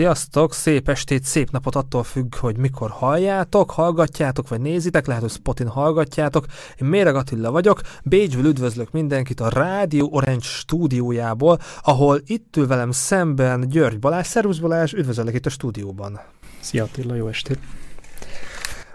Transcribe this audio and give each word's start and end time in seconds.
Sziasztok, 0.00 0.54
szép 0.54 0.88
estét, 0.88 1.24
szép 1.24 1.50
napot 1.50 1.74
attól 1.74 2.02
függ, 2.02 2.34
hogy 2.34 2.56
mikor 2.56 2.90
halljátok, 2.90 3.70
hallgatjátok, 3.70 4.48
vagy 4.48 4.60
nézitek, 4.60 5.06
lehet, 5.06 5.22
hogy 5.22 5.30
Spotin 5.30 5.68
hallgatjátok. 5.68 6.46
Én 6.80 6.88
Méreg 6.88 7.14
Attila 7.14 7.50
vagyok, 7.50 7.80
Bécsből 8.02 8.44
üdvözlök 8.44 8.90
mindenkit 8.90 9.40
a 9.40 9.48
Rádió 9.48 10.08
Orange 10.12 10.44
stúdiójából, 10.44 11.58
ahol 11.82 12.20
itt 12.26 12.56
ül 12.56 12.66
velem 12.66 12.90
szemben 12.90 13.68
György 13.68 13.98
Balázs. 13.98 14.26
Szervusz 14.26 14.58
Balázs, 14.58 14.92
üdvözöllek 14.92 15.34
itt 15.34 15.46
a 15.46 15.50
stúdióban. 15.50 16.20
Szia 16.60 16.84
Attila, 16.84 17.14
jó 17.14 17.28
estét! 17.28 17.58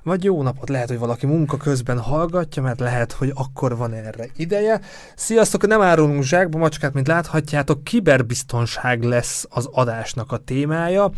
Vagy 0.05 0.23
jó 0.23 0.41
napot, 0.41 0.69
lehet, 0.69 0.87
hogy 0.87 0.99
valaki 0.99 1.25
munka 1.25 1.57
közben 1.57 1.99
hallgatja, 1.99 2.61
mert 2.61 2.79
lehet, 2.79 3.11
hogy 3.11 3.31
akkor 3.35 3.77
van 3.77 3.93
erre 3.93 4.25
ideje. 4.35 4.81
Sziasztok, 5.15 5.67
nem 5.67 5.81
árulunk 5.81 6.23
zsákba 6.23 6.57
macskát, 6.57 6.93
mint 6.93 7.07
láthatjátok, 7.07 7.83
kiberbiztonság 7.83 9.04
lesz 9.04 9.45
az 9.49 9.69
adásnak 9.71 10.31
a 10.31 10.37
témája. 10.37 11.11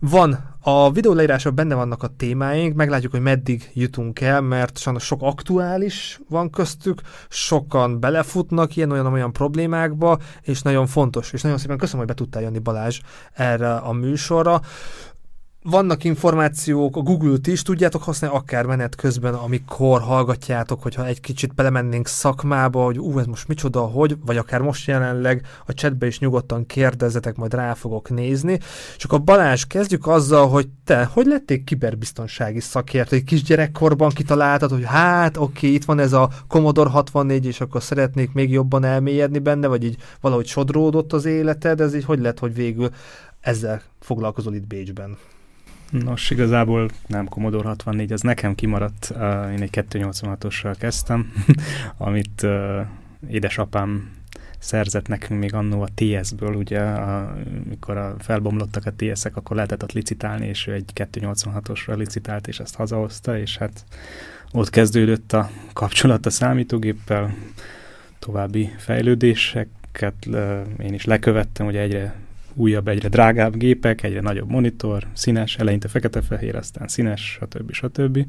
Van 0.00 0.56
a 0.60 0.90
videó 0.92 1.12
leírásban 1.12 1.54
benne 1.54 1.74
vannak 1.74 2.02
a 2.02 2.08
témáink, 2.16 2.74
meglátjuk, 2.74 3.12
hogy 3.12 3.20
meddig 3.20 3.70
jutunk 3.74 4.20
el, 4.20 4.40
mert 4.40 4.78
sajnos 4.78 5.04
sok 5.04 5.22
aktuális 5.22 6.20
van 6.28 6.50
köztük, 6.50 7.00
sokan 7.28 8.00
belefutnak 8.00 8.76
ilyen-olyan-olyan 8.76 9.32
problémákba, 9.32 10.18
és 10.42 10.62
nagyon 10.62 10.86
fontos, 10.86 11.32
és 11.32 11.42
nagyon 11.42 11.58
szépen 11.58 11.78
köszönöm, 11.78 12.06
hogy 12.06 12.14
be 12.14 12.22
tudtál 12.22 12.42
jönni 12.42 12.58
Balázs 12.58 13.00
erre 13.32 13.74
a 13.74 13.92
műsorra 13.92 14.60
vannak 15.66 16.04
információk, 16.04 16.96
a 16.96 17.00
Google-t 17.00 17.46
is 17.46 17.62
tudjátok 17.62 18.02
használni, 18.02 18.36
akár 18.36 18.66
menet 18.66 18.94
közben, 18.94 19.34
amikor 19.34 20.00
hallgatjátok, 20.00 20.82
hogyha 20.82 21.06
egy 21.06 21.20
kicsit 21.20 21.54
belemennénk 21.54 22.06
szakmába, 22.06 22.84
hogy 22.84 22.98
ú, 22.98 23.18
ez 23.18 23.26
most 23.26 23.48
micsoda, 23.48 23.80
hogy, 23.80 24.16
vagy 24.26 24.36
akár 24.36 24.60
most 24.60 24.86
jelenleg 24.86 25.46
a 25.66 25.72
chatbe 25.72 26.06
is 26.06 26.18
nyugodtan 26.18 26.66
kérdezzetek, 26.66 27.36
majd 27.36 27.54
rá 27.54 27.74
fogok 27.74 28.10
nézni. 28.10 28.58
És 28.96 29.04
akkor 29.04 29.22
Balázs, 29.22 29.64
kezdjük 29.64 30.06
azzal, 30.06 30.48
hogy 30.48 30.68
te, 30.84 31.04
hogy 31.12 31.26
lettél 31.26 31.64
kiberbiztonsági 31.64 32.60
szakértő, 32.60 33.16
egy 33.16 33.24
kisgyerekkorban 33.24 34.10
kitaláltad, 34.10 34.70
hogy 34.70 34.84
hát 34.84 35.36
oké, 35.36 35.72
itt 35.72 35.84
van 35.84 35.98
ez 35.98 36.12
a 36.12 36.30
Commodore 36.48 36.90
64, 36.90 37.46
és 37.46 37.60
akkor 37.60 37.82
szeretnék 37.82 38.32
még 38.32 38.50
jobban 38.50 38.84
elmélyedni 38.84 39.38
benne, 39.38 39.66
vagy 39.66 39.84
így 39.84 39.96
valahogy 40.20 40.46
sodródott 40.46 41.12
az 41.12 41.24
életed, 41.24 41.80
ez 41.80 41.94
így 41.94 42.04
hogy 42.04 42.20
lett, 42.20 42.38
hogy 42.38 42.54
végül 42.54 42.90
ezzel 43.40 43.82
foglalkozol 44.00 44.54
itt 44.54 44.66
Bécsben? 44.66 45.16
Nos, 46.02 46.30
igazából 46.30 46.90
nem 47.06 47.28
Commodore 47.28 47.68
64, 47.68 48.12
ez 48.12 48.20
nekem 48.20 48.54
kimaradt. 48.54 49.10
Én 49.50 49.62
egy 49.62 49.70
286-ossal 49.72 50.74
kezdtem, 50.78 51.32
amit 51.96 52.46
édesapám 53.28 54.10
szerzett 54.58 55.08
nekünk 55.08 55.40
még 55.40 55.54
annó 55.54 55.82
a 55.82 55.88
TS-ből, 55.94 56.54
ugye, 56.54 56.80
a, 56.80 57.36
mikor 57.68 57.96
a, 57.96 58.14
felbomlottak 58.18 58.86
a 58.86 58.92
TS-ek, 58.96 59.36
akkor 59.36 59.56
lehetett 59.56 59.82
ott 59.82 59.92
licitálni, 59.92 60.46
és 60.46 60.66
ő 60.66 60.72
egy 60.72 60.90
286-osra 60.94 61.96
licitált, 61.96 62.46
és 62.46 62.60
ezt 62.60 62.74
hazahozta, 62.74 63.38
és 63.38 63.56
hát 63.56 63.84
ott 64.52 64.70
kezdődött 64.70 65.32
a 65.32 65.50
kapcsolat 65.72 66.26
a 66.26 66.30
számítógéppel, 66.30 67.34
további 68.18 68.70
fejlődéseket 68.76 70.26
én 70.78 70.94
is 70.94 71.04
lekövettem, 71.04 71.66
ugye 71.66 71.80
egyre 71.80 72.14
újabb, 72.54 72.88
egyre 72.88 73.08
drágább 73.08 73.56
gépek, 73.56 74.02
egyre 74.02 74.20
nagyobb 74.20 74.50
monitor, 74.50 75.06
színes, 75.12 75.56
eleinte 75.56 75.88
fekete-fehér, 75.88 76.56
aztán 76.56 76.88
színes, 76.88 77.38
stb. 77.40 77.72
stb. 77.72 78.26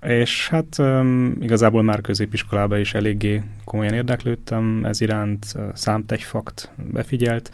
És 0.00 0.48
hát 0.48 0.78
um, 0.78 1.36
igazából 1.40 1.82
már 1.82 2.00
középiskolában 2.00 2.78
is 2.78 2.94
eléggé 2.94 3.42
komolyan 3.64 3.94
érdeklődtem 3.94 4.84
ez 4.84 5.00
iránt, 5.00 5.54
számtechfakt 5.74 6.72
befigyelt, 6.92 7.52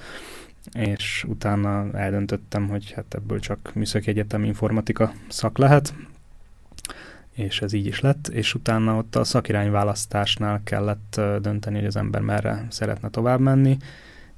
és 0.72 1.24
utána 1.28 1.90
eldöntöttem, 1.92 2.68
hogy 2.68 2.92
hát 2.92 3.14
ebből 3.14 3.40
csak 3.40 3.70
műszaki 3.74 4.10
egyetem 4.10 4.44
informatika 4.44 5.12
szak 5.28 5.58
lehet, 5.58 5.94
és 7.34 7.60
ez 7.60 7.72
így 7.72 7.86
is 7.86 8.00
lett, 8.00 8.28
és 8.28 8.54
utána 8.54 8.96
ott 8.96 9.16
a 9.16 9.24
szakirányválasztásnál 9.24 10.60
kellett 10.64 11.20
dönteni, 11.40 11.76
hogy 11.76 11.86
az 11.86 11.96
ember 11.96 12.20
merre 12.20 12.66
szeretne 12.68 13.10
tovább 13.10 13.40
menni, 13.40 13.76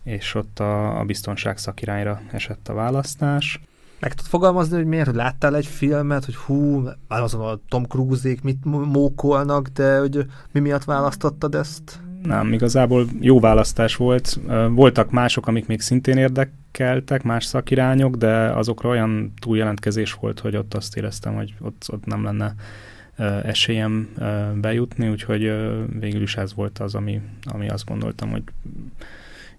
és 0.06 0.34
ott 0.34 0.58
a, 0.58 0.98
a 0.98 1.04
biztonság 1.04 1.58
szakirányra 1.58 2.20
esett 2.32 2.68
a 2.68 2.74
választás. 2.74 3.60
Meg 4.00 4.14
tudod 4.14 4.30
fogalmazni, 4.30 4.76
hogy 4.76 4.86
miért, 4.86 5.06
hogy 5.06 5.14
láttál 5.14 5.56
egy 5.56 5.66
filmet, 5.66 6.24
hogy 6.24 6.36
hú, 6.36 6.88
azon 7.08 7.40
a 7.40 7.58
Tom 7.68 7.84
Cruise-ék 7.84 8.42
mit 8.42 8.64
mókolnak, 8.92 9.68
de 9.68 9.98
hogy 9.98 10.26
mi 10.52 10.60
miatt 10.60 10.84
választottad 10.84 11.54
ezt? 11.54 12.00
Nem, 12.22 12.52
igazából 12.52 13.06
jó 13.20 13.40
választás 13.40 13.96
volt. 13.96 14.40
Voltak 14.70 15.10
mások, 15.10 15.46
amik 15.46 15.66
még 15.66 15.80
szintén 15.80 16.16
érdekeltek, 16.16 17.22
más 17.22 17.44
szakirányok, 17.44 18.16
de 18.16 18.36
azokra 18.36 18.88
olyan 18.88 19.32
túljelentkezés 19.40 20.12
volt, 20.12 20.40
hogy 20.40 20.56
ott 20.56 20.74
azt 20.74 20.96
éreztem, 20.96 21.34
hogy 21.34 21.54
ott, 21.60 21.84
ott 21.92 22.04
nem 22.04 22.24
lenne 22.24 22.54
esélyem 23.42 24.08
bejutni, 24.60 25.08
úgyhogy 25.08 25.52
végül 25.98 26.22
is 26.22 26.36
ez 26.36 26.54
volt 26.54 26.78
az, 26.78 26.94
ami, 26.94 27.20
ami 27.44 27.68
azt 27.68 27.84
gondoltam, 27.84 28.30
hogy 28.30 28.42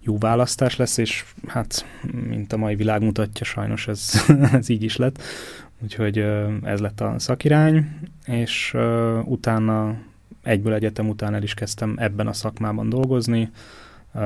jó 0.07 0.17
választás 0.17 0.75
lesz, 0.75 0.97
és 0.97 1.25
hát, 1.47 1.85
mint 2.27 2.53
a 2.53 2.57
mai 2.57 2.75
világ 2.75 3.01
mutatja, 3.01 3.45
sajnos 3.45 3.87
ez, 3.87 4.25
ez 4.53 4.69
így 4.69 4.83
is 4.83 4.95
lett. 4.95 5.21
Úgyhogy 5.79 6.17
ez 6.63 6.79
lett 6.79 7.01
a 7.01 7.19
szakirány, 7.19 7.99
és 8.25 8.75
utána 9.23 9.95
egyből 10.43 10.73
egyetem 10.73 11.09
után 11.09 11.33
el 11.33 11.43
is 11.43 11.53
kezdtem 11.53 11.95
ebben 11.97 12.27
a 12.27 12.33
szakmában 12.33 12.89
dolgozni, 12.89 13.51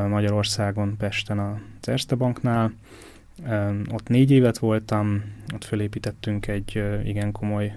Magyarországon, 0.09 0.97
Pesten 0.97 1.40
az 1.40 1.88
Erste 1.88 2.16
Banknál. 2.16 2.74
Ott 3.91 4.08
négy 4.08 4.31
évet 4.31 4.58
voltam, 4.58 5.24
ott 5.53 5.64
fölépítettünk 5.64 6.47
egy 6.47 6.84
igen 7.03 7.31
komoly 7.31 7.74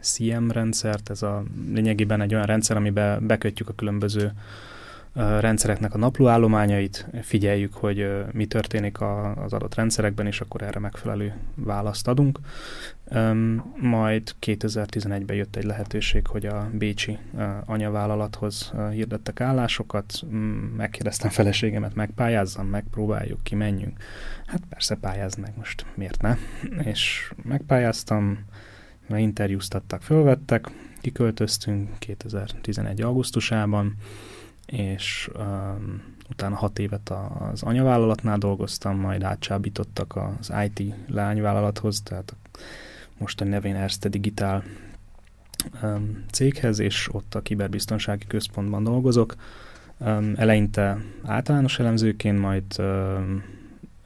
CM 0.00 0.50
rendszert, 0.50 1.10
ez 1.10 1.22
a 1.22 1.42
lényegében 1.72 2.20
egy 2.20 2.34
olyan 2.34 2.46
rendszer, 2.46 2.76
amiben 2.76 3.26
bekötjük 3.26 3.68
a 3.68 3.74
különböző 3.74 4.32
rendszereknek 5.14 5.94
a 5.94 5.98
naplóállományait, 5.98 7.08
figyeljük, 7.22 7.74
hogy 7.74 8.24
mi 8.32 8.46
történik 8.46 9.00
az 9.00 9.52
adott 9.52 9.74
rendszerekben, 9.74 10.26
és 10.26 10.40
akkor 10.40 10.62
erre 10.62 10.78
megfelelő 10.78 11.34
választ 11.54 12.08
adunk. 12.08 12.38
Majd 13.76 14.34
2011-ben 14.40 15.36
jött 15.36 15.56
egy 15.56 15.64
lehetőség, 15.64 16.26
hogy 16.26 16.46
a 16.46 16.70
Bécsi 16.72 17.18
anyavállalathoz 17.64 18.72
hirdettek 18.90 19.40
állásokat, 19.40 20.22
megkérdeztem 20.76 21.30
feleségemet, 21.30 21.94
megpályázzam, 21.94 22.66
megpróbáljuk, 22.66 23.42
kimenjünk. 23.42 24.02
Hát 24.46 24.62
persze 24.68 24.94
pályázd 24.94 25.38
meg 25.38 25.52
most, 25.56 25.86
miért 25.94 26.22
ne? 26.22 26.36
És 26.82 27.32
megpályáztam, 27.42 28.38
interjúztattak, 29.08 30.02
fölvettek, 30.02 30.70
kiköltöztünk 31.00 31.98
2011. 31.98 33.00
augusztusában, 33.00 33.94
és 34.66 35.30
um, 35.36 36.02
utána 36.30 36.54
hat 36.54 36.78
évet 36.78 37.12
az 37.52 37.62
anyavállalatnál 37.62 38.38
dolgoztam, 38.38 38.96
majd 38.96 39.22
átcsábítottak 39.22 40.16
az 40.16 40.52
IT 40.64 40.94
lányvállalathoz, 41.08 42.00
tehát 42.00 42.34
a 42.52 42.58
mostani 43.18 43.50
nevén 43.50 43.76
Erste 43.76 44.08
Digitál 44.08 44.64
um, 45.82 46.24
céghez, 46.30 46.78
és 46.78 47.08
ott 47.12 47.34
a 47.34 47.40
kiberbiztonsági 47.40 48.26
központban 48.26 48.84
dolgozok. 48.84 49.34
Um, 49.98 50.32
eleinte 50.36 50.98
általános 51.24 51.78
elemzőként, 51.78 52.40
majd 52.40 52.64
um, 52.78 53.44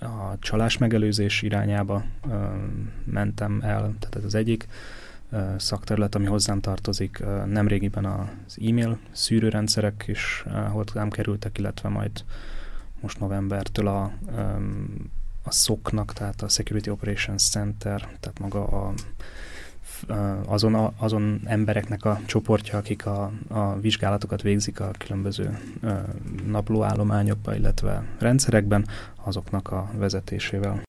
a 0.00 0.38
csalás 0.38 0.78
megelőzés 0.78 1.42
irányába 1.42 2.04
um, 2.26 2.92
mentem 3.04 3.60
el, 3.62 3.80
tehát 3.80 4.16
ez 4.16 4.24
az 4.24 4.34
egyik 4.34 4.68
szakterület, 5.56 6.14
ami 6.14 6.26
hozzám 6.26 6.60
tartozik. 6.60 7.24
Nemrégiben 7.46 8.04
az 8.04 8.58
e-mail 8.68 8.98
szűrőrendszerek 9.12 10.04
is 10.06 10.44
hozzám 10.70 11.10
kerültek, 11.10 11.58
illetve 11.58 11.88
majd 11.88 12.24
most 13.00 13.20
novembertől 13.20 13.86
a, 13.86 14.12
a 15.42 15.52
SOC-nak, 15.52 16.12
tehát 16.12 16.42
a 16.42 16.48
Security 16.48 16.88
Operations 16.88 17.48
Center, 17.48 18.00
tehát 18.20 18.38
maga 18.38 18.66
a 18.66 18.92
azon, 20.46 20.94
azon 20.96 21.40
embereknek 21.44 22.04
a 22.04 22.20
csoportja, 22.26 22.78
akik 22.78 23.06
a, 23.06 23.32
a 23.48 23.80
vizsgálatokat 23.80 24.42
végzik 24.42 24.80
a 24.80 24.90
különböző 24.98 25.58
naplóállományokban, 26.46 27.54
illetve 27.54 28.04
rendszerekben, 28.18 28.86
azoknak 29.24 29.70
a 29.70 29.90
vezetésével 29.96 30.82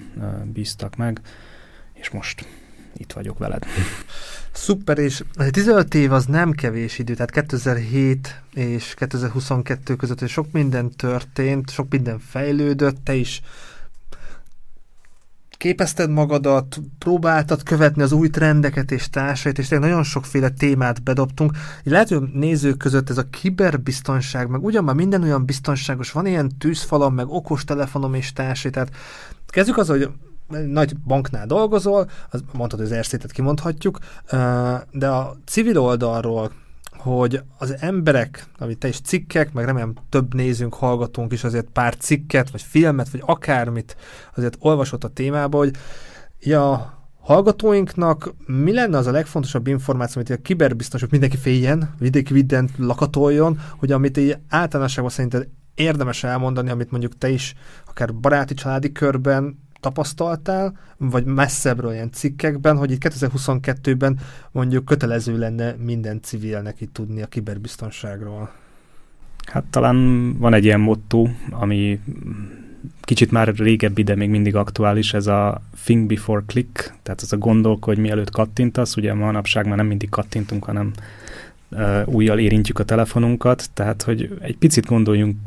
bíztak 0.43 0.95
meg, 0.95 1.21
és 1.93 2.09
most 2.09 2.45
itt 2.99 3.11
vagyok 3.13 3.37
veled. 3.37 3.65
Szuper, 4.51 4.97
és 4.97 5.23
15 5.51 5.93
év 5.93 6.11
az 6.11 6.25
nem 6.25 6.51
kevés 6.51 6.99
idő, 6.99 7.13
tehát 7.13 7.31
2007 7.31 8.41
és 8.53 8.93
2022 8.93 9.95
között 9.95 10.27
sok 10.27 10.51
minden 10.51 10.89
történt, 10.89 11.71
sok 11.71 11.89
minden 11.89 12.19
fejlődött, 12.19 12.97
te 13.03 13.13
is 13.15 13.41
képezted 15.59 16.09
magadat, 16.09 16.81
próbáltad 16.99 17.63
követni 17.63 18.01
az 18.01 18.11
új 18.11 18.29
trendeket 18.29 18.91
és 18.91 19.09
társait, 19.09 19.57
és 19.57 19.67
tényleg 19.67 19.89
nagyon 19.89 20.03
sokféle 20.03 20.49
témát 20.49 21.03
bedobtunk. 21.03 21.51
Így 21.83 21.91
lehet, 21.91 22.09
hogy 22.09 22.21
nézők 22.33 22.77
között 22.77 23.09
ez 23.09 23.17
a 23.17 23.29
kiberbiztonság, 23.29 24.47
meg 24.47 24.63
ugyan 24.63 24.83
már 24.83 24.95
minden 24.95 25.23
olyan 25.23 25.45
biztonságos, 25.45 26.11
van 26.11 26.25
ilyen 26.25 26.51
tűzfalam, 26.57 27.13
meg 27.13 27.29
okos 27.29 27.63
telefonom 27.63 28.13
és 28.13 28.33
társai, 28.33 28.71
tehát 28.71 28.95
kezdjük 29.47 29.77
az, 29.77 29.87
hogy 29.87 30.09
nagy 30.49 30.97
banknál 30.97 31.45
dolgozol, 31.45 32.09
az 32.29 32.43
mondtad, 32.53 32.79
hogy 32.79 32.87
az 32.87 32.95
erszétet 32.95 33.31
kimondhatjuk, 33.31 33.99
de 34.91 35.07
a 35.07 35.35
civil 35.45 35.79
oldalról 35.79 36.51
hogy 36.99 37.41
az 37.57 37.75
emberek, 37.79 38.45
amit 38.57 38.77
te 38.77 38.87
is 38.87 39.01
cikkek, 39.01 39.53
meg 39.53 39.65
remélem 39.65 39.93
több 40.09 40.33
nézünk, 40.33 40.73
hallgatunk 40.73 41.33
is 41.33 41.43
azért 41.43 41.67
pár 41.73 41.95
cikket, 41.95 42.49
vagy 42.49 42.61
filmet, 42.61 43.09
vagy 43.09 43.23
akármit 43.25 43.95
azért 44.35 44.57
olvasott 44.59 45.03
a 45.03 45.07
témába, 45.07 45.57
hogy 45.57 45.75
ja, 46.39 46.93
hallgatóinknak 47.21 48.33
mi 48.45 48.73
lenne 48.73 48.97
az 48.97 49.07
a 49.07 49.11
legfontosabb 49.11 49.67
információ, 49.67 50.21
amit 50.21 50.39
a 50.39 50.41
kiberbiztonság 50.41 51.11
mindenki 51.11 51.37
féljen, 51.37 51.93
vidéki 51.99 52.33
vident 52.33 52.71
lakatoljon, 52.77 53.59
hogy 53.77 53.91
amit 53.91 54.17
így 54.17 54.37
általánosságban 54.49 55.11
szerinted 55.11 55.47
érdemes 55.75 56.23
elmondani, 56.23 56.69
amit 56.69 56.91
mondjuk 56.91 57.17
te 57.17 57.29
is 57.29 57.55
akár 57.85 58.13
baráti, 58.13 58.53
családi 58.53 58.91
körben 58.91 59.59
tapasztaltál, 59.79 60.77
vagy 60.97 61.25
messzebbről 61.25 61.93
ilyen 61.93 62.11
cikkekben, 62.11 62.77
hogy 62.77 62.91
itt 62.91 63.01
2022-ben 63.03 64.19
mondjuk 64.51 64.85
kötelező 64.85 65.37
lenne 65.37 65.71
minden 65.71 66.21
civilnek 66.21 66.81
itt 66.81 66.93
tudni 66.93 67.21
a 67.21 67.27
kiberbiztonságról? 67.27 68.51
Hát 69.45 69.63
talán 69.69 70.37
van 70.37 70.53
egy 70.53 70.63
ilyen 70.63 70.79
motto, 70.79 71.27
ami 71.49 71.99
kicsit 73.01 73.31
már 73.31 73.55
régebbi, 73.55 74.03
de 74.03 74.15
még 74.15 74.29
mindig 74.29 74.55
aktuális, 74.55 75.13
ez 75.13 75.27
a 75.27 75.61
think 75.83 76.07
before 76.07 76.43
click, 76.47 76.93
tehát 77.03 77.21
az 77.21 77.33
a 77.33 77.37
gondolkodj 77.37 77.99
mielőtt 77.99 78.29
kattintasz, 78.29 78.95
ugye 78.95 79.13
manapság 79.13 79.67
már 79.67 79.77
nem 79.77 79.85
mindig 79.85 80.09
kattintunk, 80.09 80.63
hanem 80.63 80.91
újjal 82.05 82.39
érintjük 82.39 82.79
a 82.79 82.83
telefonunkat, 82.83 83.69
tehát 83.73 84.01
hogy 84.01 84.37
egy 84.41 84.57
picit 84.57 84.85
gondoljunk 84.85 85.37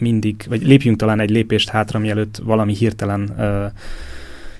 mindig, 0.00 0.44
vagy 0.48 0.62
lépjünk 0.62 0.98
talán 0.98 1.20
egy 1.20 1.30
lépést 1.30 1.68
hátra, 1.68 1.98
mielőtt 1.98 2.36
valami 2.36 2.74
hirtelen 2.74 3.34
uh, 3.38 3.64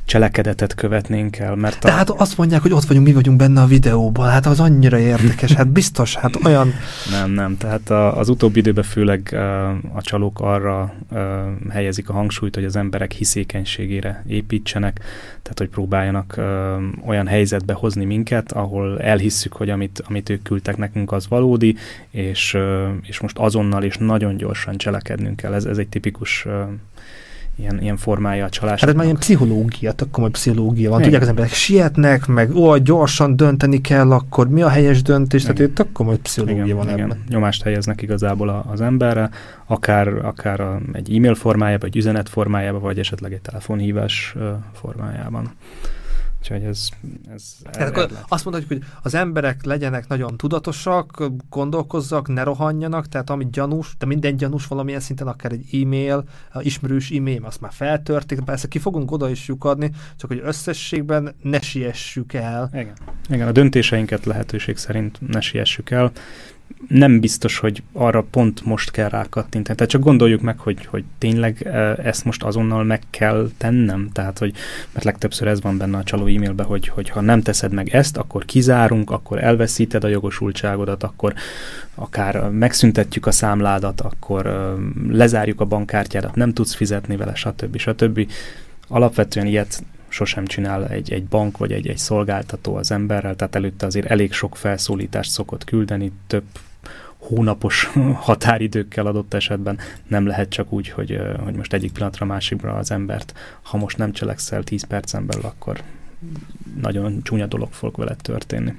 cselekedetet 0.06 0.75
követnénk 0.75 1.38
el. 1.38 1.55
Mert 1.55 1.85
a... 1.85 1.87
De 1.87 1.93
hát 1.93 2.11
azt 2.11 2.37
mondják, 2.37 2.62
hogy 2.62 2.73
ott 2.73 2.85
vagyunk, 2.85 3.06
mi 3.06 3.12
vagyunk 3.12 3.38
benne 3.38 3.61
a 3.61 3.67
videóban, 3.67 4.29
hát 4.29 4.47
az 4.47 4.61
annyira 4.61 4.99
érdekes, 4.99 5.53
hát 5.53 5.69
biztos, 5.69 6.17
hát 6.17 6.44
olyan... 6.44 6.73
Nem, 7.11 7.31
nem, 7.31 7.56
tehát 7.56 7.91
a, 7.91 8.19
az 8.19 8.29
utóbbi 8.29 8.58
időben 8.58 8.85
főleg 8.85 9.35
a 9.94 10.03
csalók 10.03 10.41
arra 10.41 10.94
helyezik 11.70 12.08
a 12.08 12.12
hangsúlyt, 12.12 12.55
hogy 12.55 12.64
az 12.64 12.76
emberek 12.76 13.12
hiszékenységére 13.12 14.25
építsenek, 14.26 15.00
tehát 15.43 15.58
hogy 15.58 15.69
próbáljanak 15.69 16.41
olyan 17.06 17.26
helyzetbe 17.26 17.73
hozni 17.73 18.05
minket, 18.05 18.52
ahol 18.52 19.00
elhisszük, 19.00 19.52
hogy 19.52 19.70
amit, 19.70 20.02
amit 20.09 20.29
ők 20.29 20.43
küldtek 20.43 20.76
nekünk, 20.76 21.12
az 21.12 21.29
valódi, 21.29 21.76
és, 22.11 22.56
és 23.02 23.20
most 23.20 23.38
azonnal 23.38 23.82
és 23.82 23.97
nagyon 23.97 24.37
gyorsan 24.37 24.76
cselekednünk 24.76 25.37
kell. 25.37 25.55
Ez, 25.55 25.64
ez 25.64 25.79
egy 25.79 25.88
tipikus 25.88 26.47
ilyen, 27.56 27.81
ilyen 27.81 27.97
formája 27.97 28.44
a 28.44 28.49
csalásnak. 28.49 28.81
Hát 28.81 28.88
ez 28.88 28.94
már 28.94 29.05
ilyen 29.05 29.17
pszichológia, 29.17 29.93
tök 29.93 30.11
komoly 30.11 30.31
pszichológia 30.31 30.91
van. 30.91 30.99
Igen. 30.99 31.03
Tudják, 31.03 31.23
az 31.23 31.29
emberek 31.29 31.53
sietnek, 31.53 32.26
meg 32.26 32.55
ó, 32.55 32.76
gyorsan 32.76 33.37
dönteni 33.37 33.81
kell, 33.81 34.12
akkor 34.12 34.49
mi 34.49 34.62
a 34.62 34.69
helyes 34.69 35.03
döntés? 35.03 35.43
Igen. 35.43 35.55
Tehát 35.55 35.73
tök 35.73 35.93
komoly 35.93 36.19
pszichológia 36.19 36.64
igen, 36.64 36.76
van 36.76 36.88
igen. 36.88 37.00
ebben. 37.00 37.25
Nyomást 37.29 37.62
helyeznek 37.62 38.03
igazából 38.03 38.64
az 38.73 38.81
emberre, 38.81 39.31
akár, 39.67 40.08
akár 40.08 40.61
a, 40.61 40.81
egy 40.93 41.17
e-mail 41.17 41.35
formájában, 41.35 41.88
egy 41.88 41.97
üzenet 41.97 42.29
formájában, 42.29 42.81
vagy 42.81 42.99
esetleg 42.99 43.32
egy 43.32 43.41
telefonhívás 43.41 44.35
formájában. 44.73 45.50
Úgyhogy 46.51 46.69
ez, 46.69 46.89
ez 47.35 47.57
Tehát 47.71 47.89
akkor 47.89 48.11
azt 48.29 48.45
mondhatjuk, 48.45 48.81
hogy 48.81 48.91
az 49.03 49.15
emberek 49.15 49.65
legyenek 49.65 50.09
nagyon 50.09 50.37
tudatosak, 50.37 51.31
gondolkozzak, 51.51 52.29
ne 52.29 52.43
rohanjanak, 52.43 53.09
tehát 53.09 53.31
ami 53.31 53.47
gyanús, 53.51 53.95
de 53.99 54.07
minden 54.07 54.37
gyanús 54.37 54.67
valamilyen 54.67 55.01
szinten, 55.01 55.27
akár 55.27 55.53
egy 55.53 55.75
e-mail, 55.83 56.25
ismerős 56.61 57.11
e-mail, 57.11 57.45
azt 57.45 57.61
már 57.61 57.73
feltörték, 57.73 58.41
persze 58.41 58.69
ki 58.69 58.79
fogunk 58.79 59.11
oda 59.11 59.31
is 59.31 59.49
lyukadni, 59.49 59.91
csak 60.17 60.31
hogy 60.31 60.41
összességben 60.45 61.35
ne 61.43 61.61
siessük 61.61 62.33
el. 62.33 62.69
Igen. 62.73 62.97
Igen, 63.29 63.49
a 63.49 63.53
döntéseinket 63.53 64.25
lehetőség 64.25 64.77
szerint 64.77 65.19
ne 65.29 65.41
siessük 65.41 65.91
el 65.91 66.13
nem 66.89 67.21
biztos, 67.21 67.59
hogy 67.59 67.83
arra 67.93 68.27
pont 68.31 68.65
most 68.65 68.91
kell 68.91 69.09
rákattintani. 69.09 69.77
Tehát 69.77 69.93
csak 69.93 70.03
gondoljuk 70.03 70.41
meg, 70.41 70.59
hogy, 70.59 70.87
hogy 70.87 71.05
tényleg 71.19 71.67
e, 71.67 71.97
ezt 72.03 72.25
most 72.25 72.43
azonnal 72.43 72.85
meg 72.85 73.03
kell 73.11 73.51
tennem. 73.57 74.09
Tehát, 74.13 74.39
hogy 74.39 74.55
mert 74.93 75.05
legtöbbször 75.05 75.49
ez 75.49 75.63
van 75.63 75.79
benne 75.79 75.97
a 75.97 76.03
csaló 76.03 76.27
e-mailbe, 76.27 76.63
hogy, 76.63 76.89
hogy 76.89 77.09
ha 77.09 77.21
nem 77.21 77.43
teszed 77.43 77.73
meg 77.73 77.89
ezt, 77.89 78.17
akkor 78.17 78.45
kizárunk, 78.45 79.11
akkor 79.11 79.43
elveszíted 79.43 80.05
a 80.05 80.09
jogosultságodat, 80.09 81.03
akkor 81.03 81.35
akár 81.95 82.51
megszüntetjük 82.51 83.27
a 83.27 83.33
számládat, 83.33 84.01
akkor 84.01 84.47
e, 84.47 84.73
lezárjuk 85.11 85.61
a 85.61 85.65
bankkártyádat, 85.65 86.35
nem 86.35 86.53
tudsz 86.53 86.75
fizetni 86.75 87.17
vele, 87.17 87.35
stb. 87.35 87.77
stb. 87.77 88.31
Alapvetően 88.89 89.47
ilyet 89.47 89.83
sosem 90.17 90.47
csinál 90.47 90.89
egy, 90.89 91.13
egy 91.13 91.25
bank 91.25 91.59
vagy 91.59 91.73
egy, 91.73 91.89
egy 91.89 91.99
szolgáltató 91.99 92.77
az 92.77 92.91
emberrel, 92.91 93.37
tehát 93.37 93.55
előtte 93.55 93.87
azért 93.87 94.07
elég 94.07 94.33
sok 94.33 94.57
felszólítást 94.57 95.31
szokott 95.31 95.65
küldeni, 95.65 96.13
több 96.27 96.45
hónapos 97.19 97.91
határidőkkel 98.29 99.07
adott 99.07 99.35
esetben 99.35 99.79
nem 100.07 100.27
lehet 100.27 100.49
csak 100.49 100.73
úgy, 100.73 100.89
hogy, 100.89 101.21
hogy 101.45 101.55
most 101.55 101.73
egyik 101.73 101.93
pillanatra 101.93 102.27
másikra 102.27 102.75
az 102.75 102.91
embert, 102.91 103.35
ha 103.63 103.77
most 103.77 103.99
nem 103.99 104.13
cselekszel 104.13 104.63
10 104.63 104.83
percen 104.85 105.27
belül, 105.27 105.45
akkor 105.45 105.83
nagyon 106.81 107.23
csúnya 107.23 107.47
dolog 107.47 107.73
fog 107.73 107.97
veled 107.97 108.23
történni. 108.23 108.75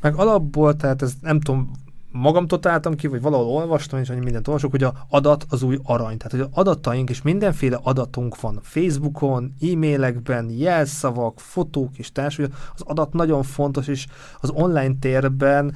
Meg 0.00 0.14
alapból, 0.14 0.76
tehát 0.76 1.02
ez 1.02 1.12
nem 1.20 1.40
tudom, 1.40 1.70
magamtól 2.16 2.58
találtam 2.58 2.94
ki, 2.94 3.06
vagy 3.06 3.20
valahol 3.20 3.46
olvastam, 3.46 4.00
és 4.00 4.10
annyi 4.10 4.20
mindent 4.20 4.48
olvasok, 4.48 4.70
hogy 4.70 4.82
a 4.82 4.94
adat 5.08 5.46
az 5.48 5.62
új 5.62 5.78
arany. 5.82 6.16
Tehát, 6.16 6.32
hogy 6.32 6.40
az 6.40 6.48
adataink, 6.52 7.10
és 7.10 7.22
mindenféle 7.22 7.78
adatunk 7.82 8.40
van 8.40 8.58
Facebookon, 8.62 9.54
e-mailekben, 9.72 10.50
jelszavak, 10.50 11.40
fotók 11.40 11.98
és 11.98 12.12
társ, 12.12 12.38
az 12.38 12.80
adat 12.84 13.12
nagyon 13.12 13.42
fontos, 13.42 13.88
és 13.88 14.06
az 14.40 14.50
online 14.50 14.94
térben 15.00 15.74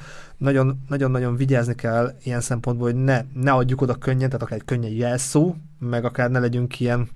nagyon-nagyon 0.89 1.37
vigyázni 1.37 1.75
kell 1.75 2.15
ilyen 2.23 2.41
szempontból, 2.41 2.93
hogy 2.93 3.03
ne, 3.03 3.25
ne 3.35 3.53
adjuk 3.53 3.81
oda 3.81 3.95
könnyen, 3.95 4.29
tehát 4.29 4.43
akár 4.43 4.59
egy 4.59 4.65
könnyen 4.65 4.93
jelszó, 4.93 5.55
meg 5.79 6.05
akár 6.05 6.31
ne 6.31 6.39
legyünk 6.39 6.81
ilyen 6.81 7.09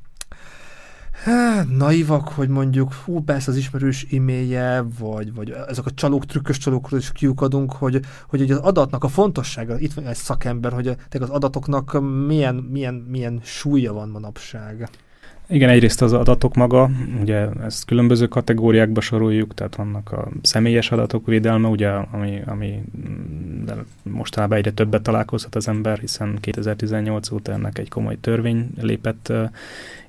naivak, 1.69 2.29
hogy 2.29 2.49
mondjuk, 2.49 2.93
hú, 2.93 3.21
persze 3.21 3.51
az 3.51 3.57
ismerős 3.57 4.07
e-mailje, 4.13 4.85
vagy, 4.99 5.35
vagy 5.35 5.55
ezek 5.69 5.87
a 5.87 5.91
csalók, 5.91 6.27
trükkös 6.27 6.59
csalókról 6.59 7.01
is 7.01 7.13
kiukadunk, 7.13 7.73
hogy, 7.73 8.01
hogy 8.29 8.51
az 8.51 8.59
adatnak 8.59 9.05
a 9.05 9.09
fontossága, 9.09 9.79
itt 9.79 9.93
van 9.93 10.07
egy 10.07 10.17
szakember, 10.17 10.73
hogy 10.73 10.97
az 11.11 11.31
adatoknak 11.31 12.01
milyen, 12.27 12.55
milyen, 12.55 12.95
milyen 12.95 13.41
súlya 13.43 13.93
van 13.93 14.09
manapság. 14.09 14.89
Igen, 15.49 15.69
egyrészt 15.69 16.03
az 16.03 16.13
adatok 16.13 16.55
maga, 16.55 16.91
ugye 17.21 17.49
ezt 17.65 17.85
különböző 17.85 18.27
kategóriákba 18.27 19.01
soroljuk, 19.01 19.55
tehát 19.55 19.77
vannak 19.77 20.13
a 20.13 20.29
személyes 20.43 20.91
adatok 20.91 21.27
védelme, 21.27 21.69
ugye, 21.69 21.89
ami, 21.89 22.43
ami 22.47 22.83
de 23.65 23.75
mostanában 24.03 24.59
egyre 24.59 24.71
többet 24.71 25.03
találkozhat 25.03 25.55
az 25.55 25.69
ember, 25.69 25.99
hiszen 25.99 26.39
2018 26.41 27.31
óta 27.31 27.53
ennek 27.53 27.79
egy 27.79 27.89
komoly 27.89 28.17
törvény 28.21 28.71
lépett 28.81 29.33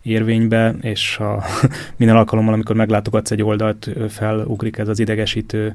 érvénybe, 0.06 0.76
és 0.82 1.18
a, 1.18 1.44
minden 1.98 2.16
alkalommal, 2.16 2.54
amikor 2.54 2.76
meglátogatsz 2.76 3.32
egy 3.32 3.44
oldalt, 3.44 3.90
felugrik 4.10 4.78
ez 4.78 4.88
az 4.88 5.00
idegesítő 5.00 5.74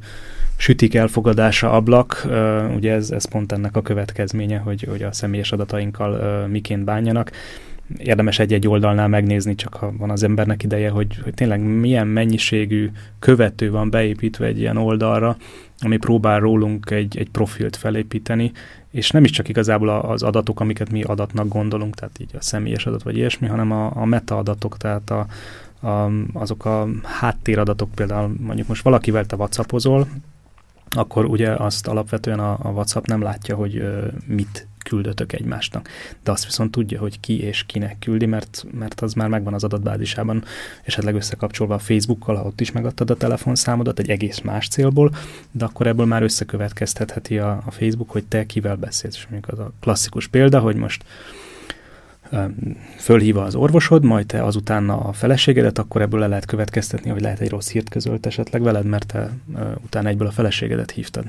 sütik 0.56 0.94
elfogadása 0.94 1.72
ablak, 1.72 2.26
ugye 2.76 2.92
ez, 2.92 3.10
ez 3.10 3.28
pont 3.28 3.52
ennek 3.52 3.76
a 3.76 3.82
következménye, 3.82 4.58
hogy, 4.58 4.86
hogy 4.90 5.02
a 5.02 5.12
személyes 5.12 5.52
adatainkkal 5.52 6.46
miként 6.46 6.84
bánjanak. 6.84 7.30
Érdemes 7.98 8.38
egy-egy 8.38 8.68
oldalnál 8.68 9.08
megnézni, 9.08 9.54
csak 9.54 9.74
ha 9.74 9.92
van 9.98 10.10
az 10.10 10.22
embernek 10.22 10.62
ideje, 10.62 10.90
hogy, 10.90 11.18
hogy 11.22 11.34
tényleg 11.34 11.60
milyen 11.60 12.06
mennyiségű 12.06 12.90
követő 13.18 13.70
van 13.70 13.90
beépítve 13.90 14.46
egy 14.46 14.58
ilyen 14.58 14.76
oldalra, 14.76 15.36
ami 15.80 15.96
próbál 15.96 16.40
rólunk 16.40 16.90
egy, 16.90 17.18
egy 17.18 17.30
profilt 17.30 17.76
felépíteni, 17.76 18.52
és 18.90 19.10
nem 19.10 19.24
is 19.24 19.30
csak 19.30 19.48
igazából 19.48 19.88
az 19.88 20.22
adatok, 20.22 20.60
amiket 20.60 20.90
mi 20.90 21.02
adatnak 21.02 21.48
gondolunk, 21.48 21.94
tehát 21.94 22.18
így 22.20 22.30
a 22.34 22.42
személyes 22.42 22.86
adat 22.86 23.02
vagy 23.02 23.16
ilyesmi, 23.16 23.46
hanem 23.46 23.72
a, 23.72 23.96
a 23.96 24.04
metaadatok, 24.04 24.76
tehát 24.76 25.10
a, 25.10 25.26
a, 25.88 26.10
azok 26.32 26.64
a 26.64 26.88
háttéradatok 27.02 27.90
például, 27.94 28.34
mondjuk 28.40 28.68
most 28.68 28.82
valakivel 28.82 29.26
te 29.26 29.36
whatsappozol, 29.36 30.06
akkor 30.90 31.24
ugye 31.24 31.50
azt 31.50 31.86
alapvetően 31.86 32.40
a, 32.40 32.58
a 32.62 32.68
WhatsApp 32.68 33.06
nem 33.06 33.22
látja, 33.22 33.56
hogy 33.56 33.76
ö, 33.76 34.06
mit 34.26 34.66
küldötök 34.90 35.32
egymásnak. 35.32 35.88
De 36.22 36.30
azt 36.30 36.44
viszont 36.44 36.70
tudja, 36.70 37.00
hogy 37.00 37.20
ki 37.20 37.42
és 37.42 37.64
kinek 37.66 37.96
küldi, 37.98 38.26
mert, 38.26 38.64
mert 38.72 39.00
az 39.00 39.12
már 39.12 39.28
megvan 39.28 39.54
az 39.54 39.64
adatbázisában, 39.64 40.44
esetleg 40.84 41.14
összekapcsolva 41.14 41.74
a 41.74 41.78
Facebookkal, 41.78 42.36
ha 42.36 42.44
ott 42.44 42.60
is 42.60 42.72
megadtad 42.72 43.10
a 43.10 43.16
telefonszámodat 43.16 43.98
egy 43.98 44.10
egész 44.10 44.40
más 44.40 44.68
célból, 44.68 45.14
de 45.50 45.64
akkor 45.64 45.86
ebből 45.86 46.06
már 46.06 46.22
összekövetkeztetheti 46.22 47.38
a, 47.38 47.62
a 47.66 47.70
Facebook, 47.70 48.10
hogy 48.10 48.24
te 48.24 48.46
kivel 48.46 48.76
beszélsz. 48.76 49.16
És 49.16 49.26
mondjuk 49.30 49.52
az 49.52 49.58
a 49.58 49.72
klasszikus 49.80 50.26
példa, 50.26 50.60
hogy 50.60 50.76
most 50.76 51.04
fölhívva 52.98 53.42
az 53.42 53.54
orvosod, 53.54 54.04
majd 54.04 54.26
te 54.26 54.44
azután 54.44 54.88
a 54.88 55.12
feleségedet, 55.12 55.78
akkor 55.78 56.02
ebből 56.02 56.20
le 56.20 56.26
lehet 56.26 56.44
következtetni, 56.44 57.10
hogy 57.10 57.20
lehet 57.20 57.40
egy 57.40 57.50
rossz 57.50 57.70
hírt 57.70 57.88
közölt 57.88 58.26
esetleg 58.26 58.62
veled, 58.62 58.84
mert 58.84 59.06
te 59.06 59.30
utána 59.84 60.08
egyből 60.08 60.26
a 60.26 60.30
feleségedet 60.30 60.90
hívtad 60.90 61.24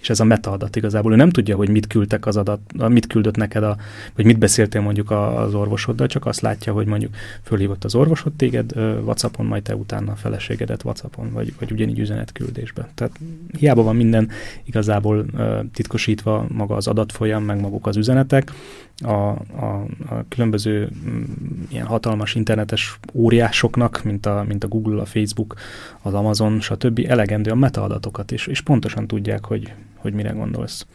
és 0.00 0.10
ez 0.10 0.20
a 0.20 0.24
metaadat 0.24 0.76
igazából. 0.76 1.12
Ő 1.12 1.16
nem 1.16 1.30
tudja, 1.30 1.56
hogy 1.56 1.68
mit 1.68 1.86
küldtek 1.86 2.26
az 2.26 2.36
adat, 2.36 2.60
mit 2.88 3.06
küldött 3.06 3.36
neked, 3.36 3.62
a, 3.62 3.76
vagy 4.14 4.24
mit 4.24 4.38
beszéltél 4.38 4.80
mondjuk 4.80 5.10
az 5.10 5.54
orvosoddal, 5.54 6.06
csak 6.06 6.26
azt 6.26 6.40
látja, 6.40 6.72
hogy 6.72 6.86
mondjuk 6.86 7.14
fölhívott 7.42 7.84
az 7.84 7.94
orvosod 7.94 8.32
téged 8.32 8.76
WhatsAppon, 8.76 9.46
majd 9.46 9.62
te 9.62 9.76
utána 9.76 10.12
a 10.12 10.16
feleségedet 10.16 10.84
WhatsAppon, 10.84 11.32
vagy, 11.32 11.52
vagy 11.58 11.70
ugyanígy 11.70 11.98
üzenetküldésben. 11.98 12.86
Tehát 12.94 13.12
hiába 13.58 13.82
van 13.82 13.96
minden 13.96 14.28
igazából 14.64 15.26
titkosítva 15.72 16.46
maga 16.48 16.74
az 16.74 16.86
adatfolyam, 16.86 17.44
meg 17.44 17.60
maguk 17.60 17.86
az 17.86 17.96
üzenetek, 17.96 18.52
a, 19.00 19.10
a, 19.10 19.86
a 20.08 20.24
különböző 20.28 20.90
mm, 21.08 21.22
ilyen 21.68 21.86
hatalmas 21.86 22.34
internetes 22.34 22.98
óriásoknak, 23.12 24.02
mint 24.04 24.26
a, 24.26 24.44
mint 24.48 24.64
a 24.64 24.68
Google, 24.68 25.00
a 25.00 25.04
Facebook, 25.04 25.54
az 26.02 26.14
Amazon, 26.14 26.60
stb. 26.60 27.06
elegendő 27.08 27.50
a 27.50 27.54
metaadatokat, 27.54 28.32
és, 28.32 28.46
és 28.46 28.60
pontosan 28.60 29.06
tudják, 29.06 29.44
hogy, 29.44 29.72
hogy 29.94 30.12
mire 30.12 30.30
gondolsz 30.30 30.86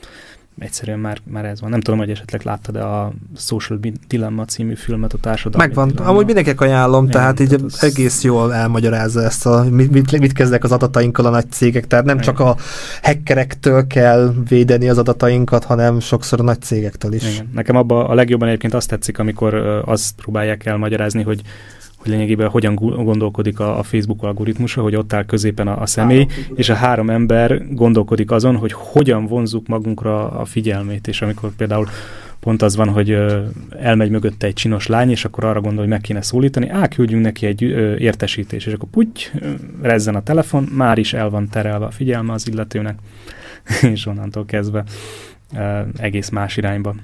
egyszerűen 0.59 0.99
már, 0.99 1.17
már 1.23 1.45
ez 1.45 1.61
van. 1.61 1.69
Nem 1.69 1.81
tudom, 1.81 1.99
hogy 1.99 2.09
esetleg 2.09 2.41
láttad-e 2.43 2.85
a 2.85 3.11
Social 3.37 3.79
Dilemma 4.07 4.45
című 4.45 4.75
filmet 4.75 5.13
a 5.13 5.17
társadalmi 5.17 5.67
Megvan. 5.67 5.87
Dilemma. 5.87 6.09
Amúgy 6.09 6.25
mindenkinek 6.25 6.61
ajánlom, 6.61 7.03
Igen, 7.03 7.15
tehát 7.15 7.39
így 7.39 7.53
az... 7.53 7.83
egész 7.83 8.23
jól 8.23 8.53
elmagyarázza 8.53 9.21
ezt, 9.21 9.45
a, 9.45 9.65
mit, 9.69 9.91
mit, 9.91 10.19
mit 10.19 10.33
kezdek 10.33 10.63
az 10.63 10.71
adatainkkal 10.71 11.25
a 11.25 11.29
nagy 11.29 11.51
cégek, 11.51 11.87
tehát 11.87 12.05
nem 12.05 12.19
Igen. 12.19 12.27
csak 12.27 12.39
a 12.39 12.55
hackerektől 13.01 13.87
kell 13.87 14.33
védeni 14.47 14.89
az 14.89 14.97
adatainkat, 14.97 15.63
hanem 15.63 15.99
sokszor 15.99 16.39
a 16.39 16.43
nagy 16.43 16.61
cégektől 16.61 17.13
is. 17.13 17.33
Igen. 17.33 17.49
Nekem 17.53 17.75
abban 17.75 18.05
a 18.05 18.13
legjobban 18.13 18.47
egyébként 18.47 18.73
azt 18.73 18.89
tetszik, 18.89 19.19
amikor 19.19 19.53
azt 19.85 20.15
próbálják 20.15 20.65
elmagyarázni, 20.65 21.23
hogy 21.23 21.41
hogy 22.05 22.13
lényegében 22.13 22.49
hogyan 22.49 22.75
gondolkodik 22.75 23.59
a, 23.59 23.77
a 23.79 23.83
Facebook 23.83 24.23
algoritmusa, 24.23 24.81
hogy 24.81 24.95
ott 24.95 25.13
áll 25.13 25.25
középen 25.25 25.67
a, 25.67 25.81
a 25.81 25.85
személy, 25.85 26.27
és 26.55 26.69
a 26.69 26.73
három 26.73 27.09
ember 27.09 27.73
gondolkodik 27.73 28.31
azon, 28.31 28.55
hogy 28.55 28.71
hogyan 28.73 29.25
vonzuk 29.25 29.67
magunkra 29.67 30.31
a 30.31 30.45
figyelmét, 30.45 31.07
és 31.07 31.21
amikor 31.21 31.49
például 31.55 31.87
pont 32.39 32.61
az 32.61 32.75
van, 32.75 32.89
hogy 32.89 33.17
elmegy 33.79 34.09
mögötte 34.09 34.47
egy 34.47 34.53
csinos 34.53 34.87
lány, 34.87 35.09
és 35.09 35.25
akkor 35.25 35.43
arra 35.43 35.61
gondol, 35.61 35.79
hogy 35.79 35.89
meg 35.89 36.01
kéne 36.01 36.21
szólítani, 36.21 36.69
á, 36.69 36.87
küldjünk 36.87 37.23
neki 37.23 37.45
egy 37.45 37.61
értesítés, 38.01 38.65
és 38.65 38.73
akkor 38.73 38.89
puty, 38.89 39.31
rezzen 39.81 40.15
a 40.15 40.23
telefon, 40.23 40.63
már 40.63 40.97
is 40.97 41.13
el 41.13 41.29
van 41.29 41.49
terelve 41.49 41.85
a 41.85 41.91
figyelme 41.91 42.33
az 42.33 42.47
illetőnek, 42.47 42.99
és 43.93 44.05
onnantól 44.05 44.45
kezdve 44.45 44.83
egész 45.97 46.29
más 46.29 46.57
irányba 46.57 46.95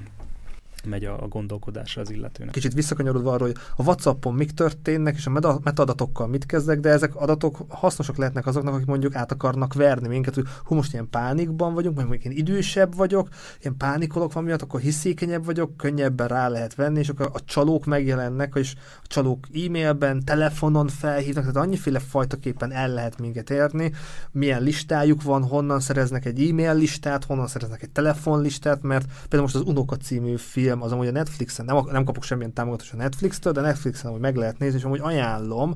megy 0.84 1.04
a, 1.04 1.22
a 1.22 1.28
gondolkodásra 1.28 2.02
az 2.02 2.10
illetőnek. 2.10 2.52
Kicsit 2.52 2.74
visszakanyarodva 2.74 3.32
arról, 3.32 3.46
hogy 3.46 3.56
a 3.76 3.82
WhatsAppon 3.82 4.34
mik 4.34 4.50
történnek, 4.50 5.16
és 5.16 5.26
a 5.26 5.60
metadatokkal 5.62 6.26
mit 6.26 6.46
kezdek, 6.46 6.80
de 6.80 6.88
ezek 6.88 7.16
adatok 7.16 7.58
hasznosak 7.68 8.16
lehetnek 8.16 8.46
azoknak, 8.46 8.74
akik 8.74 8.86
mondjuk 8.86 9.14
át 9.14 9.32
akarnak 9.32 9.74
verni 9.74 10.08
minket, 10.08 10.34
hogy 10.34 10.46
hú, 10.64 10.74
most 10.74 10.92
ilyen 10.92 11.08
pánikban 11.10 11.74
vagyunk, 11.74 11.96
vagy 11.96 12.06
mondjuk 12.06 12.32
én 12.32 12.38
idősebb 12.38 12.96
vagyok, 12.96 13.28
ilyen 13.60 13.76
pánikolok 13.76 14.32
van 14.32 14.44
miatt, 14.44 14.62
akkor 14.62 14.80
hiszékenyebb 14.80 15.44
vagyok, 15.44 15.76
könnyebben 15.76 16.28
rá 16.28 16.48
lehet 16.48 16.74
venni, 16.74 16.98
és 16.98 17.08
akkor 17.08 17.30
a 17.32 17.44
csalók 17.44 17.84
megjelennek, 17.84 18.52
és 18.54 18.74
a 19.02 19.06
csalók 19.06 19.46
e-mailben, 19.66 20.24
telefonon 20.24 20.88
felhívnak, 20.88 21.44
tehát 21.44 21.66
annyiféle 21.66 21.98
fajtaképpen 21.98 22.72
el 22.72 22.88
lehet 22.88 23.18
minket 23.18 23.50
érni, 23.50 23.92
milyen 24.30 24.62
listájuk 24.62 25.22
van, 25.22 25.44
honnan 25.44 25.80
szereznek 25.80 26.24
egy 26.24 26.48
e-mail 26.48 26.74
listát, 26.74 27.24
honnan 27.24 27.46
szereznek 27.46 27.82
egy 27.82 27.90
telefonlistát, 27.90 28.82
mert 28.82 29.06
például 29.06 29.42
most 29.42 29.54
az 29.54 29.60
Unoka 29.60 29.96
című 29.96 30.36
film 30.36 30.71
film, 30.72 30.84
az 30.84 30.92
amúgy 30.92 31.06
a 31.06 31.10
Netflixen, 31.10 31.64
nem, 31.64 31.84
nem 31.90 32.04
kapok 32.04 32.22
semmilyen 32.22 32.52
támogatást 32.52 32.92
a 32.92 32.96
Netflix-től, 32.96 33.52
de 33.52 33.60
Netflixen 33.60 34.06
amúgy 34.10 34.20
meg 34.20 34.36
lehet 34.36 34.58
nézni, 34.58 34.78
és 34.78 34.84
amúgy 34.84 35.00
ajánlom, 35.02 35.74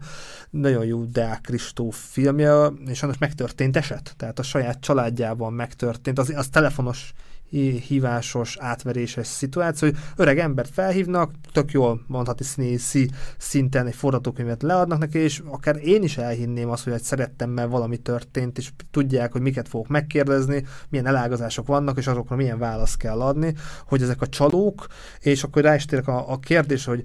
nagyon 0.51 0.85
jó 0.85 1.05
Deák 1.05 1.41
Kristóf 1.41 1.97
filmje, 2.11 2.67
és 2.87 2.99
sajnos 2.99 3.19
megtörtént 3.19 3.77
eset, 3.77 4.15
tehát 4.17 4.39
a 4.39 4.43
saját 4.43 4.81
családjában 4.81 5.53
megtörtént, 5.53 6.19
az, 6.19 6.33
az 6.37 6.49
telefonos 6.49 7.13
hívásos, 7.51 8.57
átveréses 8.61 9.27
szituáció, 9.27 9.89
hogy 9.89 9.99
öreg 10.17 10.39
embert 10.39 10.71
felhívnak, 10.73 11.31
tök 11.53 11.71
jól 11.71 12.05
mondhatni 12.07 12.45
színészi 12.45 13.11
szinten 13.39 13.87
egy 13.87 13.95
forgatókönyvet 13.95 14.63
leadnak 14.63 14.99
neki, 14.99 15.19
és 15.19 15.43
akár 15.47 15.77
én 15.77 16.03
is 16.03 16.19
elhinném 16.19 16.71
azt, 16.71 16.85
hogy 16.85 16.93
egy 16.93 17.03
szerettem, 17.03 17.51
mert 17.51 17.71
valami 17.71 17.97
történt, 17.97 18.59
és 18.59 18.71
tudják, 18.91 19.33
hogy 19.33 19.41
miket 19.41 19.69
fogok 19.69 19.89
megkérdezni, 19.89 20.65
milyen 20.89 21.07
elágazások 21.07 21.67
vannak, 21.67 21.99
és 21.99 22.07
azokra 22.07 22.37
milyen 22.37 22.59
választ 22.59 22.97
kell 22.97 23.21
adni, 23.21 23.55
hogy 23.87 24.03
ezek 24.03 24.21
a 24.21 24.29
csalók, 24.29 24.87
és 25.21 25.43
akkor 25.43 25.63
rá 25.63 25.75
is 25.75 25.85
térek 25.85 26.09
a, 26.09 26.33
a 26.33 26.39
kérdés, 26.39 26.85
hogy 26.85 27.03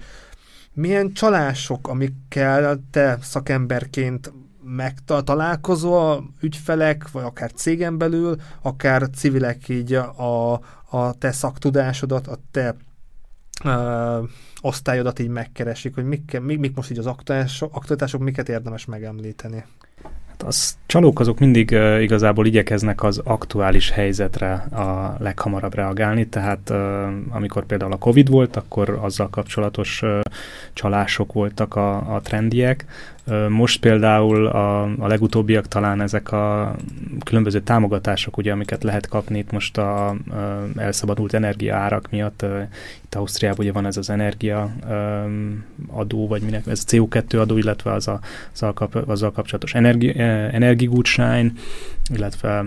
milyen 0.74 1.14
csalások, 1.14 1.88
amikkel 1.88 2.84
te 2.92 3.18
szakemberként 3.22 4.34
megtalálkozol 4.64 6.34
ügyfelek, 6.42 7.12
vagy 7.12 7.24
akár 7.24 7.52
cégen 7.52 7.98
belül, 7.98 8.36
akár 8.62 9.10
civilek 9.16 9.70
így 9.70 9.94
a, 9.94 10.52
a 10.90 11.14
te 11.18 11.32
szaktudásodat, 11.32 12.28
a 12.28 12.38
te 12.52 12.76
ö, 13.64 14.24
osztályodat 14.62 15.20
így 15.20 15.28
megkeresik, 15.28 15.96
hogy 15.96 16.06
mik, 16.06 16.40
mik, 16.42 16.60
mik 16.60 16.76
most 16.76 16.92
így 16.92 16.98
az 16.98 17.06
aktualitások, 17.06 18.22
miket 18.22 18.50
érdemes 18.50 18.86
megemlíteni. 18.86 19.66
Hát 20.28 20.44
az 20.44 20.78
csalók 20.86 21.20
azok 21.20 21.40
mindig 21.40 21.70
uh, 21.72 22.02
igazából 22.02 22.46
igyekeznek 22.46 23.04
az 23.04 23.22
aktuális 23.24 23.90
helyzetre 23.90 24.54
a 24.54 25.16
leghamarabb 25.20 25.74
reagálni, 25.74 26.28
tehát 26.28 26.70
uh, 26.70 26.78
amikor 27.30 27.66
például 27.66 27.92
a 27.92 27.98
Covid 27.98 28.30
volt, 28.30 28.56
akkor 28.56 29.00
azzal 29.02 29.30
kapcsolatos 29.30 30.02
uh, 30.02 30.20
csalások 30.74 31.34
voltak 31.34 31.76
a, 31.76 32.16
a 32.16 32.22
trendiek, 32.22 32.86
most 33.50 33.80
például 33.80 34.48
a, 34.48 34.84
a 34.84 35.08
legutóbbiak 35.08 35.68
talán 35.68 36.02
ezek 36.02 36.32
a 36.32 36.76
különböző 37.24 37.60
támogatások, 37.60 38.38
ugye, 38.38 38.52
amiket 38.52 38.84
lehet 38.84 39.08
kapni 39.08 39.38
itt 39.38 39.52
most 39.52 39.78
a, 39.78 40.10
a 40.10 40.18
elszabadult 40.76 41.34
energiaárak 41.34 42.08
miatt. 42.10 42.46
Itt 43.04 43.16
Ausztriában 43.16 43.60
ugye 43.60 43.72
van 43.72 43.86
ez 43.86 43.98
az 43.98 44.10
energia 44.10 44.76
adó, 45.88 46.28
vagy 46.28 46.42
minek, 46.42 46.68
ez 46.68 46.84
a 46.86 46.90
CO2 46.90 47.40
adó, 47.40 47.58
illetve 47.58 47.92
az 47.94 48.08
a, 48.08 48.20
azzal, 48.54 48.74
kap, 48.74 48.96
azzal 48.96 49.32
kapcsolatos 49.32 49.74
energi, 49.74 50.08
illetve 52.14 52.66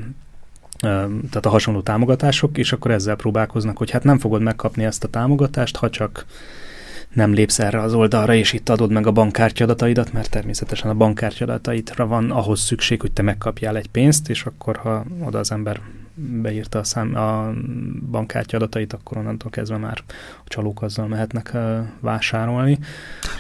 tehát 1.31 1.47
a 1.47 1.49
hasonló 1.49 1.81
támogatások, 1.81 2.59
és 2.59 2.73
akkor 2.73 2.91
ezzel 2.91 3.17
próbálkoznak, 3.17 3.77
hogy 3.77 3.91
hát 3.91 4.05
nem 4.05 4.19
fogod 4.19 4.43
megkapni 4.43 4.85
ezt 4.85 5.05
a 5.05 5.09
támogatást, 5.09 5.77
ha 5.77 5.91
csak 5.91 6.27
nem 7.15 7.33
lépsz 7.33 7.59
erre 7.59 7.81
az 7.81 7.95
oldalra, 7.95 8.35
és 8.35 8.53
itt 8.53 8.69
adod 8.69 8.91
meg 8.91 9.07
a 9.07 9.13
bankkártya 9.13 9.65
adataidat, 9.65 10.13
mert 10.13 10.31
természetesen 10.31 10.91
a 10.91 10.95
bankkártya 10.95 11.45
adataidra 11.45 12.07
van 12.07 12.31
ahhoz 12.31 12.61
szükség, 12.61 13.01
hogy 13.01 13.13
te 13.13 13.23
megkapjál 13.23 13.77
egy 13.77 13.89
pénzt, 13.89 14.31
és 14.31 14.45
akkor, 14.45 14.77
ha 14.77 15.05
oda 15.25 15.39
az 15.39 15.53
ember 15.53 15.81
beírta 16.15 16.79
a, 16.79 16.85
szám, 16.85 17.15
a 17.15 17.53
bankkártya 18.11 18.57
adatait, 18.57 18.93
akkor 18.93 19.17
onnantól 19.17 19.51
kezdve 19.51 19.77
már 19.77 20.03
a 20.39 20.49
csalók 20.49 20.83
azzal 20.83 21.07
mehetnek 21.07 21.51
uh, 21.55 21.79
vásárolni. 22.01 22.79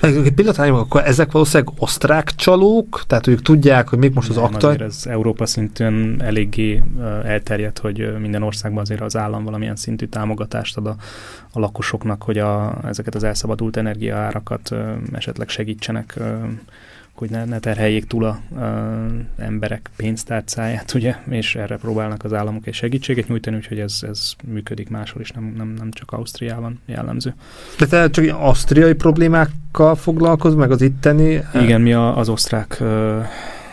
Egy 0.00 0.33
pillanat, 0.33 0.59
akkor 0.59 1.02
ezek 1.04 1.33
valószínűleg 1.33 1.75
osztrák 1.78 2.31
csalók, 2.35 3.02
tehát 3.07 3.26
ők 3.26 3.43
tudják, 3.43 3.88
hogy 3.88 3.99
még 3.99 4.14
most 4.14 4.31
az 4.31 4.37
akta... 4.37 4.75
ez 4.75 5.02
Európa 5.07 5.47
szintűn 5.47 6.23
eléggé 6.23 6.83
uh, 6.97 7.04
elterjedt, 7.31 7.78
hogy 7.78 8.19
minden 8.19 8.43
országban 8.43 8.81
azért 8.81 9.00
az 9.00 9.16
állam 9.16 9.45
valamilyen 9.45 9.76
szintű 9.76 10.07
támogatást 10.07 10.76
ad 10.76 10.87
a, 10.87 10.97
a 11.52 11.59
lakosoknak, 11.59 12.23
hogy 12.23 12.38
a, 12.38 12.78
ezeket 12.85 13.14
az 13.14 13.25
elszabadult 13.25 13.76
energiaárakat 13.76 14.71
uh, 14.71 14.78
esetleg 15.12 15.49
segítsenek 15.49 16.19
hogy 17.14 17.30
ne, 17.30 17.44
ne 17.44 17.59
terheljék 17.59 18.04
túl 18.04 18.25
a, 18.25 18.28
a 18.28 19.06
emberek 19.37 19.90
pénztárcáját, 19.97 20.94
ugye, 20.94 21.14
és 21.30 21.54
erre 21.54 21.76
próbálnak 21.76 22.25
az 22.25 22.33
államok 22.33 22.66
egy 22.66 22.75
segítséget 22.75 23.28
nyújtani, 23.28 23.56
úgyhogy 23.56 23.78
ez, 23.78 23.99
ez 24.02 24.33
működik 24.44 24.88
máshol 24.88 25.23
is, 25.23 25.30
nem, 25.30 25.54
nem, 25.56 25.75
nem 25.78 25.90
csak 25.90 26.12
Ausztriában 26.12 26.80
jellemző. 26.87 27.35
De 27.78 27.87
te 27.87 28.11
csak 28.11 28.40
ausztriai 28.40 28.94
problémákkal 28.94 29.94
foglalkoz, 29.94 30.54
meg 30.54 30.71
az 30.71 30.83
itteni? 30.83 31.40
Igen, 31.54 31.80
mi 31.80 31.92
a, 31.92 32.18
az 32.18 32.28
osztrák 32.28 32.83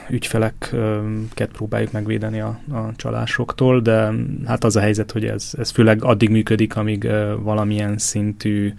ügyfeleket 0.10 1.50
próbáljuk 1.54 1.92
megvédeni 1.92 2.40
a, 2.40 2.60
a 2.72 2.92
csalásoktól, 2.96 3.82
de 3.82 4.12
hát 4.46 4.64
az 4.64 4.76
a 4.76 4.80
helyzet, 4.80 5.12
hogy 5.12 5.26
ez, 5.26 5.52
ez 5.58 5.70
főleg 5.70 6.04
addig 6.04 6.30
működik, 6.30 6.76
amíg 6.76 7.08
valamilyen 7.40 7.98
szintű 7.98 8.74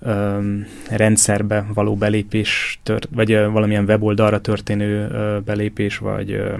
öm, 0.00 0.66
rendszerbe 0.90 1.66
való 1.74 1.96
belépés, 1.96 2.80
tört, 2.82 3.08
vagy 3.10 3.32
ö, 3.32 3.50
valamilyen 3.50 3.84
weboldalra 3.84 4.40
történő 4.40 5.08
ö, 5.08 5.38
belépés, 5.44 5.98
vagy 5.98 6.30
ö, 6.30 6.54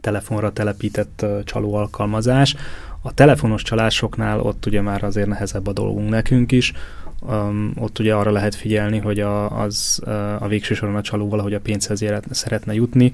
telefonra 0.00 0.52
telepített 0.52 1.22
ö, 1.22 1.38
csaló 1.44 1.74
alkalmazás. 1.74 2.56
A 3.02 3.14
telefonos 3.14 3.62
csalásoknál 3.62 4.40
ott 4.40 4.66
ugye 4.66 4.80
már 4.80 5.04
azért 5.04 5.28
nehezebb 5.28 5.66
a 5.66 5.72
dolgunk 5.72 6.08
nekünk 6.08 6.52
is, 6.52 6.72
um, 7.20 7.72
ott 7.78 7.98
ugye 7.98 8.14
arra 8.14 8.30
lehet 8.30 8.54
figyelni, 8.54 8.98
hogy 8.98 9.20
a, 9.20 9.60
az 9.60 10.02
a 10.38 10.48
végső 10.48 10.74
soron 10.74 10.96
a 10.96 11.02
csaló 11.02 11.28
valahogy 11.28 11.54
a 11.54 11.60
pénzhez 11.60 12.04
szeretne 12.30 12.74
jutni, 12.74 13.12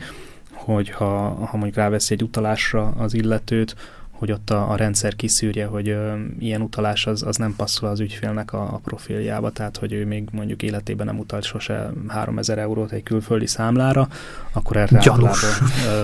hogy 0.53 0.91
ha, 0.91 1.29
ha 1.29 1.57
mondjuk 1.57 1.75
ráveszi 1.75 2.15
egy 2.15 2.23
utalásra 2.23 2.95
az 2.99 3.15
illetőt, 3.15 3.77
hogy 4.23 4.33
ott 4.33 4.51
a, 4.51 4.71
a 4.71 4.77
rendszer 4.77 5.17
kiszűrje, 5.17 5.67
hogy 5.67 5.89
ö, 5.89 6.13
ilyen 6.39 6.61
utalás 6.61 7.07
az, 7.07 7.23
az 7.23 7.37
nem 7.37 7.55
passzol 7.57 7.89
az 7.89 8.01
ügyfélnek 8.01 8.53
a, 8.53 8.63
a 8.63 8.81
profiljába, 8.85 9.51
tehát 9.51 9.77
hogy 9.77 9.93
ő 9.93 10.07
még 10.07 10.29
mondjuk 10.33 10.63
életében 10.63 11.07
nem 11.07 11.19
utalt 11.19 11.45
sose 11.45 11.93
3000 12.09 12.59
eurót 12.59 12.93
egy 12.93 13.03
külföldi 13.03 13.47
számlára, 13.47 14.09
akkor 14.53 14.77
erre 14.77 14.97
általában 14.97 15.35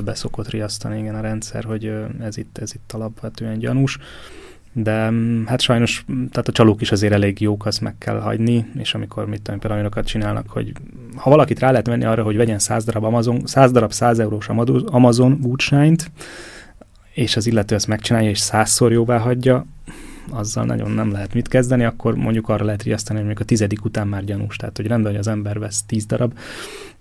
beszokott 0.04 0.48
riasztani 0.50 0.98
igen 0.98 1.14
a 1.14 1.20
rendszer, 1.20 1.64
hogy 1.64 1.86
ö, 1.86 2.04
ez 2.20 2.36
itt, 2.36 2.58
ez 2.58 2.74
itt 2.74 2.92
alapvetően 2.92 3.58
gyanús. 3.58 3.98
De 4.72 5.10
mm, 5.10 5.44
hát 5.46 5.60
sajnos, 5.60 6.04
tehát 6.06 6.48
a 6.48 6.52
csalók 6.52 6.80
is 6.80 6.92
azért 6.92 7.12
elég 7.12 7.40
jók, 7.40 7.66
azt 7.66 7.80
meg 7.80 7.94
kell 7.98 8.20
hagyni, 8.20 8.66
és 8.78 8.94
amikor 8.94 9.26
mit 9.26 9.42
tudom, 9.42 9.60
például 9.60 9.80
olyanokat 9.80 10.06
csinálnak, 10.06 10.48
hogy 10.48 10.72
ha 11.16 11.30
valakit 11.30 11.58
rá 11.58 11.70
lehet 11.70 11.86
venni 11.86 12.04
arra, 12.04 12.22
hogy 12.22 12.36
vegyen 12.36 12.58
100 12.58 12.84
darab 12.84 13.04
Amazon, 13.04 13.40
100 13.44 13.70
darab 13.70 13.92
100 13.92 14.18
eurós 14.18 14.48
Amazon 14.86 15.38
gutsányt, 15.40 16.10
és 17.18 17.36
az 17.36 17.46
illető 17.46 17.74
ezt 17.74 17.86
megcsinálja, 17.86 18.30
és 18.30 18.38
százszor 18.38 18.92
jóvá 18.92 19.18
hagyja, 19.18 19.66
azzal 20.30 20.64
nagyon 20.64 20.90
nem 20.90 21.12
lehet 21.12 21.34
mit 21.34 21.48
kezdeni, 21.48 21.84
akkor 21.84 22.14
mondjuk 22.14 22.48
arra 22.48 22.64
lehet 22.64 22.82
riasztani, 22.82 23.18
hogy 23.18 23.26
mondjuk 23.26 23.46
a 23.46 23.50
tizedik 23.50 23.84
után 23.84 24.08
már 24.08 24.24
gyanús. 24.24 24.56
Tehát, 24.56 24.76
hogy 24.76 24.86
rendben, 24.86 25.10
hogy 25.10 25.20
az 25.20 25.26
ember 25.26 25.58
vesz 25.58 25.82
tíz 25.82 26.06
darab 26.06 26.38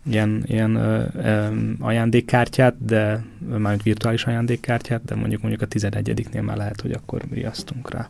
ilyen, 0.10 0.44
ilyen 0.46 0.76
ö, 0.76 1.04
ö, 1.16 1.48
ajándékkártyát, 1.80 2.86
de 2.86 3.24
már 3.58 3.78
virtuális 3.84 4.26
ajándékkártyát, 4.26 5.06
de 5.06 5.16
mondjuk 5.16 5.42
mondjuk 5.42 5.62
a 5.62 5.66
tizenegyediknél 5.66 6.42
már 6.42 6.58
lehet, 6.58 6.82
hogy 6.82 6.92
akkor 6.92 7.22
riasztunk 7.32 7.92
rá 7.92 8.10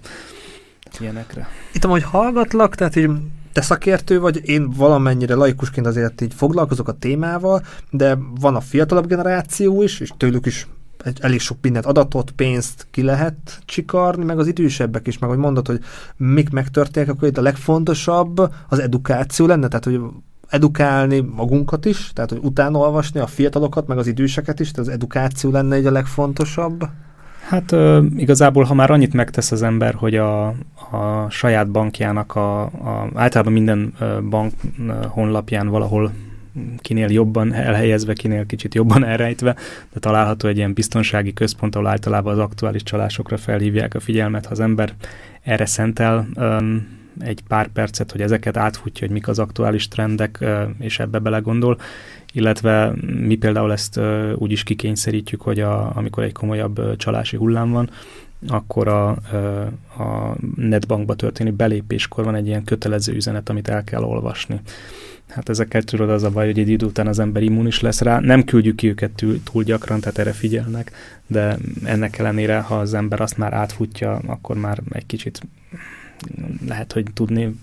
ilyenekre. 1.00 1.48
Itt 1.74 1.84
amúgy 1.84 2.04
hallgatlak, 2.04 2.76
tehát 2.76 2.96
így 2.96 3.10
te 3.54 3.62
szakértő 3.62 4.20
vagy, 4.20 4.42
én 4.50 4.70
valamennyire 4.70 5.36
laikusként 5.36 5.86
azért 5.86 6.22
így 6.22 6.34
foglalkozok 6.34 6.88
a 6.88 6.98
témával, 6.98 7.64
de 7.90 8.18
van 8.40 8.56
a 8.56 8.62
fiatalabb 8.62 9.08
generáció 9.08 9.82
is, 9.82 10.00
és 10.00 10.12
tőlük 10.18 10.46
is 10.46 10.68
elég 11.20 11.40
sok 11.40 11.58
mindent, 11.62 11.86
adatot, 11.86 12.32
pénzt 12.32 12.88
ki 12.92 13.02
lehet 13.02 13.62
csikarni, 13.66 14.24
meg 14.24 14.40
az 14.40 14.48
idősebbek 14.48 15.08
is, 15.08 15.18
meg 15.18 15.30
hogy 15.30 15.40
mondod, 15.40 15.68
hogy 15.68 15.80
mik 16.18 16.50
megtörténnek, 16.50 17.10
akkor 17.10 17.28
itt 17.28 17.38
a 17.38 17.42
legfontosabb 17.42 18.52
az 18.70 18.80
edukáció 18.80 19.46
lenne, 19.46 19.68
tehát 19.68 19.86
hogy 19.86 20.00
edukálni 20.50 21.20
magunkat 21.20 21.86
is, 21.86 22.12
tehát 22.14 22.30
hogy 22.30 22.40
utána 22.44 23.02
a 23.14 23.28
fiatalokat, 23.28 23.88
meg 23.88 23.98
az 23.98 24.08
időseket 24.08 24.60
is, 24.60 24.72
tehát 24.72 24.88
az 24.88 24.96
edukáció 24.96 25.52
lenne 25.52 25.76
egy 25.76 25.86
a 25.86 25.92
legfontosabb. 25.92 26.88
Hát 27.50 27.72
ö, 27.72 28.04
igazából, 28.16 28.64
ha 28.64 28.74
már 28.74 28.92
annyit 28.92 29.14
megtesz 29.14 29.52
az 29.52 29.62
ember, 29.62 29.94
hogy 29.94 30.16
a, 30.16 30.48
a 30.92 31.30
saját 31.30 31.72
bankjának, 31.72 32.36
a, 32.36 32.62
a, 32.64 33.10
általában 33.14 33.54
minden 33.54 33.94
bank 34.30 34.54
honlapján 35.08 35.68
valahol 35.68 36.12
kinél 36.78 37.12
jobban 37.12 37.54
elhelyezve, 37.54 38.14
kinél 38.14 38.46
kicsit 38.46 38.76
jobban 38.76 39.06
elrejtve, 39.06 39.56
de 39.94 40.00
található 40.00 40.48
egy 40.48 40.58
ilyen 40.58 40.74
biztonsági 40.74 41.34
központ, 41.34 41.76
ahol 41.76 41.88
általában 41.88 42.34
az 42.34 42.40
aktuális 42.40 42.84
csalásokra 42.84 43.38
felhívják 43.38 43.94
a 43.94 44.00
figyelmet, 44.00 44.46
ha 44.46 44.52
az 44.52 44.60
ember 44.60 44.94
erre 45.42 45.66
szentel 45.66 46.28
um, 46.36 46.88
egy 47.20 47.42
pár 47.48 47.68
percet, 47.68 48.12
hogy 48.12 48.22
ezeket 48.22 48.58
átfutja, 48.58 49.06
hogy 49.06 49.16
mik 49.16 49.28
az 49.28 49.40
aktuális 49.40 49.88
trendek, 49.88 50.46
és 50.80 51.00
ebbe 51.00 51.20
belegondol, 51.20 51.80
illetve 52.34 52.94
mi 53.02 53.36
például 53.36 53.72
ezt 53.72 54.00
úgy 54.36 54.52
is 54.52 54.64
kikényszerítjük, 54.64 55.42
hogy 55.42 55.60
a, 55.60 55.96
amikor 55.96 56.24
egy 56.24 56.32
komolyabb 56.32 56.96
csalási 56.96 57.38
hullám 57.38 57.72
van, 57.72 57.90
akkor 58.48 58.88
a, 58.88 59.10
a 59.98 60.36
netbankba 60.56 61.16
történő 61.16 61.52
belépéskor 61.52 62.24
van 62.24 62.36
egy 62.36 62.48
ilyen 62.48 62.64
kötelező 62.64 63.14
üzenet, 63.14 63.50
amit 63.50 63.68
el 63.68 63.84
kell 63.84 64.04
olvasni. 64.04 64.62
Hát 65.28 65.50
ezekkel 65.50 65.84
tudod 65.84 66.10
az 66.10 66.24
a 66.24 66.30
baj, 66.30 66.46
hogy 66.46 66.60
egy 66.60 66.70
idő 66.70 66.86
után 66.86 67.08
az 67.08 67.20
ember 67.20 67.44
immunis 67.44 67.82
lesz 67.82 68.02
rá. 68.02 68.20
Nem 68.20 68.44
küldjük 68.44 68.76
ki 68.76 68.88
őket 68.88 69.12
túl, 69.12 69.44
túl 69.44 69.64
gyakran, 69.64 70.00
tehát 70.00 70.18
erre 70.18 70.32
figyelnek, 70.32 70.92
de 71.28 71.58
ennek 71.84 72.18
ellenére, 72.18 72.60
ha 72.60 72.80
az 72.80 72.94
ember 72.94 73.22
azt 73.22 73.38
már 73.38 73.54
átfutja, 73.54 74.16
akkor 74.26 74.58
már 74.58 74.82
egy 74.90 75.06
kicsit 75.06 75.42
lehet, 76.68 76.94
hogy 76.94 77.06
tudni 77.14 77.60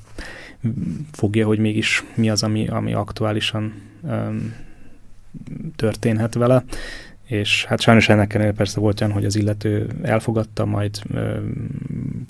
fogja, 1.12 1.46
hogy 1.46 1.58
mégis 1.58 2.04
mi 2.14 2.30
az, 2.30 2.42
ami, 2.42 2.68
ami 2.68 2.92
aktuálisan 2.92 3.72
um, 4.00 4.54
történhet 5.76 6.34
vele 6.34 6.64
és 7.24 7.64
hát 7.64 7.80
sajnos 7.80 8.08
ennek 8.08 8.34
ellenére 8.34 8.56
persze 8.56 8.80
volt 8.80 9.00
olyan, 9.00 9.12
hogy 9.12 9.24
az 9.24 9.36
illető 9.36 9.88
elfogadta, 10.02 10.64
majd 10.64 11.02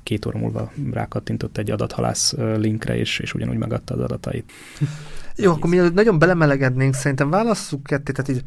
két 0.03 0.27
óra 0.27 0.39
múlva 0.39 0.73
rákattintott 0.93 1.59
egy 1.59 1.71
adathalász 1.71 2.35
linkre, 2.57 2.97
és, 2.97 3.19
és 3.19 3.35
ugyanúgy 3.35 3.57
megadta 3.57 3.95
az 3.95 4.01
adatait. 4.01 4.53
Jó, 5.37 5.53
akkor 5.53 5.71
mielőtt 5.71 5.95
nagyon 5.95 6.19
belemelegednénk, 6.19 6.95
szerintem 6.95 7.31
válasszuk 7.31 7.83
ketté, 7.83 8.13
tehát 8.13 8.31
így 8.31 8.43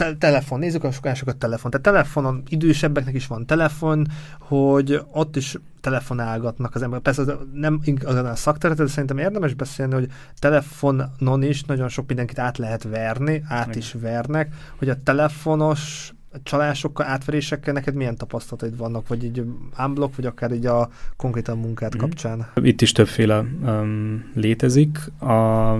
te- 0.00 0.16
telefon, 0.16 0.58
nézzük 0.58 0.84
a 0.84 0.90
sokásokat 0.90 1.36
telefon. 1.36 1.70
Tehát 1.70 1.86
telefonon, 1.86 2.42
idősebbeknek 2.48 3.14
is 3.14 3.26
van 3.26 3.46
telefon, 3.46 4.06
hogy 4.38 5.00
ott 5.12 5.36
is 5.36 5.56
telefonálgatnak 5.80 6.74
az 6.74 6.82
emberek. 6.82 7.02
Persze 7.02 7.22
az 7.22 7.32
nem 7.52 7.80
az 8.04 8.14
a 8.14 8.34
szakterület, 8.34 8.78
de 8.78 8.86
szerintem 8.86 9.18
érdemes 9.18 9.54
beszélni, 9.54 9.94
hogy 9.94 10.08
telefonon 10.38 11.42
is 11.42 11.62
nagyon 11.62 11.88
sok 11.88 12.06
mindenkit 12.06 12.38
át 12.38 12.58
lehet 12.58 12.82
verni, 12.82 13.42
át 13.48 13.66
Igen. 13.66 13.78
is 13.78 13.92
vernek, 14.00 14.54
hogy 14.78 14.88
a 14.88 15.02
telefonos 15.02 16.12
csalásokkal, 16.42 17.06
átverésekkel 17.06 17.72
neked 17.74 17.94
milyen 17.94 18.16
tapasztalataid 18.16 18.76
vannak, 18.76 19.08
vagy 19.08 19.24
így 19.24 19.44
unblock, 19.78 20.16
vagy 20.16 20.26
akár 20.26 20.52
így 20.52 20.66
a 20.66 20.88
konkrétan 21.16 21.58
munkát 21.58 21.96
mm. 21.96 21.98
kapcsán? 21.98 22.46
Itt 22.54 22.80
is 22.80 22.92
többféle 22.92 23.38
um, 23.38 24.30
létezik. 24.34 24.98
A 25.20 25.74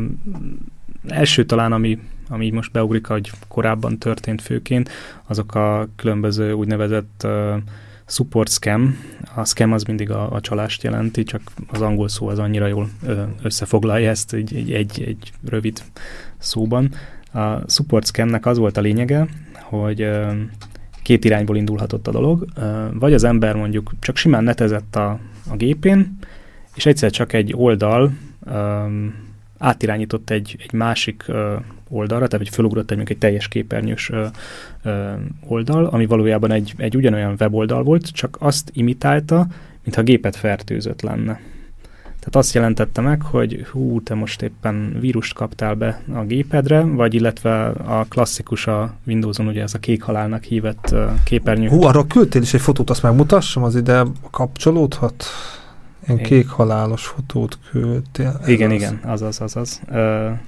első 1.09 1.45
talán, 1.45 1.73
ami, 1.73 1.99
ami 2.31 2.45
így 2.45 2.53
most 2.53 2.73
beugrik, 2.73 3.07
hogy 3.07 3.31
korábban 3.49 3.99
történt 3.99 4.43
főként, 4.43 4.91
azok 5.27 5.55
a 5.55 5.89
különböző 5.97 6.53
úgynevezett 6.53 7.23
uh, 7.25 7.57
support 8.11 8.51
scam. 8.51 8.97
A 9.35 9.45
scam 9.45 9.73
az 9.73 9.83
mindig 9.83 10.11
a, 10.11 10.33
a 10.33 10.41
csalást 10.41 10.83
jelenti, 10.83 11.23
csak 11.23 11.41
az 11.67 11.81
angol 11.81 12.09
szó 12.09 12.29
az 12.29 12.39
annyira 12.39 12.67
jól 12.67 12.89
összefoglalja 13.43 14.11
ezt 14.11 14.33
egy, 14.33 14.57
egy, 14.57 14.73
egy, 14.73 15.03
egy 15.07 15.33
rövid 15.49 15.83
szóban. 16.39 16.95
A 17.33 17.71
support 17.71 18.07
scamnek 18.07 18.47
az 18.47 18.59
volt 18.59 18.77
a 18.77 18.81
lényege, 18.81 19.29
hogy 19.55 20.01
ö, 20.01 20.33
két 21.03 21.25
irányból 21.25 21.57
indulhatott 21.57 22.07
a 22.07 22.11
dolog. 22.11 22.47
Ö, 22.55 22.87
vagy 22.93 23.13
az 23.13 23.25
ember 23.25 23.57
mondjuk 23.57 23.93
csak 24.01 24.17
simán 24.17 24.45
netezett 24.45 24.97
a, 24.97 25.19
a 25.51 25.57
gépén, 25.57 26.19
és 26.75 26.87
egyszer 26.87 27.11
csak 27.11 27.33
egy 27.33 27.53
oldal 27.57 28.13
ö, 28.47 28.85
átirányított 29.59 30.31
egy, 30.31 30.57
egy 30.63 30.73
másik 30.73 31.25
ö, 31.27 31.57
oldalra, 31.91 32.27
tehát 32.27 32.47
hogy 32.47 32.55
felugrott 32.55 32.91
egy, 32.91 33.11
egy 33.11 33.19
teljes 33.19 33.49
képernyős 33.49 34.11
ö, 34.11 34.27
ö, 34.83 35.13
oldal, 35.47 35.87
ami 35.87 36.07
valójában 36.07 36.51
egy, 36.51 36.75
egy 36.77 36.97
ugyanolyan 36.97 37.37
weboldal 37.41 37.83
volt, 37.83 38.11
csak 38.11 38.37
azt 38.41 38.71
imitálta, 38.73 39.47
mintha 39.83 40.01
a 40.01 40.05
gépet 40.05 40.37
fertőzött 40.37 41.03
lenne. 41.03 41.41
Tehát 42.21 42.37
azt 42.37 42.55
jelentette 42.55 43.01
meg, 43.01 43.23
hogy 43.23 43.67
hú, 43.71 44.03
te 44.03 44.15
most 44.15 44.43
éppen 44.43 44.97
vírust 45.01 45.35
kaptál 45.35 45.75
be 45.75 46.03
a 46.15 46.21
gépedre, 46.21 46.81
vagy 46.81 47.15
illetve 47.15 47.67
a 47.69 48.07
klasszikus 48.09 48.67
a 48.67 48.95
Windows-on, 49.07 49.47
ugye 49.47 49.63
ez 49.63 49.75
a 49.75 49.79
kék 49.79 50.03
halálnak 50.03 50.43
hívett 50.43 50.95
képernyő. 51.25 51.69
Hú, 51.69 51.83
arra 51.83 52.07
küldtél 52.07 52.43
is 52.43 52.55
egy 52.55 52.61
fotót, 52.61 52.91
azt 52.91 53.03
megmutassam, 53.03 53.63
az 53.63 53.77
ide 53.77 54.03
kapcsolódhat? 54.31 55.25
Ilyen 56.13 56.29
kék 56.29 56.49
halálos 56.49 57.07
fotót 57.07 57.59
küldtél. 57.71 58.41
Igen, 58.47 58.71
az. 58.71 58.77
igen, 58.77 59.01
az 59.05 59.23
az, 59.23 59.41
az, 59.41 59.57
az. 59.57 59.81
Uh, 59.87 59.95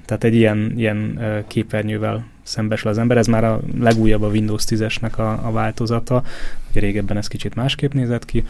tehát 0.04 0.24
egy 0.24 0.34
ilyen, 0.34 0.72
ilyen 0.76 1.20
képernyővel 1.46 2.24
szembesül 2.42 2.90
az 2.90 2.98
ember. 2.98 3.16
Ez 3.16 3.26
már 3.26 3.44
a 3.44 3.60
legújabb 3.78 4.22
a 4.22 4.28
Windows 4.28 4.64
10-esnek 4.68 5.16
a, 5.16 5.46
a 5.46 5.50
változata. 5.50 6.22
Ugye 6.70 6.80
régebben 6.80 7.16
ez 7.16 7.28
kicsit 7.28 7.54
másképp 7.54 7.92
nézett 7.92 8.24
ki, 8.24 8.44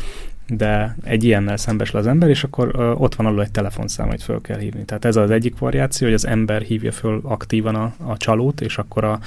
de 0.46 0.96
egy 1.04 1.24
ilyennel 1.24 1.56
szembesül 1.56 1.98
az 1.98 2.06
ember, 2.06 2.28
és 2.28 2.44
akkor 2.44 2.76
uh, 2.76 3.00
ott 3.00 3.14
van 3.14 3.26
alul 3.26 3.42
egy 3.42 3.50
telefonszám, 3.50 4.06
amit 4.06 4.22
föl 4.22 4.40
kell 4.40 4.58
hívni. 4.58 4.84
Tehát 4.84 5.04
ez 5.04 5.16
az 5.16 5.30
egyik 5.30 5.58
variáció, 5.58 6.06
hogy 6.06 6.16
az 6.16 6.26
ember 6.26 6.62
hívja 6.62 6.92
föl 6.92 7.20
aktívan 7.24 7.74
a, 7.74 7.94
a 8.06 8.16
csalót, 8.16 8.60
és 8.60 8.78
akkor 8.78 9.04
a, 9.04 9.18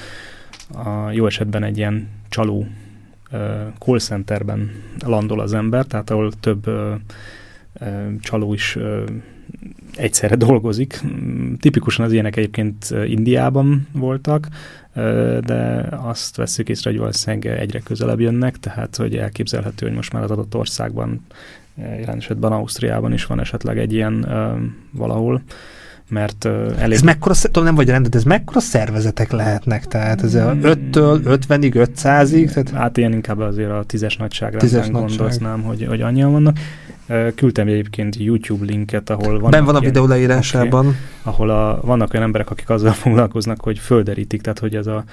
a 0.74 1.10
jó 1.10 1.26
esetben 1.26 1.62
egy 1.62 1.76
ilyen 1.76 2.08
csaló 2.28 2.66
call 3.78 3.98
centerben 3.98 4.70
landol 5.04 5.40
az 5.40 5.54
ember, 5.54 5.84
tehát 5.84 6.10
ahol 6.10 6.32
több 6.40 6.70
csaló 8.20 8.52
is 8.52 8.78
egyszerre 9.96 10.34
dolgozik. 10.46 11.00
Tipikusan 11.60 12.04
az 12.04 12.12
ilyenek 12.12 12.36
egyébként 12.36 12.94
Indiában 13.06 13.86
voltak, 13.92 14.48
de 15.40 15.88
azt 15.90 16.36
veszük 16.36 16.68
észre, 16.68 16.90
hogy 16.90 16.98
valószínűleg 16.98 17.58
egyre 17.58 17.78
közelebb 17.78 18.20
jönnek, 18.20 18.58
tehát 18.58 18.96
hogy 18.96 19.16
elképzelhető, 19.16 19.86
hogy 19.86 19.94
most 19.94 20.12
már 20.12 20.22
az 20.22 20.30
adott 20.30 20.54
országban, 20.54 21.26
jelen 21.74 22.16
esetben 22.16 22.52
Ausztriában 22.52 23.12
is 23.12 23.26
van 23.26 23.40
esetleg 23.40 23.78
egy 23.78 23.92
ilyen 23.92 24.26
valahol, 24.90 25.42
mert 26.08 26.44
uh, 26.44 26.72
elég... 26.78 26.96
Ez 26.96 27.02
mekkora, 27.02 27.34
tudom, 27.34 27.64
nem 27.64 27.74
vagy 27.74 27.88
rended, 27.88 28.14
ez 28.14 28.24
mekkora 28.24 28.60
szervezetek 28.60 29.32
lehetnek? 29.32 29.86
Tehát 29.86 30.22
ez 30.22 30.34
a 30.34 30.54
5-től 30.62 31.38
50-ig, 31.48 31.88
500-ig? 31.94 32.52
Tehát... 32.52 32.70
Hát 32.70 32.96
ilyen 32.96 33.12
inkább 33.12 33.38
azért 33.38 33.70
a 33.70 33.84
tízes 33.86 34.16
nagyságra 34.16 34.58
tízes 34.58 34.88
nagyság. 34.88 35.18
gondolnám, 35.18 35.62
hogy, 35.62 35.86
hogy 35.88 36.00
annyian 36.00 36.32
vannak. 36.32 36.58
Küldtem 37.34 37.66
egyébként 37.66 38.16
YouTube 38.16 38.64
linket, 38.64 39.10
ahol 39.10 39.38
van. 39.38 39.50
Ben 39.50 39.64
van 39.64 39.74
a 39.74 39.80
videó 39.80 40.06
leírásában. 40.06 40.86
Okay, 40.86 40.98
ahol 41.22 41.50
a, 41.50 41.80
vannak 41.82 42.12
olyan 42.12 42.24
emberek, 42.24 42.50
akik 42.50 42.70
azzal 42.70 42.92
foglalkoznak, 43.04 43.60
hogy 43.60 43.78
földerítik, 43.78 44.40
tehát 44.40 44.58
hogy 44.58 44.76
ez 44.76 44.86
a 44.86 45.04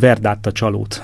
verd 0.00 0.26
át 0.26 0.46
a 0.46 0.52
csalót 0.52 1.02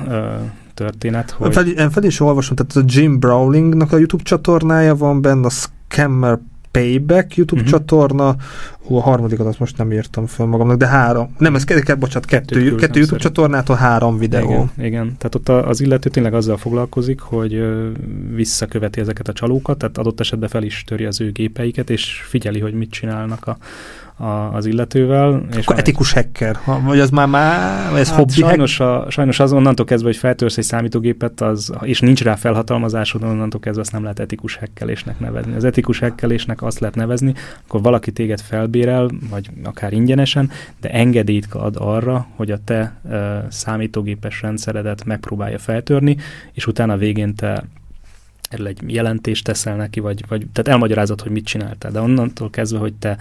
történet. 0.74 1.30
Hogy... 1.30 1.52
Fel, 1.52 1.90
fel 1.90 2.04
is 2.04 2.20
olvasom, 2.20 2.56
tehát 2.56 2.76
a 2.76 2.92
Jim 2.96 3.18
Browlingnak 3.18 3.92
a 3.92 3.96
YouTube 3.96 4.22
csatornája 4.22 4.96
van 4.96 5.22
benne, 5.22 5.46
a 5.46 5.50
Scammer 5.50 6.38
Payback 6.76 7.36
YouTube 7.36 7.60
uh-huh. 7.60 7.78
csatorna, 7.78 8.36
Hú, 8.86 8.96
a 8.96 9.00
harmadikat 9.00 9.46
azt 9.46 9.58
most 9.58 9.76
nem 9.76 9.92
írtam 9.92 10.26
fel 10.26 10.46
magamnak, 10.46 10.76
de 10.76 10.86
három. 10.86 11.34
Nem, 11.38 11.54
ez 11.54 11.64
kettő, 11.64 11.96
bocsánat, 11.96 12.28
kettő, 12.28 12.74
kettő, 12.74 12.98
YouTube 12.98 13.20
csatornától 13.20 13.76
három 13.76 14.18
videó. 14.18 14.50
Igen, 14.50 14.70
igen, 14.78 15.16
tehát 15.18 15.34
ott 15.34 15.48
az 15.48 15.80
illető 15.80 16.10
tényleg 16.10 16.34
azzal 16.34 16.56
foglalkozik, 16.56 17.20
hogy 17.20 17.64
visszaköveti 18.34 19.00
ezeket 19.00 19.28
a 19.28 19.32
csalókat, 19.32 19.78
tehát 19.78 19.98
adott 19.98 20.20
esetben 20.20 20.48
fel 20.48 20.62
is 20.62 20.84
töri 20.86 21.04
az 21.04 21.20
ő 21.20 21.30
gépeiket, 21.30 21.90
és 21.90 22.22
figyeli, 22.28 22.60
hogy 22.60 22.74
mit 22.74 22.90
csinálnak 22.90 23.46
a, 23.46 23.56
a, 24.16 24.24
az 24.26 24.66
illetővel. 24.66 25.46
És 25.57 25.66
Akkor 25.66 25.79
etikus 25.79 26.12
hacker, 26.12 26.59
vagy 26.85 26.98
az 27.00 27.11
már, 27.11 27.29
már 27.29 27.94
ez 27.96 28.09
hát 28.09 28.18
hobbi 28.18 28.33
sajnos, 28.33 28.81
a, 28.81 29.07
sajnos 29.11 29.40
az 29.40 29.52
onnantól 29.52 29.87
kezdve, 29.87 30.09
hogy 30.09 30.16
feltörsz 30.16 30.57
egy 30.57 30.64
számítógépet, 30.64 31.40
az, 31.40 31.72
és 31.81 32.00
nincs 32.00 32.22
rá 32.22 32.35
felhatalmazásod, 32.35 33.22
onnantól 33.22 33.61
kezdve 33.61 33.83
azt 33.83 33.92
nem 33.92 34.02
lehet 34.02 34.18
etikus 34.18 34.57
hekkelésnek 34.57 35.18
nevezni. 35.18 35.55
Az 35.55 35.64
etikus 35.64 35.98
hekkelésnek 35.98 36.62
azt 36.62 36.79
lehet 36.79 36.94
nevezni, 36.94 37.35
akkor 37.66 37.83
valaki 37.83 38.12
téged 38.12 38.40
felbérel, 38.40 39.11
vagy 39.31 39.50
akár 39.64 39.92
ingyenesen, 39.92 40.50
de 40.81 40.90
engedélyt 40.90 41.46
ad 41.52 41.76
arra, 41.79 42.26
hogy 42.37 42.50
a 42.50 42.59
te 42.64 42.96
uh, 43.02 43.12
számítógépes 43.48 44.42
rendszeredet 44.42 45.05
megpróbálja 45.05 45.59
feltörni, 45.59 46.16
és 46.52 46.66
utána 46.66 46.96
végén 46.96 47.35
te 47.35 47.64
erről 48.48 48.66
egy 48.66 48.81
jelentést 48.87 49.44
teszel 49.44 49.76
neki, 49.76 50.00
vagy, 50.00 50.24
vagy 50.29 50.46
tehát 50.52 50.70
elmagyarázod, 50.70 51.20
hogy 51.20 51.31
mit 51.33 51.44
csináltál. 51.44 51.90
De 51.90 52.00
onnantól 52.00 52.50
kezdve, 52.50 52.79
hogy 52.79 52.94
te 52.94 53.16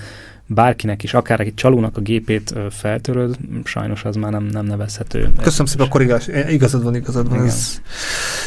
bárkinek 0.47 1.03
is, 1.03 1.13
akár 1.13 1.39
egy 1.39 1.53
csalónak 1.53 1.97
a 1.97 2.01
gépét 2.01 2.53
feltöröd, 2.69 3.37
sajnos 3.63 4.03
az 4.03 4.15
már 4.15 4.31
nem, 4.31 4.43
nem 4.43 4.65
nevezhető. 4.65 5.31
Köszönöm 5.41 5.65
szépen, 5.65 5.85
akkor 5.85 6.01
igaz, 6.01 6.29
igazad 6.49 6.83
van, 6.83 6.95
igazad 6.95 7.29
van. 7.29 7.45
Ez. 7.45 7.81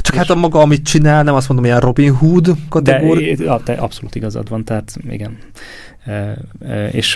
Csak 0.01 0.15
és 0.15 0.21
hát 0.21 0.31
a 0.31 0.35
maga, 0.35 0.61
amit 0.61 0.85
csinál, 0.85 1.23
nem 1.23 1.35
azt 1.35 1.49
mondom, 1.49 1.67
ilyen 1.67 1.81
Robin 1.81 2.15
Hood 2.15 2.55
kategória. 2.69 3.37
De, 3.37 3.61
de 3.65 3.73
abszolút 3.73 4.15
igazad 4.15 4.49
van, 4.49 4.65
tehát 4.65 4.97
igen. 5.11 5.39
És 6.91 7.13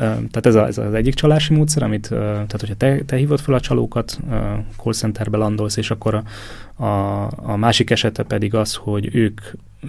tehát 0.00 0.46
ez, 0.46 0.54
a, 0.54 0.66
ez 0.66 0.78
az 0.78 0.94
egyik 0.94 1.14
csalási 1.14 1.54
módszer, 1.54 1.82
amit, 1.82 2.08
tehát 2.08 2.60
hogyha 2.60 2.74
te, 2.74 3.04
te 3.04 3.16
hívod 3.16 3.40
fel 3.40 3.54
a 3.54 3.60
csalókat, 3.60 4.18
call 4.76 4.92
centerbe 4.92 5.36
landolsz, 5.36 5.76
és 5.76 5.90
akkor 5.90 6.14
a, 6.14 6.22
a, 6.84 7.24
a 7.36 7.56
másik 7.56 7.90
esete 7.90 8.22
pedig 8.22 8.54
az, 8.54 8.74
hogy 8.74 9.14
ők 9.14 9.40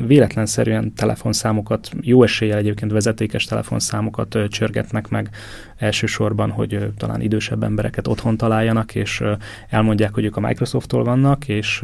véletlenszerűen 0.07 0.93
telefonszámokat, 0.93 1.91
jó 2.01 2.23
eséllyel 2.23 2.57
egyébként 2.57 2.91
vezetékes 2.91 3.45
telefonszámokat 3.45 4.37
csörgetnek 4.47 5.09
meg 5.09 5.29
elsősorban, 5.77 6.49
hogy 6.49 6.89
talán 6.97 7.21
idősebb 7.21 7.63
embereket 7.63 8.07
otthon 8.07 8.37
találjanak, 8.37 8.95
és 8.95 9.23
elmondják, 9.69 10.13
hogy 10.13 10.23
ők 10.23 10.37
a 10.37 10.39
Microsofttól 10.39 11.03
vannak, 11.03 11.47
és 11.47 11.81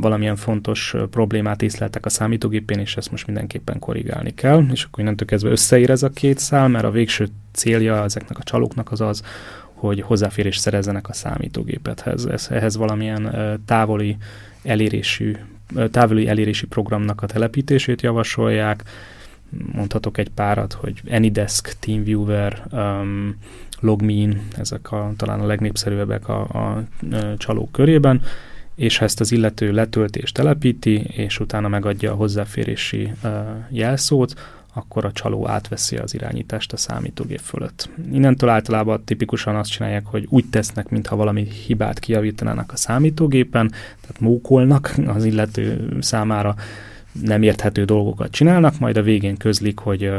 valamilyen 0.00 0.36
fontos 0.36 0.94
problémát 1.10 1.62
észleltek 1.62 2.06
a 2.06 2.08
számítógépén, 2.08 2.78
és 2.78 2.96
ezt 2.96 3.10
most 3.10 3.26
mindenképpen 3.26 3.78
korrigálni 3.78 4.34
kell, 4.34 4.64
és 4.72 4.84
akkor 4.84 5.00
innentől 5.00 5.26
kezdve 5.26 5.50
összeér 5.50 5.90
ez 5.90 6.02
a 6.02 6.10
két 6.10 6.38
szál, 6.38 6.68
mert 6.68 6.84
a 6.84 6.90
végső 6.90 7.28
célja 7.52 8.02
ezeknek 8.02 8.38
a 8.38 8.42
csalóknak 8.42 8.92
az 8.92 9.00
az, 9.00 9.22
hogy 9.72 10.00
hozzáférés 10.00 10.56
szerezzenek 10.56 11.08
a 11.08 11.12
számítógépethez. 11.12 12.26
Ez, 12.26 12.48
ehhez 12.50 12.76
valamilyen 12.76 13.34
távoli 13.66 14.16
elérésű 14.62 15.36
távoli 15.90 16.28
elérési 16.28 16.66
programnak 16.66 17.22
a 17.22 17.26
telepítését 17.26 18.02
javasolják. 18.02 18.82
Mondhatok 19.72 20.18
egy 20.18 20.28
párat, 20.28 20.72
hogy 20.72 21.02
Anydesk, 21.10 21.76
TeamViewer, 21.78 22.62
um, 22.72 23.36
Logmein, 23.80 24.40
ezek 24.56 24.92
a, 24.92 25.12
talán 25.16 25.40
a 25.40 25.46
legnépszerűbbek 25.46 26.28
a, 26.28 26.46
a, 26.52 26.58
a 27.16 27.36
csalók 27.36 27.72
körében, 27.72 28.22
és 28.78 28.98
ha 28.98 29.04
ezt 29.04 29.20
az 29.20 29.32
illető 29.32 29.72
letöltést 29.72 30.34
telepíti, 30.34 30.94
és 30.98 31.40
utána 31.40 31.68
megadja 31.68 32.12
a 32.12 32.14
hozzáférési 32.14 33.12
uh, 33.22 33.30
jelszót, 33.68 34.34
akkor 34.74 35.04
a 35.04 35.12
csaló 35.12 35.48
átveszi 35.48 35.96
az 35.96 36.14
irányítást 36.14 36.72
a 36.72 36.76
számítógép 36.76 37.40
fölött. 37.40 37.88
Innentől 38.12 38.48
általában 38.48 39.04
tipikusan 39.04 39.56
azt 39.56 39.70
csinálják, 39.70 40.06
hogy 40.06 40.26
úgy 40.28 40.44
tesznek, 40.50 40.88
mintha 40.88 41.16
valami 41.16 41.48
hibát 41.66 41.98
kijavítanának 41.98 42.72
a 42.72 42.76
számítógépen, 42.76 43.68
tehát 44.00 44.20
mókolnak 44.20 44.94
az 45.06 45.24
illető 45.24 45.96
számára 46.00 46.54
nem 47.22 47.42
érthető 47.42 47.84
dolgokat 47.84 48.30
csinálnak, 48.30 48.78
majd 48.78 48.96
a 48.96 49.02
végén 49.02 49.36
közlik, 49.36 49.78
hogy 49.78 50.10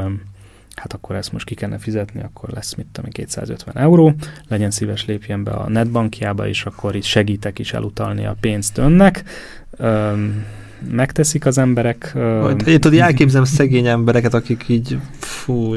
hát 0.75 0.93
akkor 0.93 1.15
ezt 1.15 1.31
most 1.31 1.45
ki 1.45 1.55
kellene 1.55 1.79
fizetni, 1.79 2.21
akkor 2.21 2.49
lesz 2.49 2.75
mit 2.75 2.87
tudom 2.91 3.11
250 3.11 3.77
euró, 3.77 4.13
legyen 4.47 4.71
szíves 4.71 5.05
lépjen 5.05 5.43
be 5.43 5.51
a 5.51 5.69
netbankjába, 5.69 6.47
és 6.47 6.65
akkor 6.65 6.95
itt 6.95 7.03
segítek 7.03 7.59
is 7.59 7.73
elutalni 7.73 8.25
a 8.25 8.35
pénzt 8.39 8.77
önnek 8.77 9.23
megteszik 10.91 11.45
az 11.45 11.57
emberek. 11.57 12.11
Majd, 12.13 12.67
én 12.67 12.79
tudod, 12.79 12.99
elképzelem 12.99 13.45
szegény 13.45 13.87
embereket, 13.87 14.33
akik 14.33 14.63
így, 14.67 14.97
fú, 15.19 15.75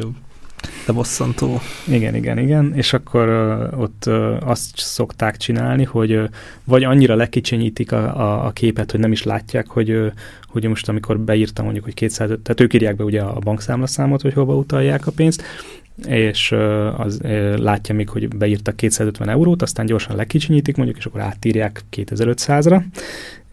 de 0.87 0.93
bosszantó. 0.93 1.61
Igen, 1.87 2.15
igen, 2.15 2.39
igen, 2.39 2.73
és 2.75 2.93
akkor 2.93 3.29
ott 3.77 4.05
azt 4.41 4.71
szokták 4.77 5.37
csinálni, 5.37 5.85
hogy 5.85 6.21
vagy 6.65 6.85
annyira 6.85 7.15
lekicsinyítik 7.15 7.93
a, 7.93 8.21
a, 8.21 8.47
a 8.47 8.51
képet, 8.51 8.91
hogy 8.91 9.01
nem 9.01 9.13
is 9.13 9.23
látják, 9.23 9.67
hogy, 9.67 10.13
hogy 10.47 10.65
most 10.65 10.89
amikor 10.89 11.19
beírtam 11.19 11.65
mondjuk, 11.65 11.85
hogy 11.85 11.95
205, 11.95 12.41
tehát 12.41 12.61
ők 12.61 12.75
írják 12.75 12.97
be 12.97 13.05
ugye 13.05 13.21
a 13.21 13.39
bankszámlaszámot, 13.39 14.23
hogy 14.23 14.33
hova 14.33 14.55
utalják 14.55 15.07
a 15.07 15.11
pénzt, 15.11 15.43
és 16.07 16.55
az 16.97 17.21
látja 17.57 17.95
még, 17.95 18.09
hogy 18.09 18.37
beírtak 18.37 18.77
250 18.77 19.29
eurót, 19.29 19.63
aztán 19.63 19.87
gyorsan 19.87 20.17
lekicsinyítik 20.17 20.77
mondjuk, 20.77 20.99
és 20.99 21.07
akkor 21.07 21.21
átírják 21.21 21.85
2500-ra, 21.97 22.83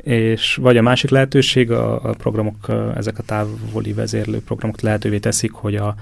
és 0.03 0.55
vagy 0.55 0.77
a 0.77 0.81
másik 0.81 1.09
lehetőség, 1.09 1.71
a, 1.71 2.09
a 2.09 2.13
programok, 2.13 2.55
ezek 2.95 3.19
a 3.19 3.23
távoli 3.23 3.93
vezérlő 3.93 4.41
programok 4.41 4.81
lehetővé 4.81 5.17
teszik, 5.17 5.51
hogy 5.51 5.75
a, 5.75 5.95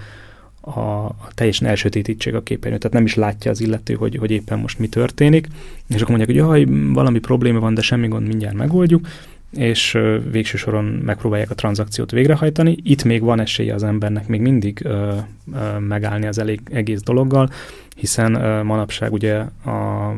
a, 0.68 1.16
teljesen 1.34 1.68
elsötétítsék 1.68 2.34
a 2.34 2.42
képernyőt, 2.42 2.80
tehát 2.80 2.96
nem 2.96 3.06
is 3.06 3.16
látja 3.16 3.52
az 3.52 3.62
illető, 3.62 3.94
hogy, 3.94 4.16
hogy 4.16 4.32
éppen 4.32 4.60
most 4.60 4.80
mi 4.80 4.88
történik, 4.88 5.48
és 5.88 6.02
akkor 6.02 6.18
mondják, 6.18 6.30
hogy 6.30 6.48
jaj, 6.48 6.66
valami 6.94 7.20
probléma 7.20 7.60
van, 7.60 7.74
de 7.74 7.82
semmi 7.82 8.08
gond, 8.08 8.28
mindjárt 8.28 8.56
megoldjuk, 8.56 9.08
és 9.52 9.98
végső 10.32 10.58
soron 10.58 10.86
megpróbálják 10.86 11.50
a 11.50 11.56
tranzakciót 11.56 12.12
végrehajtani. 12.12 12.78
Itt 12.84 13.04
még 13.04 13.22
van 13.22 13.40
esélye 13.40 13.74
az 13.74 13.84
embernek 13.84 14.28
még 14.28 14.42
mindig 14.42 14.80
ö, 14.84 15.16
ö, 15.54 15.80
megállni 15.80 16.28
az 16.28 16.38
elég, 16.38 16.62
egész 16.72 17.02
dologgal, 17.02 17.50
hiszen 17.96 18.36
ö, 18.36 18.64
manapság 18.64 19.14
ugye 19.14 19.36
a 19.66 20.12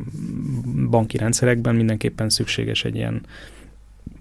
banki 0.89 1.17
rendszerekben 1.17 1.75
mindenképpen 1.75 2.29
szükséges 2.29 2.85
egy 2.85 2.95
ilyen 2.95 3.21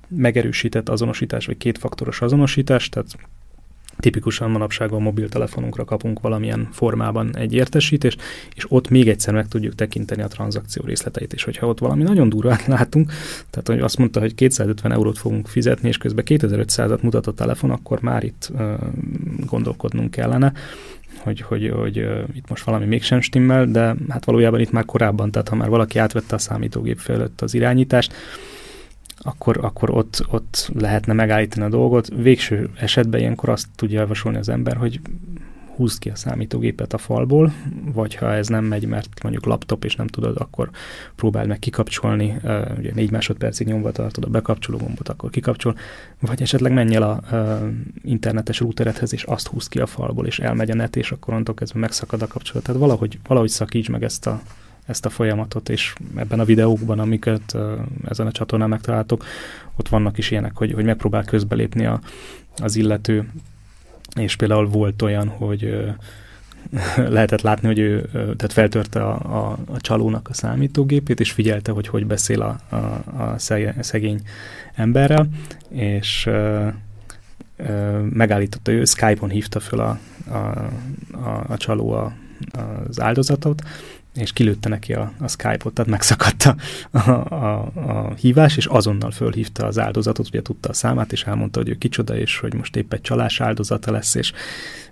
megerősített 0.09 0.89
azonosítás, 0.89 1.47
vagy 1.47 1.57
kétfaktoros 1.57 2.21
azonosítás, 2.21 2.89
tehát 2.89 3.17
tipikusan 3.97 4.51
manapság 4.51 4.93
a 4.93 4.99
mobiltelefonunkra 4.99 5.85
kapunk 5.85 6.21
valamilyen 6.21 6.69
formában 6.73 7.37
egy 7.37 7.53
értesítést, 7.53 8.23
és 8.55 8.65
ott 8.69 8.89
még 8.89 9.09
egyszer 9.09 9.35
meg 9.35 9.49
tudjuk 9.49 9.75
tekinteni 9.75 10.23
a 10.23 10.27
tranzakció 10.27 10.83
részleteit, 10.85 11.33
és 11.33 11.45
hogyha 11.45 11.67
ott 11.67 11.79
valami 11.79 12.03
nagyon 12.03 12.29
durvát 12.29 12.67
látunk, 12.67 13.13
tehát 13.51 13.67
hogy 13.67 13.81
azt 13.81 13.99
mondta, 13.99 14.21
hogy 14.21 14.35
250 14.35 14.93
eurót 14.93 15.19
fogunk 15.19 15.47
fizetni, 15.47 15.89
és 15.89 15.99
közben 15.99 16.25
2500-at 16.29 17.01
mutat 17.01 17.27
a 17.27 17.33
telefon, 17.33 17.71
akkor 17.71 18.01
már 18.01 18.25
itt 18.25 18.51
uh, 18.53 18.73
gondolkodnunk 19.47 20.11
kellene, 20.11 20.53
hogy, 21.19 21.41
hogy, 21.41 21.69
hogy 21.69 21.99
uh, 21.99 22.19
itt 22.35 22.49
most 22.49 22.65
valami 22.65 22.85
mégsem 22.85 23.21
stimmel, 23.21 23.67
de 23.67 23.95
hát 24.09 24.25
valójában 24.25 24.61
itt 24.61 24.71
már 24.71 24.85
korábban, 24.85 25.31
tehát 25.31 25.49
ha 25.49 25.57
már 25.57 25.69
valaki 25.69 25.99
átvette 25.99 26.35
a 26.35 26.39
számítógép 26.39 26.99
fölött 26.99 27.41
az 27.41 27.55
irányítást, 27.55 28.13
akkor, 29.29 29.59
akkor 29.61 29.91
ott, 29.91 30.27
ott 30.31 30.71
lehetne 30.75 31.13
megállítani 31.13 31.65
a 31.65 31.69
dolgot. 31.69 32.09
Végső 32.17 32.71
esetben 32.77 33.21
ilyenkor 33.21 33.49
azt 33.49 33.69
tudja 33.77 34.01
javasolni 34.01 34.39
az 34.39 34.49
ember, 34.49 34.77
hogy 34.77 35.01
húzd 35.77 35.99
ki 35.99 36.09
a 36.11 36.17
számítógépet 36.17 36.93
a 36.93 36.99
falból, 36.99 37.53
vagy 37.93 38.15
ha 38.15 38.33
ez 38.33 38.49
nem 38.49 38.65
megy, 38.65 38.87
mert 38.87 39.23
mondjuk 39.23 39.45
laptop 39.45 39.85
és 39.85 39.97
nem 39.97 40.07
tudod, 40.07 40.37
akkor 40.37 40.71
próbáld 41.15 41.49
meg 41.49 41.59
kikapcsolni, 41.59 42.37
ugye 42.79 42.91
négy 42.95 43.11
másodpercig 43.11 43.67
nyomva 43.67 43.93
tartod 43.93 44.25
a 44.25 44.29
bekapcsoló 44.29 44.79
gombot, 44.79 45.09
akkor 45.09 45.31
kikapcsol, 45.31 45.77
vagy 46.21 46.43
esetleg 46.43 46.73
menj 46.73 46.95
el 46.95 47.03
a 47.03 47.23
internetes 48.03 48.61
routeredhez, 48.61 49.13
és 49.13 49.23
azt 49.23 49.47
húz 49.47 49.69
ki 49.69 49.79
a 49.79 49.87
falból, 49.87 50.27
és 50.27 50.39
elmegy 50.39 50.71
a 50.71 50.75
net, 50.75 50.97
és 50.97 51.13
akkor 51.13 51.29
onnantól 51.33 51.55
kezdve 51.55 51.81
megszakad 51.81 52.23
a 52.23 52.27
kapcsolat. 52.27 52.65
Tehát 52.65 52.81
valahogy, 52.81 53.19
valahogy 53.27 53.51
szakíts 53.51 53.89
meg 53.89 54.03
ezt 54.03 54.27
a, 54.27 54.41
ezt 54.89 55.07
a 55.07 55.11
folyamatot, 55.11 55.69
és 55.69 55.95
ebben 56.17 56.41
a 56.41 56.45
videókban, 56.45 56.99
amiket 56.99 57.57
ezen 58.09 58.27
a 58.27 58.33
csatornán 58.33 58.69
megtaláltok, 58.69 59.25
ott 59.77 59.89
vannak 59.89 60.19
is 60.19 60.31
ilyenek, 60.31 60.57
hogy, 60.57 60.73
hogy 60.73 60.85
megpróbál 60.85 61.25
közbelépni 61.25 61.87
a, 61.87 62.01
az 62.57 62.77
illető, 62.77 63.29
és 64.15 64.37
például 64.37 64.69
volt 64.69 65.03
olyan, 65.03 65.29
hogy 65.29 65.95
lehetett 66.97 67.41
látni, 67.41 67.67
hogy 67.67 67.79
ő 67.79 68.09
tehát 68.13 68.53
feltörte 68.53 69.03
a, 69.05 69.13
a, 69.13 69.59
a 69.67 69.81
csalónak 69.81 70.29
a 70.29 70.35
számítógépét, 70.35 71.21
és 71.21 71.33
figyelte, 71.33 71.73
hogy 71.73 71.89
hogy 71.89 72.07
beszél 72.07 72.43
a, 72.43 72.77
a, 72.77 72.77
a 73.23 73.39
szegény 73.81 74.21
emberrel, 74.75 75.29
és 75.69 76.27
ö, 76.27 76.67
ö, 77.57 77.99
megállította 78.11 78.73
ő, 78.73 78.85
Skype-on 78.85 79.31
hívta 79.31 79.61
föl 79.61 79.81
a, 79.81 79.99
a, 80.31 80.37
a, 81.13 81.45
a 81.49 81.57
csaló 81.57 81.91
a, 81.91 82.13
az 82.89 83.01
áldozatot, 83.01 83.63
és 84.19 84.33
kilőtte 84.33 84.69
neki 84.69 84.93
a, 84.93 85.13
a 85.21 85.29
Skype-ot, 85.29 85.75
tehát 85.75 85.91
megszakadt 85.91 86.43
a, 86.93 87.11
a, 87.35 87.71
a 87.75 88.15
hívás, 88.15 88.57
és 88.57 88.67
azonnal 88.67 89.11
fölhívta 89.11 89.67
az 89.67 89.79
áldozatot, 89.79 90.27
ugye 90.27 90.43
tudta 90.43 90.69
a 90.69 90.73
számát, 90.73 91.13
és 91.13 91.25
elmondta, 91.25 91.59
hogy 91.59 91.69
ő 91.69 91.75
kicsoda, 91.75 92.17
és 92.17 92.39
hogy 92.39 92.55
most 92.55 92.77
épp 92.77 92.93
egy 92.93 93.01
csalás 93.01 93.41
áldozata 93.41 93.91
lesz, 93.91 94.15
és, 94.15 94.33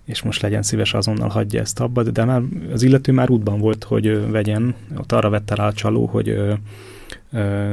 és 0.05 0.23
most 0.23 0.43
legyen 0.43 0.63
szíves 0.63 0.95
azonnal 0.95 1.29
hagyja 1.29 1.61
ezt 1.61 1.81
abba, 1.81 2.03
de 2.03 2.25
már 2.25 2.43
az 2.73 2.83
illető 2.83 3.13
már 3.13 3.31
útban 3.31 3.59
volt, 3.61 3.85
hogy 3.85 4.31
vegyen, 4.31 4.75
ott 4.97 5.13
arra 5.13 5.31
vette 5.31 5.55
rá 5.55 5.67
a 5.67 5.73
csaló, 5.73 6.07
hogy 6.07 6.39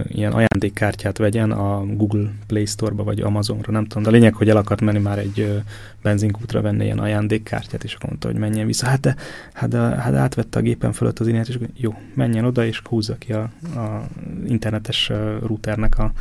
ilyen 0.08 0.32
ajándékkártyát 0.32 1.18
vegyen 1.18 1.52
a 1.52 1.86
Google 1.86 2.32
Play 2.48 2.66
Store-ba 2.66 3.04
vagy 3.04 3.22
Amazonra, 3.22 3.72
nem 3.72 3.86
tudom, 3.86 4.04
de 4.04 4.10
a 4.10 4.12
lényeg, 4.12 4.34
hogy 4.34 4.50
el 4.50 4.58
akart 4.58 4.82
menni 4.82 5.00
már 5.00 5.20
egy 5.20 5.62
benzinkútra 6.02 6.62
venni 6.62 6.84
ilyen 6.84 7.00
ajándékkártyát, 7.00 7.84
és 7.84 7.94
akkor 7.94 8.10
mondta, 8.10 8.28
hogy 8.28 8.38
menjen 8.38 8.66
vissza. 8.66 8.88
Hát, 8.88 9.00
de, 9.00 9.16
hát, 9.54 9.70
de, 9.70 9.78
hát 9.78 10.14
átvette 10.14 10.60
a 10.60 10.62
gépen 10.62 10.92
fölött 10.92 11.20
az 11.20 11.28
inet, 11.28 11.48
és 11.48 11.58
jó, 11.76 11.94
menjen 12.14 12.46
oda, 12.46 12.66
és 12.66 12.82
húzza 12.90 13.16
ki 13.18 13.34
a, 13.34 13.50
a 13.76 14.08
internetes 14.46 15.12
routernek 15.42 15.98
a, 15.98 16.12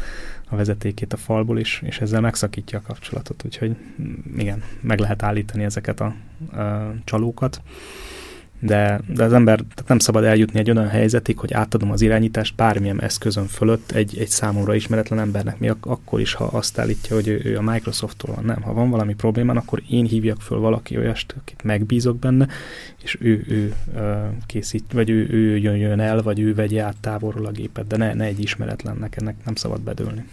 a 0.48 0.56
vezetékét 0.56 1.12
a 1.12 1.16
falból, 1.16 1.58
és, 1.58 1.82
és 1.84 2.00
ezzel 2.00 2.20
megszakítja 2.20 2.78
a 2.78 2.82
kapcsolatot. 2.86 3.42
Úgyhogy 3.44 3.76
mm, 4.02 4.38
igen, 4.38 4.62
meg 4.80 4.98
lehet 4.98 5.22
állítani 5.22 5.64
ezeket 5.64 6.00
a, 6.00 6.14
a 6.60 6.94
csalókat 7.04 7.60
de, 8.64 9.00
de 9.06 9.24
az 9.24 9.32
ember 9.32 9.56
tehát 9.56 9.88
nem 9.88 9.98
szabad 9.98 10.24
eljutni 10.24 10.58
egy 10.58 10.70
olyan 10.70 10.88
helyzetig, 10.88 11.38
hogy 11.38 11.52
átadom 11.52 11.90
az 11.90 12.00
irányítást 12.00 12.54
bármilyen 12.54 13.00
eszközön 13.00 13.46
fölött 13.46 13.90
egy, 13.90 14.18
egy 14.18 14.28
számomra 14.28 14.74
ismeretlen 14.74 15.18
embernek, 15.18 15.58
mi 15.58 15.68
ak- 15.68 15.86
akkor 15.86 16.20
is, 16.20 16.34
ha 16.34 16.44
azt 16.44 16.78
állítja, 16.78 17.14
hogy 17.14 17.28
ő, 17.28 17.40
ő 17.44 17.56
a 17.56 17.62
Microsofttól 17.62 18.34
van. 18.34 18.44
Nem, 18.44 18.62
ha 18.62 18.72
van 18.72 18.90
valami 18.90 19.14
problémán, 19.14 19.56
akkor 19.56 19.82
én 19.90 20.04
hívjak 20.04 20.40
föl 20.40 20.58
valaki 20.58 20.96
olyast, 20.96 21.34
akit 21.40 21.62
megbízok 21.62 22.18
benne, 22.18 22.48
és 23.02 23.16
ő, 23.20 23.44
ő 23.48 23.62
ő 23.62 23.74
készít, 24.46 24.92
vagy 24.92 25.10
ő, 25.10 25.28
ő 25.30 25.56
jön, 25.56 25.76
jön 25.76 26.00
el, 26.00 26.22
vagy 26.22 26.40
ő 26.40 26.54
vegye 26.54 26.82
át 26.82 26.96
távolról 27.00 27.46
a 27.46 27.50
gépet, 27.50 27.86
de 27.86 27.96
ne, 27.96 28.14
ne 28.14 28.24
egy 28.24 28.40
ismeretlennek, 28.40 29.16
ennek 29.16 29.34
nem 29.44 29.54
szabad 29.54 29.80
bedőlni. 29.80 30.24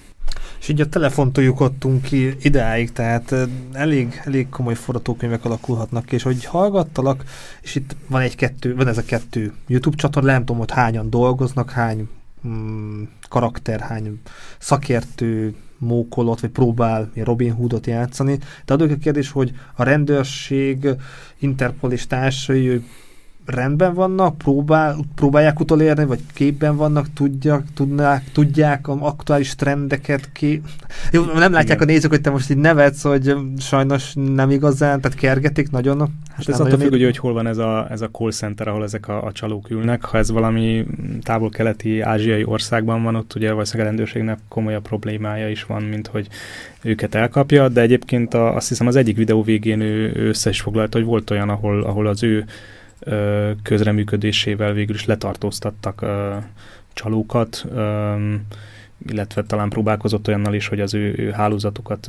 És 0.60 0.68
így 0.68 0.82
a 0.82 0.90
telefontól 0.90 1.44
lyukadtunk 1.44 2.02
ki 2.02 2.36
ideáig, 2.42 2.92
tehát 2.92 3.36
elég, 3.72 4.22
elég 4.24 4.50
komoly 4.50 4.76
forgatókönyvek 4.76 5.46
alakulhatnak 5.46 6.12
és 6.12 6.24
hogy 6.24 6.46
hallgattalak, 6.46 7.24
és 7.62 7.76
itt 7.76 7.96
van 8.08 8.22
egy-kettő, 8.22 8.76
van 8.76 8.88
ez 8.88 8.98
a 8.98 9.04
kettő 9.04 9.54
YouTube 9.68 9.96
csatorna, 9.96 10.32
nem 10.32 10.40
tudom, 10.40 10.58
hogy 10.58 10.72
hányan 10.72 11.10
dolgoznak, 11.10 11.72
hány 11.72 12.10
mm, 12.48 13.04
karakter, 13.30 13.80
hány 13.80 14.20
szakértő 14.58 15.56
mókolott, 15.78 16.40
vagy 16.40 16.50
próbál 16.50 17.12
Robin 17.16 17.54
Hoodot 17.54 17.88
játszani. 17.88 18.40
De 18.66 18.74
adok 18.74 18.92
a 18.92 18.96
kérdés, 18.96 19.32
hogy 19.32 19.52
a 19.76 19.84
rendőrség, 19.84 20.88
Interpol 21.40 21.92
és 21.92 22.08
társai, 22.08 22.84
rendben 23.50 23.94
vannak, 23.94 24.38
próbál, 24.38 24.98
próbálják 25.16 25.60
utolérni, 25.60 26.06
vagy 26.06 26.20
képben 26.34 26.76
vannak, 26.76 27.14
tudják, 27.14 27.64
tudnák, 27.74 28.24
tudják 28.32 28.88
a 28.88 28.98
aktuális 29.00 29.56
trendeket 29.56 30.32
ki. 30.32 30.62
Jó, 31.12 31.24
nem 31.24 31.52
látják 31.52 31.78
Igen. 31.78 31.82
a 31.88 31.92
nézők, 31.92 32.10
hogy 32.10 32.22
te 32.22 32.30
most 32.30 32.50
így 32.50 32.58
nevetsz, 32.58 33.04
hogy 33.04 33.36
sajnos 33.58 34.14
nem 34.14 34.50
igazán, 34.50 35.02
tehát 35.02 35.18
kergetik 35.18 35.72
nagyon. 35.72 36.00
Hát 36.30 36.50
ez 36.50 36.60
attól 36.60 36.80
függ, 36.80 37.04
hogy 37.04 37.18
hol 37.18 37.34
van 37.34 37.48
ez 37.48 37.58
a, 37.58 37.88
ez 37.90 38.02
a 38.02 38.10
call 38.10 38.32
center, 38.32 38.68
ahol 38.68 38.84
ezek 38.84 39.08
a, 39.08 39.24
a 39.24 39.32
csalók 39.32 39.70
ülnek. 39.70 40.06
Ha 40.06 40.18
ez 40.18 40.32
valami 40.32 40.86
távol-keleti, 41.22 42.02
ázsiai 42.02 42.44
országban 42.44 43.04
van, 43.04 43.16
ott 43.16 43.36
ugye 43.36 43.52
valószínűleg 43.52 43.88
a 43.88 43.90
rendőrségnek 43.90 44.40
komolyabb 44.48 44.84
problémája 44.84 45.50
is 45.50 45.64
van, 45.64 45.84
mint 45.84 46.08
hogy 46.08 46.28
őket 46.82 47.16
elkapja, 47.16 47.70
de 47.70 47.82
egyébként 47.82 48.34
a, 48.34 48.56
azt 48.56 48.68
hiszem 48.68 48.88
az 48.88 48.96
egyik 48.96 49.18
videó 49.18 49.44
végén 49.44 49.82
ő, 49.82 50.12
ő 50.16 50.28
össze 50.28 50.50
is 50.50 50.62
foglalta, 50.62 50.98
hogy 50.98 51.08
volt 51.08 51.30
olyan, 51.30 51.50
ahol, 51.50 51.84
ahol 51.84 52.08
az 52.08 52.24
ő 52.24 52.46
közreműködésével 53.64 54.74
végül 54.74 54.96
is 54.96 55.06
letartóztattak 55.06 56.06
csalókat, 56.94 57.66
illetve 59.08 59.44
talán 59.44 59.70
próbálkozott 59.70 60.28
olyannal 60.28 60.54
is, 60.54 60.68
hogy 60.68 60.80
az 60.80 60.94
ő, 60.94 61.14
ő 61.18 61.32
hálózatukat 61.32 62.08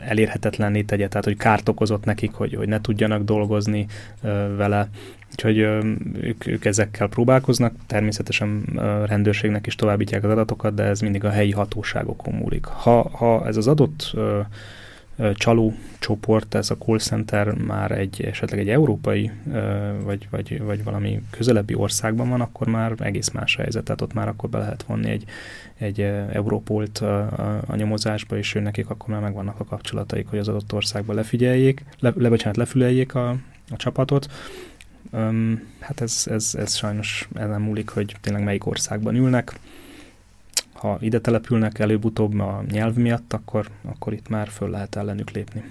elérhetetlenné 0.00 0.82
tegye, 0.82 1.08
tehát 1.08 1.24
hogy 1.24 1.36
kárt 1.36 1.68
okozott 1.68 2.04
nekik, 2.04 2.32
hogy, 2.32 2.54
hogy 2.54 2.68
ne 2.68 2.80
tudjanak 2.80 3.22
dolgozni 3.22 3.86
vele. 4.56 4.88
Úgyhogy 5.30 5.58
ö, 5.58 5.80
ők, 6.20 6.46
ők 6.46 6.64
ezekkel 6.64 7.08
próbálkoznak, 7.08 7.74
természetesen 7.86 8.64
rendőrségnek 9.06 9.66
is 9.66 9.74
továbbítják 9.74 10.24
az 10.24 10.30
adatokat, 10.30 10.74
de 10.74 10.82
ez 10.82 11.00
mindig 11.00 11.24
a 11.24 11.30
helyi 11.30 11.50
hatóságokon 11.50 12.34
múlik. 12.34 12.64
Ha, 12.64 13.08
ha 13.08 13.46
ez 13.46 13.56
az 13.56 13.66
adott 13.66 14.10
ö, 14.14 14.40
csaló 15.34 15.74
csoport, 15.98 16.54
ez 16.54 16.70
a 16.70 16.76
call 16.76 16.98
center 16.98 17.54
már 17.54 17.90
egy 17.90 18.22
esetleg 18.22 18.60
egy 18.60 18.68
európai 18.68 19.30
vagy, 20.02 20.28
vagy, 20.30 20.62
vagy 20.62 20.84
valami 20.84 21.22
közelebbi 21.30 21.74
országban 21.74 22.28
van, 22.28 22.40
akkor 22.40 22.66
már 22.66 22.94
egész 22.98 23.30
más 23.30 23.56
a 23.56 23.60
helyzet. 23.60 23.84
Tehát 23.84 24.00
ott 24.00 24.12
már 24.12 24.28
akkor 24.28 24.48
be 24.48 24.58
lehet 24.58 24.82
vonni 24.82 25.10
egy, 25.10 25.24
egy 25.78 26.00
Európolt 26.32 26.98
a, 26.98 27.62
a 27.66 27.76
nyomozásba, 27.76 28.36
és 28.36 28.54
ő 28.54 28.60
nekik 28.60 28.90
akkor 28.90 29.08
már 29.08 29.20
megvannak 29.20 29.60
a 29.60 29.64
kapcsolataik, 29.64 30.26
hogy 30.28 30.38
az 30.38 30.48
adott 30.48 30.72
országba 30.72 31.12
lefigyeljék, 31.12 31.84
le, 31.98 32.12
le 32.16 32.52
lefüleljék 32.52 33.14
a, 33.14 33.28
a 33.70 33.76
csapatot. 33.76 34.30
Um, 35.10 35.62
hát 35.80 36.00
ez, 36.00 36.24
ez, 36.30 36.54
ez 36.58 36.74
sajnos 36.74 37.28
ezen 37.34 37.60
múlik, 37.60 37.88
hogy 37.88 38.16
tényleg 38.20 38.44
melyik 38.44 38.66
országban 38.66 39.14
ülnek 39.14 39.58
ha 40.82 40.96
ide 41.00 41.20
települnek 41.20 41.78
előbb-utóbb 41.78 42.40
a 42.40 42.64
nyelv 42.70 42.94
miatt, 42.94 43.32
akkor, 43.32 43.68
akkor 43.84 44.12
itt 44.12 44.28
már 44.28 44.48
föl 44.48 44.70
lehet 44.70 44.96
ellenük 44.96 45.30
lépni. 45.30 45.62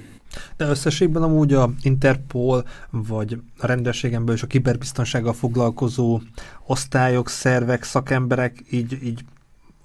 De 0.58 0.65
összességben 0.65 1.24
amúgy 1.24 1.54
a 1.54 1.69
Interpol, 1.82 2.63
vagy 2.89 3.41
a 3.58 3.67
rendőrségenből 3.67 4.36
és 4.36 4.43
a 4.43 4.47
kiberbiztonsággal 4.47 5.34
foglalkozó 5.34 6.19
osztályok, 6.65 7.30
szervek, 7.30 7.84
szakemberek 7.84 8.63
így, 8.69 8.97
így 9.04 9.19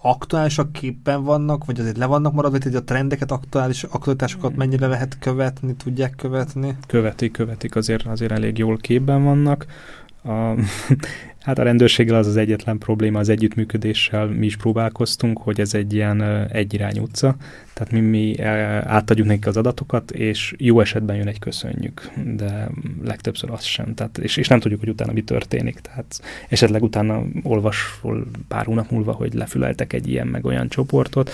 aktuálisak 0.01 0.73
képen 0.73 1.25
vannak, 1.25 1.65
vagy 1.65 1.81
azért 1.81 1.97
le 1.97 2.07
vannak 2.07 2.33
maradva, 2.33 2.59
hogy 2.63 2.75
a 2.75 2.85
trendeket, 2.85 3.31
aktuális 3.31 3.85
aktualitásokat 3.85 4.57
mennyire 4.57 4.87
lehet 4.87 5.19
követni, 5.19 5.75
tudják 5.75 6.15
követni? 6.17 6.77
Követik, 6.87 7.33
követik, 7.33 7.77
azért, 7.77 8.07
azért 8.07 8.33
elég 8.33 8.59
jól 8.59 8.77
képben 8.77 9.25
vannak. 9.25 9.67
A, 10.25 10.55
Hát 11.47 11.59
a 11.59 11.63
rendőrséggel 11.63 12.17
az 12.17 12.27
az 12.27 12.37
egyetlen 12.37 12.79
probléma 12.79 13.19
az 13.19 13.29
együttműködéssel. 13.29 14.27
Mi 14.27 14.47
is 14.47 14.57
próbálkoztunk, 14.57 15.39
hogy 15.39 15.61
ez 15.61 15.75
egy 15.75 15.93
ilyen 15.93 16.23
egyirány 16.49 16.99
utca, 16.99 17.37
tehát 17.73 17.93
mi, 17.93 18.01
mi 18.01 18.43
átadjuk 18.85 19.27
nekik 19.27 19.47
az 19.47 19.57
adatokat, 19.57 20.11
és 20.11 20.55
jó 20.59 20.81
esetben 20.81 21.17
jön 21.17 21.27
egy 21.27 21.39
köszönjük, 21.39 22.11
de 22.37 22.69
legtöbbször 23.05 23.51
az 23.51 23.63
sem. 23.63 23.95
Tehát, 23.95 24.19
és, 24.19 24.37
és 24.37 24.49
nem 24.49 24.61
tudjuk, 24.61 24.81
hogy 24.81 24.89
utána 24.89 25.13
mi 25.13 25.23
történik. 25.23 25.81
Tehát 25.81 26.21
esetleg 26.49 26.83
utána 26.83 27.23
olvasol 27.43 28.27
pár 28.49 28.65
hónap 28.65 28.91
múlva, 28.91 29.13
hogy 29.13 29.35
lefüleltek 29.35 29.93
egy 29.93 30.09
ilyen 30.09 30.27
meg 30.27 30.45
olyan 30.45 30.69
csoportot, 30.69 31.31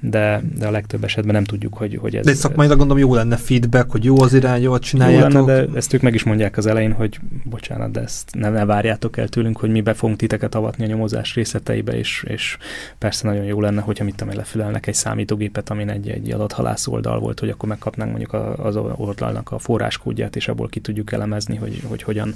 de, 0.00 0.42
de 0.58 0.66
a 0.66 0.70
legtöbb 0.70 1.04
esetben 1.04 1.34
nem 1.34 1.44
tudjuk, 1.44 1.74
hogy, 1.74 1.98
hogy 2.00 2.16
ez... 2.16 2.24
De 2.24 2.34
szakmailag 2.34 2.78
gondolom 2.78 3.02
jó 3.02 3.14
lenne 3.14 3.36
feedback, 3.36 3.90
hogy 3.90 4.04
jó 4.04 4.20
az 4.20 4.34
irány, 4.34 4.62
jól 4.62 4.78
csináljátok. 4.78 5.32
Jó 5.32 5.46
lenne, 5.46 5.66
de 5.66 5.76
ezt 5.76 5.92
ők 5.92 6.00
meg 6.00 6.14
is 6.14 6.22
mondják 6.22 6.56
az 6.56 6.66
elején, 6.66 6.92
hogy 6.92 7.18
bocsánat, 7.44 7.90
de 7.90 8.00
ezt 8.00 8.30
ne, 8.34 8.48
ne 8.48 8.64
várjátok 8.64 9.16
el 9.16 9.28
tőlünk, 9.28 9.58
hogy 9.58 9.70
mi 9.70 9.80
be 9.80 9.94
fogunk 9.94 10.18
titeket 10.18 10.54
avatni 10.54 10.84
a 10.84 10.86
nyomozás 10.86 11.34
részleteibe, 11.34 11.98
és, 11.98 12.24
és 12.28 12.58
persze 12.98 13.26
nagyon 13.28 13.44
jó 13.44 13.60
lenne, 13.60 13.80
hogyha 13.80 14.04
mit 14.04 14.14
tudom, 14.16 14.34
lefülelnek 14.34 14.86
egy 14.86 14.94
számítógépet, 14.94 15.70
amin 15.70 15.88
egy, 15.88 16.08
egy 16.08 16.32
adathalász 16.32 16.86
oldal 16.86 17.18
volt, 17.18 17.40
hogy 17.40 17.48
akkor 17.48 17.68
megkapnánk 17.68 18.10
mondjuk 18.10 18.32
az 18.56 18.76
oldalnak 18.76 19.52
a 19.52 19.58
forráskódját, 19.58 20.36
és 20.36 20.48
abból 20.48 20.68
ki 20.68 20.80
tudjuk 20.80 21.12
elemezni, 21.12 21.56
hogy, 21.56 21.82
hogy 21.84 22.02
hogyan 22.02 22.34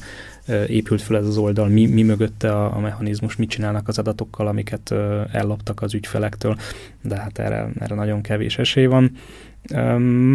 épült 0.66 1.02
fel 1.02 1.16
ez 1.16 1.26
az 1.26 1.36
oldal, 1.36 1.68
mi, 1.68 1.86
mi 1.86 2.02
mögötte 2.02 2.52
a, 2.52 2.76
a 2.76 2.78
mechanizmus, 2.78 3.36
mit 3.36 3.50
csinálnak 3.50 3.88
az 3.88 3.98
adatokkal, 3.98 4.46
amiket 4.46 4.94
elloptak 5.32 5.82
az 5.82 5.94
ügyfelektől, 5.94 6.56
de 7.02 7.16
hát 7.16 7.38
erre, 7.38 7.68
erre 7.78 7.94
nagyon 7.94 8.20
kevés 8.20 8.58
esély 8.58 8.86
van. 8.86 9.10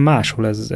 Máshol 0.04 0.48
ez 0.48 0.74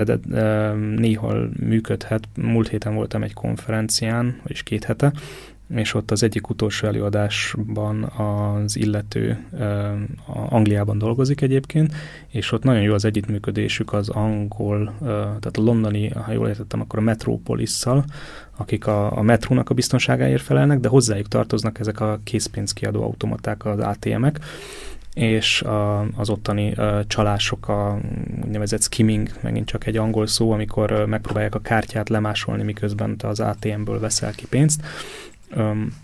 néhol 0.96 1.50
működhet. 1.60 2.28
Múlt 2.36 2.68
héten 2.68 2.96
voltam 2.96 3.24
egy 3.24 3.34
konferencián, 3.34 4.40
vagyis 4.44 4.64
két 4.64 4.84
hete, 4.84 5.12
és 5.76 5.94
ott 5.94 6.12
az 6.12 6.24
egyik 6.24 6.50
utolsó 6.50 6.88
előadásban 6.88 8.04
az 8.04 8.76
illető 8.76 9.46
Angliában 10.50 10.98
dolgozik 10.98 11.42
egyébként, 11.42 11.94
és 12.28 12.52
ott 12.52 12.64
nagyon 12.64 12.82
jó 12.82 12.94
az 12.94 13.06
együttműködésük 13.06 13.94
az 13.94 14.10
angol, 14.10 14.94
tehát 15.00 15.58
a 15.58 15.62
londoni, 15.62 16.08
ha 16.08 16.32
jól 16.32 16.48
értettem, 16.48 16.82
akkor 16.82 17.00
a 17.00 17.02
Metropolis-szal, 17.02 18.04
akik 18.58 18.88
a, 18.88 19.18
a 19.18 19.22
metrónak 19.22 19.70
a 19.70 19.74
biztonságáért 19.74 20.42
felelnek, 20.42 20.80
de 20.80 20.88
hozzájuk 20.88 21.28
tartoznak 21.28 21.80
ezek 21.80 22.00
a 22.00 22.20
készpénzkiadó 22.24 23.04
automaták, 23.04 23.66
az 23.66 23.80
ATM-ek, 23.80 24.40
és 25.20 25.62
a, 25.62 26.00
az 26.00 26.30
ottani 26.30 26.72
a, 26.72 27.06
csalások, 27.08 27.68
a 27.68 28.00
úgynevezett 28.44 28.82
skimming, 28.82 29.30
megint 29.42 29.68
csak 29.68 29.86
egy 29.86 29.98
angol 29.98 30.28
szó, 30.28 30.52
amikor 30.52 31.06
megpróbálják 31.06 31.56
a 31.56 31.62
kártyát 31.62 32.10
lemásolni, 32.10 32.64
miközben 32.64 33.18
te 33.18 33.28
az 33.28 33.40
ATM-ből 33.40 34.00
veszel 34.00 34.32
ki 34.32 34.46
pénzt. 34.50 34.82
Um, 35.56 35.98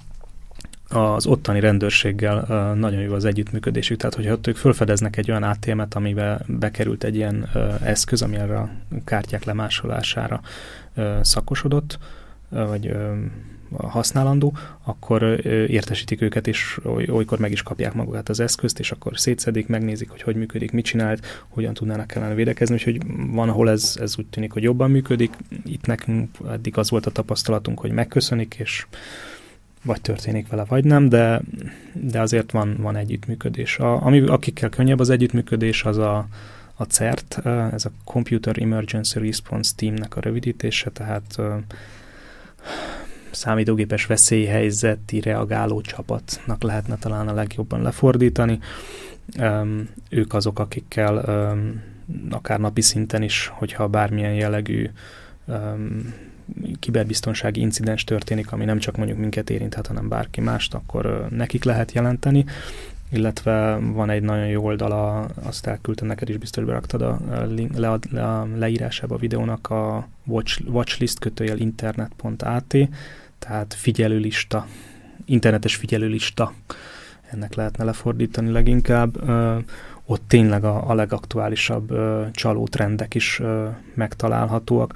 az 0.89 1.25
ottani 1.25 1.59
rendőrséggel 1.59 2.37
uh, 2.37 2.79
nagyon 2.79 3.01
jó 3.01 3.13
az 3.13 3.25
együttműködésük, 3.25 3.97
tehát 3.97 4.15
hogyha 4.15 4.37
ők 4.47 4.55
felfedeznek 4.55 5.17
egy 5.17 5.29
olyan 5.29 5.43
ATM-et, 5.43 5.93
amiben 5.93 6.41
bekerült 6.47 7.03
egy 7.03 7.15
ilyen 7.15 7.49
uh, 7.53 7.87
eszköz, 7.87 8.21
ami 8.21 8.35
erre 8.35 8.57
a 8.57 8.69
kártyák 9.05 9.43
lemásolására 9.43 10.41
uh, 10.95 11.21
szakosodott, 11.21 11.99
vagy 12.49 12.95
használandó, 13.77 14.57
akkor 14.83 15.45
értesítik 15.69 16.21
őket, 16.21 16.47
és 16.47 16.79
olykor 17.07 17.39
meg 17.39 17.51
is 17.51 17.63
kapják 17.63 17.93
magukat 17.93 18.29
az 18.29 18.39
eszközt, 18.39 18.79
és 18.79 18.91
akkor 18.91 19.19
szétszedik, 19.19 19.67
megnézik, 19.67 20.09
hogy 20.09 20.21
hogy 20.21 20.35
működik, 20.35 20.71
mit 20.71 20.85
csinált, 20.85 21.45
hogyan 21.47 21.73
tudnának 21.73 22.07
kellene 22.07 22.33
védekezni, 22.33 22.75
úgyhogy 22.75 23.01
van, 23.31 23.49
ahol 23.49 23.69
ez, 23.69 23.97
ez 23.99 24.17
úgy 24.17 24.25
tűnik, 24.25 24.51
hogy 24.51 24.63
jobban 24.63 24.91
működik. 24.91 25.33
Itt 25.65 25.85
nekünk 25.85 26.29
eddig 26.49 26.77
az 26.77 26.89
volt 26.89 27.05
a 27.05 27.11
tapasztalatunk, 27.11 27.79
hogy 27.79 27.91
megköszönik, 27.91 28.55
és 28.59 28.85
vagy 29.83 30.01
történik 30.01 30.47
vele, 30.47 30.63
vagy 30.67 30.83
nem, 30.83 31.09
de, 31.09 31.41
de 31.93 32.21
azért 32.21 32.51
van, 32.51 32.75
van 32.79 32.95
együttműködés. 32.95 33.77
A, 33.77 34.05
ami, 34.05 34.19
akikkel 34.19 34.69
könnyebb 34.69 34.99
az 34.99 35.09
együttműködés, 35.09 35.83
az 35.83 35.97
a, 35.97 36.27
a 36.75 36.83
CERT, 36.83 37.41
ez 37.71 37.85
a 37.85 37.91
Computer 38.03 38.61
Emergency 38.61 39.19
Response 39.19 39.71
Teamnek 39.75 40.15
a 40.15 40.19
rövidítése, 40.19 40.89
tehát 40.89 41.39
számítógépes 43.35 44.05
veszélyhelyzeti 44.05 45.19
reagáló 45.19 45.81
csapatnak 45.81 46.63
lehetne 46.63 46.97
talán 46.97 47.27
a 47.27 47.33
legjobban 47.33 47.81
lefordítani. 47.81 48.59
Um, 49.39 49.89
ők 50.09 50.33
azok, 50.33 50.59
akikkel 50.59 51.15
um, 51.53 51.81
akár 52.29 52.59
napi 52.59 52.81
szinten 52.81 53.21
is, 53.21 53.51
hogyha 53.53 53.87
bármilyen 53.87 54.33
jellegű 54.33 54.89
um, 55.45 56.13
kiberbiztonsági 56.79 57.59
incidens 57.59 58.03
történik, 58.03 58.51
ami 58.51 58.65
nem 58.65 58.77
csak 58.77 58.97
mondjuk 58.97 59.17
minket 59.17 59.49
érinthet, 59.49 59.87
hanem 59.87 60.09
bárki 60.09 60.41
mást, 60.41 60.73
akkor 60.73 61.05
uh, 61.05 61.29
nekik 61.29 61.63
lehet 61.63 61.91
jelenteni 61.91 62.45
illetve 63.09 63.77
van 63.81 64.09
egy 64.09 64.21
nagyon 64.21 64.47
jó 64.47 64.63
oldala, 64.63 65.27
azt 65.43 65.67
elküldtem 65.67 66.07
neked 66.07 66.29
is, 66.29 66.37
biztos 66.37 66.63
beraktad 66.63 67.01
a, 67.01 67.19
le, 67.75 67.89
a 68.21 68.47
leírásába 68.55 69.15
a 69.15 69.17
videónak 69.17 69.69
a 69.69 70.07
watch, 70.25 70.61
watchlist 70.67 71.19
kötőjel 71.19 71.57
internet.at, 71.57 72.75
tehát 73.39 73.73
figyelőlista, 73.73 74.67
internetes 75.25 75.75
figyelőlista, 75.75 76.53
ennek 77.29 77.53
lehetne 77.55 77.83
lefordítani 77.83 78.51
leginkább. 78.51 79.29
Ott 80.05 80.21
tényleg 80.27 80.63
a, 80.63 80.89
a 80.89 80.93
legaktuálisabb 80.93 81.91
ö, 81.91 82.25
csalótrendek 82.31 83.15
is 83.15 83.41
megtalálhatóak. 83.93 84.93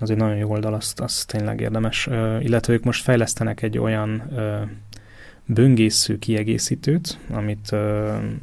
Az 0.00 0.10
egy 0.10 0.16
nagyon 0.16 0.36
jó 0.36 0.50
oldal, 0.50 0.74
azt, 0.74 1.00
azt 1.00 1.26
tényleg 1.26 1.60
érdemes. 1.60 2.06
Ö, 2.06 2.38
illetve 2.38 2.72
ők 2.72 2.84
most 2.84 3.02
fejlesztenek 3.02 3.62
egy 3.62 3.78
olyan 3.78 4.22
böngésző 5.46 6.18
kiegészítőt, 6.18 7.18
amit 7.30 7.70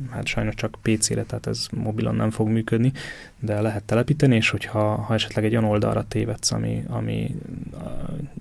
hát 0.09 0.25
sajnos 0.25 0.55
csak 0.55 0.77
PC-re, 0.81 1.23
tehát 1.23 1.47
ez 1.47 1.67
mobilon 1.71 2.15
nem 2.15 2.29
fog 2.29 2.47
működni, 2.47 2.91
de 3.39 3.61
lehet 3.61 3.83
telepíteni, 3.83 4.35
és 4.35 4.49
hogyha 4.49 4.95
ha 4.95 5.13
esetleg 5.13 5.45
egy 5.45 5.51
olyan 5.51 5.69
oldalra 5.69 6.05
tévedsz, 6.07 6.51
ami, 6.51 6.83
ami 6.87 7.35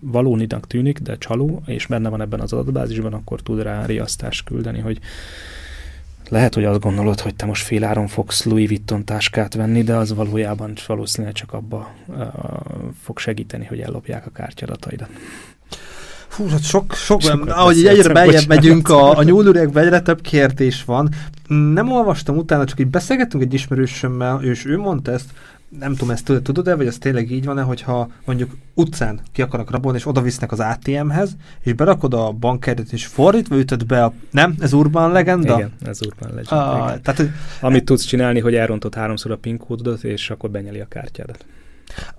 valóninak 0.01 0.66
tűnik, 0.66 0.99
de 0.99 1.18
csaló, 1.18 1.62
és 1.66 1.87
benne 1.87 2.09
van 2.09 2.20
ebben 2.20 2.40
az 2.40 2.53
adatbázisban, 2.53 3.12
akkor 3.12 3.40
tud 3.40 3.62
rá 3.62 3.85
riasztást 3.87 4.44
küldeni, 4.44 4.79
hogy 4.79 5.01
lehet, 6.29 6.55
hogy 6.55 6.64
azt 6.64 6.81
gondolod, 6.81 7.20
hogy 7.20 7.35
te 7.35 7.46
most 7.46 7.64
féláron 7.64 8.07
fogsz 8.07 8.44
Louis 8.44 8.68
Vuitton 8.68 9.05
táskát 9.05 9.55
venni, 9.55 9.83
de 9.83 9.94
az 9.94 10.14
valójában 10.14 10.73
valószínűleg 10.87 11.35
csak 11.35 11.53
abba 11.53 11.94
uh, 12.07 12.27
fog 13.03 13.18
segíteni, 13.18 13.64
hogy 13.64 13.81
ellopják 13.81 14.27
a 14.27 14.31
kártyadataidat. 14.31 15.11
Hú, 16.37 16.49
hát 16.49 16.62
sok, 16.62 16.95
sok, 16.95 17.21
Sokat 17.21 17.51
ahogy 17.51 17.87
egyre 17.87 18.12
beljebb 18.12 18.47
megyünk 18.47 18.88
a, 18.88 19.16
a 19.16 19.23
nyúlüregbe, 19.23 19.81
egyre 19.81 20.01
több 20.01 20.21
kérdés 20.21 20.85
van. 20.85 21.09
Nem 21.47 21.93
olvastam 21.93 22.37
utána, 22.37 22.64
csak 22.64 22.81
így 22.81 22.87
beszélgettünk 22.87 23.43
egy 23.43 23.55
ismerősömmel, 23.55 24.43
és 24.43 24.64
ő 24.64 24.79
mondta 24.79 25.12
ezt, 25.12 25.31
nem 25.79 25.93
tudom, 25.93 26.11
ezt 26.11 26.33
tudod-e, 26.43 26.75
vagy 26.75 26.87
ez 26.87 26.99
tényleg 26.99 27.31
így 27.31 27.45
van-e, 27.45 27.62
hogyha 27.62 28.11
mondjuk 28.25 28.51
utcán 28.75 29.21
ki 29.33 29.43
akarnak 29.43 29.71
rabolni, 29.71 29.99
és 29.99 30.07
oda 30.07 30.21
visznek 30.21 30.53
az 30.53 30.61
ATM-hez, 30.61 31.37
és 31.61 31.73
berakod 31.73 32.14
a 32.14 32.33
bankkártyát, 32.33 32.93
és 32.93 33.07
fordítva 33.07 33.57
ütöd 33.57 33.87
be 33.87 34.05
a... 34.05 34.12
Nem? 34.31 34.55
Ez 34.61 34.73
urban 34.73 35.12
legenda? 35.12 35.55
Igen, 35.55 35.73
ez 35.85 35.99
urban 36.07 36.29
legenda. 36.35 36.73
Ah, 36.73 37.01
tehát, 37.01 37.21
hogy... 37.21 37.31
Amit 37.61 37.85
tudsz 37.85 38.05
csinálni, 38.05 38.40
hogy 38.40 38.55
elrontod 38.55 38.95
háromszor 38.95 39.31
a 39.31 39.37
PIN 39.37 39.59
kódot, 39.59 40.05
és 40.05 40.31
akkor 40.31 40.51
benyeli 40.51 40.81
a 40.81 40.87
kártyádat. 40.88 41.45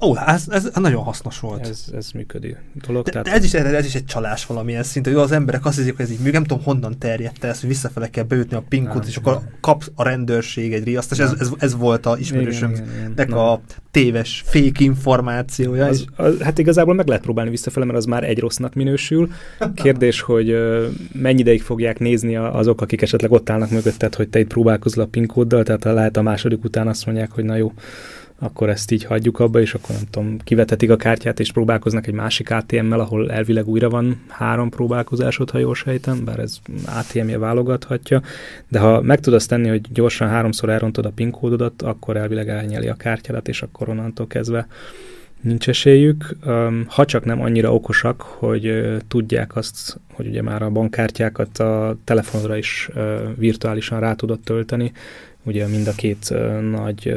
Ó, 0.02 0.18
ez, 0.28 0.46
ez 0.50 0.70
nagyon 0.74 1.04
hasznos 1.04 1.40
volt. 1.40 1.68
Ez, 1.68 1.86
ez 1.94 2.12
működő 2.12 2.58
dolog. 2.86 3.06
De, 3.06 3.12
tehát... 3.12 3.28
ez, 3.28 3.44
is, 3.44 3.54
ez 3.54 3.86
is 3.86 3.96
egy 3.96 4.06
csalás 4.06 4.46
valamilyen 4.46 4.84
szint, 4.84 5.06
hogy 5.06 5.16
az 5.16 5.32
emberek 5.32 5.66
azt 5.66 5.78
hiszik, 5.78 5.96
hogy 5.96 6.06
ez 6.06 6.12
így 6.12 6.18
működik, 6.18 6.40
nem 6.40 6.44
tudom 6.44 6.64
honnan 6.64 6.98
terjedt 7.00 7.44
ez, 7.44 7.60
hogy 7.60 7.70
visszafele 7.70 8.10
kell 8.10 8.24
beütni 8.24 8.56
a 8.56 8.64
pinkot, 8.70 9.06
és 9.08 9.16
akkor 9.16 9.42
kap 9.60 9.84
a 9.96 10.04
rendőrség 10.04 10.74
egy 10.74 10.84
riasztás. 10.84 11.20
Ez, 11.20 11.34
ez, 11.40 11.50
ez 11.58 11.76
volt 11.76 12.06
a 12.06 12.18
ismerősömnek 12.18 13.34
a 13.34 13.62
téves, 13.92 14.44
fék 14.46 14.80
információja. 14.80 15.86
Az, 15.86 16.06
az, 16.16 16.42
hát 16.42 16.58
igazából 16.60 16.94
meg 16.94 17.08
lehet 17.08 17.24
próbálni 17.24 17.50
visszafele, 17.50 17.86
mert 17.86 17.98
az 17.98 18.06
már 18.06 18.24
egy 18.24 18.40
rossznak 18.40 18.74
minősül. 18.74 19.30
Kérdés, 19.76 20.22
hogy 20.22 20.56
mennyi 21.14 21.40
ideig 21.40 21.62
fogják 21.62 22.00
nézni 22.00 22.36
azok, 22.36 22.82
akik 22.82 23.02
esetleg 23.02 23.32
ott 23.32 23.50
állnak 23.50 23.70
mögötted, 23.70 24.16
hogy 24.16 24.30
te 24.30 24.40
itt 24.40 24.48
próbálkozol 24.48 25.04
a 25.04 25.08
pinkóddal, 25.08 25.64
tehát 25.64 25.84
lehet 25.84 26.18
a 26.18 26.22
második 26.22 26.64
után 26.64 26.88
azt 26.88 27.06
mondják, 27.06 27.32
hogy 27.32 27.44
na 27.44 27.56
jó, 27.56 27.74
akkor 28.44 28.70
ezt 28.70 28.92
így 28.92 29.04
hagyjuk 29.04 29.40
abba, 29.40 29.62
és 29.62 29.74
akkor 29.74 29.96
nem 29.96 30.06
tudom, 30.10 30.38
kivetetik 30.44 30.90
a 30.90 30.96
kártyát, 30.96 31.40
és 31.40 31.52
próbálkoznak 31.52 32.08
egy 32.08 32.14
másik 32.14 32.52
ATM-mel, 32.52 33.00
ahol 33.00 33.32
elvileg 33.32 33.68
újra 33.68 33.90
van 33.90 34.22
három 34.28 34.70
próbálkozásod, 34.70 35.50
ha 35.50 35.58
jól 35.58 35.76
sejtem, 35.76 36.24
bár 36.26 36.40
ez 36.40 36.58
ATM-je 36.86 37.38
válogathatja, 37.38 38.22
de 38.68 38.80
ha 38.80 39.02
meg 39.02 39.20
tudod 39.20 39.40
azt 39.40 39.50
tenni, 39.50 39.68
hogy 39.68 39.82
gyorsan 39.92 40.28
háromszor 40.28 40.70
elrontod 40.70 41.06
a 41.06 41.12
PIN 41.12 41.32
kódodat, 41.32 41.82
akkor 41.82 42.18
elvileg 42.18 42.50
elnyeli 42.50 42.88
a 42.88 42.96
kártyádat, 42.96 43.48
és 43.48 43.62
akkor 43.62 43.90
onnantól 43.90 44.28
kezdve 44.28 44.68
nincs 45.42 45.70
esélyük, 45.70 46.36
ha 46.88 47.06
csak 47.06 47.26
nem 47.26 47.42
annyira 47.42 47.74
okosak, 47.74 48.22
hogy 48.22 48.84
tudják 49.08 49.56
azt, 49.56 50.00
hogy 50.14 50.28
ugye 50.28 50.42
már 50.42 50.62
a 50.62 50.70
bankkártyákat 50.70 51.58
a 51.58 51.98
telefonra 52.04 52.58
is 52.58 52.90
virtuálisan 53.36 54.00
rá 54.00 54.14
tudod 54.14 54.40
tölteni, 54.40 54.92
ugye 55.44 55.68
mind 55.68 55.88
a 55.88 55.92
két 55.92 56.34
nagy 56.72 57.14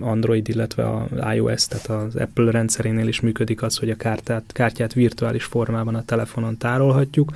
Android, 0.00 0.48
illetve 0.48 0.84
a 0.84 1.08
iOS, 1.34 1.66
tehát 1.66 1.86
az 1.86 2.16
Apple 2.16 2.50
rendszerénél 2.50 3.08
is 3.08 3.20
működik 3.20 3.62
az, 3.62 3.76
hogy 3.76 3.90
a 3.90 3.96
kártyát, 3.96 4.44
kártyát 4.52 4.92
virtuális 4.92 5.44
formában 5.44 5.94
a 5.94 6.04
telefonon 6.04 6.56
tárolhatjuk, 6.56 7.32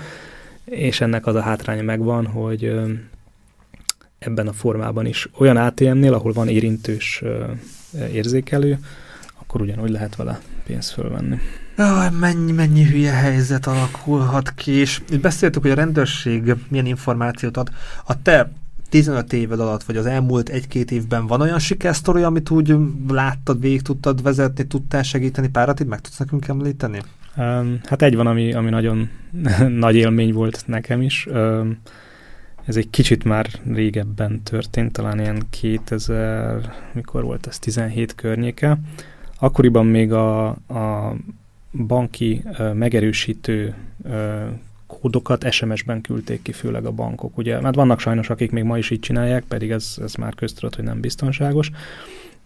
és 0.64 1.00
ennek 1.00 1.26
az 1.26 1.34
a 1.34 1.40
hátránya 1.40 1.82
megvan, 1.82 2.26
hogy 2.26 2.80
ebben 4.18 4.48
a 4.48 4.52
formában 4.52 5.06
is 5.06 5.28
olyan 5.38 5.56
ATM-nél, 5.56 6.14
ahol 6.14 6.32
van 6.32 6.48
érintős 6.48 7.22
érzékelő, 8.12 8.78
akkor 9.40 9.60
ugyanúgy 9.60 9.90
lehet 9.90 10.16
vele 10.16 10.40
pénzt 10.66 10.90
fölvenni. 10.90 11.38
Jaj, 11.76 12.10
mennyi, 12.20 12.52
mennyi 12.52 12.84
hülye 12.84 13.12
helyzet 13.12 13.66
alakulhat 13.66 14.54
ki, 14.54 14.72
és 14.72 15.00
beszéltük, 15.20 15.62
hogy 15.62 15.70
a 15.70 15.74
rendőrség 15.74 16.54
milyen 16.68 16.86
információt 16.86 17.56
ad. 17.56 17.70
A 18.04 18.22
te 18.22 18.52
15 18.88 19.32
éved 19.32 19.60
alatt, 19.60 19.82
vagy 19.82 19.96
az 19.96 20.06
elmúlt 20.06 20.48
egy-két 20.48 20.90
évben 20.90 21.26
van 21.26 21.40
olyan 21.40 21.58
sikersztori, 21.58 22.22
amit 22.22 22.50
úgy 22.50 22.76
láttad, 23.08 23.60
végig 23.60 23.82
tudtad 23.82 24.22
vezetni, 24.22 24.66
tudtál 24.66 25.02
segíteni 25.02 25.48
párat, 25.48 25.80
itt 25.80 25.88
meg 25.88 26.00
tudsz 26.00 26.18
nekünk 26.18 26.48
említeni? 26.48 27.00
Hát 27.84 28.02
egy 28.02 28.16
van, 28.16 28.26
ami, 28.26 28.52
ami 28.52 28.70
nagyon 28.70 29.08
nagy 29.84 29.96
élmény 29.96 30.32
volt 30.32 30.62
nekem 30.66 31.02
is. 31.02 31.28
Ez 32.64 32.76
egy 32.76 32.90
kicsit 32.90 33.24
már 33.24 33.46
régebben 33.72 34.42
történt, 34.42 34.92
talán 34.92 35.20
ilyen 35.20 35.42
2000, 35.50 36.72
mikor 36.92 37.22
volt 37.22 37.46
ez, 37.46 37.58
17 37.58 38.14
környéke. 38.14 38.78
Akkoriban 39.38 39.86
még 39.86 40.12
a, 40.12 40.46
a 40.48 41.14
banki 41.86 42.42
megerősítő 42.74 43.74
kódokat 45.00 45.50
SMS-ben 45.52 46.00
küldték 46.00 46.42
ki, 46.42 46.52
főleg 46.52 46.84
a 46.84 46.90
bankok. 46.90 47.38
Ugye, 47.38 47.60
mert 47.60 47.74
vannak 47.74 48.00
sajnos, 48.00 48.30
akik 48.30 48.50
még 48.50 48.64
ma 48.64 48.78
is 48.78 48.90
így 48.90 49.00
csinálják, 49.00 49.44
pedig 49.48 49.70
ez, 49.70 49.96
ez 50.02 50.14
már 50.14 50.34
köztudott, 50.34 50.74
hogy 50.74 50.84
nem 50.84 51.00
biztonságos 51.00 51.70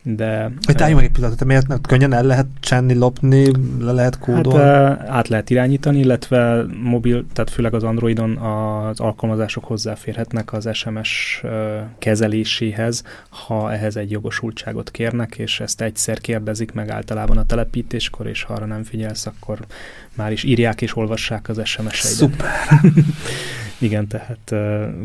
de... 0.02 0.52
Hogy 0.62 0.82
álljunk 0.82 1.00
meg 1.00 1.04
egy 1.04 1.14
pillanatot, 1.14 1.46
miért 1.46 1.86
könnyen 1.86 2.12
el 2.12 2.22
lehet 2.22 2.46
csenni, 2.60 2.94
lopni, 2.94 3.50
le 3.80 3.92
lehet 3.92 4.18
kódolni? 4.18 4.58
Hát 4.58 5.08
át 5.08 5.28
lehet 5.28 5.50
irányítani, 5.50 5.98
illetve 5.98 6.64
mobil, 6.82 7.24
tehát 7.32 7.50
főleg 7.50 7.74
az 7.74 7.82
Androidon 7.82 8.36
az 8.36 9.00
alkalmazások 9.00 9.64
hozzáférhetnek 9.64 10.52
az 10.52 10.68
SMS 10.72 11.42
kezeléséhez, 11.98 13.02
ha 13.28 13.72
ehhez 13.72 13.96
egy 13.96 14.10
jogosultságot 14.10 14.90
kérnek, 14.90 15.34
és 15.34 15.60
ezt 15.60 15.80
egyszer 15.80 16.20
kérdezik 16.20 16.72
meg 16.72 16.88
általában 16.88 17.38
a 17.38 17.46
telepítéskor, 17.46 18.26
és 18.26 18.42
ha 18.42 18.54
arra 18.54 18.66
nem 18.66 18.82
figyelsz, 18.82 19.26
akkor 19.26 19.58
már 20.14 20.32
is 20.32 20.42
írják 20.42 20.82
és 20.82 20.96
olvassák 20.96 21.48
az 21.48 21.60
SMS-eidet. 21.64 22.18
Szuper! 22.18 22.48
Igen, 23.80 24.06
tehát 24.06 24.54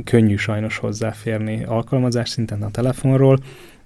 könnyű 0.03 0.35
sajnos 0.35 0.77
hozzáférni 0.77 1.63
alkalmazás 1.63 2.29
szinten 2.29 2.63
a 2.63 2.71
telefonról, 2.71 3.39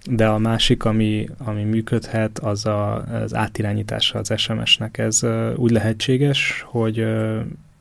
de 0.09 0.27
a 0.27 0.37
másik, 0.37 0.85
ami, 0.85 1.29
ami 1.37 1.63
működhet, 1.63 2.39
az 2.39 2.65
a, 2.65 3.03
az 3.03 3.35
átirányítása 3.35 4.19
az 4.19 4.33
SMS-nek. 4.35 4.97
Ez 4.97 5.21
úgy 5.55 5.71
lehetséges, 5.71 6.65
hogy 6.67 7.05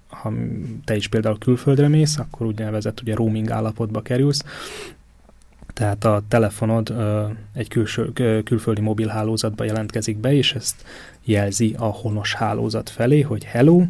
ha 0.08 0.32
te 0.84 0.96
is 0.96 1.08
például 1.08 1.38
külföldre 1.38 1.88
mész, 1.88 2.18
akkor 2.18 2.46
úgynevezett 2.46 3.00
ugye 3.00 3.14
roaming 3.14 3.50
állapotba 3.50 4.02
kerülsz, 4.02 4.44
tehát 5.76 6.04
a 6.04 6.22
telefonod 6.28 6.94
egy 7.52 7.68
külső, 7.68 8.12
külföldi 8.44 8.80
mobilhálózatba 8.80 9.64
jelentkezik 9.64 10.18
be, 10.18 10.32
és 10.32 10.54
ezt 10.54 10.84
jelzi 11.24 11.74
a 11.78 11.84
honos 11.84 12.34
hálózat 12.34 12.90
felé, 12.90 13.20
hogy 13.20 13.44
hello, 13.44 13.82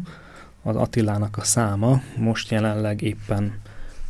az 0.63 0.75
Attilának 0.75 1.37
a 1.37 1.43
száma 1.43 2.01
most 2.17 2.51
jelenleg 2.51 3.01
éppen 3.01 3.53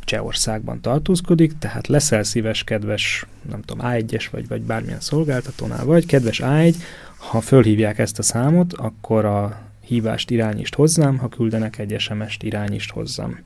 Csehországban 0.08 0.80
tartózkodik, 0.80 1.58
tehát 1.58 1.86
leszel 1.86 2.22
szíves, 2.22 2.64
kedves, 2.64 3.26
nem 3.50 3.62
tudom, 3.62 3.86
A1-es 3.90 4.26
vagy, 4.30 4.48
vagy 4.48 4.62
bármilyen 4.62 5.00
szolgáltatónál 5.00 5.84
vagy, 5.84 6.06
kedves 6.06 6.40
A1, 6.44 6.74
ha 7.16 7.40
fölhívják 7.40 7.98
ezt 7.98 8.18
a 8.18 8.22
számot, 8.22 8.72
akkor 8.72 9.24
a 9.24 9.60
hívást 9.80 10.30
irányítsd 10.30 10.74
hozzám, 10.74 11.18
ha 11.18 11.28
küldenek 11.28 11.78
egy 11.78 11.94
SMS-t, 11.98 12.42
irányítsd 12.42 12.90
hozzám. 12.90 13.44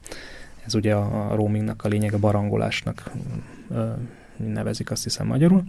Ez 0.65 0.75
ugye 0.75 0.95
a, 0.95 1.31
a 1.31 1.35
roamingnak 1.35 1.85
a 1.85 1.89
lényeg, 1.89 2.15
a 2.15 2.19
barangolásnak 2.19 3.11
ö, 3.71 3.91
nevezik 4.37 4.91
azt 4.91 5.03
hiszem 5.03 5.27
magyarul. 5.27 5.63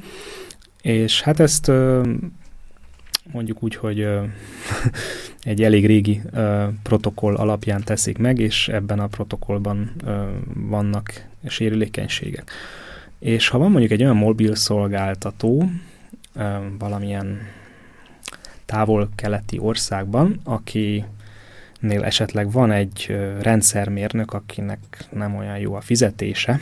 És 0.82 1.22
hát 1.22 1.40
ezt 1.40 1.68
ö, 1.68 2.10
mondjuk 3.32 3.64
úgy, 3.64 3.76
hogy 3.76 4.00
ö, 4.00 4.24
egy 5.44 5.64
elég 5.64 5.86
régi 5.86 6.22
ö, 6.32 6.68
protokoll 6.84 7.36
alapján 7.36 7.84
teszik 7.84 8.18
meg, 8.18 8.40
és 8.40 8.68
ebben 8.68 9.00
a 9.00 9.08
protokollban 9.08 9.92
ö, 10.06 10.24
vannak 10.54 11.26
sérülékenységek. 11.48 12.52
És 13.20 13.48
ha 13.48 13.58
van 13.58 13.72
mondjuk 13.72 13.92
egy 13.92 14.04
olyan 14.04 14.16
mobil 14.18 14.56
szolgáltató, 14.56 15.70
ö, 16.36 16.58
valamilyen 16.80 17.40
távol-keleti 18.66 19.58
országban, 19.60 20.40
aki 20.44 21.06
nél 21.80 22.04
esetleg 22.04 22.52
van 22.52 22.72
egy 22.72 23.16
rendszermérnök, 23.42 24.34
akinek 24.34 24.80
nem 25.12 25.36
olyan 25.36 25.58
jó 25.58 25.74
a 25.74 25.82
fizetése, 25.82 26.60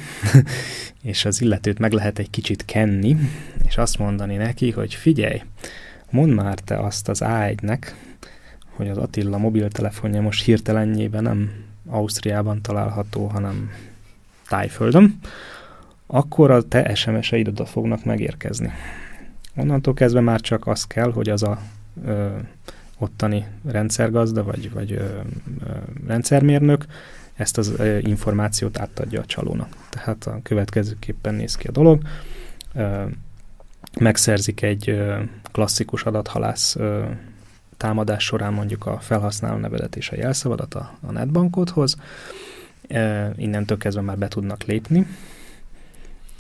és 1.02 1.26
az 1.26 1.42
illetőt 1.42 1.80
meg 1.80 1.92
lehet 1.92 2.20
egy 2.20 2.30
kicsit 2.30 2.66
kenni, 2.66 3.16
és 3.68 3.78
azt 3.78 3.98
mondani 3.98 4.36
neki, 4.36 4.72
hogy 4.72 4.94
figyelj, 4.94 5.42
mondd 6.12 6.32
már 6.32 6.60
te 6.60 6.80
azt 6.80 7.10
az 7.10 7.22
A1-nek, 7.26 7.80
hogy 8.70 8.90
az 8.90 8.98
Attila 8.98 9.38
mobiltelefonja 9.38 10.22
most 10.22 10.44
hirtelenjében 10.44 11.24
nem 11.24 11.52
Ausztriában 11.90 12.62
található, 12.62 13.28
hanem 13.28 13.70
Tájföldön, 14.48 15.20
akkor 16.08 16.52
a 16.52 16.62
te 16.62 16.96
SMS-eid 16.96 17.48
oda 17.48 17.66
fognak 17.66 18.06
megérkezni. 18.06 18.72
Onnantól 19.56 19.94
kezdve 19.94 20.20
már 20.20 20.42
csak 20.42 20.68
az 20.68 20.88
kell, 20.88 21.12
hogy 21.12 21.30
az 21.30 21.44
a 21.44 21.60
ö, 22.06 22.30
ottani 22.98 23.46
rendszergazda 23.66 24.44
vagy, 24.44 24.72
vagy 24.72 24.92
ö, 24.92 24.96
ö, 24.98 25.20
rendszermérnök 26.08 26.86
ezt 27.34 27.58
az 27.58 27.74
ö, 27.78 27.98
információt 27.98 28.80
átadja 28.80 29.22
a 29.22 29.26
csalónak. 29.26 29.88
Tehát 29.90 30.26
a 30.26 30.40
következőképpen 30.44 31.34
néz 31.34 31.56
ki 31.56 31.68
a 31.68 31.72
dolog. 31.72 32.02
Ö, 32.74 33.04
megszerzik 34.00 34.62
egy 34.62 35.02
klasszikus 35.52 36.04
adathalász 36.04 36.78
támadás 37.78 38.24
során 38.24 38.54
mondjuk 38.54 38.86
a 38.86 39.00
felhasználó 39.00 39.58
nevedet 39.58 39.96
és 39.96 40.10
a 40.10 40.16
jelszavadat 40.16 40.74
a, 40.74 40.98
a 41.02 41.12
netbankodhoz. 41.12 41.96
E, 42.88 43.32
innentől 43.38 43.78
kezdve 43.78 44.02
már 44.02 44.18
be 44.18 44.28
tudnak 44.28 44.64
lépni. 44.64 45.08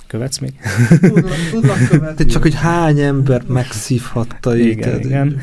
Követsz 0.07 0.37
még? 0.37 0.53
Tudlak, 1.01 1.35
tudlak 1.51 1.87
követni. 1.89 2.25
Csak, 2.25 2.41
hogy 2.41 2.55
hány 2.55 2.99
ember 2.99 3.43
megszívhatta 3.47 4.55
igen, 4.55 4.99
igen 4.99 5.41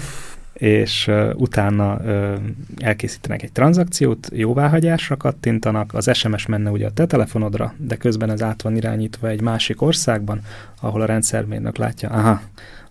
és 0.58 1.10
utána 1.34 2.00
elkészítenek 2.76 3.42
egy 3.42 3.52
tranzakciót, 3.52 4.28
jóváhagyásra 4.32 5.16
kattintanak, 5.16 5.94
az 5.94 6.16
SMS 6.16 6.46
menne 6.46 6.70
ugye 6.70 6.86
a 6.86 6.90
te 6.90 7.06
telefonodra, 7.06 7.74
de 7.76 7.96
közben 7.96 8.30
ez 8.30 8.42
át 8.42 8.62
van 8.62 8.76
irányítva 8.76 9.28
egy 9.28 9.40
másik 9.40 9.82
országban, 9.82 10.40
ahol 10.80 11.00
a 11.00 11.06
rendszermérnök 11.06 11.76
látja, 11.76 12.08
aha, 12.08 12.40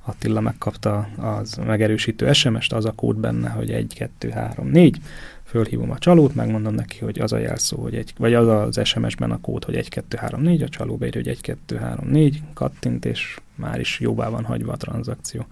Attila 0.06 0.42
megkapta 0.42 1.10
az 1.18 1.60
megerősítő 1.66 2.34
SMS-t, 2.34 2.74
az 2.74 2.86
a 2.86 2.92
kód 2.92 3.18
benne, 3.18 3.50
hogy 3.50 3.72
1, 3.72 3.94
2, 3.96 4.30
3, 4.30 4.68
4, 4.68 4.98
fölhívom 5.44 5.92
a 5.92 5.98
csalót, 5.98 6.36
megmondom 6.36 6.74
neki, 6.74 6.98
hogy 7.00 7.20
az 7.20 7.34
a 7.34 7.38
jelszó, 7.38 7.82
hogy 7.82 7.96
egy, 7.96 8.14
vagy 8.18 8.34
az 8.34 8.48
az 8.48 8.88
SMS-ben 8.88 9.32
a 9.32 9.42
kód, 9.42 9.64
hogy 9.64 9.76
1, 9.76 9.90
2, 9.90 10.18
3, 10.18 10.42
4, 10.42 10.62
a 10.62 10.70
csaló 10.70 10.96
beírja, 10.96 11.22
hogy 11.22 11.30
1, 11.30 11.42
2, 11.42 11.76
3, 11.76 12.08
4, 12.10 12.42
kattint, 12.54 13.06
és 13.06 13.40
már 13.56 13.80
is 13.80 14.00
jóvá 14.00 14.30
van 14.30 14.44
hagyva 14.44 14.72
a 14.72 14.78
tranzakció. 14.78 15.46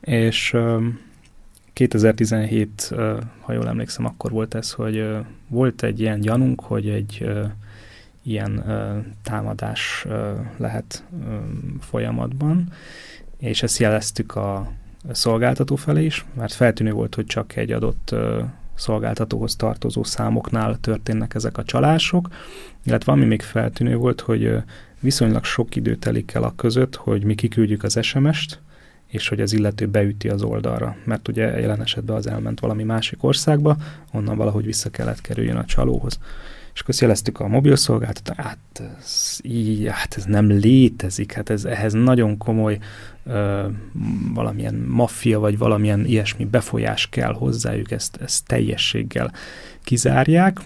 És 0.00 0.56
2017, 1.78 2.94
ha 3.40 3.52
jól 3.52 3.68
emlékszem, 3.68 4.04
akkor 4.04 4.30
volt 4.30 4.54
ez, 4.54 4.72
hogy 4.72 5.16
volt 5.48 5.82
egy 5.82 6.00
ilyen 6.00 6.20
gyanunk, 6.20 6.60
hogy 6.60 6.88
egy 6.88 7.30
ilyen 8.22 8.64
támadás 9.22 10.06
lehet 10.56 11.04
folyamatban, 11.80 12.72
és 13.36 13.62
ezt 13.62 13.78
jeleztük 13.78 14.36
a 14.36 14.72
szolgáltató 15.10 15.76
felé 15.76 16.04
is, 16.04 16.26
mert 16.36 16.52
feltűnő 16.52 16.92
volt, 16.92 17.14
hogy 17.14 17.26
csak 17.26 17.56
egy 17.56 17.72
adott 17.72 18.14
szolgáltatóhoz 18.74 19.56
tartozó 19.56 20.04
számoknál 20.04 20.76
történnek 20.80 21.34
ezek 21.34 21.58
a 21.58 21.64
csalások, 21.64 22.28
illetve 22.82 23.12
ami 23.12 23.24
még 23.24 23.42
feltűnő 23.42 23.96
volt, 23.96 24.20
hogy 24.20 24.56
viszonylag 25.00 25.44
sok 25.44 25.76
idő 25.76 25.96
telik 25.96 26.32
el 26.32 26.42
a 26.42 26.54
között, 26.56 26.96
hogy 26.96 27.24
mi 27.24 27.34
kiküldjük 27.34 27.82
az 27.82 27.98
SMS-t, 28.02 28.60
és 29.08 29.28
hogy 29.28 29.40
az 29.40 29.52
illető 29.52 29.86
beüti 29.86 30.28
az 30.28 30.42
oldalra. 30.42 30.96
Mert 31.04 31.28
ugye 31.28 31.60
jelen 31.60 31.80
esetben 31.80 32.16
az 32.16 32.26
elment 32.26 32.60
valami 32.60 32.82
másik 32.82 33.24
országba, 33.24 33.76
onnan 34.12 34.36
valahogy 34.36 34.64
vissza 34.64 34.90
kellett 34.90 35.20
kerüljön 35.20 35.56
a 35.56 35.64
csalóhoz. 35.64 36.18
És 36.74 36.80
akkor 36.80 36.94
jeleztük 36.98 37.40
a 37.40 37.48
mobil 37.48 37.76
szolgáltatót, 37.76 38.36
hát 38.36 38.58
ez, 38.98 39.38
így, 39.42 39.88
hát 39.90 40.14
ez 40.16 40.24
nem 40.24 40.50
létezik, 40.50 41.32
hát 41.32 41.50
ez, 41.50 41.64
ehhez 41.64 41.92
nagyon 41.92 42.36
komoly 42.36 42.78
ö, 43.24 43.66
valamilyen 44.34 44.74
maffia, 44.74 45.38
vagy 45.38 45.58
valamilyen 45.58 46.04
ilyesmi 46.04 46.44
befolyás 46.44 47.08
kell 47.08 47.32
hozzájuk, 47.32 47.90
ezt, 47.90 48.16
ezt 48.16 48.46
teljességgel 48.46 49.32
kizárják. 49.82 50.60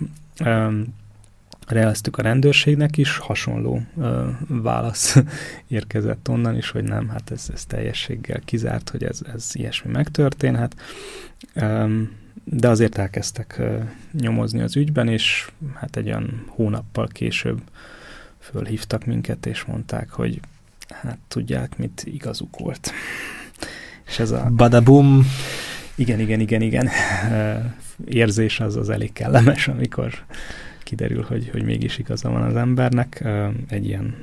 Ö, 0.45 0.68
Rejeleztük 1.66 2.18
a 2.18 2.22
rendőrségnek 2.22 2.96
is, 2.96 3.16
hasonló 3.16 3.82
ö, 3.98 4.28
válasz 4.48 5.16
érkezett 5.68 6.28
onnan 6.28 6.56
is, 6.56 6.70
hogy 6.70 6.84
nem, 6.84 7.08
hát 7.08 7.30
ez, 7.30 7.50
ez 7.52 7.64
teljességgel 7.64 8.40
kizárt, 8.44 8.88
hogy 8.88 9.04
ez, 9.04 9.20
ez 9.34 9.50
ilyesmi 9.52 9.90
megtörténhet. 9.90 10.76
Ö, 11.54 12.00
de 12.44 12.68
azért 12.68 12.98
elkezdtek 12.98 13.58
ö, 13.58 13.78
nyomozni 14.12 14.60
az 14.60 14.76
ügyben, 14.76 15.08
és 15.08 15.50
hát 15.74 15.96
egy 15.96 16.06
olyan 16.06 16.44
hónappal 16.48 17.08
később 17.08 17.60
fölhívtak 18.38 19.04
minket, 19.04 19.46
és 19.46 19.64
mondták, 19.64 20.10
hogy 20.10 20.40
hát 20.88 21.18
tudják, 21.28 21.78
mit 21.78 22.02
igazuk 22.04 22.58
volt. 22.58 22.92
És 24.06 24.18
ez 24.18 24.30
a... 24.30 24.50
Badabum! 24.56 25.26
Igen, 25.94 26.20
igen, 26.20 26.40
igen, 26.40 26.62
igen. 26.62 26.88
Érzés 28.04 28.60
az 28.60 28.76
az 28.76 28.88
elég 28.88 29.12
kellemes, 29.12 29.68
amikor 29.68 30.24
kiderül, 30.83 31.24
hogy, 31.28 31.49
hogy 31.53 31.62
mégis 31.62 31.99
igaza 31.99 32.30
van 32.30 32.43
az 32.43 32.57
embernek. 32.57 33.24
Egy 33.68 33.87
ilyen 33.87 34.14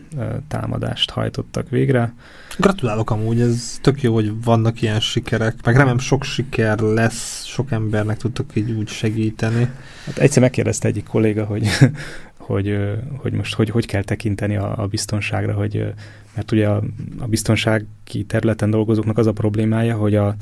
támadást 0.48 1.10
hajtottak 1.10 1.70
végre. 1.70 2.14
Gratulálok 2.58 3.12
amúgy, 3.12 3.40
ez 3.40 3.78
tök 3.82 4.02
jó, 4.02 4.14
hogy 4.14 4.44
vannak 4.44 4.82
ilyen 4.82 5.00
sikerek, 5.00 5.56
meg 5.64 5.76
remélem 5.76 6.00
sok 6.00 6.24
siker 6.24 6.80
lesz, 6.80 7.46
sok 7.46 7.72
embernek 7.72 8.18
tudtok 8.18 8.56
így 8.56 8.72
úgy 8.72 8.88
segíteni. 8.88 9.70
Hát 10.06 10.18
egyszer 10.18 10.42
megkérdezte 10.42 10.88
egyik 10.88 11.06
kolléga, 11.06 11.46
hogy, 11.46 11.68
hogy, 12.38 12.78
hogy 13.18 13.34
most 13.34 13.54
hogy, 13.54 13.70
hogy 13.70 13.86
kell 13.86 14.04
tekinteni 14.04 14.56
a, 14.56 14.78
a 14.78 14.88
biztonságra, 14.88 15.54
hogy, 15.54 15.94
mert 16.36 16.52
ugye 16.52 16.68
a, 16.68 16.84
a 17.20 17.28
biztonsági 17.28 18.24
területen 18.28 18.70
dolgozóknak 18.70 19.18
az 19.18 19.28
a 19.28 19.34
problémája, 19.34 19.96
hogy 19.98 20.16
a, 20.16 20.36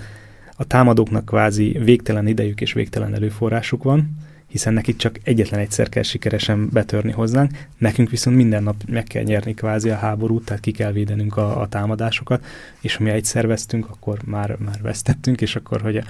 a 0.56 0.64
támadóknak 0.64 1.26
kvázi 1.26 1.78
végtelen 1.84 2.28
idejük 2.28 2.62
és 2.62 2.74
végtelen 2.74 3.14
előforrásuk 3.14 3.84
van, 3.84 4.18
hiszen 4.48 4.74
nekik 4.74 4.96
csak 4.96 5.20
egyetlen 5.24 5.60
egyszer 5.60 5.90
kell 5.90 6.04
sikeresen 6.04 6.70
betörni 6.70 7.12
hozzánk, 7.12 7.52
nekünk 7.78 8.10
viszont 8.10 8.36
minden 8.36 8.64
nap 8.64 8.76
meg 8.88 9.04
kell 9.04 9.24
nyerni 9.24 9.54
kvázi 9.54 9.90
a 9.90 9.96
háborút, 9.96 10.46
tehát 10.46 10.62
ki 10.62 10.72
kell 10.72 10.92
védenünk 10.92 11.38
a, 11.38 11.62
a 11.62 11.68
támadásokat, 11.68 12.46
és 12.82 12.96
ha 12.96 13.04
mi 13.04 13.10
egyszer 13.10 13.48
vesztünk, 13.48 13.90
akkor 13.90 14.20
már, 14.26 14.58
már 14.60 14.82
vesztettünk, 14.82 15.42
és 15.42 15.56
akkor, 15.56 15.82
hogy 15.82 16.04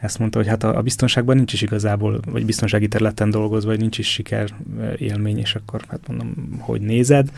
ezt 0.00 0.18
mondta, 0.18 0.38
hogy 0.38 0.48
hát 0.48 0.64
a, 0.64 0.76
a 0.76 0.82
biztonságban 0.82 1.36
nincs 1.36 1.52
is 1.52 1.62
igazából, 1.62 2.20
vagy 2.26 2.44
biztonsági 2.44 2.88
területen 2.88 3.30
dolgozva, 3.30 3.70
vagy 3.70 3.80
nincs 3.80 3.98
is 3.98 4.12
siker 4.12 4.54
élmény, 4.96 5.38
és 5.38 5.54
akkor 5.54 5.84
hát 5.88 6.08
mondom, 6.08 6.58
hogy 6.60 6.80
nézed, 6.80 7.30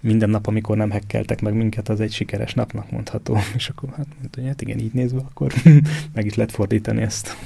minden 0.00 0.30
nap, 0.30 0.46
amikor 0.46 0.76
nem 0.76 0.90
hekkeltek 0.90 1.40
meg 1.40 1.54
minket, 1.54 1.88
az 1.88 2.00
egy 2.00 2.12
sikeres 2.12 2.54
napnak 2.54 2.90
mondható. 2.90 3.38
És 3.56 3.68
akkor 3.68 3.88
hát 3.88 4.06
mondta, 4.18 4.40
hogy 4.40 4.48
hát 4.48 4.62
igen, 4.62 4.78
így 4.78 4.92
nézve, 4.92 5.18
akkor 5.18 5.52
meg 6.14 6.26
is 6.26 6.34
lehet 6.34 6.52
fordítani 6.52 7.02
ezt. 7.02 7.36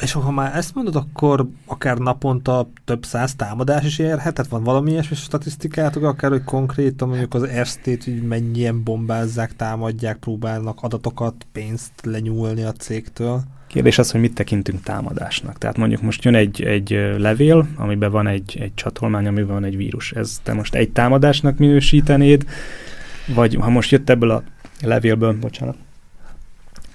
És 0.00 0.12
ha 0.12 0.30
már 0.30 0.56
ezt 0.56 0.74
mondod, 0.74 0.96
akkor 0.96 1.48
akár 1.66 1.98
naponta 1.98 2.68
több 2.84 3.04
száz 3.04 3.34
támadás 3.34 3.84
is 3.84 3.98
érhet? 3.98 4.34
Tehát 4.34 4.50
van 4.50 4.62
valami 4.62 4.90
ilyesmi 4.90 5.16
statisztikátok, 5.16 6.02
akár 6.02 6.30
hogy 6.30 6.44
konkrétan 6.44 7.08
mondjuk 7.08 7.34
az 7.34 7.46
RST-t, 7.60 8.04
hogy 8.04 8.22
mennyien 8.22 8.82
bombázzák, 8.82 9.56
támadják, 9.56 10.16
próbálnak 10.16 10.82
adatokat, 10.82 11.46
pénzt 11.52 11.92
lenyúlni 12.02 12.62
a 12.62 12.72
cégtől? 12.72 13.42
Kérdés 13.66 13.98
az, 13.98 14.10
hogy 14.10 14.20
mit 14.20 14.34
tekintünk 14.34 14.82
támadásnak. 14.82 15.58
Tehát 15.58 15.76
mondjuk 15.76 16.02
most 16.02 16.24
jön 16.24 16.34
egy, 16.34 16.62
egy 16.62 16.90
levél, 17.18 17.66
amiben 17.76 18.10
van 18.10 18.26
egy, 18.26 18.58
egy 18.60 18.74
csatolmány, 18.74 19.26
amiben 19.26 19.54
van 19.54 19.64
egy 19.64 19.76
vírus. 19.76 20.12
Ez 20.12 20.40
te 20.42 20.52
most 20.52 20.74
egy 20.74 20.90
támadásnak 20.90 21.58
minősítenéd, 21.58 22.44
vagy 23.34 23.54
ha 23.54 23.70
most 23.70 23.90
jött 23.90 24.10
ebből 24.10 24.30
a 24.30 24.42
levélből, 24.80 25.38
bocsánat, 25.38 25.76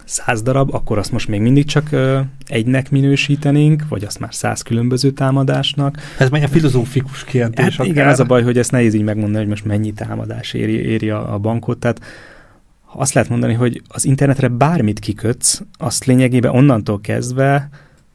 száz 0.05 0.41
darab, 0.41 0.73
akkor 0.73 0.97
azt 0.97 1.11
most 1.11 1.27
még 1.27 1.41
mindig 1.41 1.65
csak 1.65 1.91
ö, 1.91 2.19
egynek 2.45 2.91
minősítenénk, 2.91 3.83
vagy 3.89 4.03
azt 4.03 4.19
már 4.19 4.33
száz 4.33 4.61
különböző 4.61 5.11
támadásnak. 5.11 5.97
Ez 6.17 6.29
egy 6.31 6.49
filozófikus 6.49 7.23
kérdés. 7.23 7.77
Hát 7.77 7.87
igen, 7.87 8.07
az 8.07 8.19
a 8.19 8.23
baj, 8.23 8.43
hogy 8.43 8.57
ezt 8.57 8.71
nehéz 8.71 8.93
így 8.93 9.03
megmondani, 9.03 9.37
hogy 9.37 9.47
most 9.47 9.65
mennyi 9.65 9.93
támadás 9.93 10.53
éri, 10.53 10.73
éri 10.73 11.09
a, 11.09 11.33
a 11.33 11.37
bankot. 11.37 11.77
Tehát 11.77 12.01
azt 12.93 13.13
lehet 13.13 13.29
mondani, 13.29 13.53
hogy 13.53 13.81
az 13.87 14.05
internetre 14.05 14.47
bármit 14.47 14.99
kikötsz, 14.99 15.61
azt 15.77 16.05
lényegében 16.05 16.55
onnantól 16.55 17.01
kezdve 17.01 17.69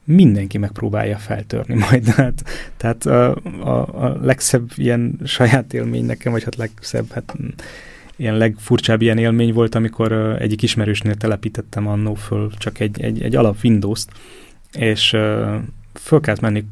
mindenki 0.05 0.59
megpróbálja 0.59 1.16
feltörni 1.16 1.74
majd. 1.74 2.05
Tehát, 2.14 2.43
tehát 2.76 3.07
a, 3.07 3.36
a, 3.61 4.05
a 4.05 4.18
legszebb 4.22 4.70
ilyen 4.76 5.18
saját 5.24 5.74
élmény 5.74 6.05
nekem, 6.05 6.32
vagy 6.32 6.45
hát 6.45 6.57
legszebb, 6.57 7.11
hát 7.12 7.34
ilyen 8.21 8.37
legfurcsább 8.37 9.01
ilyen 9.03 9.18
élmény 9.18 9.53
volt, 9.53 9.75
amikor 9.75 10.12
uh, 10.12 10.41
egyik 10.41 10.62
ismerősnél 10.62 11.14
telepítettem 11.14 11.87
annó 11.87 12.14
föl 12.14 12.51
csak 12.59 12.81
egy, 12.81 13.01
egy, 13.01 13.23
egy 13.23 13.37
alap 13.37 13.57
Windows-t, 13.62 14.11
és 14.73 15.09
föl 15.95 16.21
kellett 16.21 16.41
menni 16.41 16.64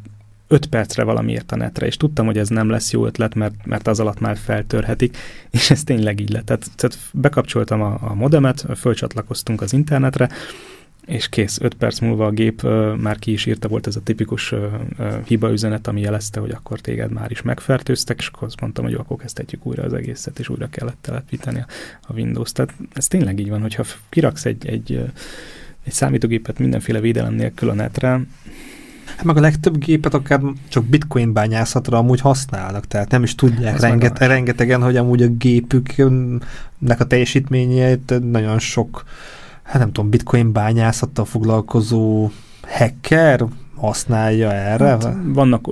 5 0.49 0.67
percre 0.67 1.03
valamiért 1.03 1.53
a 1.53 1.57
netre, 1.57 1.87
és 1.87 1.97
tudtam, 1.97 2.27
hogy 2.27 2.39
ez 2.39 2.49
nem 2.49 2.69
lesz 2.69 2.93
jó 2.93 3.07
ötlet, 3.07 3.35
mert, 3.35 3.67
mert 3.67 3.87
az 3.87 4.01
alatt 4.01 4.21
már 4.21 4.37
feltörhetik, 4.37 5.17
és 5.51 5.71
ez 5.71 5.85
tényleg 5.85 6.21
így 6.21 6.31
lett. 6.31 6.45
Tehát, 6.45 6.67
tehát 6.77 6.99
bekapcsoltam 7.13 7.83
a, 7.83 7.99
a 8.01 8.15
modemet, 8.15 8.67
fölcsatlakoztunk 8.77 9.61
az 9.61 9.73
internetre, 9.73 10.29
és 11.09 11.29
kész, 11.29 11.59
5 11.61 11.75
perc 11.75 11.99
múlva 12.01 12.27
a 12.27 12.31
gép 12.31 12.63
uh, 12.65 12.97
már 12.97 13.19
ki 13.19 13.33
is 13.33 13.47
írta, 13.47 13.69
volt 13.69 13.87
ez 13.87 13.97
a 13.97 14.01
tipikus 14.01 14.53
uh, 14.53 14.59
uh, 14.99 15.25
hibaüzenet, 15.25 15.87
ami 15.87 16.01
jelezte, 16.01 16.41
hogy 16.41 16.51
akkor 16.51 16.81
téged 16.81 17.13
már 17.13 17.31
is 17.31 17.43
megfertőztek, 17.43 18.19
és 18.19 18.27
akkor 18.27 18.49
azt 18.49 18.61
mondtam, 18.61 18.85
hogy 18.85 18.93
jó, 18.93 18.99
akkor 18.99 19.17
kezdhetjük 19.17 19.67
újra 19.67 19.83
az 19.83 19.93
egészet, 19.93 20.39
és 20.39 20.49
újra 20.49 20.69
kellett 20.71 20.99
telepíteni 21.01 21.59
a, 21.59 21.67
a 22.01 22.13
Windows. 22.13 22.53
Tehát 22.53 22.75
ez 22.93 23.07
tényleg 23.07 23.39
így 23.39 23.49
van, 23.49 23.61
hogyha 23.61 23.85
kiraksz 24.09 24.45
egy, 24.45 24.67
egy, 24.67 25.05
egy 25.85 25.93
számítógépet 25.93 26.59
mindenféle 26.59 27.01
védelem 27.01 27.35
nélkül 27.35 27.69
a 27.69 27.75
netre, 27.75 28.21
Hát 29.17 29.25
meg 29.25 29.37
a 29.37 29.41
legtöbb 29.41 29.79
gépet 29.79 30.15
akár 30.15 30.41
csak 30.69 30.85
bitcoin 30.85 31.33
bányászatra 31.33 31.99
amúgy 31.99 32.21
használnak, 32.21 32.87
tehát 32.87 33.11
nem 33.11 33.23
is 33.23 33.35
tudják 33.35 33.81
renget, 33.81 34.19
rengetegen, 34.19 34.83
hogy 34.83 34.97
amúgy 34.97 35.23
a 35.23 35.29
gépüknek 35.29 37.01
a 37.01 37.05
teljesítményét 37.05 38.31
nagyon 38.31 38.59
sok 38.59 39.05
hát 39.69 39.79
nem 39.79 39.93
tudom, 39.93 40.11
bitcoin 40.11 40.53
bányászattal 40.53 41.25
foglalkozó 41.25 42.31
hacker 42.63 43.45
használja 43.75 44.53
erre? 44.53 44.87
Hát 44.87 45.03
vannak, 45.25 45.65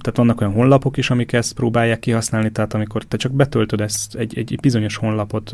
tehát 0.00 0.16
vannak 0.16 0.40
olyan 0.40 0.52
honlapok 0.52 0.96
is, 0.96 1.10
amik 1.10 1.32
ezt 1.32 1.54
próbálják 1.54 1.98
kihasználni, 1.98 2.50
tehát 2.50 2.74
amikor 2.74 3.04
te 3.04 3.16
csak 3.16 3.32
betöltöd 3.32 3.80
ezt, 3.80 4.14
egy, 4.14 4.38
egy 4.38 4.58
bizonyos 4.60 4.96
honlapot 4.96 5.50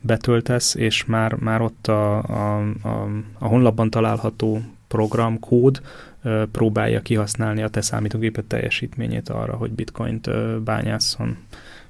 betöltesz, 0.00 0.74
és 0.74 1.04
már, 1.04 1.34
már 1.34 1.60
ott 1.60 1.86
a, 1.86 2.16
a, 2.22 2.58
a, 2.82 3.08
a 3.38 3.46
honlapban 3.46 3.90
található 3.90 4.60
programkód 4.88 5.80
próbálja 6.52 7.00
kihasználni 7.00 7.62
a 7.62 7.68
te 7.68 7.80
számítógépet 7.80 8.44
teljesítményét 8.44 9.28
arra, 9.28 9.56
hogy 9.56 9.70
bitcoint 9.70 10.26
ö, 10.26 10.56
bányásszon. 10.64 11.36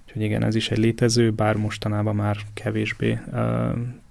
Úgyhogy 0.09 0.22
igen, 0.22 0.44
ez 0.44 0.54
is 0.54 0.70
egy 0.70 0.78
létező, 0.78 1.30
bár 1.30 1.56
mostanában 1.56 2.14
már 2.14 2.36
kevésbé 2.54 3.18
uh, 3.32 3.38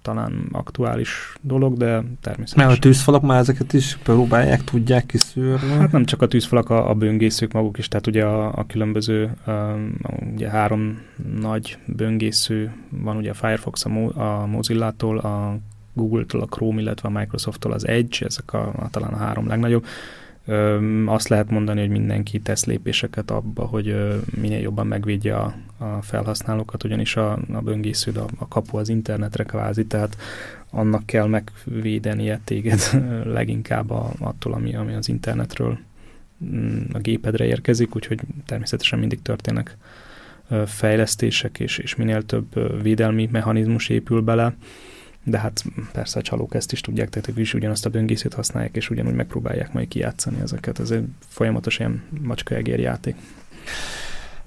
talán 0.02 0.48
aktuális 0.52 1.34
dolog, 1.40 1.76
de 1.76 2.02
természetesen. 2.20 2.66
Mert 2.66 2.78
a 2.78 2.80
tűzfalak 2.80 3.22
már 3.22 3.38
ezeket 3.38 3.72
is 3.72 3.96
próbálják, 3.96 4.64
tudják 4.64 5.06
kiszűrni? 5.06 5.70
Hát 5.70 5.92
nem 5.92 6.04
csak 6.04 6.22
a 6.22 6.28
tűzfalak, 6.28 6.70
a, 6.70 6.90
a 6.90 6.94
böngészők 6.94 7.52
maguk 7.52 7.78
is, 7.78 7.88
tehát 7.88 8.06
ugye 8.06 8.24
a, 8.24 8.58
a 8.58 8.66
különböző, 8.66 9.30
um, 9.46 9.96
ugye 10.34 10.48
három 10.48 11.00
nagy 11.40 11.78
böngésző 11.84 12.72
van, 12.88 13.16
ugye 13.16 13.30
a 13.30 13.34
Firefox 13.34 13.84
a, 13.84 13.88
Mo, 13.88 14.20
a 14.20 14.46
Mozilla-tól, 14.46 15.18
a 15.18 15.58
Google-tól, 15.92 16.40
a 16.40 16.46
Chrome, 16.46 16.80
illetve 16.80 17.08
a 17.08 17.18
Microsoft-tól 17.18 17.72
az 17.72 17.86
Edge, 17.86 18.26
ezek 18.26 18.52
a, 18.52 18.72
a, 18.76 18.90
talán 18.90 19.12
a 19.12 19.16
három 19.16 19.46
legnagyobb. 19.46 19.84
Azt 21.06 21.28
lehet 21.28 21.50
mondani, 21.50 21.80
hogy 21.80 21.88
mindenki 21.88 22.40
tesz 22.40 22.64
lépéseket 22.64 23.30
abba, 23.30 23.64
hogy 23.64 23.96
minél 24.40 24.60
jobban 24.60 24.86
megvédje 24.86 25.36
a, 25.36 25.54
a 25.78 26.02
felhasználókat, 26.02 26.84
ugyanis 26.84 27.16
a, 27.16 27.32
a 27.52 27.60
böngésződ 27.60 28.16
a, 28.16 28.26
a 28.38 28.48
kapu 28.48 28.76
az 28.76 28.88
internetre 28.88 29.44
kvázi, 29.44 29.86
tehát 29.86 30.16
annak 30.70 31.06
kell 31.06 31.26
megvédenie 31.26 32.40
téged 32.44 32.80
leginkább 33.24 33.90
a, 33.90 34.12
attól, 34.18 34.52
ami, 34.52 34.74
ami 34.74 34.94
az 34.94 35.08
internetről 35.08 35.78
mm, 36.44 36.78
a 36.92 36.98
gépedre 36.98 37.44
érkezik, 37.44 37.96
úgyhogy 37.96 38.20
természetesen 38.46 38.98
mindig 38.98 39.22
történnek 39.22 39.76
fejlesztések, 40.66 41.60
és, 41.60 41.78
és 41.78 41.96
minél 41.96 42.22
több 42.22 42.82
védelmi 42.82 43.28
mechanizmus 43.32 43.88
épül 43.88 44.20
bele, 44.20 44.54
de 45.28 45.38
hát 45.38 45.64
persze 45.92 46.18
a 46.18 46.22
csalók 46.22 46.54
ezt 46.54 46.72
is 46.72 46.80
tudják, 46.80 47.08
tehát 47.08 47.28
ők 47.28 47.38
is 47.38 47.54
ugyanazt 47.54 47.86
a 47.86 47.90
böngészét 47.90 48.34
használják, 48.34 48.76
és 48.76 48.90
ugyanúgy 48.90 49.14
megpróbálják 49.14 49.72
majd 49.72 49.88
kijátszani 49.88 50.40
ezeket. 50.42 50.78
Ez 50.78 50.90
egy 50.90 51.04
folyamatos 51.28 51.78
ilyen 51.78 52.02
macska-egér 52.20 52.78
játék. 52.78 53.14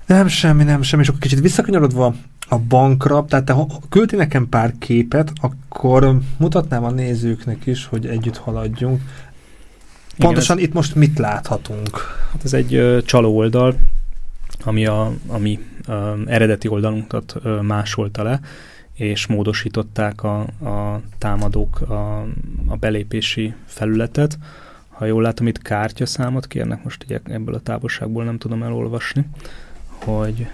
Nem 0.06 0.28
semmi, 0.28 0.64
nem 0.64 0.82
semmi. 0.82 1.02
És 1.02 1.08
akkor 1.08 1.22
kicsit 1.22 1.40
visszakanyarodva 1.40 2.16
a 2.48 2.58
bankra, 2.58 3.26
tehát 3.26 3.46
te 3.46 3.56
küldti 3.90 4.16
nekem 4.16 4.50
pár 4.50 4.74
képet, 4.80 5.32
akkor 5.42 6.20
mutatnám 6.38 6.84
a 6.84 6.92
nézőknek 6.92 7.66
is, 7.66 7.86
hogy 7.86 8.08
együtt 8.08 8.38
haladjunk. 8.38 9.02
Pontosan 10.18 10.56
Igen, 10.56 10.64
ez, 10.64 10.70
itt 10.70 10.74
most 10.74 10.96
mit 10.96 11.18
láthatunk? 11.18 11.90
Hát 12.32 12.44
ez 12.44 12.54
egy 12.54 12.76
uh, 12.76 13.02
csaló 13.02 13.36
oldal, 13.36 13.76
ami 14.64 14.86
a 14.86 15.12
ami 15.28 15.60
uh, 15.88 15.96
eredeti 16.26 16.68
oldalunkat 16.68 17.36
uh, 17.44 17.62
másolta 17.62 18.24
le, 18.24 18.40
és 19.02 19.26
módosították 19.28 20.24
a, 20.24 20.40
a 20.42 21.02
támadók 21.18 21.82
a, 21.82 22.20
a 22.68 22.76
belépési 22.80 23.54
felületet. 23.66 24.38
Ha 24.90 25.06
jól 25.06 25.22
látom, 25.22 25.48
itt 25.48 25.62
kártyaszámot 25.62 26.48
kérnek, 26.48 26.84
most 26.84 27.04
ugye 27.04 27.20
ebből 27.24 27.56
a 27.56 27.60
távolságból 27.60 28.24
nem 28.24 28.38
tudom 28.38 28.64
elolvasni, 28.64 29.26
hogy 29.88 30.48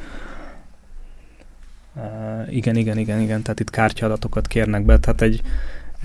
uh, 1.93 2.55
igen, 2.55 2.75
igen, 2.75 2.97
igen, 2.97 3.19
igen, 3.19 3.41
tehát 3.41 3.59
itt 3.59 3.69
kártyaadatokat 3.69 4.47
kérnek 4.47 4.85
be, 4.85 4.99
tehát 4.99 5.21
egy 5.21 5.41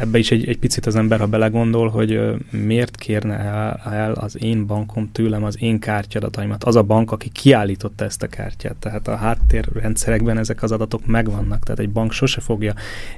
ebbe 0.03 0.19
is 0.19 0.31
egy, 0.31 0.49
egy 0.49 0.59
picit 0.59 0.87
az 0.87 0.97
ember, 0.97 1.19
ha 1.19 1.27
belegondol, 1.27 1.89
hogy 1.89 2.21
miért 2.51 2.97
kérne 2.97 3.39
el, 3.39 3.81
el 3.93 4.13
az 4.13 4.43
én 4.43 4.67
bankom 4.67 5.13
tőlem 5.13 5.45
az 5.45 5.57
én 5.61 5.79
kártyadataimat. 5.79 6.65
Az 6.65 6.77
a 6.77 6.83
bank, 6.83 7.13
aki 7.13 7.29
kiállította 7.29 8.05
ezt 8.05 8.23
a 8.23 8.27
kártyát. 8.27 8.77
Tehát 8.77 9.09
a 9.09 9.17
háttérrendszerekben 9.17 10.39
ezek 10.39 10.63
az 10.63 10.73
adatok 10.73 11.07
megvannak. 11.07 11.63
Tehát 11.65 11.81
egy 11.81 11.91
bank 11.91 12.13
sose 12.13 12.41
fogja 12.41 12.75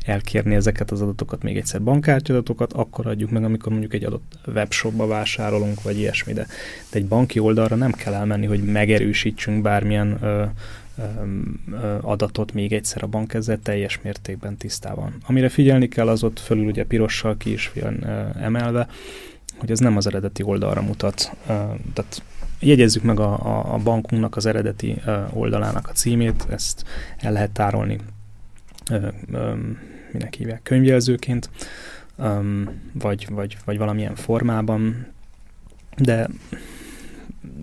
elkérni 0.06 0.54
ezeket 0.54 0.90
az 0.90 1.00
adatokat, 1.00 1.42
még 1.42 1.56
egyszer 1.56 1.82
bankkártyadatokat, 1.82 2.72
akkor 2.72 3.06
adjuk 3.06 3.30
meg, 3.30 3.44
amikor 3.44 3.72
mondjuk 3.72 3.94
egy 3.94 4.04
adott 4.04 4.38
webshopba 4.46 5.06
vásárolunk, 5.06 5.82
vagy 5.82 5.98
ilyesmi. 5.98 6.32
De, 6.32 6.46
de 6.90 6.98
egy 6.98 7.06
banki 7.06 7.38
oldalra 7.38 7.76
nem 7.76 7.92
kell 7.92 8.14
elmenni, 8.14 8.46
hogy 8.46 8.62
megerősítsünk 8.62 9.62
bármilyen 9.62 10.18
ö, 10.22 10.44
adatot 12.00 12.52
még 12.52 12.72
egyszer 12.72 13.02
a 13.02 13.06
bank 13.06 13.34
ezzel 13.34 13.58
teljes 13.62 14.00
mértékben 14.02 14.56
tisztában. 14.56 15.14
Amire 15.26 15.48
figyelni 15.48 15.88
kell, 15.88 16.08
az 16.08 16.22
ott 16.22 16.38
fölül 16.38 16.66
ugye 16.66 16.84
pirossal 16.84 17.36
ki 17.36 17.52
is 17.52 17.72
van 17.80 18.06
emelve, 18.40 18.88
hogy 19.56 19.70
ez 19.70 19.78
nem 19.78 19.96
az 19.96 20.06
eredeti 20.06 20.42
oldalra 20.42 20.82
mutat. 20.82 21.36
Tehát 21.92 22.22
jegyezzük 22.58 23.02
meg 23.02 23.20
a, 23.20 23.32
a, 23.32 23.74
a 23.74 23.78
bankunknak 23.78 24.36
az 24.36 24.46
eredeti 24.46 25.00
oldalának 25.32 25.88
a 25.88 25.92
címét, 25.92 26.46
ezt 26.50 26.84
el 27.18 27.32
lehet 27.32 27.50
tárolni 27.50 27.98
minek 30.12 30.34
hívják, 30.34 30.62
könyvjelzőként, 30.62 31.50
vagy, 32.92 33.26
vagy, 33.30 33.56
vagy 33.64 33.78
valamilyen 33.78 34.14
formában, 34.14 35.06
de 35.96 36.28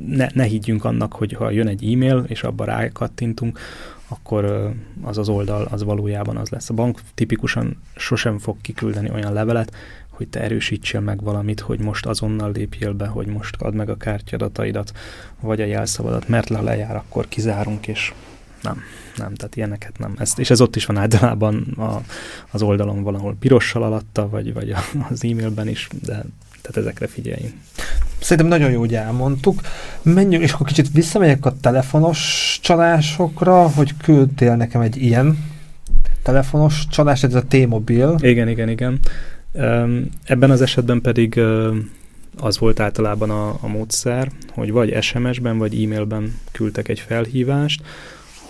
ne, 0.07 0.27
ne 0.33 0.43
higgyünk 0.43 0.85
annak, 0.85 1.13
hogy 1.13 1.33
ha 1.33 1.49
jön 1.49 1.67
egy 1.67 1.93
e-mail, 1.93 2.23
és 2.27 2.43
abba 2.43 2.65
rákattintunk, 2.65 3.59
akkor 4.07 4.73
az 5.01 5.17
az 5.17 5.29
oldal 5.29 5.67
az 5.71 5.83
valójában 5.83 6.37
az 6.37 6.49
lesz. 6.49 6.69
A 6.69 6.73
bank 6.73 6.99
tipikusan 7.13 7.81
sosem 7.95 8.37
fog 8.37 8.57
kiküldeni 8.61 9.09
olyan 9.11 9.33
levelet, 9.33 9.75
hogy 10.09 10.27
te 10.27 10.41
erősítsél 10.41 10.99
meg 10.99 11.23
valamit, 11.23 11.59
hogy 11.59 11.79
most 11.79 12.05
azonnal 12.05 12.51
lépjél 12.51 12.93
be, 12.93 13.07
hogy 13.07 13.27
most 13.27 13.55
add 13.61 13.73
meg 13.73 13.89
a 13.89 13.97
kártyadataidat, 13.97 14.91
vagy 15.39 15.61
a 15.61 15.65
jelszavadat, 15.65 16.27
mert 16.27 16.49
le 16.49 16.61
lejár, 16.61 16.95
akkor 16.95 17.27
kizárunk, 17.27 17.87
és 17.87 18.13
nem, 18.61 18.81
nem, 19.17 19.33
tehát 19.33 19.55
ilyeneket 19.55 19.97
nem. 19.97 20.13
Ezt, 20.17 20.39
és 20.39 20.49
ez 20.49 20.61
ott 20.61 20.75
is 20.75 20.85
van 20.85 20.97
általában 20.97 21.61
a, 21.77 22.01
az 22.51 22.61
oldalon 22.61 23.03
valahol 23.03 23.35
pirossal 23.39 23.83
alatta, 23.83 24.29
vagy, 24.29 24.53
vagy 24.53 24.73
az 25.09 25.23
e-mailben 25.23 25.67
is, 25.67 25.87
de 26.01 26.23
tehát 26.61 26.77
ezekre 26.77 27.07
figyeljünk. 27.07 27.53
Szerintem 28.21 28.47
nagyon 28.47 28.71
jó, 28.71 28.79
hogy 28.79 28.95
elmondtuk. 28.95 29.61
Menjünk, 30.01 30.43
és 30.43 30.51
akkor 30.51 30.67
kicsit 30.67 30.91
visszamegyek 30.93 31.45
a 31.45 31.55
telefonos 31.61 32.59
csalásokra, 32.61 33.67
hogy 33.67 33.97
küldtél 33.97 34.55
nekem 34.55 34.81
egy 34.81 34.97
ilyen 34.97 35.37
telefonos 36.23 36.87
csalás, 36.87 37.23
ez 37.23 37.33
a 37.33 37.43
T-Mobil. 37.47 38.15
Igen, 38.19 38.47
igen, 38.47 38.69
igen. 38.69 38.99
Ebben 40.23 40.51
az 40.51 40.61
esetben 40.61 41.01
pedig 41.01 41.41
az 42.37 42.57
volt 42.57 42.79
általában 42.79 43.29
a, 43.29 43.49
a 43.61 43.67
módszer, 43.67 44.31
hogy 44.53 44.71
vagy 44.71 45.01
SMS-ben, 45.01 45.57
vagy 45.57 45.83
e-mailben 45.83 46.35
küldtek 46.51 46.87
egy 46.87 46.99
felhívást, 46.99 47.81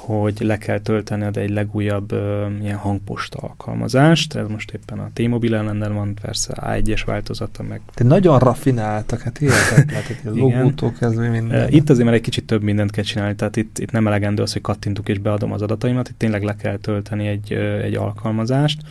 hogy 0.05 0.39
le 0.39 0.57
kell 0.57 0.79
töltened 0.79 1.37
egy 1.37 1.49
legújabb 1.49 2.11
uh, 2.11 2.19
ilyen 2.61 2.77
hangposta 2.77 3.37
alkalmazást. 3.37 4.35
Ez 4.35 4.47
most 4.47 4.71
éppen 4.71 4.99
a 4.99 5.09
T-Mobile 5.13 5.57
ellen 5.57 5.93
van, 5.93 6.13
persze 6.21 6.53
A1-es 6.61 7.01
változata 7.05 7.63
meg. 7.63 7.81
De 7.95 8.03
nagyon 8.03 8.39
rafináltak, 8.39 9.21
hát 9.21 9.37
hihetetlen, 9.37 10.33
logótól 10.43 10.91
kezdve 10.99 11.29
minden. 11.29 11.69
Itt 11.69 11.89
azért 11.89 12.05
már 12.05 12.13
egy 12.13 12.21
kicsit 12.21 12.45
több 12.45 12.61
mindent 12.61 12.91
kell 12.91 13.03
csinálni, 13.03 13.35
tehát 13.35 13.55
itt, 13.55 13.79
itt 13.79 13.91
nem 13.91 14.07
elegendő 14.07 14.41
az, 14.41 14.53
hogy 14.53 14.61
kattintuk 14.61 15.09
és 15.09 15.17
beadom 15.17 15.51
az 15.51 15.61
adataimat, 15.61 16.09
itt 16.09 16.17
tényleg 16.17 16.43
le 16.43 16.55
kell 16.55 16.77
tölteni 16.77 17.27
egy, 17.27 17.53
egy 17.83 17.95
alkalmazást. 17.95 18.81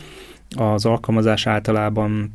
Az 0.55 0.85
alkalmazás 0.85 1.47
általában 1.47 2.33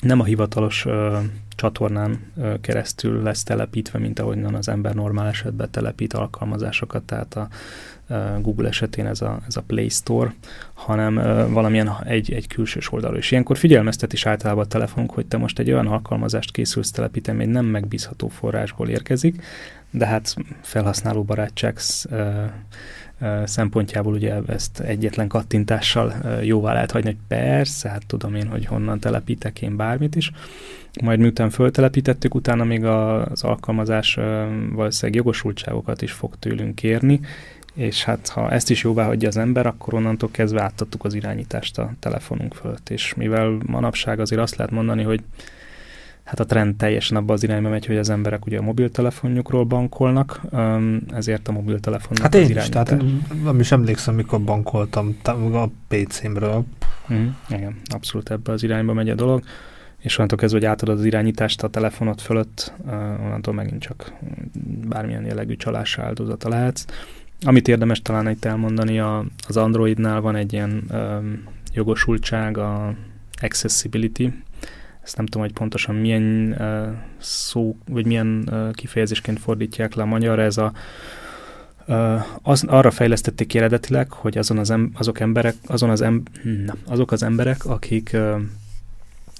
nem 0.00 0.20
a 0.20 0.24
hivatalos 0.24 0.84
uh, 0.84 1.16
csatornán 1.56 2.18
uh, 2.34 2.60
keresztül 2.60 3.22
lesz 3.22 3.42
telepítve, 3.42 3.98
mint 3.98 4.18
ahogyan 4.18 4.54
az 4.54 4.68
ember 4.68 4.94
normál 4.94 5.26
esetben 5.28 5.70
telepít 5.70 6.12
alkalmazásokat, 6.12 7.02
tehát 7.02 7.34
a 7.34 7.48
Google 8.40 8.68
esetén 8.68 9.06
ez 9.06 9.20
a, 9.20 9.40
ez 9.46 9.56
a 9.56 9.62
Play 9.62 9.88
Store, 9.88 10.34
hanem 10.74 11.14
valamilyen 11.52 11.90
egy, 12.04 12.32
egy 12.32 12.46
külsős 12.46 12.92
oldalról. 12.92 13.18
És 13.18 13.30
ilyenkor 13.30 13.56
figyelmeztet 13.56 14.12
is 14.12 14.26
általában 14.26 14.64
a 14.64 14.68
telefonunk, 14.68 15.10
hogy 15.10 15.26
te 15.26 15.36
most 15.36 15.58
egy 15.58 15.70
olyan 15.70 15.86
alkalmazást 15.86 16.52
készülsz 16.52 16.90
telepíteni, 16.90 17.42
egy 17.42 17.48
nem 17.48 17.64
megbízható 17.64 18.28
forrásból 18.28 18.88
érkezik, 18.88 19.42
de 19.90 20.06
hát 20.06 20.34
felhasználó 20.60 21.22
barátság 21.22 21.78
szempontjából 23.44 24.12
ugye 24.12 24.34
ezt 24.46 24.80
egyetlen 24.80 25.28
kattintással 25.28 26.14
jóvá 26.42 26.72
lehet 26.72 26.90
hagyni, 26.90 27.10
hogy 27.10 27.18
persze, 27.28 27.88
hát 27.88 28.06
tudom 28.06 28.34
én, 28.34 28.46
hogy 28.46 28.66
honnan 28.66 29.00
telepítek 29.00 29.62
én 29.62 29.76
bármit 29.76 30.16
is. 30.16 30.30
Majd 31.02 31.18
miután 31.18 31.50
föltelepítettük, 31.50 32.34
utána 32.34 32.64
még 32.64 32.84
az 32.84 33.42
alkalmazás 33.42 34.14
valószínűleg 34.72 35.14
jogosultságokat 35.14 36.02
is 36.02 36.12
fog 36.12 36.34
tőlünk 36.38 36.74
kérni, 36.74 37.20
és 37.74 38.04
hát 38.04 38.28
ha 38.28 38.50
ezt 38.50 38.70
is 38.70 38.82
jóvá 38.82 39.04
hagyja 39.04 39.28
az 39.28 39.36
ember, 39.36 39.66
akkor 39.66 39.94
onnantól 39.94 40.28
kezdve 40.32 40.62
átadtuk 40.62 41.04
az 41.04 41.14
irányítást 41.14 41.78
a 41.78 41.92
telefonunk 41.98 42.54
fölött. 42.54 42.90
És 42.90 43.14
mivel 43.14 43.58
manapság 43.66 44.20
azért 44.20 44.40
azt 44.40 44.56
lehet 44.56 44.72
mondani, 44.72 45.02
hogy 45.02 45.22
hát 46.24 46.40
a 46.40 46.44
trend 46.44 46.76
teljesen 46.76 47.16
abba 47.16 47.32
az 47.32 47.42
irányba 47.42 47.68
megy, 47.68 47.86
hogy 47.86 47.96
az 47.96 48.10
emberek 48.10 48.46
ugye 48.46 48.58
a 48.58 48.62
mobiltelefonjukról 48.62 49.64
bankolnak, 49.64 50.40
ezért 51.14 51.48
a 51.48 51.52
mobiltelefonnak 51.52 52.22
Hát 52.22 52.34
én 52.34 52.56
is, 52.56 52.68
tehát 52.68 53.02
nem 53.44 53.60
is 53.60 53.72
emlékszem, 53.72 54.14
mikor 54.14 54.40
bankoltam 54.40 55.16
a 55.52 55.66
PC-mről. 55.88 56.64
Mm, 57.12 57.26
igen, 57.48 57.76
abszolút 57.84 58.30
ebbe 58.30 58.52
az 58.52 58.62
irányba 58.62 58.92
megy 58.92 59.10
a 59.10 59.14
dolog, 59.14 59.42
és 59.98 60.16
onnantól 60.16 60.38
kezdve, 60.38 60.58
hogy 60.58 60.68
átadod 60.68 60.98
az 60.98 61.04
irányítást 61.04 61.62
a 61.62 61.68
telefonot 61.68 62.20
fölött, 62.20 62.72
onnantól 63.20 63.54
megint 63.54 63.80
csak 63.80 64.12
bármilyen 64.88 65.24
jellegű 65.24 65.56
csalás 65.56 65.98
áldozata 65.98 66.48
lehetsz. 66.48 66.84
Amit 67.46 67.68
érdemes 67.68 68.02
talán 68.02 68.28
itt 68.28 68.44
elmondani, 68.44 68.98
a, 68.98 69.24
az 69.48 69.56
Androidnál 69.56 70.20
van 70.20 70.36
egy 70.36 70.52
ilyen 70.52 70.84
um, 70.90 71.44
jogosultság, 71.74 72.58
a 72.58 72.94
accessibility, 73.42 74.28
ezt 75.02 75.16
nem 75.16 75.26
tudom, 75.26 75.42
hogy 75.42 75.52
pontosan 75.52 75.94
milyen 75.94 76.56
uh, 76.58 76.88
szó, 77.18 77.76
vagy 77.88 78.06
milyen 78.06 78.48
uh, 78.50 78.70
kifejezésként 78.72 79.38
fordítják 79.38 79.94
le 79.94 80.02
a 80.02 80.06
magyarra, 80.06 80.42
ez 80.42 80.56
a 80.56 80.72
Uh, 81.86 82.20
az, 82.42 82.64
arra 82.66 82.90
fejlesztették 82.90 83.54
eredetileg, 83.54 84.12
hogy 84.12 84.38
azon 84.38 84.58
az 84.58 84.70
em, 84.70 84.90
azok 84.94 85.20
emberek, 85.20 85.54
azon 85.66 85.90
az 85.90 86.00
em, 86.00 86.22
na, 86.66 86.74
azok 86.86 87.12
az 87.12 87.22
emberek, 87.22 87.64
akik 87.64 88.10
uh, 88.14 88.40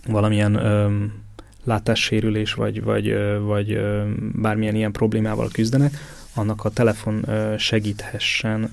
valamilyen 0.07 0.57
uh, 0.57 0.92
látássérülés 1.64 2.55
vagy, 2.55 2.82
vagy, 2.82 3.11
uh, 3.11 3.38
vagy 3.38 3.72
uh, 3.72 4.09
bármilyen 4.34 4.74
ilyen 4.74 4.92
problémával 4.92 5.48
küzdenek, 5.53 5.92
annak 6.34 6.64
a 6.64 6.70
telefon 6.70 7.26
segíthessen 7.58 8.70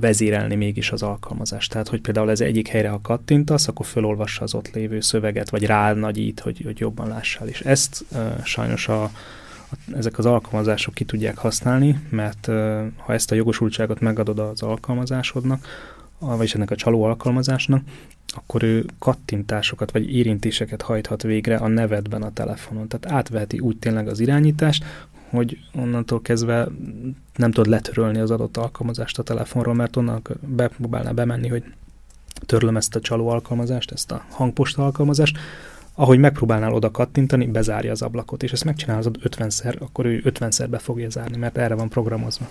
vezérelni 0.00 0.54
mégis 0.54 0.90
az 0.90 1.02
alkalmazást. 1.02 1.70
Tehát, 1.70 1.88
hogy 1.88 2.00
például 2.00 2.30
ez 2.30 2.40
egyik 2.40 2.68
helyre, 2.68 2.88
ha 2.88 3.00
kattintasz, 3.00 3.68
akkor 3.68 3.86
felolvassa 3.86 4.42
az 4.42 4.54
ott 4.54 4.70
lévő 4.70 5.00
szöveget, 5.00 5.50
vagy 5.50 5.64
ránagyít, 5.64 6.40
hogy, 6.40 6.60
hogy 6.64 6.78
jobban 6.78 7.08
lássál. 7.08 7.48
És 7.48 7.60
ezt 7.60 8.04
sajnos 8.44 8.88
a, 8.88 9.02
a, 9.02 9.10
ezek 9.96 10.18
az 10.18 10.26
alkalmazások 10.26 10.94
ki 10.94 11.04
tudják 11.04 11.38
használni, 11.38 12.00
mert 12.10 12.46
ha 12.96 13.12
ezt 13.12 13.30
a 13.30 13.34
jogosultságot 13.34 14.00
megadod 14.00 14.38
az 14.38 14.62
alkalmazásodnak, 14.62 15.66
vagyis 16.18 16.54
ennek 16.54 16.70
a 16.70 16.76
csaló 16.76 17.02
alkalmazásnak, 17.02 17.82
akkor 18.34 18.62
ő 18.62 18.84
kattintásokat 18.98 19.90
vagy 19.90 20.14
érintéseket 20.14 20.82
hajthat 20.82 21.22
végre 21.22 21.56
a 21.56 21.68
nevedben 21.68 22.22
a 22.22 22.32
telefonon. 22.32 22.88
Tehát 22.88 23.18
átveheti 23.18 23.58
úgy 23.58 23.78
tényleg 23.78 24.08
az 24.08 24.20
irányítást, 24.20 24.84
hogy 25.30 25.58
onnantól 25.74 26.22
kezdve 26.22 26.68
nem 27.36 27.50
tudod 27.50 27.70
letörölni 27.70 28.18
az 28.18 28.30
adott 28.30 28.56
alkalmazást 28.56 29.18
a 29.18 29.22
telefonról, 29.22 29.74
mert 29.74 29.96
onnan 29.96 30.22
bepróbálná 30.40 31.10
bemenni, 31.10 31.48
hogy 31.48 31.64
törlöm 32.46 32.76
ezt 32.76 32.96
a 32.96 33.00
csaló 33.00 33.28
alkalmazást, 33.28 33.90
ezt 33.90 34.12
a 34.12 34.24
hangposta 34.30 34.84
alkalmazást, 34.84 35.38
ahogy 35.94 36.18
megpróbálnál 36.18 36.72
oda 36.74 36.90
kattintani, 36.90 37.46
bezárja 37.46 37.90
az 37.90 38.02
ablakot, 38.02 38.42
és 38.42 38.52
ezt 38.52 38.64
megcsinálod 38.64 39.18
50-szer, 39.22 39.80
akkor 39.80 40.06
ő 40.06 40.22
50-szer 40.24 40.66
be 40.70 40.78
fogja 40.78 41.10
zárni, 41.10 41.36
mert 41.36 41.58
erre 41.58 41.74
van 41.74 41.88
programozva. 41.88 42.48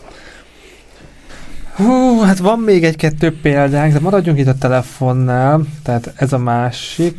Hú, 1.78 2.20
hát 2.20 2.38
van 2.38 2.60
még 2.60 2.84
egy-kettő 2.84 3.40
példánk, 3.42 3.94
de 3.94 4.00
maradjunk 4.00 4.40
itt 4.40 4.48
a 4.48 4.58
telefonnál, 4.58 5.66
tehát 5.84 6.14
ez 6.16 6.34
a 6.34 6.38
másik. 6.38 7.18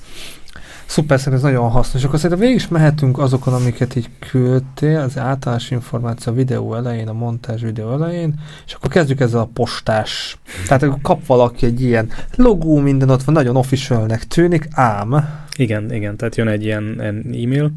Szuper, 0.89 1.19
szerintem 1.19 1.47
ez 1.47 1.53
nagyon 1.53 1.69
hasznos. 1.69 2.03
Akkor 2.03 2.19
szerintem 2.19 2.39
végig 2.39 2.55
is 2.55 2.67
mehetünk 2.67 3.19
azokon, 3.19 3.53
amiket 3.53 3.95
így 3.95 4.09
küldtél, 4.19 4.99
az 4.99 5.17
általános 5.17 5.71
információ 5.71 6.33
videó 6.33 6.75
elején, 6.75 7.07
a 7.07 7.13
montázs 7.13 7.61
videó 7.61 7.91
elején, 7.91 8.33
és 8.65 8.73
akkor 8.73 8.89
kezdjük 8.89 9.19
ezzel 9.19 9.39
a 9.39 9.49
postás. 9.53 10.37
Tehát 10.67 10.83
akkor 10.83 10.97
kap 11.01 11.25
valaki 11.25 11.65
egy 11.65 11.81
ilyen 11.81 12.09
logó, 12.35 12.79
minden 12.79 13.09
ott 13.09 13.23
van, 13.23 13.35
nagyon 13.35 13.55
officialnek 13.55 14.23
tűnik, 14.23 14.67
ám. 14.71 15.29
Igen, 15.57 15.93
igen, 15.93 16.17
tehát 16.17 16.35
jön 16.35 16.47
egy 16.47 16.63
ilyen, 16.63 17.01
e-mail, 17.01 17.71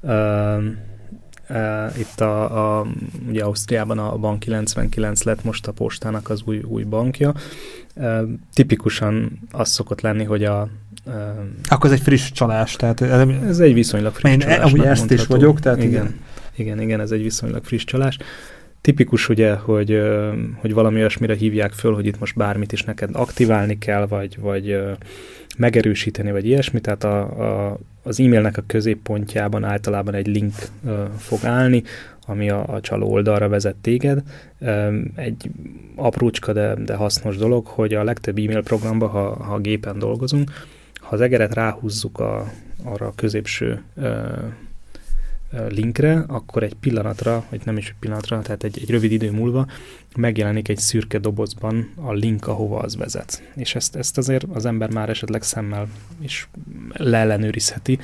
uh, 0.00 0.64
Uh, 1.48 1.98
itt 1.98 2.20
a, 2.20 2.78
a, 2.78 2.86
ugye 3.28 3.44
Ausztriában 3.44 3.98
a 3.98 4.16
Bank 4.16 4.38
99 4.38 5.22
lett 5.22 5.44
most 5.44 5.66
a 5.66 5.72
postának 5.72 6.30
az 6.30 6.42
új, 6.44 6.58
új 6.58 6.82
bankja. 6.82 7.34
Uh, 7.94 8.22
tipikusan 8.54 9.40
az 9.50 9.68
szokott 9.68 10.00
lenni, 10.00 10.24
hogy 10.24 10.44
a, 10.44 10.68
akkor 11.68 11.90
ez 11.90 11.96
egy 11.96 12.02
friss 12.02 12.30
csalás, 12.30 12.76
tehát... 12.76 13.00
Ez 13.00 13.58
egy 13.58 13.74
viszonylag 13.74 14.14
friss 14.14 14.32
én 14.32 14.38
csalás. 14.38 14.72
Én 14.72 14.82
ezt 14.82 15.10
is 15.10 15.26
vagyok, 15.26 15.60
tehát 15.60 15.78
igen. 15.78 15.90
igen. 15.90 16.14
Igen, 16.56 16.80
igen, 16.80 17.00
ez 17.00 17.10
egy 17.10 17.22
viszonylag 17.22 17.64
friss 17.64 17.84
csalás. 17.84 18.18
Tipikus 18.80 19.28
ugye, 19.28 19.54
hogy, 19.54 20.00
hogy 20.56 20.72
valami 20.72 20.98
olyasmire 20.98 21.34
hívják 21.34 21.72
föl, 21.72 21.94
hogy 21.94 22.06
itt 22.06 22.18
most 22.18 22.36
bármit 22.36 22.72
is 22.72 22.82
neked 22.82 23.10
aktiválni 23.12 23.78
kell, 23.78 24.06
vagy, 24.06 24.38
vagy 24.40 24.78
megerősíteni, 25.56 26.30
vagy 26.30 26.46
ilyesmi, 26.46 26.80
tehát 26.80 27.04
a, 27.04 27.20
a, 27.20 27.78
az 28.02 28.20
e-mailnek 28.20 28.56
a 28.56 28.62
középpontjában 28.66 29.64
általában 29.64 30.14
egy 30.14 30.26
link 30.26 30.54
fog 31.16 31.44
állni, 31.44 31.82
ami 32.26 32.50
a, 32.50 32.66
a 32.66 32.80
csaló 32.80 33.10
oldalra 33.10 33.48
vezet 33.48 33.76
téged. 33.76 34.22
Egy 35.14 35.50
aprócska, 35.94 36.52
de, 36.52 36.74
de 36.74 36.94
hasznos 36.94 37.36
dolog, 37.36 37.66
hogy 37.66 37.94
a 37.94 38.04
legtöbb 38.04 38.38
e-mail 38.38 38.62
programban, 38.62 39.08
ha, 39.08 39.44
ha 39.44 39.58
gépen 39.58 39.98
dolgozunk, 39.98 40.50
ha 41.06 41.14
az 41.14 41.20
egeret 41.20 41.54
ráhúzzuk 41.54 42.18
a, 42.18 42.52
arra 42.84 43.06
a 43.06 43.12
középső 43.14 43.82
ö, 43.94 44.26
linkre, 45.68 46.24
akkor 46.26 46.62
egy 46.62 46.74
pillanatra, 46.74 47.44
vagy 47.50 47.60
nem 47.64 47.76
is 47.76 47.88
egy 47.88 47.94
pillanatra, 48.00 48.40
tehát 48.40 48.64
egy, 48.64 48.78
egy 48.82 48.90
rövid 48.90 49.12
idő 49.12 49.30
múlva 49.30 49.66
megjelenik 50.16 50.68
egy 50.68 50.78
szürke 50.78 51.18
dobozban 51.18 51.92
a 51.94 52.12
link, 52.12 52.46
ahova 52.46 52.78
az 52.78 52.96
vezet. 52.96 53.42
És 53.54 53.74
ezt, 53.74 53.96
ezt 53.96 54.18
azért 54.18 54.46
az 54.52 54.64
ember 54.64 54.90
már 54.90 55.08
esetleg 55.08 55.42
szemmel 55.42 55.88
is 56.20 56.48
leellenőrizheti, 56.92 57.98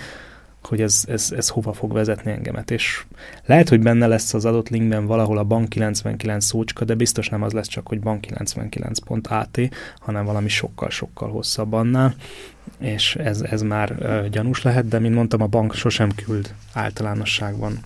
hogy 0.63 0.81
ez, 0.81 1.05
ez, 1.09 1.33
ez 1.37 1.49
hova 1.49 1.73
fog 1.73 1.93
vezetni 1.93 2.31
engemet. 2.31 2.71
És 2.71 3.05
lehet, 3.45 3.69
hogy 3.69 3.81
benne 3.81 4.07
lesz 4.07 4.35
az 4.35 4.45
adott 4.45 4.69
linkben 4.69 5.07
valahol 5.07 5.39
a 5.39 5.45
bank 5.45 5.69
99 5.69 6.45
szócska, 6.45 6.85
de 6.85 6.95
biztos 6.95 7.29
nem 7.29 7.43
az 7.43 7.53
lesz 7.53 7.67
csak, 7.67 7.89
hogy 7.89 8.01
bank 8.01 8.25
99.at, 8.29 9.71
hanem 9.99 10.25
valami 10.25 10.49
sokkal-sokkal 10.49 11.31
hosszabb 11.31 11.73
annál, 11.73 12.15
és 12.79 13.15
ez, 13.15 13.41
ez 13.41 13.63
már 13.63 14.29
gyanús 14.31 14.63
lehet, 14.63 14.89
de 14.89 14.99
mint 14.99 15.15
mondtam, 15.15 15.43
a 15.43 15.47
bank 15.47 15.75
sosem 15.75 16.11
küld 16.15 16.55
általánosságban 16.73 17.79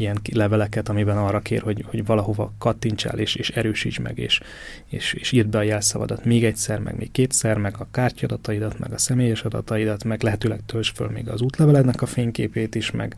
ilyen 0.00 0.20
leveleket, 0.32 0.88
amiben 0.88 1.16
arra 1.16 1.40
kér, 1.40 1.60
hogy, 1.60 1.84
hogy 1.88 2.06
valahova 2.06 2.52
kattints 2.58 3.06
el, 3.06 3.18
és, 3.18 3.34
és 3.34 3.50
erősíts 3.50 4.00
meg, 4.00 4.18
és, 4.18 4.40
és, 4.86 5.12
és 5.12 5.32
írd 5.32 5.48
be 5.48 5.58
a 5.58 5.62
jelszavadat 5.62 6.24
még 6.24 6.44
egyszer, 6.44 6.78
meg 6.78 6.96
még 6.96 7.10
kétszer, 7.10 7.56
meg 7.56 7.74
a 7.78 7.86
kártyadataidat, 7.90 8.78
meg 8.78 8.92
a 8.92 8.98
személyes 8.98 9.42
adataidat, 9.42 10.04
meg 10.04 10.22
lehetőleg 10.22 10.60
tölts 10.66 10.92
föl 10.92 11.08
még 11.08 11.28
az 11.28 11.40
útlevelednek 11.40 12.02
a 12.02 12.06
fényképét 12.06 12.74
is, 12.74 12.90
meg, 12.90 13.14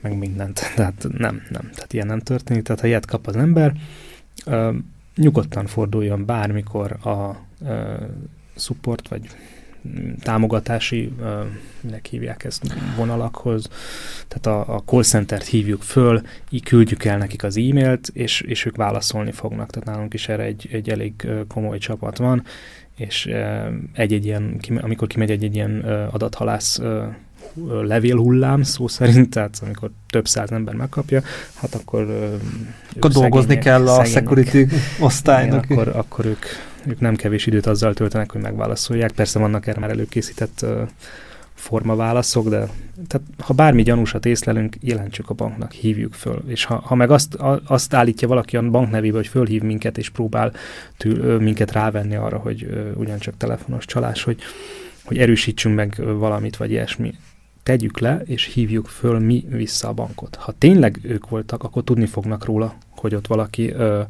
meg 0.00 0.18
mindent. 0.18 0.60
Tehát 0.76 1.06
nem, 1.18 1.42
nem. 1.50 1.70
Tehát 1.74 1.92
ilyen 1.92 2.06
nem 2.06 2.20
történik. 2.20 2.62
Tehát 2.62 2.80
ha 2.80 2.86
ilyet 2.86 3.06
kap 3.06 3.26
az 3.26 3.36
ember, 3.36 3.72
nyugodtan 5.16 5.66
forduljon 5.66 6.24
bármikor 6.24 6.96
a 7.02 7.36
uh, 7.60 7.70
support, 8.56 9.08
vagy 9.08 9.22
támogatási, 10.22 11.12
minek 11.80 12.06
hívják 12.06 12.44
ezt, 12.44 12.74
vonalakhoz. 12.96 13.68
Tehát 14.28 14.66
a, 14.68 14.74
a 14.74 14.82
call 14.84 15.02
center-t 15.02 15.46
hívjuk 15.46 15.82
föl, 15.82 16.20
így 16.50 16.64
küldjük 16.64 17.04
el 17.04 17.18
nekik 17.18 17.44
az 17.44 17.56
e-mailt, 17.56 18.10
és, 18.12 18.40
és 18.40 18.64
ők 18.64 18.76
válaszolni 18.76 19.32
fognak. 19.32 19.70
Tehát 19.70 19.88
nálunk 19.88 20.14
is 20.14 20.28
erre 20.28 20.42
egy, 20.42 20.68
egy 20.72 20.90
elég 20.90 21.28
komoly 21.48 21.78
csapat 21.78 22.18
van, 22.18 22.44
és 22.96 23.30
egy-egy 23.92 24.24
ilyen, 24.24 24.60
amikor 24.80 25.08
kimegy 25.08 25.30
egy-egy 25.30 25.54
ilyen 25.54 25.80
adathalász 26.10 26.80
levélhullám 27.82 28.62
szó 28.62 28.88
szerint, 28.88 29.30
tehát 29.30 29.60
amikor 29.64 29.90
több 30.08 30.28
száz 30.28 30.50
ember 30.50 30.74
megkapja, 30.74 31.22
hát 31.54 31.74
akkor... 31.74 32.30
Akkor 32.96 33.10
dolgozni 33.10 33.58
kell 33.58 33.88
a 33.88 34.04
security 34.04 34.66
osztálynak. 35.00 35.64
Igen, 35.64 35.78
akkor, 35.78 35.96
akkor 35.96 36.24
ők 36.24 36.44
ők 36.86 37.00
nem 37.00 37.16
kevés 37.16 37.46
időt 37.46 37.66
azzal 37.66 37.94
töltenek, 37.94 38.32
hogy 38.32 38.40
megválaszolják. 38.40 39.12
Persze 39.12 39.38
vannak 39.38 39.66
erre 39.66 39.80
már 39.80 39.90
előkészített 39.90 40.60
uh, 40.62 40.88
formaválaszok, 41.60 42.48
de 42.48 42.68
tehát, 43.06 43.26
ha 43.38 43.54
bármi 43.54 43.82
gyanúsat 43.82 44.26
észlelünk, 44.26 44.76
jelentsük 44.80 45.30
a 45.30 45.34
banknak, 45.34 45.72
hívjuk 45.72 46.14
föl. 46.14 46.42
És 46.46 46.64
ha, 46.64 46.74
ha 46.84 46.94
meg 46.94 47.10
azt, 47.10 47.34
a, 47.34 47.60
azt 47.66 47.94
állítja 47.94 48.28
valaki 48.28 48.56
a 48.56 48.70
bank 48.70 48.90
nevébe, 48.90 49.16
hogy 49.16 49.26
fölhív 49.26 49.62
minket, 49.62 49.98
és 49.98 50.08
próbál 50.08 50.52
tül, 50.96 51.40
minket 51.40 51.72
rávenni 51.72 52.14
arra, 52.14 52.38
hogy 52.38 52.64
ö, 52.64 52.92
ugyancsak 52.92 53.36
telefonos 53.36 53.84
csalás, 53.84 54.22
hogy, 54.22 54.40
hogy 55.04 55.18
erősítsünk 55.18 55.74
meg 55.74 56.02
valamit, 56.18 56.56
vagy 56.56 56.70
ilyesmi, 56.70 57.14
tegyük 57.62 57.98
le, 57.98 58.22
és 58.24 58.44
hívjuk 58.44 58.86
föl 58.86 59.18
mi 59.18 59.44
vissza 59.48 59.88
a 59.88 59.92
bankot. 59.92 60.34
Ha 60.34 60.52
tényleg 60.58 60.98
ők 61.02 61.28
voltak, 61.28 61.62
akkor 61.62 61.84
tudni 61.84 62.06
fognak 62.06 62.44
róla, 62.44 62.74
hogy 63.00 63.14
ott 63.14 63.26
valaki 63.26 63.70
ö, 63.70 64.00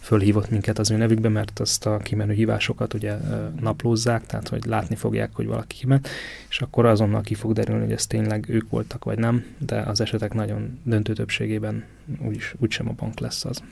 fölhívott 0.00 0.50
minket 0.50 0.78
az 0.78 0.90
ő 0.90 0.96
nevükbe, 0.96 1.28
mert 1.28 1.60
azt 1.60 1.86
a 1.86 1.96
kimenő 1.96 2.32
hívásokat 2.32 2.94
ugye 2.94 3.18
ö, 3.30 3.46
naplózzák, 3.60 4.26
tehát 4.26 4.48
hogy 4.48 4.64
látni 4.64 4.96
fogják, 4.96 5.30
hogy 5.32 5.46
valaki 5.46 5.76
kiment, 5.76 6.08
és 6.48 6.60
akkor 6.60 6.86
azonnal 6.86 7.20
ki 7.20 7.34
fog 7.34 7.52
derülni, 7.52 7.82
hogy 7.82 7.92
ez 7.92 8.06
tényleg 8.06 8.44
ők 8.48 8.70
voltak, 8.70 9.04
vagy 9.04 9.18
nem, 9.18 9.44
de 9.58 9.80
az 9.80 10.00
esetek 10.00 10.34
nagyon 10.34 10.78
döntő 10.82 11.12
többségében 11.12 11.84
úgyis, 12.26 12.54
úgysem 12.58 12.88
a 12.88 12.94
bank 12.96 13.18
lesz 13.18 13.44
az. 13.44 13.62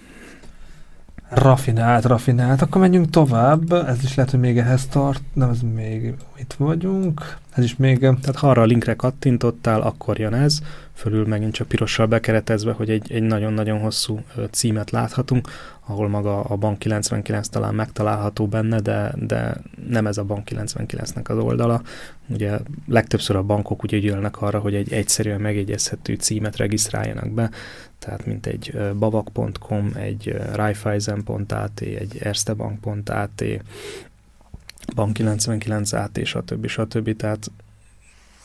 Rafinált, 1.28 2.04
rafinált. 2.04 2.62
Akkor 2.62 2.80
menjünk 2.80 3.10
tovább. 3.10 3.72
Ez 3.72 4.02
is 4.02 4.14
lehet, 4.14 4.30
hogy 4.30 4.40
még 4.40 4.58
ehhez 4.58 4.86
tart. 4.86 5.22
Nem, 5.32 5.50
ez 5.50 5.60
még 5.74 6.14
itt 6.38 6.54
vagyunk. 6.58 7.36
Ez 7.50 7.64
is 7.64 7.76
még... 7.76 7.98
Tehát 7.98 8.36
ha 8.36 8.50
arra 8.50 8.62
a 8.62 8.64
linkre 8.64 8.94
kattintottál, 8.94 9.80
akkor 9.80 10.18
jön 10.18 10.34
ez. 10.34 10.60
Fölül 10.98 11.26
megint 11.26 11.52
csak 11.52 11.68
pirossal 11.68 12.06
bekeretezve, 12.06 12.72
hogy 12.72 12.90
egy, 12.90 13.12
egy 13.12 13.22
nagyon-nagyon 13.22 13.78
hosszú 13.80 14.20
címet 14.50 14.90
láthatunk, 14.90 15.48
ahol 15.86 16.08
maga 16.08 16.40
a 16.40 16.56
Bank 16.56 16.78
99 16.78 17.48
talán 17.48 17.74
megtalálható 17.74 18.46
benne, 18.46 18.80
de, 18.80 19.12
de 19.16 19.56
nem 19.88 20.06
ez 20.06 20.18
a 20.18 20.24
Bank 20.24 20.48
99-nek 20.50 21.28
az 21.28 21.36
oldala. 21.36 21.82
Ugye 22.26 22.58
legtöbbször 22.86 23.36
a 23.36 23.42
bankok 23.42 23.84
úgy 23.84 23.92
ügyelnek 23.92 24.42
arra, 24.42 24.58
hogy 24.58 24.74
egy 24.74 24.92
egyszerűen 24.92 25.40
megjegyezhető 25.40 26.14
címet 26.14 26.56
regisztráljanak 26.56 27.30
be, 27.30 27.50
tehát 27.98 28.26
mint 28.26 28.46
egy 28.46 28.78
bavak.com, 28.98 29.90
egy 29.94 30.36
Raiffeisen.at, 30.52 31.80
egy 31.80 32.18
erstebank.at, 32.20 33.44
Bank 34.94 35.12
99 35.12 35.92
AT, 35.92 36.24
stb. 36.24 36.66
stb. 36.66 37.16
Tehát 37.16 37.50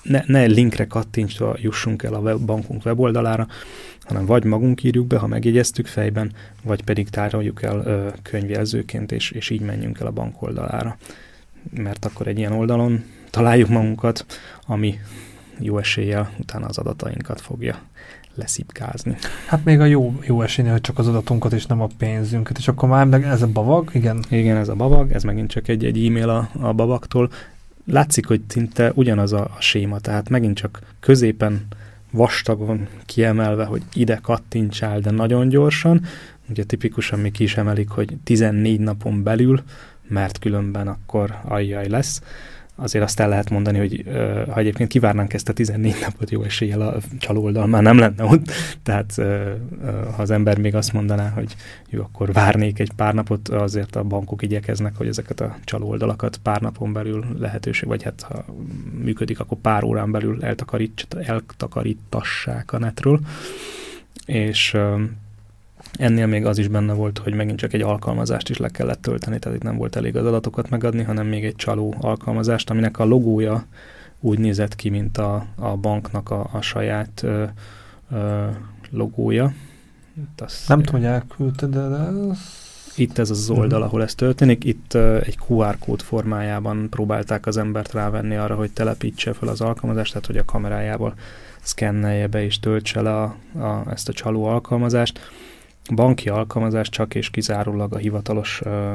ne, 0.04 0.24
ne 0.26 0.46
linkre 0.46 0.88
kattintva 0.88 1.56
jussunk 1.62 2.04
el 2.04 2.14
a 2.14 2.20
web, 2.20 2.40
bankunk 2.40 2.86
weboldalára, 2.86 3.48
hanem 4.02 4.26
vagy 4.26 4.44
magunk 4.44 4.84
írjuk 4.84 5.08
be, 5.08 5.18
ha 5.18 5.28
megjegyeztük 5.28 5.88
fejben, 5.88 6.32
vagy 6.64 6.84
pedig 6.84 7.10
tároljuk 7.10 7.64
el 7.64 7.82
ö, 7.86 8.08
könyvjelzőként, 8.22 9.12
és, 9.12 9.32
és 9.32 9.50
így 9.50 9.62
menjünk 9.62 10.00
el 10.00 10.08
a 10.08 10.12
bank 10.12 10.42
oldalára. 10.42 10.98
Mert 11.74 12.06
akkor 12.06 12.28
egy 12.28 12.38
ilyen 12.38 12.52
oldalon 12.52 13.04
találjuk 13.30 13.70
magunkat, 13.70 14.26
ami 14.66 15.00
jó 15.60 15.78
eséllyel 15.78 16.32
utána 16.40 16.66
az 16.66 16.78
adatainkat 16.78 17.42
fogja 17.42 17.80
leszipkázni. 18.36 19.16
Hát 19.48 19.64
még 19.64 19.80
a 19.80 19.86
jó, 19.86 20.20
jó 20.22 20.42
esélye, 20.42 20.72
hogy 20.72 20.82
csak 20.82 21.00
az 21.00 21.08
adatunkat 21.08 21.54
és 21.54 21.66
nem 21.66 21.82
a 21.82 21.88
pénzünket, 21.98 22.58
és 22.58 22.68
akkor 22.68 22.90
már 22.90 23.06
meg 23.06 23.24
ez 23.24 23.42
a 23.42 23.48
bavag, 23.48 23.90
igen? 23.94 24.24
Igen, 24.30 24.58
ez 24.58 24.68
a 24.68 24.76
bavag, 24.76 25.12
ez 25.12 25.24
megint 25.24 25.50
csak 25.50 25.68
egy, 25.68 25.86
egy 25.86 26.06
e-mail 26.06 26.30
a, 26.30 26.50
a 26.60 26.74
bavaktól. 26.74 27.30
Látszik, 27.86 28.26
hogy 28.28 28.42
szinte 28.48 28.92
ugyanaz 28.96 29.34
a, 29.34 29.52
a 29.58 29.62
séma, 29.62 30.00
tehát 30.00 30.30
megint 30.30 30.58
csak 30.58 30.82
középen 31.00 31.68
vastag 32.12 32.60
van 32.60 32.88
kiemelve, 33.06 33.66
hogy 33.66 33.82
ide 33.94 34.20
kattintsál, 34.22 35.00
de 35.00 35.12
nagyon 35.12 35.50
gyorsan. 35.50 36.06
Ugye 36.50 36.64
tipikusan 36.64 37.20
még 37.20 37.32
ki 37.32 37.44
is 37.44 37.58
emelik, 37.58 37.90
hogy 37.90 38.18
14 38.24 38.80
napon 38.80 39.24
belül, 39.24 39.64
mert 40.08 40.40
különben 40.40 40.88
akkor 40.88 41.40
ajjaj 41.44 41.88
lesz 41.88 42.22
azért 42.76 43.04
azt 43.04 43.20
el 43.20 43.30
lehet 43.30 43.50
mondani, 43.50 43.78
hogy 43.78 44.04
ha 44.50 44.58
egyébként 44.58 44.90
kivárnánk 44.90 45.34
ezt 45.34 45.50
a 45.50 45.54
14 45.54 45.96
napot, 46.02 46.32
jó 46.32 46.44
eséllyel 46.44 46.82
a 46.82 46.98
csalóoldal 47.18 47.68
már 47.68 47.82
nem 47.82 47.98
lenne 47.98 48.24
ott. 48.24 48.52
Tehát 48.84 49.16
ha 50.16 50.22
az 50.22 50.32
ember 50.32 50.58
még 50.58 50.76
azt 50.76 50.94
mondaná, 50.94 51.30
hogy 51.30 51.56
jó, 51.90 52.02
akkor 52.02 52.34
várnék 52.34 52.80
egy 52.80 52.92
pár 52.92 53.14
napot, 53.14 53.50
azért 53.50 53.96
a 53.96 54.04
bankok 54.04 54.42
igyekeznek, 54.42 54.96
hogy 54.96 55.08
ezeket 55.08 55.40
a 55.40 55.58
csalóoldalakat 55.64 56.38
pár 56.38 56.62
napon 56.62 56.94
belül 56.94 57.26
lehetőség, 57.40 57.88
vagy 57.88 58.04
hát 58.04 58.22
ha 58.22 58.46
működik, 59.04 59.40
akkor 59.40 59.58
pár 59.58 59.84
órán 59.84 60.12
belül 60.12 60.44
eltakarítassák 60.44 62.74
a 62.74 62.80
netről. 62.80 63.20
És 64.26 64.78
Ennél 65.92 66.28
még 66.28 66.46
az 66.46 66.58
is 66.58 66.68
benne 66.68 66.94
volt, 66.94 67.18
hogy 67.18 67.34
megint 67.34 67.58
csak 67.58 67.74
egy 67.74 67.82
alkalmazást 67.82 68.50
is 68.50 68.58
le 68.58 68.70
kellett 68.70 69.02
tölteni, 69.02 69.40
tehát 69.40 69.58
itt 69.58 69.64
nem 69.64 69.78
volt 69.78 69.96
elég 69.96 70.16
az 70.16 70.26
adatokat 70.26 70.70
megadni, 70.70 71.04
hanem 71.04 71.28
még 71.28 71.46
egy 71.46 71.56
csaló 71.56 71.96
alkalmazást, 72.00 72.70
aminek 72.70 73.00
a 73.00 73.06
logója 73.06 73.66
úgy 74.20 74.40
nézett 74.40 74.76
ki, 74.76 74.90
mint 74.90 75.18
a, 75.18 75.46
a 75.56 75.76
banknak 75.76 76.30
a, 76.30 76.50
a 76.52 76.62
saját 76.62 77.22
ö, 77.24 77.44
ö, 78.12 78.46
logója. 78.90 79.54
Itt 80.18 80.42
azt 80.42 80.68
nem 80.68 80.84
tudom, 80.84 81.02
hogy 81.02 81.10
elküldte, 81.10 81.66
de 81.66 81.80
ez... 81.80 82.62
Itt 82.96 83.18
ez 83.18 83.30
az 83.30 83.50
oldal, 83.50 83.82
ahol 83.82 84.04
ez 84.04 84.16
történik. 84.16 84.64
Itt 84.64 84.94
uh, 84.94 85.22
egy 85.26 85.38
QR 85.48 85.78
kód 85.80 86.02
formájában 86.02 86.90
próbálták 86.90 87.46
az 87.46 87.58
embert 87.58 87.94
rávenni 87.94 88.36
arra, 88.36 88.56
hogy 88.56 88.72
telepítse 88.72 89.34
fel 89.34 89.48
az 89.48 89.62
alkalmazást, 89.62 90.12
tehát 90.12 90.28
hogy 90.28 90.38
a 90.38 90.46
kamerájából 90.46 91.14
szkennelje 91.62 92.28
be 92.28 92.44
és 92.44 92.60
töltse 92.60 93.02
le 93.02 93.22
a, 93.22 93.36
a, 93.60 93.92
ezt 93.92 94.10
a 94.10 94.14
csaló 94.14 94.46
alkalmazást 94.46 95.20
banki 95.96 96.30
alkalmazás 96.30 96.90
csak 96.90 97.16
és 97.16 97.30
kizárólag 97.30 97.94
a 97.94 97.98
hivatalos 97.98 98.62
uh, 98.66 98.94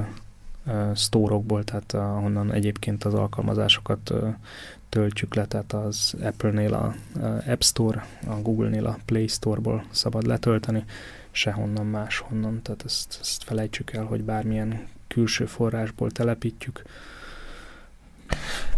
sztórokból, 0.94 1.64
tehát 1.64 1.92
ahonnan 1.92 2.52
egyébként 2.52 3.04
az 3.04 3.14
alkalmazásokat 3.14 4.12
töltjük 4.88 5.34
le, 5.34 5.46
tehát 5.46 5.72
az 5.72 6.14
Apple-nél 6.22 6.74
a 6.74 6.94
App 7.46 7.60
Store, 7.60 8.06
a 8.26 8.34
Google-nél 8.34 8.86
a 8.86 8.98
Play 9.04 9.26
Store-ból 9.26 9.84
szabad 9.90 10.26
letölteni, 10.26 10.84
sehonnan 11.30 11.86
máshonnan, 11.86 12.62
tehát 12.62 12.82
ezt, 12.84 13.18
ezt 13.20 13.44
felejtsük 13.44 13.92
el, 13.92 14.04
hogy 14.04 14.22
bármilyen 14.22 14.86
külső 15.08 15.46
forrásból 15.46 16.10
telepítjük. 16.10 16.82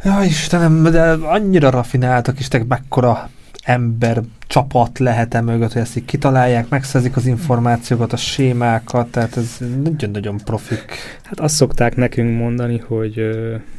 Ja, 0.05 0.23
Istenem, 0.23 0.83
de 0.83 1.11
annyira 1.13 1.71
rafináltak, 1.71 2.39
és 2.39 2.49
te 2.49 2.65
mekkora 2.69 3.31
ember 3.65 4.21
csapat 4.47 4.99
lehet-e 4.99 5.41
mögött, 5.41 5.73
hogy 5.73 5.83
ezt 5.83 5.97
így 5.97 6.05
kitalálják, 6.05 6.69
megszerzik 6.69 7.17
az 7.17 7.27
információkat, 7.27 8.13
a 8.13 8.17
sémákat, 8.17 9.09
tehát 9.09 9.37
ez 9.37 9.57
nagyon-nagyon 9.83 10.37
profik. 10.45 10.85
Hát 11.23 11.41
azt 11.41 11.55
szokták 11.55 11.97
nekünk 11.97 12.39
mondani, 12.39 12.79
hogy, 12.79 13.21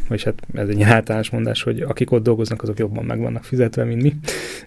vagy 0.08 0.24
hát 0.24 0.34
ez 0.54 0.68
egy 0.68 0.82
általános 0.82 1.30
mondás, 1.30 1.64
hogy 1.64 1.82
akik 1.82 2.12
ott 2.12 2.24
dolgoznak, 2.24 2.64
azok 2.64 2.80
jobban 2.80 3.06
meg 3.06 3.20
vannak 3.20 3.44
fizetve, 3.44 3.84
mint 3.84 4.02
mi, 4.02 4.16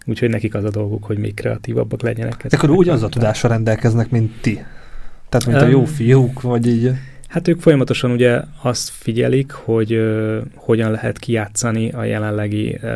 úgyhogy 0.06 0.30
nekik 0.30 0.54
az 0.54 0.64
a 0.64 0.70
dolguk, 0.70 1.04
hogy 1.04 1.18
még 1.18 1.34
kreatívabbak 1.34 2.02
legyenek. 2.02 2.46
De 2.46 2.56
akkor 2.56 2.70
ugyanaz 2.70 3.02
a 3.02 3.08
tudással 3.08 3.50
rendelkeznek, 3.50 4.10
mint 4.10 4.40
ti. 4.40 4.64
Tehát, 5.28 5.46
mint 5.46 5.60
um, 5.60 5.66
a 5.66 5.70
jó 5.70 5.84
fiúk, 5.84 6.40
vagy 6.40 6.66
így. 6.66 6.92
Hát 7.34 7.48
ők 7.48 7.60
folyamatosan 7.60 8.10
ugye 8.10 8.40
azt 8.62 8.88
figyelik, 8.88 9.52
hogy 9.52 9.94
uh, 9.94 10.38
hogyan 10.54 10.90
lehet 10.90 11.18
kijátszani 11.18 11.90
a 11.90 12.04
jelenlegi 12.04 12.78
uh, 12.82 12.90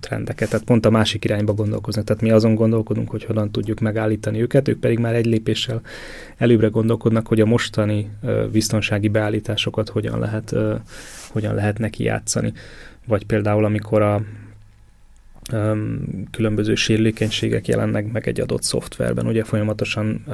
trendeket, 0.00 0.50
tehát 0.50 0.64
pont 0.64 0.86
a 0.86 0.90
másik 0.90 1.24
irányba 1.24 1.52
gondolkoznak. 1.52 2.04
Tehát 2.04 2.22
mi 2.22 2.30
azon 2.30 2.54
gondolkodunk, 2.54 3.10
hogy 3.10 3.24
hogyan 3.24 3.50
tudjuk 3.50 3.80
megállítani 3.80 4.40
őket, 4.40 4.68
ők 4.68 4.80
pedig 4.80 4.98
már 4.98 5.14
egy 5.14 5.26
lépéssel 5.26 5.80
előbbre 6.36 6.66
gondolkodnak, 6.66 7.26
hogy 7.26 7.40
a 7.40 7.46
mostani 7.46 8.10
uh, 8.22 8.46
biztonsági 8.46 9.08
beállításokat 9.08 9.88
hogyan 9.88 10.18
lehet, 10.18 10.52
uh, 10.52 10.74
hogyan 11.30 11.54
lehet 11.54 11.78
neki 11.78 12.04
játszani. 12.04 12.52
Vagy 13.06 13.26
például, 13.26 13.64
amikor 13.64 14.02
a 14.02 14.22
különböző 16.30 16.74
sérülékenységek 16.74 17.68
jelennek 17.68 18.12
meg 18.12 18.28
egy 18.28 18.40
adott 18.40 18.62
szoftverben. 18.62 19.26
Ugye 19.26 19.44
folyamatosan 19.44 20.24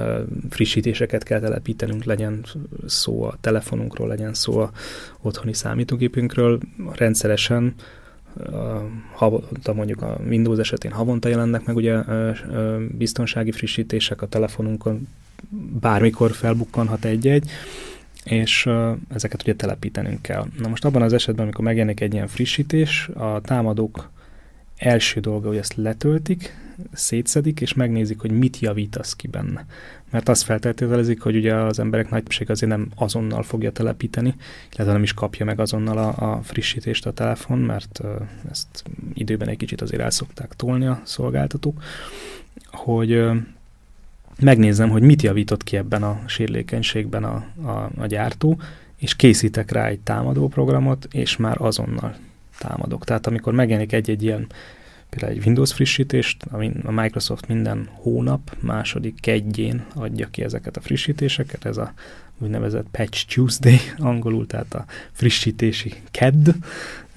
frissítéseket 0.51 1.23
kell 1.23 1.41
telepítenünk, 1.41 2.05
legyen 2.05 2.45
szó 2.87 3.23
a 3.23 3.37
telefonunkról, 3.41 4.09
legyen 4.09 4.35
szó 4.35 4.59
a 4.59 4.71
otthoni 5.23 5.53
számítógépünkről. 5.53 6.59
Rendszeresen 6.95 7.75
havonta 9.13 9.73
mondjuk 9.73 10.03
a 10.03 10.19
Windows 10.29 10.59
esetén 10.59 10.91
havonta 10.91 11.29
jelennek 11.29 11.65
meg 11.65 11.77
ugye 11.77 12.03
biztonsági 12.89 13.53
frissítések 13.53 14.23
a 14.23 14.27
telefonunkon, 14.29 15.09
bármikor 15.81 16.33
felbukkanhat 16.33 17.05
egy-egy, 17.05 17.51
és 18.25 18.69
ezeket 19.15 19.43
ugye 19.43 19.55
telepítenünk 19.55 20.23
kell. 20.23 20.45
Na 20.59 20.69
most 20.69 20.85
abban 20.85 21.03
az 21.03 21.13
esetben, 21.13 21.45
amikor 21.45 21.65
megjelenik 21.65 22.01
egy 22.01 22.13
ilyen 22.13 22.27
frissítés, 22.27 23.09
a 23.15 23.41
támadók 23.41 24.11
első 24.77 25.21
dolga, 25.21 25.49
hogy 25.49 25.57
ezt 25.57 25.75
letöltik, 25.75 26.55
szétszedik, 26.93 27.61
és 27.61 27.75
megnézik, 27.75 28.21
hogy 28.21 28.31
mit 28.31 28.59
javítasz 28.59 29.17
ki 29.17 29.27
benne. 29.27 29.67
Mert 30.11 30.29
azt 30.29 30.43
feltételezik, 30.43 31.21
hogy 31.21 31.37
ugye 31.37 31.55
az 31.55 31.79
emberek 31.79 32.11
nagy 32.11 32.23
többség 32.23 32.51
azért 32.51 32.71
nem 32.71 32.89
azonnal 32.95 33.43
fogja 33.43 33.73
telepíteni, 33.73 34.35
illetve 34.75 34.93
nem 34.93 35.03
is 35.03 35.15
kapja 35.15 35.45
meg 35.45 35.61
azonnal 35.61 35.99
a, 35.99 36.33
a 36.33 36.43
frissítést 36.43 37.07
a 37.07 37.13
telefon, 37.13 37.59
mert 37.59 38.01
ezt 38.51 38.85
időben 39.15 39.49
egy 39.49 39.57
kicsit 39.57 39.81
azért 39.81 40.03
el 40.03 40.11
szokták 40.11 40.53
tolni 40.57 40.87
a 40.87 41.01
szolgáltatók, 41.05 41.83
hogy 42.71 43.25
megnézem, 44.41 44.89
hogy 44.89 45.03
mit 45.03 45.23
javított 45.23 45.63
ki 45.63 45.77
ebben 45.77 46.03
a 46.03 46.21
sérülékenységben 46.27 47.25
a, 47.25 47.47
a, 47.63 47.91
a 47.97 48.07
gyártó, 48.07 48.61
és 48.97 49.17
készítek 49.17 49.71
rá 49.71 49.87
egy 49.87 50.01
támadó 50.01 50.49
programot, 50.49 51.09
és 51.11 51.37
már 51.37 51.57
azonnal 51.61 52.17
támadok. 52.59 53.05
Tehát 53.05 53.27
amikor 53.27 53.53
megjelenik 53.53 53.93
egy-egy 53.93 54.23
ilyen 54.23 54.47
például 55.11 55.33
egy 55.33 55.47
Windows 55.47 55.73
frissítést, 55.73 56.43
a 56.85 56.91
Microsoft 56.91 57.49
minden 57.49 57.89
hónap 57.93 58.57
második 58.61 59.21
kedjén 59.21 59.87
adja 59.95 60.29
ki 60.31 60.43
ezeket 60.43 60.77
a 60.77 60.81
frissítéseket, 60.81 61.65
ez 61.65 61.77
a 61.77 61.93
úgynevezett 62.39 62.87
Patch 62.91 63.27
Tuesday 63.27 63.79
angolul, 63.99 64.47
tehát 64.47 64.75
a 64.75 64.85
frissítési 65.13 65.95
kedd, 66.11 66.49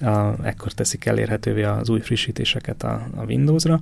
a, 0.00 0.46
ekkor 0.46 0.72
teszik 0.72 1.04
elérhetővé 1.04 1.62
az 1.62 1.88
új 1.88 2.00
frissítéseket 2.00 2.82
a, 2.82 3.08
a 3.16 3.24
Windowsra. 3.24 3.80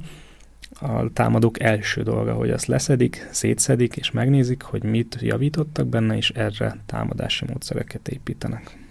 A 0.80 1.12
támadók 1.12 1.60
első 1.60 2.02
dolga, 2.02 2.32
hogy 2.32 2.50
azt 2.50 2.66
leszedik, 2.66 3.28
szétszedik, 3.30 3.96
és 3.96 4.10
megnézik, 4.10 4.62
hogy 4.62 4.82
mit 4.82 5.18
javítottak 5.20 5.86
benne, 5.86 6.16
és 6.16 6.30
erre 6.30 6.76
támadási 6.86 7.44
módszereket 7.48 8.08
építenek. 8.08 8.87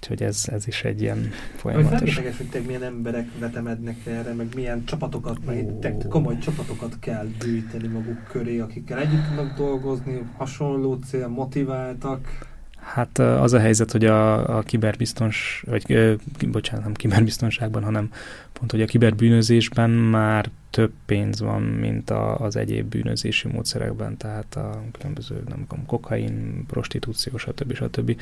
Úgyhogy 0.00 0.22
ez, 0.22 0.44
ez 0.46 0.66
is 0.66 0.84
egy 0.84 1.00
ilyen 1.00 1.30
folyamatos. 1.56 2.16
Hogy 2.16 2.36
hogy 2.36 2.48
te 2.48 2.60
milyen 2.60 2.82
emberek 2.82 3.28
vetemednek 3.38 4.06
erre, 4.06 4.32
meg 4.32 4.46
milyen 4.54 4.84
csapatokat, 4.84 5.44
meg 5.44 5.78
te 5.80 5.96
komoly 6.08 6.38
csapatokat 6.38 6.98
kell 6.98 7.26
gyűjteni 7.44 7.88
maguk 7.88 8.24
köré, 8.24 8.58
akikkel 8.58 8.98
együtt 8.98 9.26
tudnak 9.26 9.56
dolgozni, 9.56 10.22
hasonló 10.36 10.98
cél, 11.06 11.28
motiváltak. 11.28 12.46
Hát 12.94 13.18
az 13.18 13.52
a 13.52 13.58
helyzet, 13.58 13.92
hogy 13.92 14.04
a, 14.04 14.56
a 14.56 14.62
kiberbiztons, 14.62 15.64
vagy 15.66 16.18
bocsánat, 16.48 16.84
nem 16.84 16.94
kiberbiztonságban, 16.94 17.82
hanem 17.82 18.10
pont, 18.52 18.70
hogy 18.70 18.82
a 18.82 18.86
kiberbűnözésben 18.86 19.90
már 19.90 20.50
több 20.70 20.92
pénz 21.06 21.40
van, 21.40 21.62
mint 21.62 22.10
a, 22.10 22.38
az 22.38 22.56
egyéb 22.56 22.88
bűnözési 22.88 23.48
módszerekben, 23.48 24.16
tehát 24.16 24.56
a 24.56 24.82
különböző, 24.92 25.42
nem 25.48 25.66
tudom, 25.68 25.86
kokain, 25.86 26.64
prostitúció, 26.66 27.36
stb. 27.36 27.74
stb. 27.74 28.20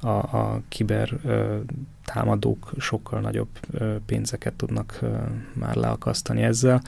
A, 0.00 0.08
a 0.08 0.60
kiber 0.68 1.18
ö, 1.24 1.56
támadók 2.04 2.72
sokkal 2.78 3.20
nagyobb 3.20 3.48
ö, 3.70 3.96
pénzeket 4.06 4.52
tudnak 4.52 4.98
ö, 5.00 5.16
már 5.52 5.74
leakasztani 5.74 6.42
ezzel. 6.42 6.82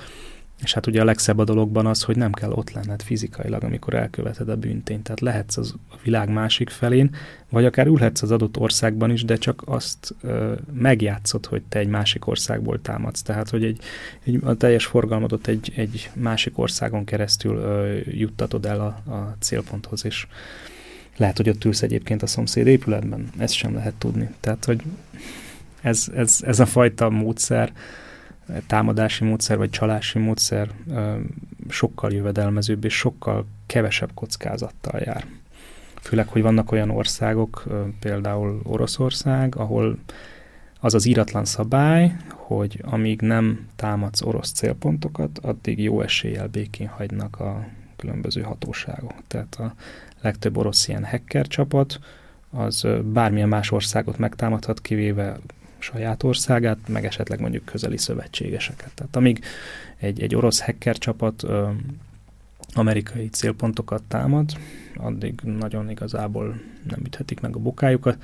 És 0.63 0.73
hát 0.73 0.87
ugye 0.87 1.01
a 1.01 1.05
legszebb 1.05 1.39
a 1.39 1.45
dologban 1.45 1.87
az, 1.87 2.03
hogy 2.03 2.17
nem 2.17 2.33
kell 2.33 2.51
ott 2.51 2.73
lenned 2.73 3.03
fizikailag, 3.03 3.65
amikor 3.65 3.95
elköveted 3.95 4.49
a 4.49 4.57
bűntényt. 4.57 5.03
Tehát 5.03 5.21
lehetsz 5.21 5.57
az 5.57 5.75
a 5.91 5.95
világ 6.03 6.29
másik 6.29 6.71
felén, 6.71 7.15
vagy 7.49 7.65
akár 7.65 7.87
ülhetsz 7.87 8.23
az 8.23 8.31
adott 8.31 8.57
országban 8.57 9.11
is, 9.11 9.25
de 9.25 9.37
csak 9.37 9.63
azt 9.65 10.15
ö, 10.23 10.55
megjátszod, 10.73 11.47
hogy 11.47 11.63
te 11.69 11.79
egy 11.79 11.89
másik 11.89 12.27
országból 12.27 12.81
támadsz. 12.83 13.23
Tehát, 13.23 13.51
hogy 13.51 13.65
egy, 13.65 13.81
egy, 14.25 14.39
a 14.45 14.55
teljes 14.55 14.87
forgalmadot 14.87 15.47
egy, 15.47 15.73
egy 15.77 16.11
másik 16.15 16.59
országon 16.59 17.05
keresztül 17.05 17.57
ö, 17.57 17.99
juttatod 18.05 18.67
el 18.67 18.81
a, 18.81 19.11
a 19.11 19.37
célponthoz, 19.39 20.05
és 20.05 20.27
lehet, 21.17 21.37
hogy 21.37 21.49
ott 21.49 21.65
ülsz 21.65 21.83
egyébként 21.83 22.23
a 22.23 22.27
szomszéd 22.27 22.67
épületben. 22.67 23.31
Ezt 23.39 23.55
sem 23.55 23.75
lehet 23.75 23.95
tudni. 23.95 24.29
Tehát, 24.41 24.65
hogy 24.65 24.83
ez, 25.81 26.07
ez, 26.15 26.39
ez 26.41 26.61
a 26.61 26.67
fajta 26.67 27.11
módszer, 27.11 27.73
támadási 28.67 29.25
módszer 29.25 29.57
vagy 29.57 29.71
csalási 29.71 30.19
módszer 30.19 30.71
sokkal 31.69 32.13
jövedelmezőbb 32.13 32.85
és 32.85 32.97
sokkal 32.97 33.47
kevesebb 33.67 34.11
kockázattal 34.15 35.01
jár. 35.01 35.27
Főleg, 36.01 36.29
hogy 36.29 36.43
vannak 36.43 36.73
olyan 36.73 36.91
országok, 36.91 37.65
például 38.01 38.61
Oroszország, 38.63 39.57
ahol 39.57 39.99
az 40.81 40.95
az 40.95 41.07
íratlan 41.07 41.45
szabály, 41.45 42.17
hogy 42.29 42.81
amíg 42.83 43.21
nem 43.21 43.67
támadsz 43.77 44.23
orosz 44.23 44.53
célpontokat, 44.53 45.39
addig 45.39 45.83
jó 45.83 46.01
eséllyel 46.01 46.47
békén 46.47 46.89
hagynak 46.89 47.41
a 47.41 47.67
különböző 47.97 48.41
hatóságok. 48.41 49.15
Tehát 49.27 49.55
a 49.55 49.75
legtöbb 50.21 50.57
orosz 50.57 50.89
ilyen 50.89 51.05
hacker 51.05 51.47
csapat, 51.47 51.99
az 52.51 52.87
bármilyen 53.05 53.49
más 53.49 53.71
országot 53.71 54.19
megtámadhat, 54.19 54.81
kivéve 54.81 55.39
saját 55.83 56.23
országát, 56.23 56.79
meg 56.89 57.05
esetleg 57.05 57.41
mondjuk 57.41 57.65
közeli 57.65 57.99
szövetségeseket. 57.99 58.91
Tehát 58.95 59.17
amíg 59.17 59.45
egy, 59.97 60.23
egy 60.23 60.35
orosz 60.35 60.61
hacker 60.61 60.99
csapat 60.99 61.43
ö, 61.43 61.69
amerikai 62.75 63.29
célpontokat 63.29 64.03
támad, 64.03 64.51
addig 64.97 65.41
nagyon 65.41 65.91
igazából 65.91 66.61
nem 66.89 67.01
üthetik 67.05 67.41
meg 67.41 67.57
a 67.57 67.59
bukájukat, 67.59 68.23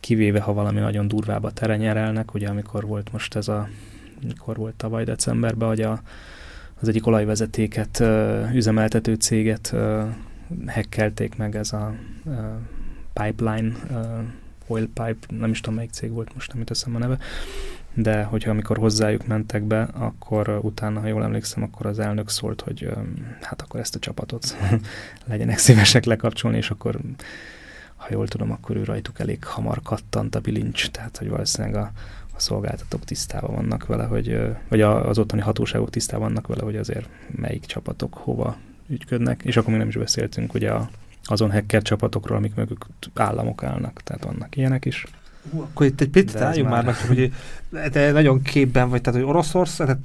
kivéve 0.00 0.40
ha 0.40 0.52
valami 0.52 0.80
nagyon 0.80 1.08
durvába 1.08 1.50
terenyerelnek, 1.50 2.34
ugye 2.34 2.48
amikor 2.48 2.86
volt 2.86 3.12
most 3.12 3.36
ez 3.36 3.48
a, 3.48 3.68
mikor 4.26 4.56
volt 4.56 4.74
tavaly 4.74 5.04
decemberben, 5.04 5.68
hogy 5.68 5.80
a, 5.80 6.02
az 6.80 6.88
egyik 6.88 7.06
olajvezetéket 7.06 8.00
ö, 8.00 8.42
üzemeltető 8.52 9.14
céget 9.14 9.70
ö, 9.72 10.04
hekkelték 10.66 11.36
meg 11.36 11.56
ez 11.56 11.72
a 11.72 11.94
ö, 12.26 12.30
pipeline 13.12 13.72
Oil 14.66 14.86
Pipe, 14.86 15.26
nem 15.28 15.50
is 15.50 15.60
tudom 15.60 15.74
melyik 15.74 15.90
cég 15.90 16.10
volt, 16.10 16.34
most 16.34 16.48
nem 16.48 16.58
jut 16.58 16.70
eszembe 16.70 16.98
a 16.98 17.00
neve, 17.00 17.18
de 17.94 18.22
hogyha 18.22 18.50
amikor 18.50 18.78
hozzájuk 18.78 19.26
mentek 19.26 19.62
be, 19.62 19.82
akkor 19.82 20.58
utána, 20.62 21.00
ha 21.00 21.06
jól 21.06 21.22
emlékszem, 21.22 21.62
akkor 21.62 21.86
az 21.86 21.98
elnök 21.98 22.28
szólt, 22.28 22.60
hogy 22.60 22.90
hát 23.40 23.62
akkor 23.62 23.80
ezt 23.80 23.94
a 23.94 23.98
csapatot 23.98 24.56
legyenek 25.26 25.58
szívesek 25.58 26.04
lekapcsolni, 26.04 26.56
és 26.56 26.70
akkor 26.70 26.98
ha 27.96 28.06
jól 28.10 28.28
tudom, 28.28 28.50
akkor 28.50 28.76
ő 28.76 28.84
rajtuk 28.84 29.20
elég 29.20 29.44
hamar 29.44 29.82
kattant 29.82 30.34
a 30.34 30.40
bilincs, 30.40 30.90
tehát 30.90 31.16
hogy 31.16 31.28
valószínűleg 31.28 31.76
a, 31.76 31.92
a 32.34 32.40
szolgáltatók 32.40 33.04
tisztában 33.04 33.54
vannak 33.54 33.86
vele, 33.86 34.04
hogy, 34.04 34.40
vagy 34.68 34.80
az 34.80 35.18
ottani 35.18 35.40
hatóságok 35.40 35.90
tisztában 35.90 36.26
vannak 36.26 36.46
vele, 36.46 36.62
hogy 36.62 36.76
azért 36.76 37.08
melyik 37.30 37.64
csapatok 37.64 38.14
hova 38.14 38.56
ügyködnek, 38.88 39.42
és 39.44 39.56
akkor 39.56 39.70
még 39.70 39.78
nem 39.78 39.88
is 39.88 39.96
beszéltünk 39.96 40.54
ugye 40.54 40.70
a 40.70 40.90
azon 41.24 41.52
hacker 41.52 41.82
csapatokról, 41.82 42.36
amik 42.36 42.54
mögük 42.54 42.86
államok 43.14 43.62
állnak, 43.62 44.00
tehát 44.04 44.24
vannak 44.24 44.56
ilyenek 44.56 44.84
is. 44.84 45.06
Hú, 45.50 45.60
akkor 45.60 45.86
itt 45.86 46.00
egy 46.00 46.08
picit 46.08 46.40
álljunk 46.40 46.70
már 46.70 46.84
meg, 46.84 46.96
hogy 46.96 47.32
te 47.92 48.12
nagyon 48.12 48.42
képben 48.42 48.88
vagy, 48.88 49.00
tehát 49.00 49.20
hogy 49.20 49.28
Oroszország, 49.28 49.86
tehát 49.86 50.02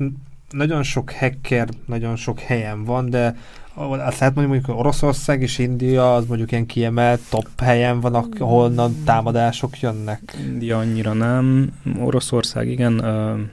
nagyon 0.49 0.83
sok 0.83 1.11
hacker, 1.11 1.69
nagyon 1.85 2.15
sok 2.15 2.39
helyen 2.39 2.83
van, 2.83 3.09
de 3.09 3.35
azt 3.79 4.19
lehet 4.19 4.35
mondjuk 4.35 4.67
Oroszország 4.67 5.41
és 5.41 5.57
India 5.57 6.15
az 6.15 6.25
mondjuk 6.25 6.51
ilyen 6.51 6.65
kiemelt 6.65 7.21
top 7.29 7.61
helyen 7.61 7.99
van, 7.99 8.15
ahonnan 8.15 9.03
támadások 9.03 9.79
jönnek. 9.79 10.35
India 10.45 10.77
annyira 10.77 11.13
nem. 11.13 11.73
Oroszország 11.99 12.67
igen, 12.67 13.03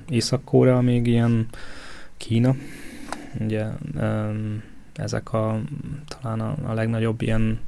Észak-Korea 0.09 0.81
még 0.81 1.07
ilyen, 1.07 1.47
Kína, 2.17 2.55
ugye 3.41 3.65
um, 3.95 4.63
ezek 4.97 5.33
a 5.33 5.61
talán 6.09 6.41
a, 6.41 6.57
a 6.63 6.73
legnagyobb 6.73 7.23
ilyen 7.23 7.59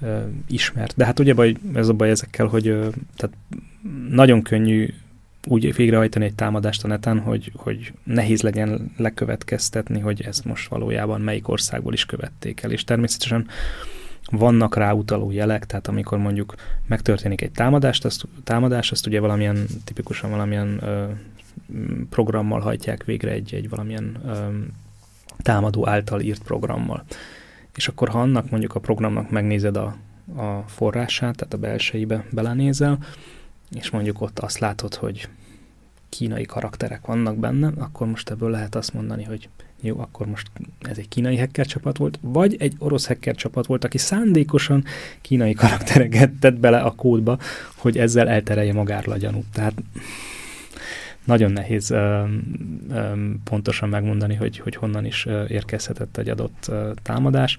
ö, 0.00 0.20
ismert. 0.46 0.96
De 0.96 1.04
hát 1.04 1.18
ugye 1.18 1.34
baj, 1.34 1.56
ez 1.74 1.88
a 1.88 1.92
baj 1.92 2.10
ezekkel, 2.10 2.46
hogy 2.46 2.68
ö, 2.68 2.88
tehát 3.16 3.36
nagyon 4.10 4.42
könnyű 4.42 4.88
úgy 5.46 5.74
végrehajtani 5.74 6.24
egy 6.24 6.34
támadást 6.34 6.84
a 6.84 6.88
neten, 6.88 7.20
hogy, 7.20 7.52
hogy 7.56 7.92
nehéz 8.04 8.42
legyen 8.42 8.92
lekövetkeztetni, 8.96 10.00
hogy 10.00 10.22
ezt 10.22 10.44
most 10.44 10.68
valójában 10.68 11.20
melyik 11.20 11.48
országból 11.48 11.92
is 11.92 12.06
követték 12.06 12.62
el. 12.62 12.70
És 12.70 12.84
természetesen 12.84 13.46
vannak 14.30 14.76
rá 14.76 14.92
utaló 14.92 15.30
jelek, 15.30 15.66
tehát 15.66 15.88
amikor 15.88 16.18
mondjuk 16.18 16.54
megtörténik 16.86 17.40
egy 17.40 17.50
támadást, 17.50 18.04
azt, 18.04 18.26
támadás, 18.44 18.90
azt 18.90 19.06
ugye 19.06 19.20
valamilyen, 19.20 19.66
tipikusan 19.84 20.30
valamilyen 20.30 20.78
ö, 20.82 21.04
programmal 22.10 22.60
hajtják 22.60 23.04
végre 23.04 23.30
egy, 23.30 23.54
egy 23.54 23.68
valamilyen 23.68 24.16
ö, 24.26 24.46
támadó 25.42 25.88
által 25.88 26.20
írt 26.20 26.42
programmal. 26.42 27.04
És 27.76 27.88
akkor 27.88 28.08
ha 28.08 28.20
annak 28.20 28.50
mondjuk 28.50 28.74
a 28.74 28.80
programnak 28.80 29.30
megnézed 29.30 29.76
a, 29.76 29.96
a 30.36 30.64
forrását, 30.66 31.36
tehát 31.36 31.54
a 31.54 31.58
belsejébe 31.58 32.24
belenézel, 32.30 32.98
és 33.70 33.90
mondjuk 33.90 34.20
ott 34.20 34.38
azt 34.38 34.58
látod, 34.58 34.94
hogy 34.94 35.28
kínai 36.08 36.44
karakterek 36.44 37.06
vannak 37.06 37.36
benne, 37.36 37.72
akkor 37.78 38.06
most 38.06 38.30
ebből 38.30 38.50
lehet 38.50 38.74
azt 38.74 38.94
mondani, 38.94 39.24
hogy 39.24 39.48
jó, 39.80 40.00
akkor 40.00 40.26
most 40.26 40.50
ez 40.80 40.98
egy 40.98 41.08
kínai 41.08 41.38
hacker 41.38 41.66
csapat 41.66 41.96
volt, 41.96 42.18
vagy 42.20 42.56
egy 42.58 42.74
orosz 42.78 43.06
hacker 43.06 43.34
csapat 43.34 43.66
volt, 43.66 43.84
aki 43.84 43.98
szándékosan 43.98 44.84
kínai 45.20 45.52
karaktereket 45.52 46.30
tett 46.30 46.58
bele 46.58 46.78
a 46.78 46.90
kódba, 46.90 47.38
hogy 47.76 47.98
ezzel 47.98 48.28
elterelje 48.28 48.72
magáról 48.72 49.14
a. 49.14 49.44
Tehát 49.52 49.74
nagyon 51.24 51.52
nehéz 51.52 51.90
ö, 51.90 52.24
ö, 52.90 53.12
pontosan 53.44 53.88
megmondani, 53.88 54.34
hogy, 54.34 54.58
hogy 54.58 54.74
honnan 54.74 55.04
is 55.04 55.26
érkezhetett 55.48 56.16
egy 56.16 56.28
adott 56.28 56.70
támadás, 57.02 57.58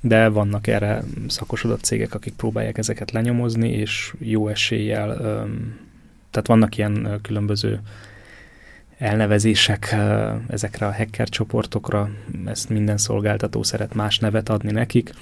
de 0.00 0.28
vannak 0.28 0.66
erre 0.66 1.02
szakosodott 1.28 1.82
cégek, 1.82 2.14
akik 2.14 2.34
próbálják 2.34 2.78
ezeket 2.78 3.10
lenyomozni, 3.10 3.70
és 3.70 4.14
jó 4.18 4.48
eséllyel, 4.48 5.10
ö, 5.10 5.44
tehát 6.30 6.48
vannak 6.48 6.76
ilyen 6.76 7.18
különböző 7.22 7.80
elnevezések 8.98 9.96
ezekre 10.48 10.86
a 10.86 10.94
hacker 10.94 11.28
csoportokra, 11.28 12.10
ezt 12.44 12.68
minden 12.68 12.96
szolgáltató 12.96 13.62
szeret 13.62 13.94
más 13.94 14.18
nevet 14.18 14.48
adni 14.48 14.70
nekik, 14.70 15.12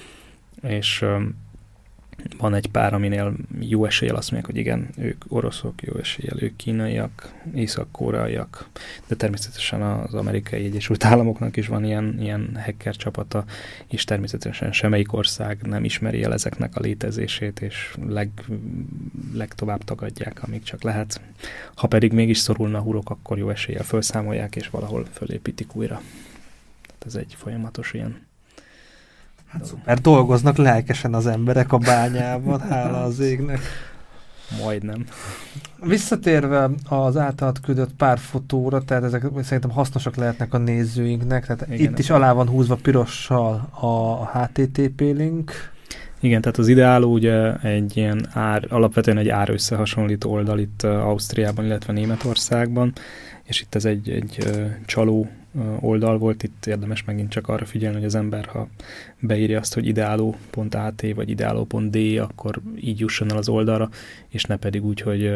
és 0.61 1.05
van 2.37 2.53
egy 2.53 2.67
pár, 2.67 2.93
aminél 2.93 3.33
jó 3.59 3.85
eséllyel 3.85 4.15
azt 4.15 4.31
mondják, 4.31 4.53
hogy 4.53 4.61
igen, 4.61 4.89
ők 4.97 5.23
oroszok, 5.27 5.81
jó 5.81 5.95
eséllyel, 5.95 6.43
ők 6.43 6.55
kínaiak, 6.55 7.33
észak-koreaiak, 7.55 8.69
de 9.07 9.15
természetesen 9.15 9.81
az 9.81 10.13
amerikai 10.13 10.63
Egyesült 10.63 11.05
Államoknak 11.05 11.57
is 11.57 11.67
van 11.67 11.83
ilyen, 11.83 12.17
ilyen 12.19 12.59
hacker 12.65 12.95
csapata, 12.95 13.45
és 13.87 14.03
természetesen 14.03 14.71
semmelyik 14.71 15.13
ország 15.13 15.61
nem 15.61 15.83
ismeri 15.83 16.23
el 16.23 16.33
ezeknek 16.33 16.75
a 16.75 16.79
létezését, 16.79 17.61
és 17.61 17.95
leg, 18.07 18.29
legtovább 19.33 19.83
tagadják, 19.83 20.43
amíg 20.43 20.63
csak 20.63 20.83
lehet. 20.83 21.21
Ha 21.75 21.87
pedig 21.87 22.11
mégis 22.11 22.37
szorulna 22.37 22.77
a 22.77 22.81
hurok, 22.81 23.09
akkor 23.09 23.37
jó 23.37 23.49
eséllyel 23.49 23.83
felszámolják, 23.83 24.55
és 24.55 24.69
valahol 24.69 25.05
fölépítik 25.11 25.75
újra. 25.75 26.01
Tehát 26.81 27.05
ez 27.05 27.15
egy 27.15 27.35
folyamatos 27.37 27.93
ilyen 27.93 28.31
Hát 29.53 29.65
szuper, 29.65 29.99
dolgoznak 29.99 30.57
lelkesen 30.57 31.13
az 31.13 31.27
emberek 31.27 31.73
a 31.73 31.77
bányában, 31.77 32.59
hála 32.59 33.03
az 33.03 33.19
égnek. 33.19 33.59
Majdnem. 34.63 35.05
Visszatérve 35.83 36.69
az 36.89 37.17
általad 37.17 37.59
küldött 37.59 37.93
pár 37.93 38.17
fotóra, 38.17 38.83
tehát 38.83 39.03
ezek 39.03 39.23
szerintem 39.41 39.71
hasznosak 39.71 40.15
lehetnek 40.15 40.53
a 40.53 40.57
nézőinknek, 40.57 41.45
tehát 41.45 41.67
Igen, 41.67 41.91
itt 41.91 41.99
is 41.99 42.09
alá 42.09 42.31
van 42.33 42.47
húzva 42.47 42.75
pirossal 42.75 43.69
a 43.79 44.25
HTTP 44.25 44.99
link. 44.99 45.51
Igen, 46.19 46.41
tehát 46.41 46.57
az 46.57 46.67
ideáló 46.67 47.11
ugye 47.11 47.53
egy 47.53 47.97
ilyen 47.97 48.27
ár, 48.33 48.65
alapvetően 48.69 49.17
egy 49.17 49.29
ár 49.29 49.49
összehasonlító 49.49 50.31
oldal 50.31 50.59
itt 50.59 50.83
Ausztriában, 50.83 51.65
illetve 51.65 51.93
Németországban, 51.93 52.93
és 53.43 53.61
itt 53.61 53.75
ez 53.75 53.85
egy, 53.85 54.09
egy 54.09 54.49
csaló 54.85 55.27
oldal 55.79 56.17
volt, 56.17 56.43
itt 56.43 56.65
érdemes 56.65 57.03
megint 57.03 57.29
csak 57.29 57.47
arra 57.47 57.65
figyelni, 57.65 57.95
hogy 57.95 58.05
az 58.05 58.15
ember, 58.15 58.45
ha 58.45 58.67
beírja 59.19 59.59
azt, 59.59 59.73
hogy 59.73 59.87
ideáló.at 59.87 61.03
vagy 61.15 61.29
ideáló.d, 61.29 61.97
akkor 62.17 62.61
így 62.81 62.99
jusson 62.99 63.31
el 63.31 63.37
az 63.37 63.49
oldalra, 63.49 63.89
és 64.29 64.43
ne 64.43 64.55
pedig 64.57 64.85
úgy, 64.85 65.01
hogy 65.01 65.31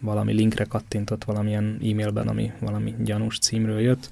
valami 0.00 0.32
linkre 0.32 0.64
kattintott 0.64 1.24
valamilyen 1.24 1.78
e-mailben, 1.90 2.28
ami 2.28 2.52
valami 2.58 2.94
gyanús 3.04 3.38
címről 3.38 3.80
jött. 3.80 4.10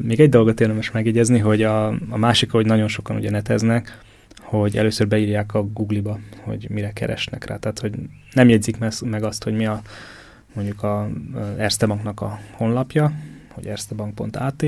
Még 0.00 0.20
egy 0.20 0.28
dolgot 0.28 0.60
érdemes 0.60 0.90
megjegyezni, 0.90 1.38
hogy 1.38 1.62
a, 1.62 1.88
a 1.88 2.16
másik, 2.16 2.50
hogy 2.50 2.66
nagyon 2.66 2.88
sokan 2.88 3.16
ugye 3.16 3.30
neteznek, 3.30 3.98
hogy 4.40 4.76
először 4.76 5.08
beírják 5.08 5.54
a 5.54 5.62
Google-ba, 5.62 6.18
hogy 6.40 6.66
mire 6.70 6.92
keresnek 6.92 7.44
rá. 7.44 7.56
Tehát, 7.56 7.78
hogy 7.78 7.92
nem 8.32 8.48
jegyzik 8.48 8.78
meg 9.04 9.22
azt, 9.22 9.44
hogy 9.44 9.54
mi 9.54 9.66
a 9.66 9.82
mondjuk 10.52 10.82
a 10.82 11.08
Erste 11.56 11.86
Banknak 11.86 12.20
a 12.20 12.38
honlapja, 12.52 13.12
hogy 13.58 13.66
erstebank.at, 13.66 14.64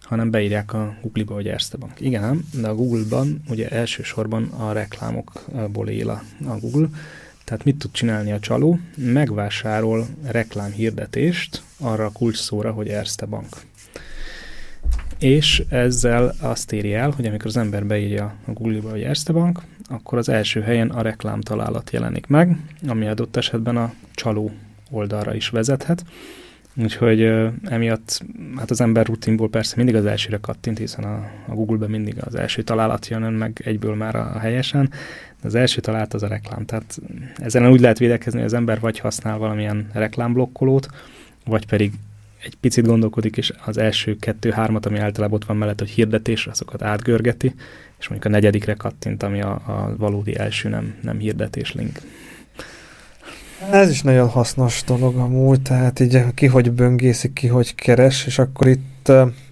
hanem 0.00 0.30
beírják 0.30 0.72
a 0.72 0.96
Google-ba, 1.02 1.34
hogy 1.34 1.48
Erste 1.48 1.76
Bank. 1.76 2.00
Igen, 2.00 2.44
de 2.60 2.68
a 2.68 2.74
Google-ban 2.74 3.42
ugye 3.48 3.68
elsősorban 3.68 4.44
a 4.44 4.72
reklámokból 4.72 5.88
él 5.88 6.10
a, 6.10 6.22
a 6.46 6.58
Google, 6.58 6.88
tehát 7.44 7.64
mit 7.64 7.76
tud 7.76 7.90
csinálni 7.90 8.32
a 8.32 8.38
csaló? 8.38 8.78
Megvásárol 8.96 10.06
reklámhirdetést 10.24 11.62
arra 11.78 12.04
a 12.04 12.12
kulcs 12.12 12.36
szóra, 12.36 12.72
hogy 12.72 12.88
Erste 12.88 13.26
Bank. 13.26 13.56
És 15.18 15.62
ezzel 15.68 16.34
azt 16.40 16.72
éri 16.72 16.94
el, 16.94 17.10
hogy 17.10 17.26
amikor 17.26 17.46
az 17.46 17.56
ember 17.56 17.86
beírja 17.86 18.34
a 18.46 18.52
Google-ba, 18.52 18.90
hogy 18.90 19.02
Erste 19.02 19.32
Bank, 19.32 19.62
akkor 19.88 20.18
az 20.18 20.28
első 20.28 20.60
helyen 20.60 20.90
a 20.90 21.02
reklám 21.02 21.40
találat 21.40 21.90
jelenik 21.90 22.26
meg, 22.26 22.56
ami 22.86 23.06
adott 23.06 23.36
esetben 23.36 23.76
a 23.76 23.92
csaló 24.14 24.50
oldalra 24.90 25.34
is 25.34 25.48
vezethet. 25.48 26.04
Úgyhogy 26.82 27.22
uh, 27.22 27.52
emiatt 27.64 28.24
hát 28.56 28.70
az 28.70 28.80
ember 28.80 29.06
rutinból 29.06 29.48
persze 29.48 29.74
mindig 29.76 29.94
az 29.94 30.06
elsőre 30.06 30.38
kattint, 30.40 30.78
hiszen 30.78 31.04
a, 31.04 31.30
a 31.48 31.54
Google-ben 31.54 31.90
mindig 31.90 32.14
az 32.20 32.34
első 32.34 32.62
találat 32.62 33.08
jön 33.08 33.32
meg 33.32 33.60
egyből 33.64 33.94
már 33.94 34.14
a, 34.14 34.30
a 34.34 34.38
helyesen, 34.38 34.88
de 35.40 35.46
az 35.46 35.54
első 35.54 35.80
találat 35.80 36.14
az 36.14 36.22
a 36.22 36.26
reklám. 36.28 36.64
Tehát 36.64 36.98
ezen 37.36 37.70
úgy 37.70 37.80
lehet 37.80 37.98
védekezni, 37.98 38.38
hogy 38.38 38.48
az 38.48 38.54
ember 38.54 38.80
vagy 38.80 38.98
használ 38.98 39.38
valamilyen 39.38 39.88
reklámblokkolót, 39.92 40.88
vagy 41.44 41.66
pedig 41.66 41.92
egy 42.42 42.54
picit 42.60 42.86
gondolkodik, 42.86 43.36
és 43.36 43.52
az 43.64 43.78
első 43.78 44.16
kettő-hármat, 44.16 44.86
ami 44.86 44.98
általában 44.98 45.36
ott 45.36 45.46
van 45.46 45.56
mellett, 45.56 45.78
hogy 45.78 45.90
hirdetés, 45.90 46.46
azokat 46.46 46.82
átgörgeti, 46.82 47.54
és 47.98 48.08
mondjuk 48.08 48.32
a 48.32 48.36
negyedikre 48.36 48.74
kattint, 48.74 49.22
ami 49.22 49.40
a, 49.40 49.52
a 49.52 49.94
valódi 49.96 50.38
első 50.38 50.68
nem, 50.68 50.94
nem 51.02 51.18
hirdetés 51.18 51.72
link. 51.72 52.00
Ez 53.70 53.90
is 53.90 54.02
nagyon 54.02 54.28
hasznos 54.28 54.82
dolog 54.86 55.16
amúgy, 55.16 55.62
tehát 55.62 56.00
így 56.00 56.24
ki 56.34 56.46
hogy 56.46 56.72
böngészik, 56.72 57.32
ki 57.32 57.46
hogy 57.46 57.74
keres, 57.74 58.26
és 58.26 58.38
akkor 58.38 58.66
itt 58.66 59.08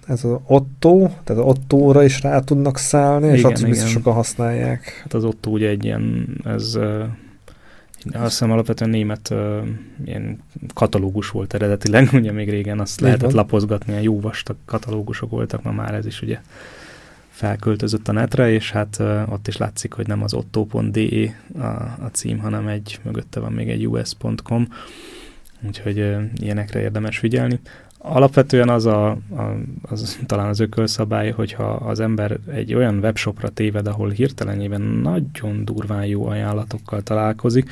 ez 0.07 0.23
az 0.23 0.39
Otto, 0.47 0.97
tehát 0.97 1.43
az 1.43 1.47
Ottóra 1.47 2.03
is 2.03 2.21
rá 2.21 2.39
tudnak 2.39 2.77
szállni, 2.77 3.25
igen, 3.25 3.37
és 3.37 3.43
azt 3.43 3.65
biztos 3.65 3.89
sokan 3.89 4.13
használják. 4.13 4.99
Hát 5.03 5.13
az 5.13 5.23
Otto 5.23 5.49
ugye 5.49 5.69
egy 5.69 5.85
ilyen, 5.85 6.27
ez 6.43 6.77
azt 8.13 8.29
hiszem 8.29 8.51
alapvetően 8.51 8.89
német 8.89 9.29
uh, 9.31 9.57
ilyen 10.05 10.43
katalógus 10.73 11.29
volt 11.29 11.53
eredetileg, 11.53 12.09
ugye 12.13 12.31
még 12.31 12.49
régen 12.49 12.79
azt 12.79 12.99
lehetett 12.99 13.31
lapozgatni, 13.31 13.91
ilyen 13.91 14.03
jó 14.03 14.19
vastag 14.19 14.55
katalógusok 14.65 15.29
voltak, 15.29 15.63
ma 15.63 15.71
már 15.71 15.93
ez 15.93 16.05
is 16.05 16.21
ugye 16.21 16.39
felköltözött 17.35 18.07
a 18.07 18.11
netre, 18.11 18.51
és 18.51 18.71
hát 18.71 19.03
ott 19.29 19.47
is 19.47 19.57
látszik, 19.57 19.93
hogy 19.93 20.07
nem 20.07 20.23
az 20.23 20.33
otto.de 20.33 21.35
a, 21.59 21.65
a 22.03 22.09
cím, 22.11 22.39
hanem 22.39 22.67
egy, 22.67 22.99
mögötte 23.03 23.39
van 23.39 23.51
még 23.51 23.69
egy 23.69 23.87
us.com, 23.87 24.67
úgyhogy 25.67 26.15
ilyenekre 26.35 26.79
érdemes 26.79 27.17
figyelni. 27.17 27.59
Alapvetően 27.97 28.69
az, 28.69 28.85
a, 28.85 29.09
a, 29.11 29.55
az 29.81 30.19
talán 30.25 30.47
az 30.47 30.59
ökölszabály, 30.59 31.31
hogyha 31.31 31.63
az 31.63 31.99
ember 31.99 32.39
egy 32.51 32.73
olyan 32.73 32.97
webshopra 32.97 33.49
téved, 33.49 33.87
ahol 33.87 34.09
hirtelenében 34.09 34.81
nagyon 34.81 35.65
durván 35.65 36.05
jó 36.05 36.27
ajánlatokkal 36.27 37.01
találkozik, 37.01 37.69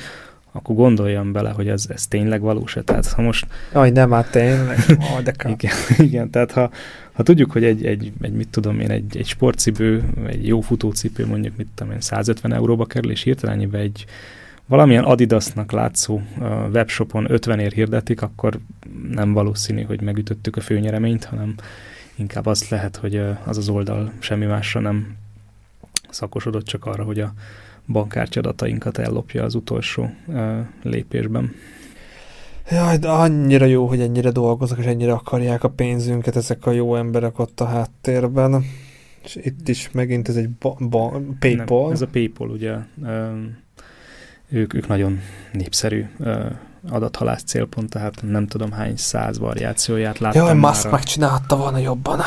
akkor 0.56 0.74
gondoljam 0.74 1.32
bele, 1.32 1.50
hogy 1.50 1.68
ez, 1.68 1.86
ez 1.88 2.06
tényleg 2.06 2.40
valós-e. 2.40 2.82
Tehát 2.82 3.06
ha 3.06 3.22
most... 3.22 3.46
Aj, 3.72 3.90
nem, 3.90 4.10
hát 4.10 4.30
tényleg. 4.30 4.78
Oh, 4.98 5.20
de 5.22 5.34
igen, 5.46 5.76
igen, 6.08 6.30
tehát 6.30 6.52
ha, 6.52 6.70
ha 7.12 7.22
tudjuk, 7.22 7.50
hogy 7.50 7.64
egy, 7.64 7.86
egy, 7.86 8.12
egy, 8.20 8.32
mit 8.32 8.48
tudom 8.48 8.80
én, 8.80 8.90
egy, 8.90 9.16
egy 9.16 9.26
sportcipő, 9.26 10.04
egy 10.26 10.46
jó 10.46 10.60
futócipő 10.60 11.26
mondjuk, 11.26 11.56
mit 11.56 11.66
tudom 11.74 11.92
én, 11.92 12.00
150 12.00 12.52
euróba 12.52 12.84
kerül, 12.84 13.10
és 13.10 13.22
hirtelenjében 13.22 13.80
egy 13.80 14.04
valamilyen 14.66 15.04
Adidasnak 15.04 15.72
látszó 15.72 16.20
webshopon 16.72 17.30
50 17.30 17.58
ér 17.58 17.72
hirdetik, 17.72 18.22
akkor 18.22 18.58
nem 19.10 19.32
valószínű, 19.32 19.82
hogy 19.82 20.00
megütöttük 20.00 20.56
a 20.56 20.60
főnyereményt, 20.60 21.24
hanem 21.24 21.54
inkább 22.14 22.46
azt 22.46 22.68
lehet, 22.68 22.96
hogy 22.96 23.16
az 23.44 23.58
az 23.58 23.68
oldal 23.68 24.12
semmi 24.18 24.44
másra 24.44 24.80
nem 24.80 25.16
szakosodott, 26.10 26.64
csak 26.64 26.86
arra, 26.86 27.04
hogy 27.04 27.20
a 27.20 27.32
bankkártya 27.86 28.40
adatainkat 28.40 28.98
ellopja 28.98 29.44
az 29.44 29.54
utolsó 29.54 30.10
uh, 30.26 30.58
lépésben. 30.82 31.52
Jaj, 32.70 32.96
de 32.96 33.08
annyira 33.08 33.64
jó, 33.64 33.86
hogy 33.86 34.00
ennyire 34.00 34.30
dolgoznak, 34.30 34.78
és 34.78 34.84
ennyire 34.84 35.12
akarják 35.12 35.64
a 35.64 35.70
pénzünket 35.70 36.36
ezek 36.36 36.66
a 36.66 36.70
jó 36.70 36.96
emberek 36.96 37.38
ott 37.38 37.60
a 37.60 37.64
háttérben. 37.64 38.64
És 39.24 39.38
itt 39.42 39.68
is 39.68 39.90
megint 39.92 40.28
ez 40.28 40.36
egy 40.36 40.50
ba- 40.50 40.88
ba- 40.88 41.20
PayPal. 41.38 41.82
Nem, 41.82 41.92
ez 41.92 42.00
a 42.00 42.06
PayPal, 42.06 42.50
ugye. 42.50 42.74
Ők, 44.48 44.74
ők 44.74 44.88
nagyon 44.88 45.20
népszerű 45.52 46.04
adathalász 46.88 47.42
célpont, 47.42 47.90
tehát 47.90 48.22
nem 48.22 48.46
tudom 48.46 48.70
hány 48.72 48.96
száz 48.96 49.38
variációját 49.38 50.18
láttam 50.18 50.46
Jaj, 50.46 50.54
Musk 50.54 50.86
a... 50.86 50.90
megcsinálta 50.90 51.56
volna 51.56 51.78
jobban. 51.78 52.20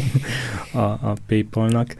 a, 0.72 0.78
a 0.78 1.16
PayPal-nak 1.26 1.96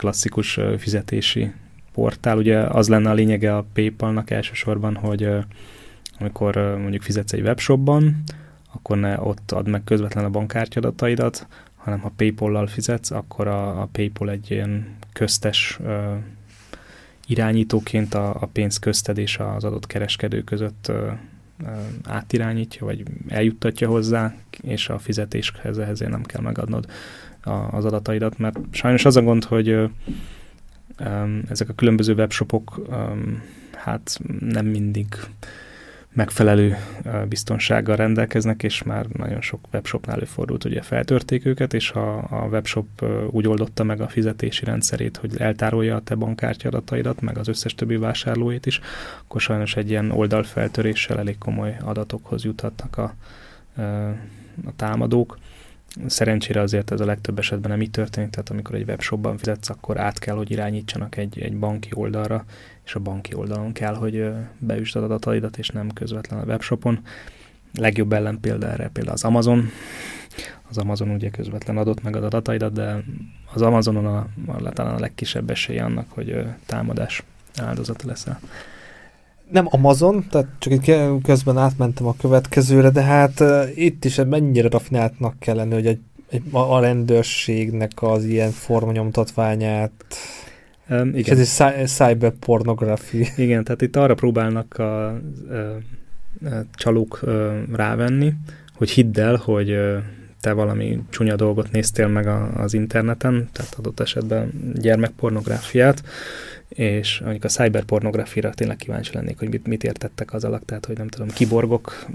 klasszikus 0.00 0.60
fizetési 0.78 1.52
portál. 1.92 2.38
Ugye 2.38 2.58
az 2.58 2.88
lenne 2.88 3.10
a 3.10 3.14
lényege 3.14 3.56
a 3.56 3.64
PayPal-nak 3.72 4.30
elsősorban, 4.30 4.94
hogy 4.94 5.28
amikor 6.18 6.56
mondjuk 6.56 7.02
fizetsz 7.02 7.32
egy 7.32 7.40
webshopban, 7.40 8.22
akkor 8.72 8.96
ne 8.96 9.20
ott 9.20 9.52
add 9.52 9.68
meg 9.68 9.84
közvetlen 9.84 10.24
a 10.24 10.30
bankkártyadataidat, 10.30 11.46
hanem 11.76 11.98
ha 11.98 12.12
PayPal-lal 12.16 12.66
fizetsz, 12.66 13.10
akkor 13.10 13.48
a, 13.48 13.80
a 13.80 13.88
PayPal 13.92 14.30
egy 14.30 14.50
ilyen 14.50 14.96
köztes 15.12 15.78
ö, 15.84 16.14
irányítóként 17.26 18.14
a, 18.14 18.42
a 18.42 18.46
pénz 18.46 18.78
közted 18.78 19.18
és 19.18 19.38
az 19.38 19.64
adott 19.64 19.86
kereskedő 19.86 20.42
között 20.42 20.88
ö, 20.88 21.10
ö, 21.64 21.70
átirányítja, 22.04 22.86
vagy 22.86 23.02
eljuttatja 23.28 23.88
hozzá, 23.88 24.34
és 24.62 24.88
a 24.88 24.98
fizetéshez 24.98 25.78
ezért 25.78 26.10
nem 26.10 26.22
kell 26.22 26.42
megadnod 26.42 26.86
a, 27.42 27.50
az 27.50 27.84
adataidat, 27.84 28.38
mert 28.38 28.58
sajnos 28.70 29.04
az 29.04 29.16
a 29.16 29.22
gond, 29.22 29.44
hogy 29.44 29.90
ezek 31.48 31.68
a 31.68 31.74
különböző 31.74 32.14
webshopok 32.14 32.80
hát 33.74 34.20
nem 34.38 34.66
mindig 34.66 35.06
megfelelő 36.12 36.76
biztonsággal 37.28 37.96
rendelkeznek, 37.96 38.62
és 38.62 38.82
már 38.82 39.06
nagyon 39.06 39.40
sok 39.40 39.60
webshopnál 39.72 40.16
előfordult, 40.16 40.64
ugye 40.64 40.82
feltörték 40.82 41.46
őket, 41.46 41.74
és 41.74 41.90
ha 41.90 42.14
a 42.16 42.46
webshop 42.50 42.86
úgy 43.30 43.46
oldotta 43.46 43.84
meg 43.84 44.00
a 44.00 44.08
fizetési 44.08 44.64
rendszerét, 44.64 45.16
hogy 45.16 45.36
eltárolja 45.36 45.96
a 45.96 46.00
te 46.00 46.14
bankkártya 46.14 46.68
adataidat, 46.68 47.20
meg 47.20 47.38
az 47.38 47.48
összes 47.48 47.74
többi 47.74 47.96
vásárlóét 47.96 48.66
is, 48.66 48.80
akkor 49.24 49.40
sajnos 49.40 49.76
egy 49.76 49.90
ilyen 49.90 50.10
oldalfeltöréssel 50.10 51.18
elég 51.18 51.38
komoly 51.38 51.76
adatokhoz 51.82 52.44
juthatnak 52.44 52.98
a, 52.98 53.14
a 54.64 54.76
támadók. 54.76 55.38
Szerencsére 56.06 56.60
azért 56.60 56.90
ez 56.90 57.00
a 57.00 57.04
legtöbb 57.04 57.38
esetben 57.38 57.70
nem 57.70 57.80
így 57.80 57.90
történik, 57.90 58.30
tehát 58.30 58.50
amikor 58.50 58.74
egy 58.74 58.88
webshopban 58.88 59.36
fizetsz, 59.36 59.70
akkor 59.70 59.98
át 59.98 60.18
kell, 60.18 60.36
hogy 60.36 60.50
irányítsanak 60.50 61.16
egy, 61.16 61.40
egy 61.40 61.56
banki 61.56 61.90
oldalra, 61.94 62.44
és 62.84 62.94
a 62.94 63.00
banki 63.00 63.34
oldalon 63.34 63.72
kell, 63.72 63.94
hogy 63.94 64.30
beüsd 64.58 64.96
az 64.96 65.02
adataidat, 65.02 65.58
és 65.58 65.68
nem 65.68 65.92
közvetlen 65.92 66.40
a 66.40 66.44
webshopon. 66.44 67.00
Legjobb 67.74 68.12
ellenpélda 68.12 68.66
erre 68.66 68.90
például 68.92 69.14
az 69.14 69.24
Amazon. 69.24 69.68
Az 70.68 70.78
Amazon 70.78 71.10
ugye 71.10 71.30
közvetlen 71.30 71.76
adott 71.76 72.02
meg 72.02 72.16
az 72.16 72.22
adataidat, 72.22 72.72
de 72.72 73.04
az 73.52 73.62
Amazonon 73.62 74.06
a, 74.06 74.26
a, 74.46 74.70
talán 74.70 74.94
a 74.94 75.00
legkisebb 75.00 75.50
esély 75.50 75.78
annak, 75.78 76.06
hogy 76.08 76.44
támadás 76.66 77.22
áldozata 77.56 78.06
leszel. 78.06 78.40
Nem 79.50 79.66
Amazon, 79.70 80.26
tehát 80.30 80.46
csak 80.58 80.72
itt 80.72 80.94
közben 81.22 81.58
átmentem 81.58 82.06
a 82.06 82.14
következőre, 82.18 82.90
de 82.90 83.02
hát 83.02 83.40
uh, 83.40 83.68
itt 83.74 84.04
is 84.04 84.20
mennyire 84.28 84.68
rafináltnak 84.68 85.38
kell 85.38 85.56
lenni, 85.56 85.74
hogy 85.74 85.86
egy, 85.86 86.00
egy, 86.30 86.42
a 86.50 86.80
rendőrségnek 86.80 87.90
az 87.96 88.24
ilyen 88.24 88.50
formanyomtatványát 88.50 89.92
Um, 90.90 91.08
igen. 91.08 91.14
És 91.14 91.28
ez 91.28 91.60
egy 91.60 91.86
cyberpornografi. 91.88 93.28
Igen, 93.36 93.64
tehát 93.64 93.82
itt 93.82 93.96
arra 93.96 94.14
próbálnak 94.14 94.78
a, 94.78 95.06
a, 95.06 95.14
a 96.44 96.64
csalók 96.74 97.22
a, 97.22 97.52
rávenni, 97.72 98.34
hogy 98.74 98.90
hidd 98.90 99.20
el, 99.20 99.36
hogy 99.36 99.78
te 100.40 100.52
valami 100.52 101.02
csúnya 101.10 101.36
dolgot 101.36 101.70
néztél 101.70 102.08
meg 102.08 102.26
a, 102.26 102.50
az 102.54 102.74
interneten, 102.74 103.48
tehát 103.52 103.74
adott 103.78 104.00
esetben 104.00 104.52
gyermekpornográfiát, 104.74 106.02
és 106.70 107.20
mondjuk 107.20 107.44
a 107.44 107.48
cyberpornográfiára 107.48 108.50
tényleg 108.50 108.76
kíváncsi 108.76 109.14
lennék, 109.14 109.38
hogy 109.38 109.48
mit, 109.48 109.66
mit 109.66 109.84
értettek 109.84 110.32
az 110.32 110.44
alatt, 110.44 110.66
tehát 110.66 110.86
hogy 110.86 110.98
nem 110.98 111.08
tudom, 111.08 111.28
kiborgok 111.28 112.06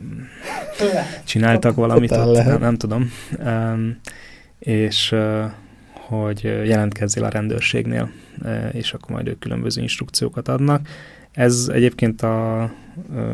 csináltak 1.24 1.76
valamit, 1.76 2.12
ott, 2.12 2.44
nem, 2.46 2.60
nem 2.60 2.76
tudom. 2.76 3.12
Um, 3.40 4.00
és 4.60 5.12
uh, 5.12 5.46
hogy 6.08 6.44
jelentkezzél 6.44 7.24
a 7.24 7.30
rendőrségnél, 7.30 8.12
és 8.72 8.94
akkor 8.94 9.10
majd 9.10 9.28
ők 9.28 9.40
különböző 9.40 9.82
instrukciókat 9.82 10.48
adnak. 10.48 10.88
Ez 11.32 11.70
egyébként 11.74 12.22
a, 12.22 12.72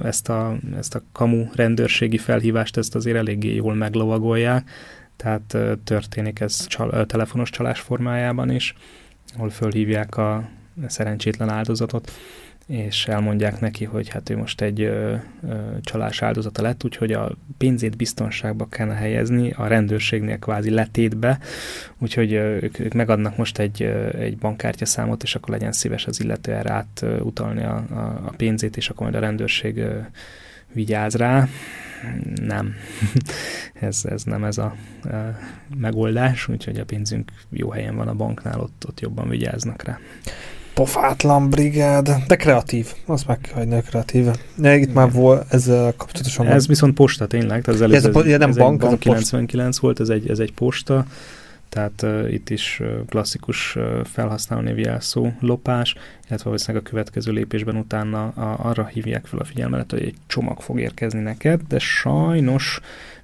ezt, 0.04 0.30
a, 0.30 0.58
ezt 0.78 0.96
a 0.96 1.02
kamu 1.12 1.46
rendőrségi 1.56 2.18
felhívást, 2.18 2.78
ezt 2.78 2.96
azért 2.96 3.18
eléggé 3.18 3.56
jól 3.56 3.74
meglovagolják, 3.74 4.70
tehát 5.16 5.58
történik 5.84 6.40
ez 6.40 6.68
csal, 6.68 7.06
telefonos 7.06 7.50
csalás 7.50 7.80
formájában 7.80 8.52
is, 8.52 8.76
ahol 9.36 9.50
fölhívják 9.50 10.18
a 10.18 10.50
szerencsétlen 10.88 11.50
áldozatot, 11.50 12.12
és 12.72 13.08
elmondják 13.08 13.60
neki, 13.60 13.86
hogy 13.86 14.10
hát 14.10 14.30
ő 14.30 14.38
most 14.38 14.62
egy 14.62 14.82
ö, 14.82 15.16
ö, 15.48 15.56
csalás 15.82 16.22
áldozata 16.22 16.62
lett, 16.62 16.84
úgyhogy 16.84 17.12
a 17.12 17.32
pénzét 17.58 17.98
biztonságba 17.98 18.68
kellene 18.70 18.98
helyezni, 18.98 19.52
a 19.52 19.68
rendőrségnél 19.68 20.38
kvázi 20.38 20.70
letétbe, 20.70 21.40
úgyhogy 21.98 22.34
ö, 22.34 22.58
ők, 22.62 22.80
ők 22.80 22.94
megadnak 22.94 23.38
most 23.38 23.60
egy, 23.60 23.82
ö, 23.82 24.10
egy 24.18 24.38
bankkártya 24.38 24.86
számot, 24.86 25.24
és 25.24 25.36
akkor 25.36 25.50
legyen 25.50 25.72
szíves 25.72 26.06
az 26.06 26.20
illető 26.20 26.52
erre 26.54 26.72
átutalni 26.72 27.64
a, 27.64 27.76
a, 27.76 28.22
a 28.26 28.34
pénzét, 28.38 28.78
és 28.78 28.90
akkor 28.90 29.04
majd 29.04 29.16
a 29.16 29.26
rendőrség 29.26 29.78
ö, 29.78 30.00
vigyáz 30.74 31.16
rá. 31.16 31.48
Nem, 32.36 32.74
ez, 33.88 34.06
ez 34.06 34.24
nem 34.24 34.44
ez 34.44 34.58
a, 34.58 34.76
a 35.04 35.16
megoldás, 35.78 36.48
úgyhogy 36.48 36.80
a 36.80 36.86
pénzünk 36.86 37.32
jó 37.50 37.70
helyen 37.70 37.96
van 37.96 38.08
a 38.08 38.16
banknál, 38.16 38.60
ott, 38.60 38.84
ott 38.88 39.00
jobban 39.00 39.30
vigyáznak 39.30 39.84
rá 39.84 40.00
pofátlan 40.74 41.50
brigád, 41.50 42.10
de 42.28 42.36
kreatív, 42.36 42.88
azt 43.06 43.28
meg 43.28 43.40
kell 43.40 43.54
hagyni 43.54 43.76
a 43.76 43.82
kreatív. 43.82 44.26
Ja, 44.62 44.76
itt 44.76 44.94
már 44.94 45.12
volt 45.12 45.54
ezzel 45.54 45.94
kapcsolatosan. 45.98 46.48
Ez 46.48 46.68
viszont 46.68 46.94
posta 46.94 47.28
tényleg, 47.28 47.64
tehát 47.64 47.82
ez, 47.82 47.92
ez, 47.92 48.06
ez, 48.06 48.26
ja, 48.26 48.38
nem 48.38 48.50
ez 48.50 48.58
bank, 48.58 48.80
bank 48.80 48.94
ez 48.94 49.00
99 49.00 49.78
volt, 49.78 50.00
ez 50.00 50.10
egy, 50.10 50.30
ez 50.30 50.40
egy 50.40 50.54
posta, 50.54 51.06
tehát 51.70 52.02
uh, 52.02 52.34
itt 52.34 52.50
is 52.50 52.80
uh, 52.82 53.06
klasszikus 53.10 53.76
uh, 53.76 54.06
felhasználó 54.06 54.62
névjelszó 54.62 55.32
lopás, 55.40 55.96
illetve 56.28 56.44
valószínűleg 56.44 56.86
a 56.86 56.90
következő 56.90 57.32
lépésben 57.32 57.76
utána 57.76 58.28
a, 58.28 58.58
arra 58.70 58.86
hívják 58.86 59.26
fel 59.26 59.40
a 59.40 59.44
figyelmet, 59.44 59.92
hogy 59.92 60.02
egy 60.02 60.16
csomag 60.28 60.62
fog 60.62 60.80
érkezni 60.80 61.20
neked, 61.20 61.62
de 61.68 61.80
sajnos 61.80 62.80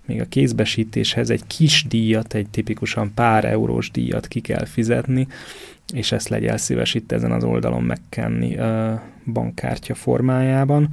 még 0.08 0.22
a 0.22 0.26
kézbesítéshez 0.26 1.30
egy 1.30 1.48
kis 1.48 1.86
díjat, 1.88 2.34
egy 2.34 2.50
tipikusan 2.50 3.14
pár 3.14 3.46
eurós 3.46 3.92
díjat 3.92 4.28
ki 4.28 4.40
kell 4.40 4.66
fizetni, 4.66 5.28
és 5.94 6.12
ezt 6.12 6.28
legyél 6.28 6.58
szíves 6.58 6.94
itt 6.94 7.12
ezen 7.12 7.32
az 7.32 7.44
oldalon 7.44 7.84
megkenni 7.84 8.58
bankkártya 9.26 9.96
formájában. 9.96 10.90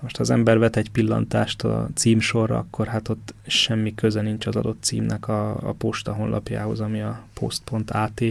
Most 0.00 0.20
az 0.20 0.30
ember 0.30 0.58
vet 0.58 0.76
egy 0.76 0.90
pillantást 0.90 1.62
a 1.62 1.88
címsorra, 1.94 2.58
akkor 2.58 2.86
hát 2.86 3.08
ott 3.08 3.34
semmi 3.46 3.94
köze 3.94 4.20
nincs 4.20 4.46
az 4.46 4.56
adott 4.56 4.82
címnek 4.82 5.28
a, 5.28 5.68
a 5.68 5.72
posta 5.72 6.12
honlapjához, 6.12 6.80
ami 6.80 7.00
a 7.00 7.22
post.at 7.34 8.22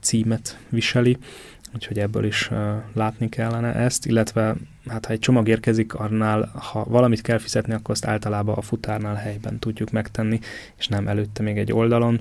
címet 0.00 0.58
viseli, 0.68 1.16
úgyhogy 1.74 1.98
ebből 1.98 2.24
is 2.24 2.50
uh, 2.50 2.58
látni 2.92 3.28
kellene 3.28 3.74
ezt, 3.74 4.06
illetve 4.06 4.54
hát 4.86 5.06
ha 5.06 5.12
egy 5.12 5.18
csomag 5.18 5.48
érkezik, 5.48 5.94
annál, 5.94 6.50
ha 6.54 6.84
valamit 6.84 7.20
kell 7.20 7.38
fizetni, 7.38 7.72
akkor 7.72 7.90
azt 7.90 8.06
általában 8.06 8.54
a 8.54 8.62
futárnál 8.62 9.14
helyben 9.14 9.58
tudjuk 9.58 9.90
megtenni, 9.90 10.40
és 10.76 10.88
nem 10.88 11.08
előtte 11.08 11.42
még 11.42 11.58
egy 11.58 11.72
oldalon, 11.72 12.20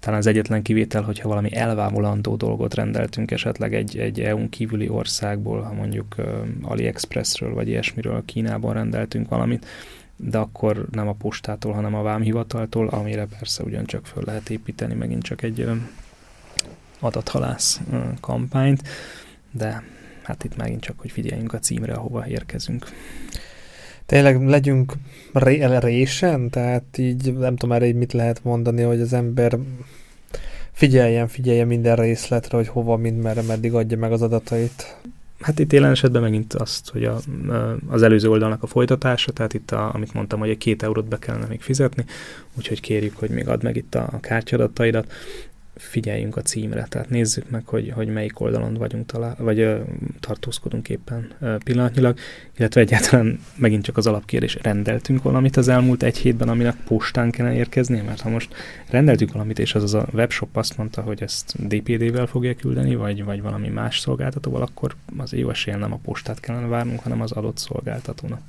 talán 0.00 0.18
az 0.18 0.26
egyetlen 0.26 0.62
kivétel, 0.62 1.02
hogyha 1.02 1.28
valami 1.28 1.56
elvámulandó 1.56 2.36
dolgot 2.36 2.74
rendeltünk 2.74 3.30
esetleg 3.30 3.74
egy, 3.74 3.98
egy 3.98 4.20
EU-n 4.20 4.48
kívüli 4.48 4.88
országból, 4.88 5.60
ha 5.60 5.72
mondjuk 5.72 6.14
uh, 6.18 6.26
AliExpressről 6.62 7.54
vagy 7.54 7.68
ilyesmiről 7.68 8.24
Kínában 8.24 8.74
rendeltünk 8.74 9.28
valamit, 9.28 9.66
de 10.16 10.38
akkor 10.38 10.86
nem 10.90 11.08
a 11.08 11.12
postától, 11.12 11.72
hanem 11.72 11.94
a 11.94 12.02
vámhivataltól, 12.02 12.88
amire 12.88 13.26
persze 13.26 13.62
ugyancsak 13.62 14.06
föl 14.06 14.22
lehet 14.26 14.50
építeni 14.50 14.94
megint 14.94 15.22
csak 15.22 15.42
egy 15.42 15.68
adathalász 17.00 17.80
kampányt, 18.20 18.82
de 19.50 19.82
hát 20.22 20.44
itt 20.44 20.56
megint 20.56 20.80
csak, 20.80 21.00
hogy 21.00 21.10
figyeljünk 21.10 21.52
a 21.52 21.58
címre, 21.58 21.94
ahova 21.94 22.26
érkezünk. 22.26 22.86
Tényleg 24.06 24.46
legyünk 24.46 24.92
ré- 25.32 25.78
résen, 25.78 26.50
tehát 26.50 26.98
így 26.98 27.34
nem 27.34 27.56
tudom 27.56 27.76
erre 27.76 27.86
így 27.86 27.94
mit 27.94 28.12
lehet 28.12 28.44
mondani, 28.44 28.82
hogy 28.82 29.00
az 29.00 29.12
ember 29.12 29.58
figyeljen, 30.72 31.28
figyeljen 31.28 31.66
minden 31.66 31.96
részletre, 31.96 32.56
hogy 32.56 32.68
hova, 32.68 32.96
mind 32.96 33.22
merre, 33.22 33.42
meddig 33.42 33.74
adja 33.74 33.98
meg 33.98 34.12
az 34.12 34.22
adatait. 34.22 34.96
Hát 35.40 35.58
itt 35.58 35.72
jelen 35.72 35.90
esetben 35.90 36.22
megint 36.22 36.54
azt, 36.54 36.90
hogy 36.90 37.04
a, 37.04 37.18
az 37.88 38.02
előző 38.02 38.30
oldalnak 38.30 38.62
a 38.62 38.66
folytatása, 38.66 39.32
tehát 39.32 39.54
itt, 39.54 39.70
a, 39.70 39.94
amit 39.94 40.12
mondtam, 40.12 40.38
hogy 40.38 40.48
egy 40.48 40.58
két 40.58 40.82
eurót 40.82 41.08
be 41.08 41.18
kellene 41.18 41.46
még 41.46 41.60
fizetni, 41.60 42.04
úgyhogy 42.54 42.80
kérjük, 42.80 43.16
hogy 43.16 43.30
még 43.30 43.48
add 43.48 43.62
meg 43.62 43.76
itt 43.76 43.94
a, 43.94 44.08
a 44.12 44.20
kártyadataidat, 44.20 45.12
figyeljünk 45.76 46.36
a 46.36 46.42
címre, 46.42 46.86
tehát 46.88 47.10
nézzük 47.10 47.50
meg, 47.50 47.66
hogy, 47.66 47.92
hogy 47.94 48.08
melyik 48.08 48.40
oldalon 48.40 48.74
vagyunk 48.74 49.06
talál, 49.06 49.36
vagy 49.38 49.60
ö, 49.60 49.80
tartózkodunk 50.20 50.88
éppen 50.88 51.32
ö, 51.40 51.56
pillanatnyilag, 51.64 52.18
illetve 52.56 52.80
egyáltalán 52.80 53.40
megint 53.56 53.84
csak 53.84 53.96
az 53.96 54.06
alapkérdés, 54.06 54.58
rendeltünk 54.62 55.22
valamit 55.22 55.56
az 55.56 55.68
elmúlt 55.68 56.02
egy 56.02 56.16
hétben, 56.16 56.48
aminek 56.48 56.76
postán 56.84 57.30
kellene 57.30 57.56
érkeznie, 57.56 58.02
mert 58.02 58.20
ha 58.20 58.28
most 58.28 58.54
rendeltük 58.90 59.32
valamit, 59.32 59.58
és 59.58 59.74
az 59.74 59.82
az 59.82 59.94
a 59.94 60.08
webshop 60.12 60.56
azt 60.56 60.76
mondta, 60.76 61.02
hogy 61.02 61.22
ezt 61.22 61.66
DPD-vel 61.66 62.26
fogja 62.26 62.54
küldeni, 62.54 62.94
vagy, 62.94 63.24
vagy 63.24 63.42
valami 63.42 63.68
más 63.68 63.98
szolgáltatóval, 63.98 64.62
akkor 64.62 64.94
az 65.16 65.32
jó 65.32 65.50
esélyen 65.50 65.78
nem 65.78 65.92
a 65.92 66.00
postát 66.02 66.40
kellene 66.40 66.66
várnunk, 66.66 67.00
hanem 67.00 67.20
az 67.20 67.32
adott 67.32 67.58
szolgáltatónak 67.58 68.40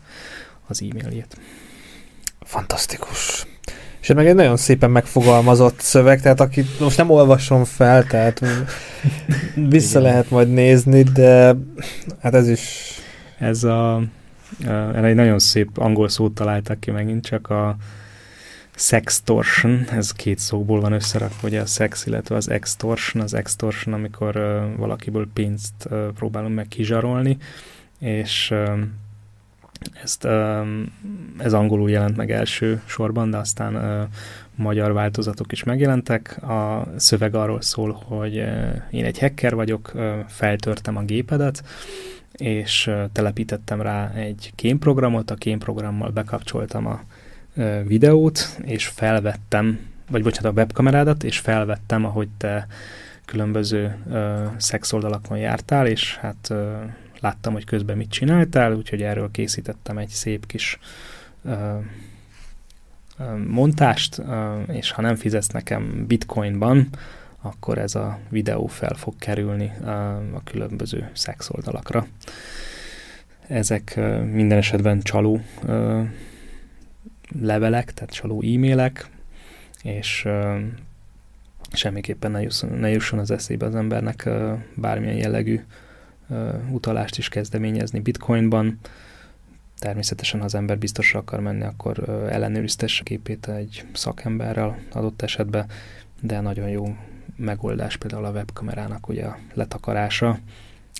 az 0.67 0.81
e-mailjét. 0.81 1.37
Fantasztikus. 2.39 3.45
És 4.07 4.13
meg 4.13 4.27
egy 4.27 4.35
nagyon 4.35 4.57
szépen 4.57 4.91
megfogalmazott 4.91 5.79
szöveg, 5.79 6.21
tehát 6.21 6.39
aki 6.39 6.65
most 6.79 6.97
nem 6.97 7.09
olvasom 7.09 7.63
fel, 7.63 8.03
tehát 8.03 8.39
vissza 9.69 9.99
Igen. 9.99 10.11
lehet 10.11 10.29
majd 10.29 10.53
nézni, 10.53 11.03
de 11.03 11.55
hát 12.21 12.33
ez 12.33 12.49
is... 12.49 12.91
Ez 13.39 13.63
a... 13.63 14.01
Erre 14.67 15.07
egy 15.07 15.15
nagyon 15.15 15.39
szép 15.39 15.77
angol 15.77 16.09
szót 16.09 16.33
találtak 16.33 16.79
ki 16.79 16.91
megint, 16.91 17.25
csak 17.25 17.49
a 17.49 17.75
sextortion, 18.75 19.85
ez 19.91 20.11
két 20.11 20.39
szóból 20.39 20.79
van 20.79 20.91
összerakva, 20.91 21.47
ugye 21.47 21.61
a 21.61 21.65
sex, 21.65 22.05
illetve 22.05 22.35
az 22.35 22.49
extortion, 22.49 23.23
az 23.23 23.33
extortion, 23.33 23.93
amikor 23.93 24.35
uh, 24.35 24.77
valakiből 24.77 25.27
pénzt 25.33 25.73
uh, 25.89 26.07
próbálunk 26.07 26.55
meg 26.55 26.67
kizsarolni, 26.67 27.37
és 27.99 28.51
uh, 28.51 28.79
ezt, 30.03 30.27
ez 31.37 31.53
angolul 31.53 31.89
jelent 31.89 32.15
meg 32.17 32.31
első 32.31 32.81
sorban, 32.85 33.29
de 33.29 33.37
aztán 33.37 34.07
magyar 34.55 34.93
változatok 34.93 35.51
is 35.51 35.63
megjelentek. 35.63 36.43
A 36.43 36.87
szöveg 36.95 37.35
arról 37.35 37.61
szól, 37.61 37.91
hogy 38.05 38.33
én 38.91 39.05
egy 39.05 39.19
hacker 39.19 39.55
vagyok, 39.55 39.91
feltörtem 40.27 40.97
a 40.97 41.01
gépedet, 41.01 41.63
és 42.31 42.91
telepítettem 43.11 43.81
rá 43.81 44.11
egy 44.13 44.51
kémprogramot, 44.55 45.31
a 45.31 45.35
kémprogrammal 45.35 46.09
bekapcsoltam 46.09 46.85
a 46.85 47.01
videót, 47.83 48.57
és 48.63 48.87
felvettem, 48.87 49.79
vagy 50.09 50.23
bocsánat, 50.23 50.51
a 50.51 50.55
webkamerádat, 50.55 51.23
és 51.23 51.39
felvettem, 51.39 52.05
ahogy 52.05 52.27
te 52.37 52.67
különböző 53.25 53.97
ö, 54.11 54.45
szexoldalakon 54.57 55.37
jártál, 55.37 55.87
és 55.87 56.17
hát 56.17 56.53
láttam, 57.19 57.53
hogy 57.53 57.65
közben 57.65 57.97
mit 57.97 58.09
csináltál, 58.09 58.73
úgyhogy 58.73 59.01
erről 59.01 59.31
készítettem 59.31 59.97
egy 59.97 60.09
szép 60.09 60.45
kis 60.45 60.79
ö, 61.43 61.77
ö, 63.17 63.37
montást, 63.47 64.17
ö, 64.17 64.61
és 64.61 64.91
ha 64.91 65.01
nem 65.01 65.15
fizetsz 65.15 65.47
nekem 65.47 66.05
bitcoinban, 66.07 66.89
akkor 67.41 67.77
ez 67.77 67.95
a 67.95 68.19
videó 68.29 68.65
fel 68.65 68.93
fog 68.95 69.13
kerülni 69.19 69.71
a 70.33 70.43
különböző 70.43 71.09
szexoldalakra. 71.13 72.07
Ezek 73.47 73.95
minden 74.31 74.57
esetben 74.57 75.01
csaló 75.01 75.41
levelek, 77.41 77.93
tehát 77.93 78.13
csaló 78.13 78.41
e-mailek, 78.41 79.09
és 79.83 80.23
uh, 80.25 80.57
semmiképpen 81.71 82.31
ne 82.31 82.41
jusson, 82.41 82.69
ne 82.69 82.89
jusson 82.89 83.19
az 83.19 83.31
eszébe 83.31 83.65
az 83.65 83.75
embernek 83.75 84.23
uh, 84.25 84.59
bármilyen 84.75 85.15
jellegű 85.15 85.55
uh, 85.55 85.61
utalást 86.71 87.17
is 87.17 87.29
kezdeményezni 87.29 87.99
bitcoinban. 87.99 88.79
Természetesen, 89.79 90.39
ha 90.39 90.45
az 90.45 90.55
ember 90.55 90.77
biztosra 90.77 91.19
akar 91.19 91.39
menni, 91.39 91.63
akkor 91.63 92.09
ellenőriztesse 92.29 93.03
képét 93.03 93.47
egy 93.47 93.85
szakemberrel 93.93 94.79
adott 94.91 95.21
esetben, 95.21 95.65
de 96.21 96.39
nagyon 96.39 96.69
jó 96.69 96.95
megoldás 97.35 97.97
például 97.97 98.25
a 98.25 98.31
webkamerának 98.31 99.07
ugye 99.07 99.25
a 99.25 99.37
letakarása, 99.53 100.39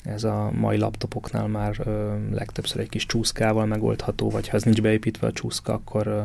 ez 0.04 0.24
a 0.24 0.52
mai 0.52 0.78
laptopoknál 0.78 1.48
már 1.48 1.76
ö, 1.80 2.16
legtöbbször 2.32 2.80
egy 2.80 2.90
kis 2.90 3.06
csúszkával 3.06 3.66
megoldható, 3.66 4.30
vagy 4.30 4.48
ha 4.48 4.56
ez 4.56 4.64
nincs 4.64 4.82
beépítve 4.82 5.28
a 5.28 5.32
csúszka, 5.32 5.74
akkor 5.74 6.08
ö, 6.08 6.22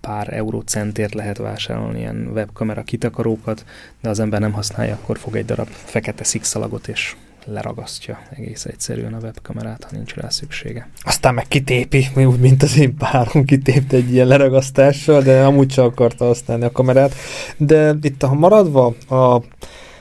pár 0.00 0.32
eurócentért 0.32 1.14
lehet 1.14 1.38
vásárolni 1.38 1.98
ilyen 1.98 2.30
webkamera 2.32 2.82
kitakarókat, 2.82 3.64
de 4.00 4.08
az 4.08 4.20
ember 4.20 4.40
nem 4.40 4.52
használja, 4.52 4.94
akkor 4.94 5.18
fog 5.18 5.36
egy 5.36 5.44
darab 5.44 5.68
fekete 5.68 6.24
szikszalagot 6.24 6.88
és 6.88 7.16
leragasztja 7.44 8.18
egész 8.30 8.64
egyszerűen 8.64 9.14
a 9.14 9.18
webkamerát, 9.18 9.84
ha 9.84 9.96
nincs 9.96 10.14
rá 10.14 10.28
szüksége. 10.28 10.88
Aztán 11.02 11.34
meg 11.34 11.48
kitépi, 11.48 12.08
úgy, 12.14 12.40
mint 12.40 12.62
az 12.62 12.78
én 12.78 12.96
párom 12.96 13.44
kitépte 13.44 13.96
egy 13.96 14.12
ilyen 14.12 14.26
leragasztással, 14.26 15.22
de 15.22 15.44
amúgy 15.44 15.68
csak 15.68 15.84
akarta 15.84 16.24
használni 16.24 16.64
a 16.64 16.72
kamerát. 16.72 17.14
De 17.56 17.94
itt, 18.02 18.22
ha 18.22 18.34
maradva 18.34 18.94
a 19.08 19.42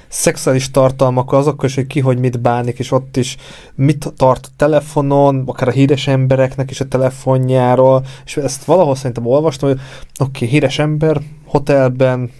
szexuális 0.09 0.71
tartalmak 0.71 1.33
azokkal 1.33 1.69
is, 1.69 1.75
hogy 1.75 1.87
ki 1.87 1.99
hogy 1.99 2.19
mit 2.19 2.39
bánik, 2.41 2.79
és 2.79 2.91
ott 2.91 3.17
is 3.17 3.37
mit 3.75 4.13
tart 4.15 4.45
a 4.45 4.53
telefonon, 4.57 5.43
akár 5.45 5.67
a 5.67 5.71
híres 5.71 6.07
embereknek 6.07 6.71
is 6.71 6.79
a 6.79 6.87
telefonjáról, 6.87 8.05
és 8.25 8.37
ezt 8.37 8.63
valahol 8.63 8.95
szerintem 8.95 9.25
olvastam, 9.25 9.69
hogy 9.69 9.79
oké, 10.19 10.29
okay, 10.35 10.47
híres 10.47 10.79
ember, 10.79 11.21
hotelben, 11.45 12.31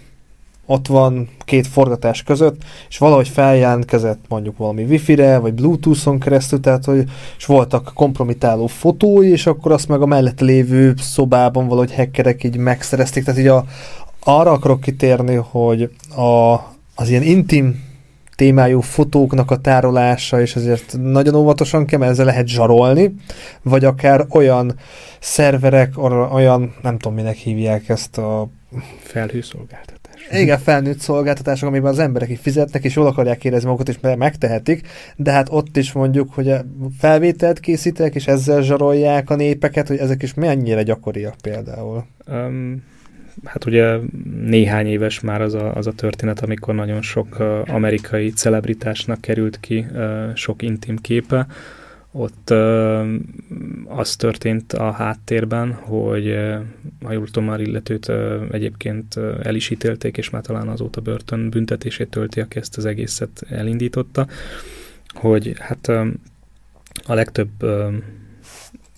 ott 0.70 0.86
van 0.86 1.28
két 1.44 1.66
forgatás 1.66 2.22
között, 2.22 2.62
és 2.88 2.98
valahogy 2.98 3.28
feljelentkezett 3.28 4.24
mondjuk 4.28 4.56
valami 4.56 4.82
wifi-re, 4.82 5.38
vagy 5.38 5.54
bluetooth-on 5.54 6.18
keresztül, 6.18 6.60
tehát 6.60 6.84
hogy 6.84 7.04
és 7.38 7.46
voltak 7.46 7.92
kompromitáló 7.94 8.66
fotói, 8.66 9.30
és 9.30 9.46
akkor 9.46 9.72
azt 9.72 9.88
meg 9.88 10.02
a 10.02 10.06
mellett 10.06 10.40
lévő 10.40 10.94
szobában 10.96 11.68
valahogy 11.68 11.94
hackerek 11.94 12.44
így 12.44 12.56
megszerezték, 12.56 13.24
tehát 13.24 13.40
így 13.40 13.46
a, 13.46 13.64
arra 14.24 14.50
akarok 14.50 14.80
kitérni, 14.80 15.34
hogy 15.34 15.90
a, 16.16 16.54
az 17.00 17.08
ilyen 17.08 17.22
intim 17.22 17.84
témájú 18.36 18.80
fotóknak 18.80 19.50
a 19.50 19.56
tárolása, 19.56 20.40
és 20.40 20.56
ezért 20.56 20.96
nagyon 21.02 21.34
óvatosan 21.34 21.86
kell, 21.86 21.98
mert 21.98 22.10
ezzel 22.10 22.24
lehet 22.24 22.46
zsarolni, 22.46 23.14
vagy 23.62 23.84
akár 23.84 24.26
olyan 24.30 24.74
szerverek, 25.20 25.92
olyan, 26.32 26.74
nem 26.82 26.98
tudom, 26.98 27.16
minek 27.16 27.36
hívják 27.36 27.88
ezt 27.88 28.18
a... 28.18 28.48
Felhőszolgáltatás. 29.02 30.28
Igen, 30.30 30.58
felnőtt 30.58 30.98
szolgáltatások, 30.98 31.68
amiben 31.68 31.90
az 31.90 31.98
emberek 31.98 32.38
fizetnek, 32.42 32.84
és 32.84 32.96
jól 32.96 33.06
akarják 33.06 33.44
érezni 33.44 33.68
magukat, 33.68 33.88
és 33.88 33.98
megtehetik, 34.16 34.88
de 35.16 35.30
hát 35.30 35.48
ott 35.50 35.76
is 35.76 35.92
mondjuk, 35.92 36.34
hogy 36.34 36.50
a 36.50 36.64
felvételt 36.98 37.60
készítek, 37.60 38.14
és 38.14 38.26
ezzel 38.26 38.62
zsarolják 38.62 39.30
a 39.30 39.34
népeket, 39.34 39.88
hogy 39.88 39.98
ezek 39.98 40.22
is 40.22 40.34
mennyire 40.34 40.82
gyakoriak 40.82 41.34
például. 41.42 42.04
Um, 42.26 42.82
hát 43.44 43.64
ugye 43.64 43.96
néhány 44.40 44.86
éves 44.86 45.20
már 45.20 45.42
az 45.42 45.54
a, 45.54 45.74
az 45.74 45.86
a 45.86 45.92
történet, 45.92 46.40
amikor 46.40 46.74
nagyon 46.74 47.02
sok 47.02 47.38
amerikai 47.66 48.30
celebritásnak 48.30 49.20
került 49.20 49.60
ki 49.60 49.86
sok 50.34 50.62
intim 50.62 50.96
képe. 50.96 51.46
Ott 52.12 52.50
az 53.86 54.16
történt 54.16 54.72
a 54.72 54.90
háttérben, 54.90 55.72
hogy 55.72 56.36
ha 57.04 57.12
jól 57.12 57.26
tudom, 57.26 57.44
már 57.44 57.60
illetőt 57.60 58.12
egyébként 58.50 59.16
el 59.42 59.54
is 59.54 59.70
ítélték, 59.70 60.16
és 60.16 60.30
már 60.30 60.42
talán 60.42 60.68
azóta 60.68 61.00
börtön 61.00 61.50
büntetését 61.50 62.08
tölti, 62.08 62.40
aki 62.40 62.58
ezt 62.58 62.76
az 62.76 62.84
egészet 62.84 63.42
elindította, 63.48 64.26
hogy 65.08 65.54
hát 65.58 65.88
a 67.06 67.14
legtöbb 67.14 67.50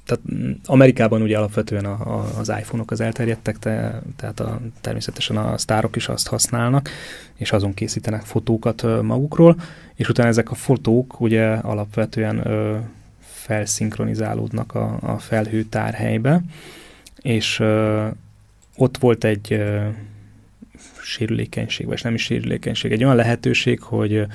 tehát 0.05 0.23
Amerikában 0.65 1.23
ugye 1.23 1.39
alapvetően 1.39 1.85
a, 1.85 2.19
a, 2.19 2.39
az 2.39 2.49
iPhone-ok 2.49 2.91
az 2.91 3.01
elterjedtek, 3.01 3.59
te, 3.59 4.03
tehát 4.16 4.41
a, 4.41 4.61
természetesen 4.81 5.37
a 5.37 5.59
sztárok 5.59 5.97
is 5.97 6.09
azt 6.09 6.29
használnak, 6.29 6.89
és 7.35 7.53
azon 7.53 7.74
készítenek 7.74 8.23
fotókat 8.23 9.03
magukról, 9.03 9.61
és 9.95 10.09
utána 10.09 10.29
ezek 10.29 10.51
a 10.51 10.55
fotók 10.55 11.20
ugye 11.20 11.49
alapvetően 11.49 12.47
ö, 12.47 12.77
felszinkronizálódnak 13.20 14.74
a, 14.74 14.99
a 15.01 15.19
felhő 15.19 15.62
tárhelybe, 15.62 16.43
és 17.20 17.61
ö, 17.61 18.07
ott 18.77 18.99
volt 18.99 19.24
egy 19.24 19.53
ö, 19.53 19.89
sérülékenység, 21.03 21.87
vagy 21.87 22.01
nem 22.03 22.15
is 22.15 22.23
sérülékenység, 22.23 22.93
egy 22.93 23.05
olyan 23.05 23.16
lehetőség, 23.16 23.81
hogy 23.81 24.27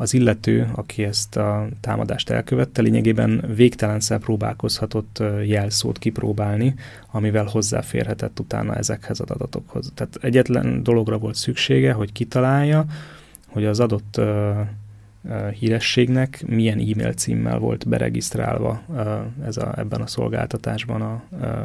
az 0.00 0.14
illető, 0.14 0.70
aki 0.74 1.04
ezt 1.04 1.36
a 1.36 1.68
támadást 1.80 2.30
elkövette, 2.30 2.82
lényegében 2.82 3.44
végtelenszer 3.54 4.18
próbálkozhatott 4.18 5.22
jelszót 5.44 5.98
kipróbálni, 5.98 6.74
amivel 7.10 7.44
hozzáférhetett 7.44 8.40
utána 8.40 8.74
ezekhez 8.74 9.20
az 9.20 9.30
adatokhoz. 9.30 9.92
Tehát 9.94 10.18
egyetlen 10.20 10.82
dologra 10.82 11.18
volt 11.18 11.34
szüksége, 11.34 11.92
hogy 11.92 12.12
kitalálja, 12.12 12.84
hogy 13.46 13.64
az 13.64 13.80
adott 13.80 14.20
hírességnek 15.58 16.44
milyen 16.46 16.78
e-mail 16.78 17.12
címmel 17.12 17.58
volt 17.58 17.88
beregisztrálva 17.88 18.82
ez 19.44 19.56
a, 19.56 19.78
ebben 19.78 20.00
a 20.00 20.06
szolgáltatásban 20.06 21.02
a 21.02 21.22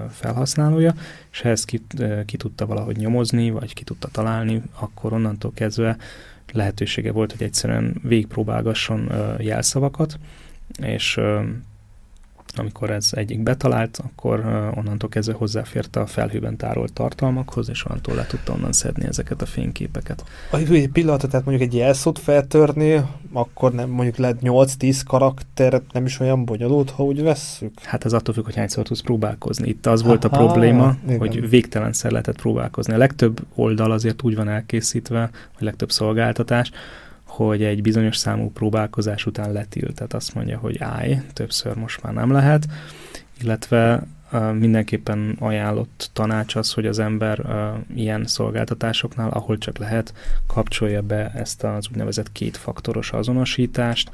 felhasználója, 0.09 0.93
és 1.31 1.41
ha 1.41 1.49
ezt 1.49 1.65
ki, 1.65 1.81
ki 2.25 2.37
tudta 2.37 2.65
valahogy 2.65 2.97
nyomozni, 2.97 3.49
vagy 3.49 3.73
ki 3.73 3.83
tudta 3.83 4.07
találni, 4.11 4.61
akkor 4.79 5.13
onnantól 5.13 5.51
kezdve 5.53 5.97
lehetősége 6.53 7.11
volt, 7.11 7.31
hogy 7.31 7.43
egyszerűen 7.43 7.95
végigpróbálgasson 8.03 9.11
jelszavakat, 9.39 10.19
és 10.81 11.19
amikor 12.55 12.89
ez 12.89 13.09
egyik 13.11 13.43
betalált, 13.43 14.01
akkor 14.03 14.39
onnantól 14.75 15.09
kezdve 15.09 15.33
hozzáférte 15.33 15.99
a 15.99 16.05
felhőben 16.05 16.57
tárolt 16.57 16.93
tartalmakhoz, 16.93 17.69
és 17.69 17.85
onnantól 17.85 18.15
le 18.15 18.25
tudta 18.25 18.53
onnan 18.53 18.71
szedni 18.71 19.05
ezeket 19.05 19.41
a 19.41 19.45
fényképeket. 19.45 20.23
A 20.51 20.57
egy 20.57 20.89
pillanatot, 20.89 21.29
tehát 21.29 21.45
mondjuk 21.45 21.69
egy 21.69 21.75
jelszót 21.77 22.19
feltörni, 22.19 23.01
akkor 23.33 23.73
nem 23.73 23.89
mondjuk 23.89 24.15
lehet 24.15 24.37
8-10 24.41 25.01
karakter, 25.07 25.81
nem 25.91 26.05
is 26.05 26.19
olyan 26.19 26.45
bonyolult, 26.45 26.89
ha 26.89 27.03
úgy 27.03 27.21
vesszük? 27.21 27.79
Hát 27.81 28.05
ez 28.05 28.13
attól 28.13 28.33
függ, 28.33 28.45
hogy 28.45 28.55
hányszor 28.55 28.83
tudsz 28.83 29.01
próbálkozni. 29.01 29.67
Itt 29.67 29.85
az 29.85 29.99
Aha, 29.99 30.09
volt 30.09 30.23
a 30.23 30.29
probléma, 30.29 30.95
igen. 31.05 31.17
hogy 31.17 31.49
végtelenszer 31.49 32.11
lehetett 32.11 32.41
próbálkozni. 32.41 32.93
A 32.93 32.97
legtöbb 32.97 33.45
oldal 33.55 33.91
azért 33.91 34.23
úgy 34.23 34.35
van 34.35 34.49
elkészítve, 34.49 35.29
vagy 35.53 35.63
legtöbb 35.63 35.91
szolgáltatás, 35.91 36.71
hogy 37.35 37.63
egy 37.63 37.81
bizonyos 37.81 38.17
számú 38.17 38.51
próbálkozás 38.51 39.25
után 39.25 39.51
letilt, 39.51 39.95
tehát 39.95 40.13
azt 40.13 40.35
mondja, 40.35 40.57
hogy 40.57 40.77
állj, 40.79 41.21
többször 41.33 41.75
most 41.75 42.03
már 42.03 42.13
nem 42.13 42.31
lehet, 42.31 42.67
illetve 43.41 44.03
mindenképpen 44.53 45.35
ajánlott 45.39 46.09
tanács 46.13 46.55
az, 46.55 46.73
hogy 46.73 46.85
az 46.85 46.99
ember 46.99 47.41
ilyen 47.95 48.25
szolgáltatásoknál, 48.25 49.29
ahol 49.29 49.57
csak 49.57 49.77
lehet, 49.77 50.13
kapcsolja 50.47 51.01
be 51.01 51.31
ezt 51.35 51.63
az 51.63 51.87
úgynevezett 51.91 52.31
kétfaktoros 52.31 53.11
azonosítást, 53.11 54.11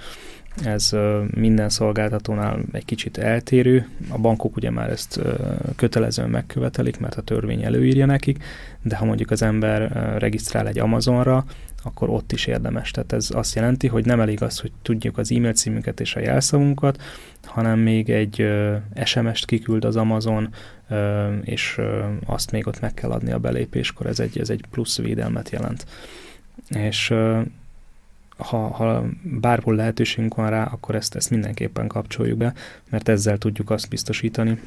ez 0.63 0.91
minden 1.35 1.69
szolgáltatónál 1.69 2.59
egy 2.71 2.85
kicsit 2.85 3.17
eltérő. 3.17 3.87
A 4.09 4.17
bankok 4.17 4.55
ugye 4.55 4.69
már 4.69 4.89
ezt 4.89 5.19
kötelezően 5.75 6.29
megkövetelik, 6.29 6.99
mert 6.99 7.15
a 7.15 7.21
törvény 7.21 7.63
előírja 7.63 8.05
nekik, 8.05 8.43
de 8.81 8.95
ha 8.95 9.05
mondjuk 9.05 9.31
az 9.31 9.41
ember 9.41 9.91
regisztrál 10.19 10.67
egy 10.67 10.79
Amazonra, 10.79 11.45
akkor 11.84 12.10
ott 12.10 12.31
is 12.31 12.45
érdemes. 12.45 12.91
Tehát 12.91 13.14
ez 13.14 13.27
azt 13.31 13.56
jelenti, 13.56 13.88
hogy 13.88 14.06
nem 14.06 14.19
elég 14.19 14.41
az, 14.41 14.60
hogy 14.60 14.72
tudjuk 14.81 15.18
az 15.18 15.31
e-mail 15.31 15.53
címünket 15.53 15.99
és 15.99 16.15
a 16.15 16.19
jelszavunkat, 16.19 17.01
hanem 17.43 17.80
még 17.80 18.10
egy 18.10 18.47
SMS-t 19.03 19.45
kiküld 19.45 19.85
az 19.85 19.95
Amazon, 19.95 20.53
és 21.43 21.81
azt 22.26 22.51
még 22.51 22.68
ott 22.68 22.80
meg 22.80 22.93
kell 22.93 23.11
adni 23.11 23.31
a 23.31 23.39
belépéskor, 23.39 24.06
ez 24.06 24.19
egy, 24.19 24.39
ez 24.39 24.49
egy 24.49 24.64
plusz 24.72 24.97
védelmet 24.97 25.49
jelent. 25.49 25.85
És 26.69 27.14
ha, 28.38 28.68
ha 28.68 29.06
bárhol 29.23 29.76
lehetőségünk 29.76 30.35
van 30.35 30.49
rá, 30.49 30.64
akkor 30.64 30.95
ezt, 30.95 31.15
ezt 31.15 31.30
mindenképpen 31.30 31.88
kapcsoljuk 31.88 32.38
be, 32.38 32.53
mert 32.89 33.10
ezzel 33.10 33.38
tudjuk 33.38 33.69
azt 33.69 33.89
biztosítani, 33.89 34.60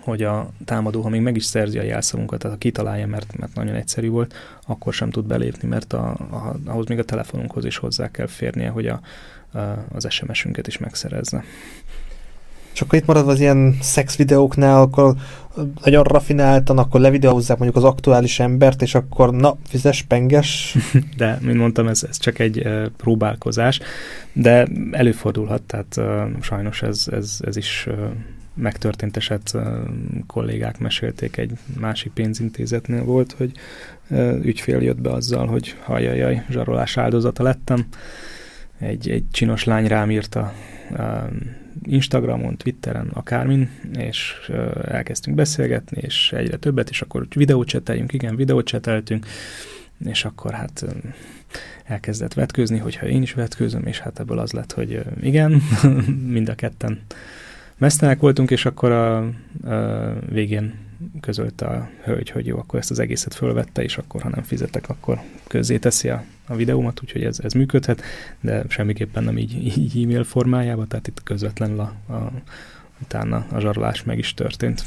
hogy 0.00 0.22
a 0.22 0.50
támadó, 0.64 1.02
ha 1.02 1.08
még 1.08 1.20
meg 1.20 1.36
is 1.36 1.44
szerzi 1.44 1.78
a 1.78 1.82
jelszavunkat, 1.82 2.38
tehát 2.38 2.56
ha 2.56 2.62
kitalálja, 2.62 3.06
mert, 3.06 3.36
mert 3.36 3.54
nagyon 3.54 3.74
egyszerű 3.74 4.08
volt, 4.08 4.34
akkor 4.66 4.92
sem 4.92 5.10
tud 5.10 5.26
belépni, 5.26 5.68
mert 5.68 5.92
a, 5.92 6.08
a, 6.08 6.56
ahhoz 6.64 6.86
még 6.86 6.98
a 6.98 7.04
telefonunkhoz 7.04 7.64
is 7.64 7.76
hozzá 7.76 8.10
kell 8.10 8.26
férnie, 8.26 8.68
hogy 8.68 8.86
a, 8.86 9.00
a, 9.52 9.58
az 9.92 10.06
SMS-ünket 10.10 10.66
is 10.66 10.78
megszerezze. 10.78 11.44
És 12.72 12.82
akkor 12.82 12.98
itt 12.98 13.06
maradva 13.06 13.30
az 13.30 13.40
ilyen 13.40 13.78
szex 13.80 14.16
videóknál, 14.16 14.80
akkor 14.80 15.14
nagyon 15.84 16.04
rafináltan, 16.04 16.78
akkor 16.78 17.00
levideózzák 17.00 17.58
mondjuk 17.58 17.84
az 17.84 17.90
aktuális 17.90 18.40
embert, 18.40 18.82
és 18.82 18.94
akkor 18.94 19.30
na, 19.30 19.56
fizes, 19.68 20.02
penges. 20.02 20.76
De, 21.16 21.38
mint 21.42 21.58
mondtam, 21.58 21.86
ez, 21.86 22.04
ez 22.08 22.18
csak 22.18 22.38
egy 22.38 22.58
uh, 22.58 22.86
próbálkozás, 22.96 23.80
de 24.32 24.68
előfordulhat, 24.90 25.62
tehát 25.62 25.94
uh, 25.96 26.40
sajnos 26.40 26.82
ez, 26.82 27.06
ez, 27.10 27.38
ez 27.44 27.56
is 27.56 27.86
uh, 27.88 28.10
megtörtént 28.56 29.16
eset 29.16 29.50
uh, 29.54 29.62
kollégák 30.26 30.78
mesélték, 30.78 31.36
egy 31.36 31.52
másik 31.78 32.12
pénzintézetnél 32.12 33.04
volt, 33.04 33.32
hogy 33.32 33.52
ügyfél 34.42 34.82
jött 34.82 35.00
be 35.00 35.10
azzal, 35.10 35.46
hogy 35.46 35.76
hajajaj, 35.82 36.44
zsarolás 36.50 36.96
áldozata 36.96 37.42
lettem. 37.42 37.86
Egy, 38.78 39.10
egy 39.10 39.24
csinos 39.30 39.64
lány 39.64 39.86
rám 39.86 40.10
írta 40.10 40.52
Instagramon, 41.82 42.56
Twitteren, 42.56 43.08
akármin, 43.12 43.70
és 43.98 44.50
elkezdtünk 44.84 45.36
beszélgetni, 45.36 46.00
és 46.00 46.32
egyre 46.32 46.56
többet, 46.56 46.90
és 46.90 47.00
akkor 47.00 47.26
videócseteljünk, 47.34 48.12
igen, 48.12 48.36
videócseteltünk, 48.36 49.26
és 50.04 50.24
akkor 50.24 50.52
hát 50.52 50.84
elkezdett 51.84 52.34
vetkőzni, 52.34 52.78
hogyha 52.78 53.06
én 53.06 53.22
is 53.22 53.32
vetkőzöm, 53.32 53.86
és 53.86 53.98
hát 53.98 54.18
ebből 54.18 54.38
az 54.38 54.52
lett, 54.52 54.72
hogy 54.72 55.02
igen, 55.20 55.62
mind 56.34 56.48
a 56.48 56.54
ketten 56.54 57.00
mesztenek 57.78 58.20
voltunk, 58.20 58.50
és 58.50 58.64
akkor 58.64 58.90
a, 58.90 59.16
a 59.16 59.32
végén 60.28 60.84
közölte 61.20 61.66
a 61.66 61.88
hölgy, 62.04 62.30
hogy 62.30 62.46
jó, 62.46 62.58
akkor 62.58 62.78
ezt 62.78 62.90
az 62.90 62.98
egészet 62.98 63.34
fölvette, 63.34 63.82
és 63.82 63.98
akkor, 63.98 64.22
ha 64.22 64.28
nem 64.28 64.42
fizetek, 64.42 64.88
akkor 64.88 65.20
teszi 65.78 66.08
a, 66.08 66.24
a 66.46 66.54
videómat, 66.54 67.02
úgyhogy 67.02 67.22
ez, 67.22 67.38
ez 67.42 67.52
működhet, 67.52 68.02
de 68.40 68.64
semmiképpen 68.68 69.24
nem 69.24 69.38
így, 69.38 69.78
így 69.78 70.02
e-mail 70.02 70.24
formájában, 70.24 70.88
tehát 70.88 71.06
itt 71.06 71.22
közvetlenül 71.22 71.80
a, 71.80 72.12
a, 72.12 72.32
utána 73.02 73.46
a 73.52 73.60
zsarolás 73.60 74.04
meg 74.04 74.18
is 74.18 74.34
történt. 74.34 74.84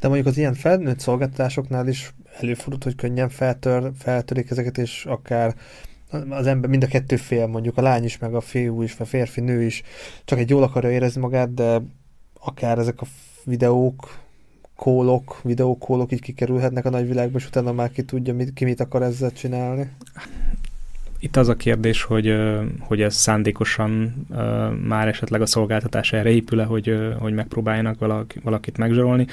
De 0.00 0.06
mondjuk 0.06 0.26
az 0.28 0.36
ilyen 0.36 0.54
felnőtt 0.54 0.98
szolgáltatásoknál 0.98 1.88
is 1.88 2.14
előfordult, 2.40 2.84
hogy 2.84 2.94
könnyen 2.94 3.28
feltör, 3.28 3.90
feltörik 3.98 4.50
ezeket, 4.50 4.78
és 4.78 5.04
akár 5.04 5.54
az 6.28 6.46
ember, 6.46 6.70
mind 6.70 6.82
a 6.82 6.86
kettő 6.86 7.16
fél, 7.16 7.46
mondjuk 7.46 7.76
a 7.76 7.82
lány 7.82 8.04
is, 8.04 8.18
meg 8.18 8.34
a 8.34 8.40
fiú 8.40 8.82
is, 8.82 8.96
vagy 8.96 9.06
a 9.06 9.10
férfi, 9.10 9.40
nő 9.40 9.62
is, 9.62 9.82
csak 10.24 10.38
egy 10.38 10.50
jól 10.50 10.62
akarja 10.62 10.90
érezni 10.90 11.20
magát, 11.20 11.54
de 11.54 11.82
akár 12.48 12.78
ezek 12.78 13.00
a 13.00 13.06
videók, 13.44 14.18
kólok, 14.76 15.40
videókólok 15.42 16.12
így 16.12 16.20
kikerülhetnek 16.20 16.84
a 16.84 16.90
nagyvilágba, 16.90 17.38
és 17.38 17.46
utána 17.46 17.72
már 17.72 17.92
ki 17.92 18.02
tudja, 18.02 18.34
mit, 18.34 18.52
ki 18.52 18.64
mit 18.64 18.80
akar 18.80 19.02
ezzel 19.02 19.32
csinálni? 19.32 19.90
Itt 21.20 21.36
az 21.36 21.48
a 21.48 21.56
kérdés, 21.56 22.02
hogy, 22.02 22.34
hogy 22.80 23.02
ez 23.02 23.14
szándékosan 23.14 24.14
már 24.84 25.08
esetleg 25.08 25.40
a 25.40 25.46
szolgáltatás 25.46 26.12
erre 26.12 26.30
épül-e, 26.30 26.64
hogy, 26.64 27.14
hogy 27.18 27.34
megpróbáljanak 27.34 27.98
valakit 28.42 28.78
megzsarolni. 28.78 29.26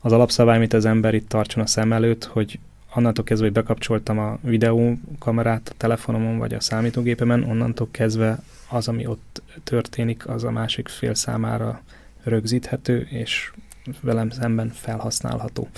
Az 0.00 0.12
alapszabály, 0.12 0.56
amit 0.56 0.72
az 0.72 0.84
ember 0.84 1.14
itt 1.14 1.28
tartson 1.28 1.62
a 1.62 1.66
szem 1.66 1.92
előtt, 1.92 2.24
hogy 2.24 2.58
onnantól 2.94 3.24
kezdve, 3.24 3.46
hogy 3.46 3.54
bekapcsoltam 3.54 4.18
a 4.18 4.38
videókamerát 4.42 5.68
a 5.68 5.74
telefonomon 5.76 6.38
vagy 6.38 6.54
a 6.54 6.60
számítógépemen, 6.60 7.42
onnantól 7.42 7.88
kezdve 7.90 8.38
az, 8.68 8.88
ami 8.88 9.06
ott 9.06 9.42
történik, 9.64 10.28
az 10.28 10.44
a 10.44 10.50
másik 10.50 10.88
fél 10.88 11.14
számára 11.14 11.80
rögzíthető, 12.28 13.06
és 13.10 13.50
velem 14.00 14.30
szemben 14.30 14.68
felhasználható. 14.68 15.68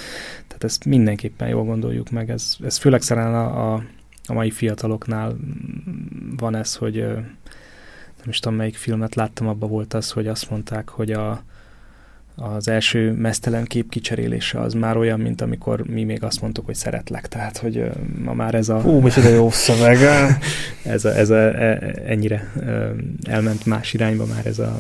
Tehát 0.47 0.65
ezt 0.65 0.85
mindenképpen 0.85 1.49
jól 1.49 1.65
gondoljuk 1.65 2.11
meg. 2.11 2.31
Ez, 2.31 2.57
ez 2.65 2.77
főleg 2.77 3.03
szerint 3.03 3.27
a, 3.27 3.75
a, 3.75 3.83
a 4.27 4.33
mai 4.33 4.51
fiataloknál 4.51 5.37
van 6.37 6.55
ez, 6.55 6.75
hogy 6.75 6.95
nem 8.19 8.29
is 8.29 8.39
tudom 8.39 8.59
melyik 8.59 8.77
filmet 8.77 9.15
láttam, 9.15 9.49
abban 9.49 9.69
volt 9.69 9.95
az, 9.95 10.11
hogy 10.11 10.27
azt 10.27 10.51
mondták, 10.51 10.89
hogy 10.89 11.13
a, 11.13 11.43
az 12.37 12.69
első 12.69 13.13
mesztelen 13.13 13.65
kép 13.65 13.89
kicserélése 13.89 14.61
az 14.61 14.73
már 14.75 14.97
olyan, 14.97 15.21
mint 15.21 15.41
amikor 15.41 15.81
mi 15.87 16.05
még 16.05 16.23
azt 16.23 16.41
mondtuk, 16.41 16.65
hogy 16.65 16.75
szeretlek. 16.75 17.29
Tehát, 17.29 17.59
hogy 17.59 17.91
ma 18.25 18.33
már 18.33 18.55
ez 18.55 18.69
a... 18.69 18.81
Hú, 18.81 19.01
micsoda 19.01 19.29
jó 19.29 19.51
szöveg! 19.51 19.99
ez 20.85 21.05
a, 21.05 21.17
ez 21.17 21.31
a, 21.31 21.37
e, 21.37 21.95
ennyire 22.07 22.53
elment 23.23 23.67
más 23.67 23.95
irányba 23.95 24.27
már 24.27 24.47
ez 24.47 24.59
a 24.59 24.79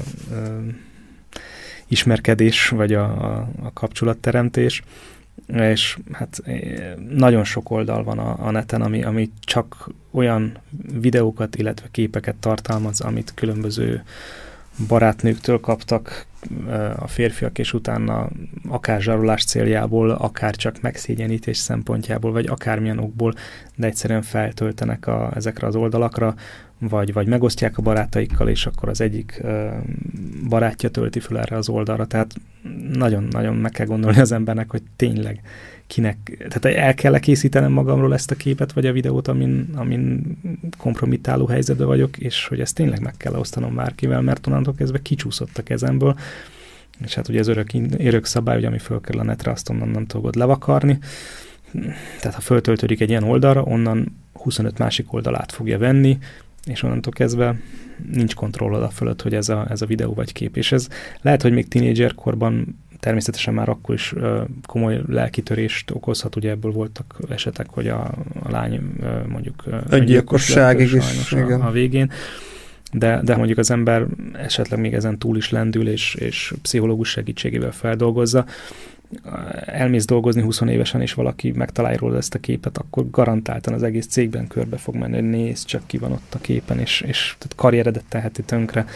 ismerkedés, 1.88 2.68
vagy 2.68 2.94
a, 2.94 3.02
a, 3.02 3.48
a 3.62 3.72
kapcsolatteremtés, 3.72 4.82
és 5.46 5.98
hát 6.12 6.40
eh, 6.44 6.94
nagyon 7.10 7.44
sok 7.44 7.70
oldal 7.70 8.04
van 8.04 8.18
a, 8.18 8.46
a 8.46 8.50
neten, 8.50 8.82
ami, 8.82 9.02
ami 9.02 9.30
csak 9.40 9.90
olyan 10.10 10.58
videókat, 11.00 11.56
illetve 11.56 11.86
képeket 11.90 12.34
tartalmaz, 12.34 13.00
amit 13.00 13.32
különböző 13.34 14.02
barátnőktől 14.88 15.60
kaptak 15.60 16.26
eh, 16.68 17.02
a 17.02 17.06
férfiak, 17.06 17.58
és 17.58 17.72
utána 17.72 18.28
akár 18.68 19.00
zsarolás 19.00 19.44
céljából, 19.44 20.10
akár 20.10 20.56
csak 20.56 20.80
megszégyenítés 20.80 21.56
szempontjából, 21.56 22.32
vagy 22.32 22.46
akármilyen 22.46 22.98
okból, 22.98 23.34
de 23.76 23.86
egyszerűen 23.86 24.22
feltöltenek 24.22 25.06
a, 25.06 25.30
ezekre 25.34 25.66
az 25.66 25.76
oldalakra, 25.76 26.34
vagy, 26.78 27.12
vagy 27.12 27.26
megosztják 27.26 27.78
a 27.78 27.82
barátaikkal, 27.82 28.48
és 28.48 28.66
akkor 28.66 28.88
az 28.88 29.00
egyik 29.00 29.42
barátja 30.48 30.88
tölti 30.88 31.20
fel 31.20 31.38
erre 31.38 31.56
az 31.56 31.68
oldalra. 31.68 32.06
Tehát 32.06 32.34
nagyon-nagyon 32.92 33.56
meg 33.56 33.70
kell 33.70 33.86
gondolni 33.86 34.20
az 34.20 34.32
embernek, 34.32 34.70
hogy 34.70 34.82
tényleg 34.96 35.40
kinek, 35.86 36.46
tehát 36.48 36.78
el 36.78 36.94
kell 36.94 37.18
készítenem 37.18 37.72
magamról 37.72 38.14
ezt 38.14 38.30
a 38.30 38.34
képet, 38.34 38.72
vagy 38.72 38.86
a 38.86 38.92
videót, 38.92 39.28
amin, 39.28 39.68
amin 39.74 40.36
kompromittáló 40.78 41.46
helyzetben 41.46 41.86
vagyok, 41.86 42.16
és 42.16 42.46
hogy 42.46 42.60
ezt 42.60 42.74
tényleg 42.74 43.00
meg 43.00 43.14
kell 43.16 43.34
osztanom 43.34 43.74
bárkivel, 43.74 44.20
mert 44.20 44.46
onnantól 44.46 44.74
kezdve 44.74 45.02
kicsúszott 45.02 45.58
a 45.58 45.62
kezemből, 45.62 46.18
és 47.04 47.14
hát 47.14 47.28
ugye 47.28 47.38
ez 47.38 47.48
örök, 47.48 47.70
örök 47.98 48.24
szabály, 48.24 48.54
hogy 48.54 48.64
ami 48.64 48.78
fölkerül 48.78 49.20
a 49.20 49.24
netre, 49.24 49.50
azt 49.50 49.68
onnan 49.68 49.88
nem 49.88 50.06
tudod 50.06 50.34
levakarni. 50.34 50.98
Tehát 52.20 52.34
ha 52.34 52.40
föltöltődik 52.40 53.00
egy 53.00 53.08
ilyen 53.08 53.22
oldalra, 53.22 53.62
onnan 53.62 54.16
25 54.32 54.78
másik 54.78 55.12
oldalát 55.12 55.52
fogja 55.52 55.78
venni, 55.78 56.18
és 56.66 56.82
onnantól 56.82 57.12
kezdve 57.12 57.56
nincs 58.12 58.34
kontrollod 58.34 58.82
a 58.82 58.88
fölött, 58.88 59.22
hogy 59.22 59.34
ez 59.34 59.48
a, 59.48 59.66
ez 59.70 59.82
a 59.82 59.86
videó 59.86 60.14
vagy 60.14 60.32
kép. 60.32 60.56
És 60.56 60.72
ez 60.72 60.88
lehet, 61.20 61.42
hogy 61.42 61.52
még 61.52 61.68
tínédzser 61.68 62.14
korban 62.14 62.78
természetesen 63.00 63.54
már 63.54 63.68
akkor 63.68 63.94
is 63.94 64.12
uh, 64.12 64.40
komoly 64.66 65.00
lelkitörést 65.06 65.90
okozhat, 65.90 66.36
ugye 66.36 66.50
ebből 66.50 66.72
voltak 66.72 67.18
esetek, 67.28 67.66
hogy 67.70 67.88
a, 67.88 68.00
a 68.42 68.50
lány 68.50 68.80
uh, 69.00 69.26
mondjuk 69.26 69.64
öngyilkosságig 69.88 70.92
is 70.92 71.32
igen. 71.32 71.60
A, 71.60 71.66
a 71.66 71.70
végén, 71.70 72.10
de, 72.92 73.20
de 73.24 73.36
mondjuk 73.36 73.58
az 73.58 73.70
ember 73.70 74.06
esetleg 74.32 74.80
még 74.80 74.94
ezen 74.94 75.18
túl 75.18 75.36
is 75.36 75.50
lendül, 75.50 75.88
és, 75.88 76.14
és 76.14 76.54
pszichológus 76.62 77.08
segítségével 77.08 77.72
feldolgozza, 77.72 78.44
elmész 79.64 80.04
dolgozni 80.04 80.42
20 80.42 80.60
évesen, 80.60 81.00
és 81.00 81.14
valaki 81.14 81.52
megtalálja 81.52 81.98
róla 81.98 82.16
ezt 82.16 82.34
a 82.34 82.38
képet, 82.38 82.78
akkor 82.78 83.10
garantáltan 83.10 83.74
az 83.74 83.82
egész 83.82 84.06
cégben 84.06 84.46
körbe 84.46 84.76
fog 84.76 84.94
menni, 84.94 85.14
hogy 85.14 85.28
nézd 85.28 85.66
csak 85.66 85.86
ki 85.86 85.98
van 85.98 86.12
ott 86.12 86.34
a 86.34 86.38
képen, 86.38 86.78
és, 86.78 87.00
és 87.00 87.34
tehát 87.38 87.54
karrieredet 87.56 88.04
teheti 88.08 88.42
tönkre. 88.42 88.86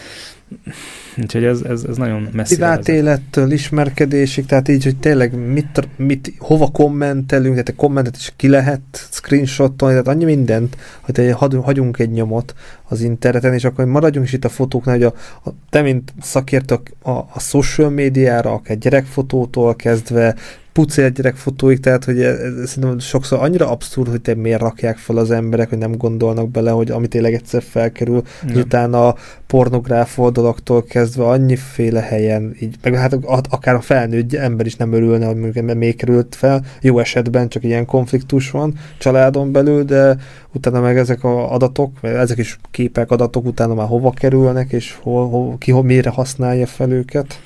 Úgyhogy 1.17 1.45
ez, 1.45 1.61
ez, 1.61 1.85
ez 1.85 1.97
nagyon 1.97 2.29
messzi. 2.33 2.55
Privát 2.55 2.89
élettől 2.89 3.51
ismerkedésig, 3.51 4.47
tehát 4.47 4.69
így, 4.69 4.85
hogy 4.85 4.97
tényleg 4.97 5.35
mit, 5.53 5.89
mit, 5.97 6.33
hova 6.39 6.71
kommentelünk, 6.71 7.53
tehát 7.53 7.69
a 7.69 7.75
kommentet 7.75 8.17
is 8.17 8.33
ki 8.37 8.49
lehet 8.49 8.81
screenshotolni, 9.11 9.95
tehát 9.95 10.17
annyi 10.17 10.25
mindent, 10.25 10.77
hogy 11.01 11.35
hagyunk 11.63 11.99
egy 11.99 12.11
nyomot 12.11 12.55
az 12.89 13.01
interneten, 13.01 13.55
és 13.55 13.65
akkor 13.65 13.85
maradjunk 13.85 14.27
is 14.27 14.33
itt 14.33 14.45
a 14.45 14.49
fotóknál, 14.49 14.95
hogy 14.95 15.05
a, 15.05 15.15
a 15.45 15.53
te, 15.71 15.83
mint 15.83 16.15
szakértő 16.21 16.79
a, 17.03 17.11
a 17.11 17.41
social 17.41 17.91
médiára, 17.91 18.53
akár 18.53 18.79
gyerekfotótól 18.79 19.77
kezdve, 19.77 20.35
pucér 20.73 21.13
gyerek 21.13 21.37
fotóik, 21.37 21.81
tehát 21.81 22.05
hogy 22.05 22.23
ez, 22.23 22.39
ez 22.39 22.69
szerintem 22.69 22.99
sokszor 22.99 23.43
annyira 23.43 23.71
abszurd, 23.71 24.11
hogy 24.11 24.21
te 24.21 24.35
miért 24.35 24.61
rakják 24.61 24.97
fel 24.97 25.17
az 25.17 25.31
emberek, 25.31 25.69
hogy 25.69 25.79
nem 25.79 25.97
gondolnak 25.97 26.51
bele, 26.51 26.71
hogy 26.71 26.91
amit 26.91 27.11
tényleg 27.11 27.35
egyszer 27.35 27.63
felkerül, 27.63 28.23
ja. 28.47 28.61
utána 28.61 29.09
a 29.09 29.17
pornográf 29.47 30.19
oldalaktól 30.19 30.85
kezdve 30.85 31.25
annyiféle 31.25 32.01
helyen, 32.01 32.57
így, 32.61 32.77
meg 32.83 32.95
hát 32.95 33.19
akár 33.51 33.75
a 33.75 33.81
felnőtt 33.81 34.35
ember 34.35 34.67
is 34.67 34.77
nem 34.77 34.93
örülne, 34.93 35.27
hogy 35.27 35.37
mondjuk 35.37 35.75
még 35.75 35.97
került 35.97 36.35
fel, 36.35 36.65
jó 36.81 36.99
esetben 36.99 37.49
csak 37.49 37.65
ilyen 37.65 37.87
konfliktus 37.87 38.51
van 38.51 38.75
családon 38.99 39.53
belül, 39.53 39.85
de 39.85 40.17
utána 40.53 40.81
meg 40.81 40.99
ezek 40.99 41.25
a 41.25 41.53
adatok, 41.53 41.93
ezek 42.01 42.39
is 42.39 42.59
képek, 42.71 43.11
adatok 43.11 43.45
utána 43.45 43.75
már 43.75 43.87
hova 43.87 44.11
kerülnek, 44.11 44.73
és 44.73 44.97
hol, 45.01 45.29
hol, 45.29 45.59
ki 45.59 45.71
hol, 45.71 45.83
mire 45.83 46.11
használja 46.11 46.67
fel 46.67 46.91
őket. 46.91 47.41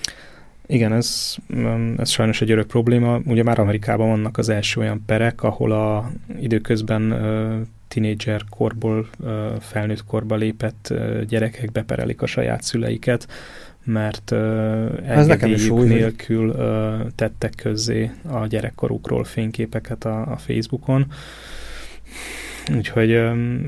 Igen, 0.67 0.93
ez, 0.93 1.35
mm, 1.55 1.95
ez 1.99 2.09
sajnos 2.11 2.41
egy 2.41 2.51
örök 2.51 2.67
probléma. 2.67 3.21
Ugye 3.25 3.43
már 3.43 3.59
Amerikában 3.59 4.09
vannak 4.09 4.39
az 4.39 4.49
első 4.49 4.81
olyan 4.81 5.03
perek, 5.07 5.43
ahol 5.43 5.73
a 5.73 6.11
időközben 6.41 7.15
tinédzser 7.89 8.43
korból 8.51 9.09
felnőtt 9.61 10.05
korba 10.05 10.35
lépett 10.35 10.95
gyerekek 11.29 11.73
beperelik 11.73 12.23
a 12.23 12.27
saját 12.27 12.63
szüleiket, 12.63 13.29
mert 13.85 14.33
engedélyük 15.07 15.85
nélkül 15.85 16.57
tettek 17.15 17.53
közzé 17.57 18.11
a 18.29 18.47
gyerekkorukról 18.47 19.25
fényképeket 19.25 20.05
a, 20.05 20.33
a 20.33 20.37
Facebookon. 20.37 21.07
Úgyhogy 22.77 23.11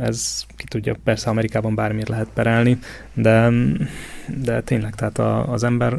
ez 0.01 0.45
ki 0.57 0.65
tudja, 0.69 0.97
persze 1.05 1.31
Amerikában 1.31 1.75
bármiért 1.75 2.09
lehet 2.09 2.29
perelni, 2.35 2.79
de, 3.15 3.51
de 4.43 4.61
tényleg, 4.61 4.95
tehát 4.95 5.19
a, 5.19 5.53
az 5.53 5.65
ember 5.65 5.99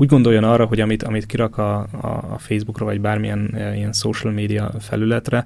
úgy 0.00 0.08
gondoljon 0.08 0.44
arra, 0.44 0.64
hogy 0.64 0.80
amit, 0.80 1.02
amit 1.02 1.26
kirak 1.26 1.58
a, 1.58 1.78
a, 2.00 2.38
Facebookra, 2.38 2.84
vagy 2.84 3.00
bármilyen 3.00 3.54
e, 3.54 3.76
ilyen 3.76 3.92
social 3.92 4.32
media 4.32 4.72
felületre, 4.78 5.44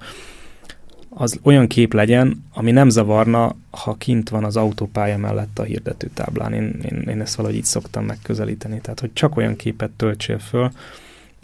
az 1.09 1.39
olyan 1.43 1.67
kép 1.67 1.93
legyen, 1.93 2.45
ami 2.53 2.71
nem 2.71 2.89
zavarna, 2.89 3.57
ha 3.71 3.95
kint 3.95 4.29
van 4.29 4.45
az 4.45 4.57
autópálya 4.57 5.19
mellett 5.19 5.59
a 5.59 5.63
hirdető 5.63 6.11
táblán. 6.15 6.53
Én, 6.53 6.81
én, 6.91 7.01
én 7.09 7.21
ezt 7.21 7.35
valahogy 7.35 7.57
így 7.57 7.65
szoktam 7.65 8.05
megközelíteni. 8.05 8.81
Tehát, 8.81 9.01
hogy 9.01 9.13
csak 9.13 9.37
olyan 9.37 9.57
képet 9.57 9.91
töltsél 9.91 10.39
föl, 10.39 10.71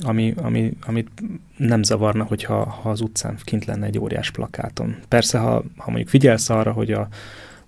ami, 0.03 0.35
ami, 0.37 0.73
amit 0.87 1.11
nem 1.57 1.83
zavarna, 1.83 2.25
hogyha 2.25 2.65
ha 2.65 2.91
az 2.91 3.01
utcán 3.01 3.39
kint 3.45 3.65
lenne 3.65 3.87
egy 3.87 3.99
óriás 3.99 4.31
plakáton. 4.31 4.97
Persze, 5.09 5.39
ha, 5.39 5.63
ha 5.77 5.87
mondjuk 5.87 6.09
figyelsz 6.09 6.51
arra, 6.51 6.73
hogy 6.73 6.93
a, 6.93 7.09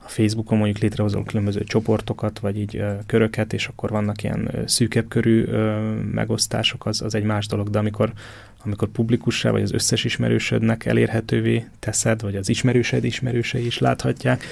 a 0.05 0.09
Facebookon 0.09 0.59
mondjuk 0.59 0.79
létrehozol 0.79 1.25
különböző 1.25 1.65
csoportokat, 1.65 2.39
vagy 2.39 2.59
így 2.59 2.77
ö, 2.77 2.93
köröket, 3.07 3.53
és 3.53 3.67
akkor 3.67 3.91
vannak 3.91 4.23
ilyen 4.23 4.49
ö, 4.53 4.63
szűkebb 4.67 5.09
körű 5.09 5.45
ö, 5.45 5.93
megosztások, 6.13 6.87
az, 6.87 7.03
az 7.03 7.15
egy 7.15 7.25
más 7.25 7.47
dolog, 7.47 7.71
de 7.71 7.79
amikor, 7.79 8.13
amikor 8.65 8.89
publikussá, 8.89 9.51
vagy 9.51 9.63
az 9.63 9.73
összes 9.73 10.05
ismerősödnek 10.05 10.87
elérhetővé 10.87 11.67
teszed, 11.79 12.21
vagy 12.21 12.37
az 12.37 12.49
ismerősed 12.49 13.05
ismerősei 13.05 13.67
is 13.67 13.79
láthatják, 13.79 14.45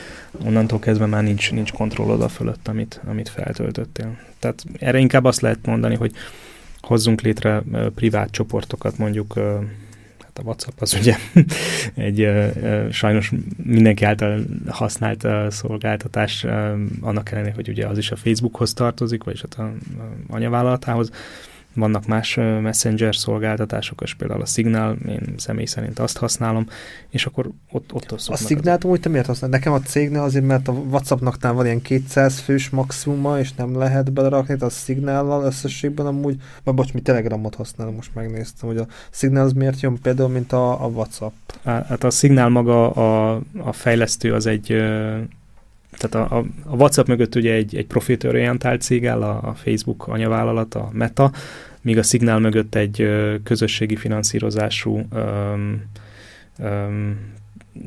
onnantól 0.45 0.79
kezdve 0.79 1.07
már 1.07 1.23
nincs, 1.23 1.53
nincs 1.53 1.73
kontrollod 1.73 2.23
a 2.23 2.29
fölött, 2.29 2.69
amit, 2.69 3.01
amit 3.07 3.29
feltöltöttél. 3.29 4.19
Tehát 4.39 4.65
erre 4.79 4.99
inkább 4.99 5.25
azt 5.25 5.41
lehet 5.41 5.67
mondani, 5.67 5.95
hogy 5.95 6.13
hozzunk 6.81 7.21
létre 7.21 7.63
privát 7.95 8.31
csoportokat, 8.31 8.99
mondjuk 8.99 9.35
a 10.41 10.43
WhatsApp 10.45 10.81
az 10.81 10.97
ugye 11.01 11.17
egy 11.95 12.29
sajnos 12.93 13.33
mindenki 13.65 14.05
által 14.05 14.41
használt 14.69 15.25
uh, 15.25 15.49
szolgáltatás, 15.49 16.45
annak 17.01 17.31
ellenére, 17.31 17.55
hogy 17.55 17.69
ugye 17.69 17.87
az 17.87 17.99
is 17.99 18.11
a 18.11 18.17
Facebookhoz 18.17 18.73
tartozik, 18.73 19.25
vagyis 19.25 19.41
hát 19.41 19.55
a, 19.59 19.63
a 19.63 20.35
anyavállalatához, 20.35 21.11
vannak 21.75 22.07
más 22.07 22.35
messenger 22.35 23.17
szolgáltatások, 23.17 24.01
és 24.03 24.15
például 24.15 24.41
a 24.41 24.47
Signal, 24.47 24.97
én 25.09 25.35
személy 25.37 25.65
szerint 25.65 25.99
azt 25.99 26.17
használom, 26.17 26.67
és 27.09 27.27
akkor 27.27 27.51
ott, 27.71 27.93
ott 27.93 28.15
A 28.27 28.37
Signalt 28.37 28.85
úgy 28.85 29.01
te 29.01 29.09
miért 29.09 29.27
használod? 29.27 29.57
Nekem 29.57 29.73
a 29.73 29.81
cégnél 29.81 30.21
azért, 30.21 30.47
mert 30.47 30.69
a 30.69 30.73
Whatsappnak 30.73 31.43
van 31.43 31.65
ilyen 31.65 31.83
200 31.83 32.39
fős 32.39 32.71
maximuma, 32.71 33.39
és 33.39 33.53
nem 33.53 33.77
lehet 33.77 34.13
belerakni, 34.13 34.57
a 34.61 34.69
Signállal 34.69 35.45
összességben 35.45 36.07
amúgy, 36.07 36.37
vagy 36.65 36.75
bocs, 36.75 36.93
mi 36.93 37.01
Telegramot 37.01 37.55
használom, 37.55 37.95
most 37.95 38.15
megnéztem, 38.15 38.69
hogy 38.69 38.79
a 38.79 38.87
Signal 39.11 39.45
az 39.45 39.53
miért 39.53 39.81
jön 39.81 40.01
például, 40.03 40.29
mint 40.29 40.53
a, 40.53 40.85
a 40.85 40.87
WhatsApp. 40.87 41.33
Hát 41.65 42.05
a 42.05 42.11
Signal 42.11 42.49
maga 42.49 42.91
a, 42.91 43.41
a 43.59 43.73
fejlesztő 43.73 44.35
az 44.35 44.47
egy 44.47 44.83
tehát 45.99 46.31
a, 46.31 46.37
a, 46.37 46.45
a 46.65 46.77
WhatsApp 46.77 47.07
mögött 47.07 47.35
ugye 47.35 47.53
egy, 47.53 47.77
egy 47.77 47.87
profitorientált 47.87 48.83
cég 48.83 49.07
áll, 49.07 49.23
a, 49.23 49.49
a 49.49 49.55
Facebook 49.55 50.07
anyavállalat, 50.09 50.75
a 50.75 50.89
Meta, 50.93 51.33
míg 51.83 51.99
a 51.99 52.03
Signal 52.03 52.39
mögött 52.39 52.75
egy 52.75 53.01
ö, 53.01 53.35
közösségi 53.43 53.97
finanszírozású 53.97 55.07
öm, 55.13 55.83
öm, 56.59 57.19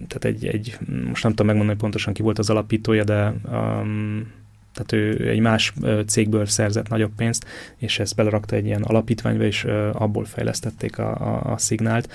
tehát 0.08 0.26
egy, 0.26 0.48
egy, 0.48 0.78
most 1.08 1.24
nem 1.24 1.32
tudom 1.32 1.48
megmondani 1.48 1.78
pontosan 1.78 2.14
ki 2.14 2.22
volt 2.22 2.40
az 2.40 2.50
alapítója, 2.50 3.04
de 3.04 3.34
um, 3.52 4.32
tehát 4.74 4.92
ő 4.92 5.30
egy 5.30 5.40
más 5.40 5.74
cégből 6.06 6.46
szerzett 6.46 6.90
nagyobb 6.90 7.12
pénzt, 7.16 7.46
és 7.78 8.00
ezt 8.00 8.16
belerakta 8.16 8.56
egy 8.56 8.66
ilyen 8.66 8.82
alapítványba, 8.82 9.44
és 9.44 9.64
uh, 9.64 9.90
abból 9.94 10.26
fejlesztették 10.26 10.98
a, 10.98 11.16
a, 11.16 11.52
a 11.52 11.58
szignált. 11.58 12.12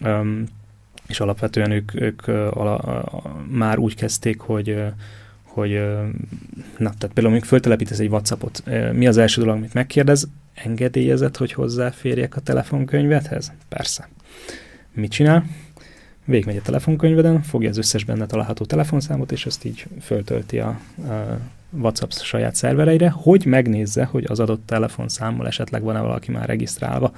Um, 0.00 0.44
és 1.06 1.20
alapvetően 1.20 1.70
ők, 1.70 2.00
ők 2.00 2.28
ala, 2.50 3.04
már 3.48 3.78
úgy 3.78 3.94
kezdték, 3.94 4.40
hogy 4.40 4.76
hogy 5.54 5.70
na, 6.78 6.90
tehát 6.98 6.98
például 6.98 7.28
mondjuk 7.28 7.44
föltelepítesz 7.44 7.98
egy 7.98 8.08
Whatsappot, 8.08 8.62
mi 8.92 9.06
az 9.06 9.16
első 9.16 9.40
dolog, 9.40 9.56
amit 9.56 9.74
megkérdez? 9.74 10.28
Engedélyezett, 10.54 11.36
hogy 11.36 11.52
hozzáférjek 11.52 12.36
a 12.36 12.40
telefonkönyvedhez? 12.40 13.52
Persze. 13.68 14.08
Mit 14.92 15.10
csinál? 15.10 15.44
Végigmegy 16.24 16.56
a 16.56 16.62
telefonkönyveden, 16.62 17.42
fogja 17.42 17.68
az 17.68 17.78
összes 17.78 18.04
benne 18.04 18.26
található 18.26 18.64
telefonszámot, 18.64 19.32
és 19.32 19.46
ezt 19.46 19.64
így 19.64 19.86
föltölti 20.00 20.58
a, 20.58 20.68
a 20.98 21.38
WhatsApp 21.70 22.10
saját 22.10 22.54
szervereire, 22.54 23.10
hogy 23.10 23.44
megnézze, 23.44 24.04
hogy 24.04 24.24
az 24.28 24.40
adott 24.40 24.66
telefonszámmal 24.66 25.46
esetleg 25.46 25.82
van-e 25.82 26.00
valaki 26.00 26.30
már 26.30 26.46
regisztrálva 26.46 27.12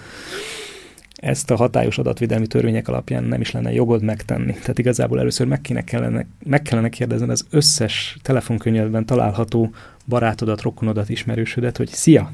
ezt 1.16 1.50
a 1.50 1.56
hatályos 1.56 1.98
adatvédelmi 1.98 2.46
törvények 2.46 2.88
alapján 2.88 3.24
nem 3.24 3.40
is 3.40 3.50
lenne 3.50 3.72
jogod 3.72 4.02
megtenni. 4.02 4.52
Tehát 4.52 4.78
igazából 4.78 5.18
először 5.18 5.46
meg, 5.46 5.60
kéne 5.60 5.84
kellene, 5.84 6.26
meg 6.44 6.62
kellene 6.62 6.88
kérdezni 6.88 7.28
az 7.30 7.46
összes 7.50 8.16
telefonkönyvben 8.22 9.06
található 9.06 9.70
barátodat, 10.06 10.62
rokonodat, 10.62 11.08
ismerősödet, 11.08 11.76
hogy 11.76 11.88
szia, 11.88 12.32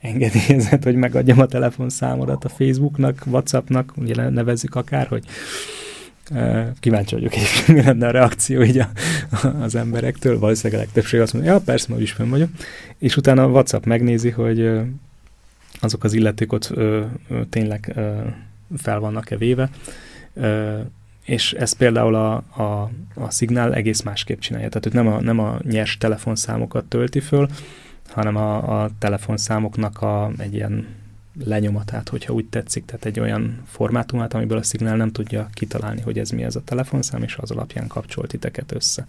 engedélyezett, 0.00 0.82
hogy 0.82 0.94
megadjam 0.94 1.40
a 1.40 1.46
telefonszámodat 1.46 2.44
a 2.44 2.48
Facebooknak, 2.48 3.22
Whatsappnak, 3.26 3.92
ugye 3.96 4.28
nevezzük 4.28 4.74
akár, 4.74 5.06
hogy 5.06 5.24
kíváncsi 6.80 7.14
vagyok, 7.14 7.36
és 7.36 7.66
mi 7.66 7.82
lenne 7.82 8.06
a 8.06 8.10
reakció 8.10 8.62
így 8.62 8.78
a, 8.78 8.88
az 9.60 9.74
emberektől. 9.74 10.38
Valószínűleg 10.38 10.80
a 10.80 10.84
legtöbbség 10.84 11.20
azt 11.20 11.32
mondja, 11.32 11.52
ja, 11.52 11.60
persze, 11.60 11.86
ma 11.92 12.00
is 12.00 12.12
fönn 12.12 12.30
vagyok. 12.30 12.48
És 12.98 13.16
utána 13.16 13.42
a 13.42 13.48
WhatsApp 13.48 13.84
megnézi, 13.84 14.30
hogy 14.30 14.80
azok 15.82 16.04
az 16.04 16.12
illeték 16.12 16.52
ott 16.52 16.70
ö, 16.70 17.04
ö, 17.28 17.44
tényleg 17.44 17.92
ö, 17.94 18.20
fel 18.76 19.00
vannak-e 19.00 19.36
véve, 19.36 19.70
ö, 20.34 20.80
és 21.24 21.52
ezt 21.52 21.76
például 21.76 22.14
a, 22.14 22.34
a, 22.34 22.90
a 23.14 23.30
szignál 23.30 23.74
egész 23.74 24.02
másképp 24.02 24.38
csinálja. 24.38 24.68
Tehát 24.68 24.86
őt 24.86 24.92
nem 24.92 25.06
a, 25.06 25.20
nem 25.20 25.38
a 25.38 25.58
nyers 25.62 25.98
telefonszámokat 25.98 26.84
tölti 26.84 27.20
föl, 27.20 27.48
hanem 28.08 28.36
a, 28.36 28.82
a 28.82 28.90
telefonszámoknak 28.98 30.02
a, 30.02 30.32
egy 30.38 30.54
ilyen 30.54 30.86
lenyomatát, 31.44 32.08
hogyha 32.08 32.32
úgy 32.32 32.46
tetszik, 32.46 32.84
tehát 32.84 33.04
egy 33.04 33.20
olyan 33.20 33.62
formátumát, 33.66 34.34
amiből 34.34 34.58
a 34.58 34.62
szignál 34.62 34.96
nem 34.96 35.12
tudja 35.12 35.48
kitalálni, 35.54 36.00
hogy 36.00 36.18
ez 36.18 36.30
mi 36.30 36.42
ez 36.42 36.56
a 36.56 36.62
telefonszám, 36.64 37.22
és 37.22 37.36
az 37.36 37.50
alapján 37.50 37.86
kapcsolt 37.86 38.28
titeket 38.28 38.72
össze. 38.72 39.06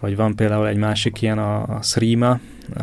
Vagy 0.00 0.16
van 0.16 0.36
például 0.36 0.68
egy 0.68 0.76
másik 0.76 1.22
ilyen, 1.22 1.38
a, 1.38 1.76
a 1.76 1.82
Srima, 1.82 2.40
a 2.74 2.82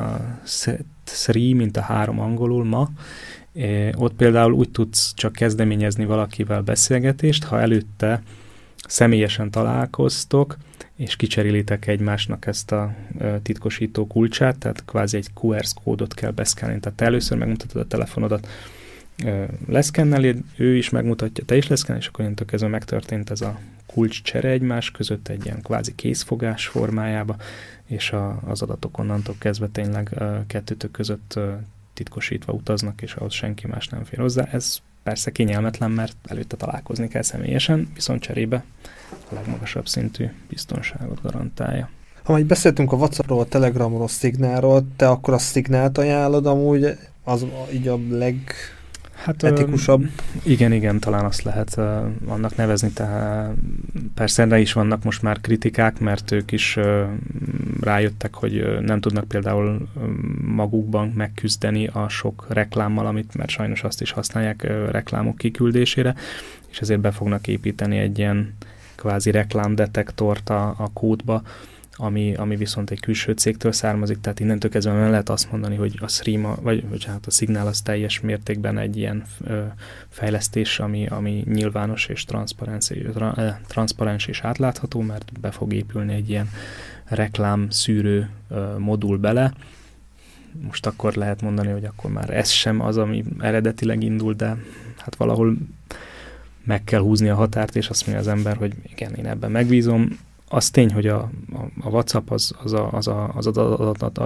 Sri, 1.14 1.54
mint 1.54 1.78
a 1.78 1.82
három 1.82 2.20
angolul 2.20 2.64
ma, 2.64 2.90
É, 3.54 3.92
ott 3.96 4.14
például 4.14 4.52
úgy 4.52 4.70
tudsz 4.70 5.14
csak 5.14 5.34
kezdeményezni 5.34 6.06
valakivel 6.06 6.62
beszélgetést, 6.62 7.44
ha 7.44 7.62
előtte 7.62 8.22
személyesen 8.88 9.52
találkoztok, 9.52 10.58
és 10.96 11.16
kicserélitek 11.16 11.88
egymásnak 11.88 12.46
ezt 12.46 12.72
a 12.72 12.94
e, 13.20 13.40
titkosító 13.40 14.08
kulcsát, 14.08 14.58
tehát 14.58 14.86
kvázi 14.86 15.18
egy 15.18 15.28
QR 15.42 15.64
kódot 15.84 16.14
kell 16.14 16.32
beszkálni. 16.32 16.80
Tehát 16.80 16.98
te 16.98 17.06
először 17.06 17.38
megmutatod 17.38 17.82
a 17.82 17.88
telefonodat, 17.88 18.48
leszkenneli, 19.68 20.36
ő 20.58 20.76
is 20.76 20.90
megmutatja, 20.90 21.44
te 21.46 21.56
is 21.56 21.68
leszkennel, 21.68 22.02
és 22.02 22.08
akkor 22.08 22.20
innentől 22.20 22.48
kezdve 22.48 22.70
megtörtént 22.70 23.30
ez 23.30 23.42
a 23.42 23.60
kulcscsere 23.86 24.50
egymás 24.50 24.92
között 24.92 25.28
egy 25.28 25.46
ilyen 25.46 25.62
kvázi 25.62 25.96
készfogás 25.96 26.68
formájába, 26.68 27.36
és 27.91 28.11
a, 28.11 28.39
az 28.45 28.61
adatok 28.61 28.97
onnantól 28.97 29.35
kezdve 29.39 29.68
tényleg 29.68 30.23
kettőtök 30.47 30.91
között 30.91 31.39
titkosítva 31.93 32.53
utaznak, 32.53 33.01
és 33.01 33.13
ahhoz 33.13 33.34
senki 33.34 33.68
más 33.68 33.88
nem 33.88 34.03
fér 34.03 34.19
hozzá. 34.19 34.43
Ez 34.43 34.77
persze 35.03 35.31
kényelmetlen, 35.31 35.91
mert 35.91 36.15
előtte 36.27 36.55
találkozni 36.55 37.07
kell 37.07 37.22
személyesen, 37.22 37.91
viszont 37.93 38.22
cserébe 38.22 38.63
a 39.30 39.34
legmagasabb 39.34 39.88
szintű 39.88 40.26
biztonságot 40.49 41.22
garantálja. 41.22 41.89
Ha 42.23 42.31
majd 42.31 42.45
beszéltünk 42.45 42.91
a 42.91 42.95
WhatsAppról, 42.95 43.39
a 43.39 43.45
Telegramról, 43.45 44.01
a 44.01 44.07
Signálról, 44.07 44.88
te 44.95 45.09
akkor 45.09 45.34
a 45.34 45.38
Signált 45.38 45.97
ajánlod 45.97 46.45
amúgy, 46.45 46.97
az 47.23 47.45
így 47.73 47.88
a 47.88 47.99
leg 48.09 48.53
hát, 49.23 49.43
etikusabb. 49.43 50.10
Igen, 50.43 50.72
igen, 50.72 50.99
talán 50.99 51.26
azt 51.26 51.43
lehet 51.43 51.73
uh, 51.77 51.85
annak 52.27 52.56
nevezni. 52.56 52.89
Tehát 52.89 53.53
persze 54.15 54.43
erre 54.43 54.60
is 54.60 54.73
vannak 54.73 55.03
most 55.03 55.22
már 55.22 55.41
kritikák, 55.41 55.99
mert 55.99 56.31
ők 56.31 56.52
is 56.52 56.77
uh, 56.77 57.02
rájöttek, 57.81 58.35
hogy 58.35 58.57
uh, 58.57 58.80
nem 58.80 58.99
tudnak 58.99 59.27
például 59.27 59.88
magukban 60.41 61.07
megküzdeni 61.15 61.88
a 61.88 62.10
sok 62.10 62.45
reklámmal, 62.49 63.06
amit, 63.06 63.35
mert 63.35 63.49
sajnos 63.49 63.84
azt 63.84 64.02
is 64.02 64.11
használják 64.11 64.65
uh, 64.69 64.89
reklámok 64.89 65.38
kiküldésére, 65.38 66.15
és 66.72 66.80
ezért 66.80 66.99
be 66.99 67.11
fognak 67.11 67.48
építeni 67.48 67.98
egy 67.98 68.18
ilyen 68.18 68.53
kvázi 68.95 69.31
reklámdetektort 69.31 70.49
a, 70.49 70.68
a 70.77 70.89
kódba, 70.93 71.41
ami, 72.02 72.34
ami 72.36 72.56
viszont 72.56 72.90
egy 72.90 72.99
külső 72.99 73.32
cégtől 73.32 73.72
származik, 73.72 74.22
tehát 74.22 74.40
innentől 74.40 74.72
kezdve 74.72 74.94
nem 74.94 75.10
lehet 75.10 75.30
azt 75.30 75.52
mondani, 75.52 75.76
hogy 75.76 75.98
a 75.99 76.07
Stream, 76.07 76.56
vagy, 76.61 77.06
hát 77.06 77.26
a 77.26 77.32
Signal 77.32 77.68
az 77.68 77.82
teljes 77.82 78.19
mértékben 78.19 78.78
egy 78.78 78.98
ilyen 78.98 79.23
ö, 79.44 79.61
fejlesztés, 80.10 80.80
ami, 80.80 81.07
ami 81.07 81.44
nyilvános 81.45 82.06
és 82.06 82.26
transzparens, 82.26 82.91
tra, 83.14 83.57
transzparens 83.68 84.28
és 84.28 84.41
átlátható, 84.41 85.02
mert 85.02 85.40
be 85.40 85.52
fog 85.52 85.73
épülni 85.73 86.14
egy 86.14 86.30
ilyen 86.30 86.49
reklám 87.06 87.69
szűrő 87.69 88.30
ö, 88.49 88.78
modul 88.78 89.18
bele, 89.18 89.53
most 90.61 90.86
akkor 90.86 91.14
lehet 91.14 91.41
mondani, 91.41 91.72
hogy 91.72 91.86
akkor 91.86 92.11
már 92.11 92.30
ez 92.30 92.49
sem 92.49 92.82
az, 92.82 92.98
ami 92.98 93.23
eredetileg 93.40 94.03
indul, 94.03 94.34
de 94.34 94.57
hát 94.98 95.15
valahol 95.15 95.56
meg 96.64 96.84
kell 96.84 97.02
húzni 97.02 97.30
a 97.30 97.36
határt, 97.36 97.76
és 97.76 97.90
azt 97.90 98.07
mondja 98.07 98.23
az 98.23 98.38
ember, 98.38 98.57
hogy 98.57 98.73
igen, 98.91 99.14
én 99.14 99.26
ebben 99.26 99.52
megbízom, 99.52 100.19
az 100.53 100.69
tény, 100.69 100.94
hogy 100.94 101.07
a, 101.07 101.32
a, 101.53 101.61
a 101.80 101.90
WhatsApp 101.90 102.30
az 102.30 102.53
az, 102.64 102.73
a, 102.73 102.94
az, 102.94 103.07
a, 103.07 103.32
az, 103.36 103.48
adat, 103.48 104.18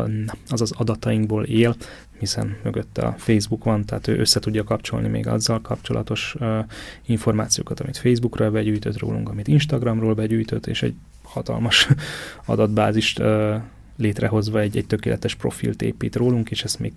az 0.48 0.62
az 0.62 0.72
adatainkból 0.72 1.44
él, 1.44 1.76
hiszen 2.20 2.58
mögötte 2.64 3.02
a 3.02 3.16
Facebook 3.18 3.64
van, 3.64 3.86
tehát 3.86 4.08
ő 4.08 4.20
össze 4.20 4.40
tudja 4.40 4.64
kapcsolni 4.64 5.08
még 5.08 5.28
azzal 5.28 5.62
kapcsolatos 5.62 6.36
uh, 6.40 6.58
információkat, 7.06 7.80
amit 7.80 7.98
Facebookról 7.98 8.50
begyűjtött 8.50 9.00
rólunk, 9.00 9.30
amit 9.30 9.48
Instagramról 9.48 10.14
begyűjtött, 10.14 10.68
és 10.68 10.84
egy 10.84 10.96
hatalmas 11.24 11.88
adatbázist 12.46 13.20
uh, 13.20 13.56
létrehozva 13.98 14.60
egy, 14.60 14.78
egy 14.78 14.88
tökéletes 14.88 15.36
profilt 15.36 15.82
épít 15.82 16.16
rólunk, 16.16 16.52
és 16.52 16.64
ezt 16.64 16.80
még 16.80 16.94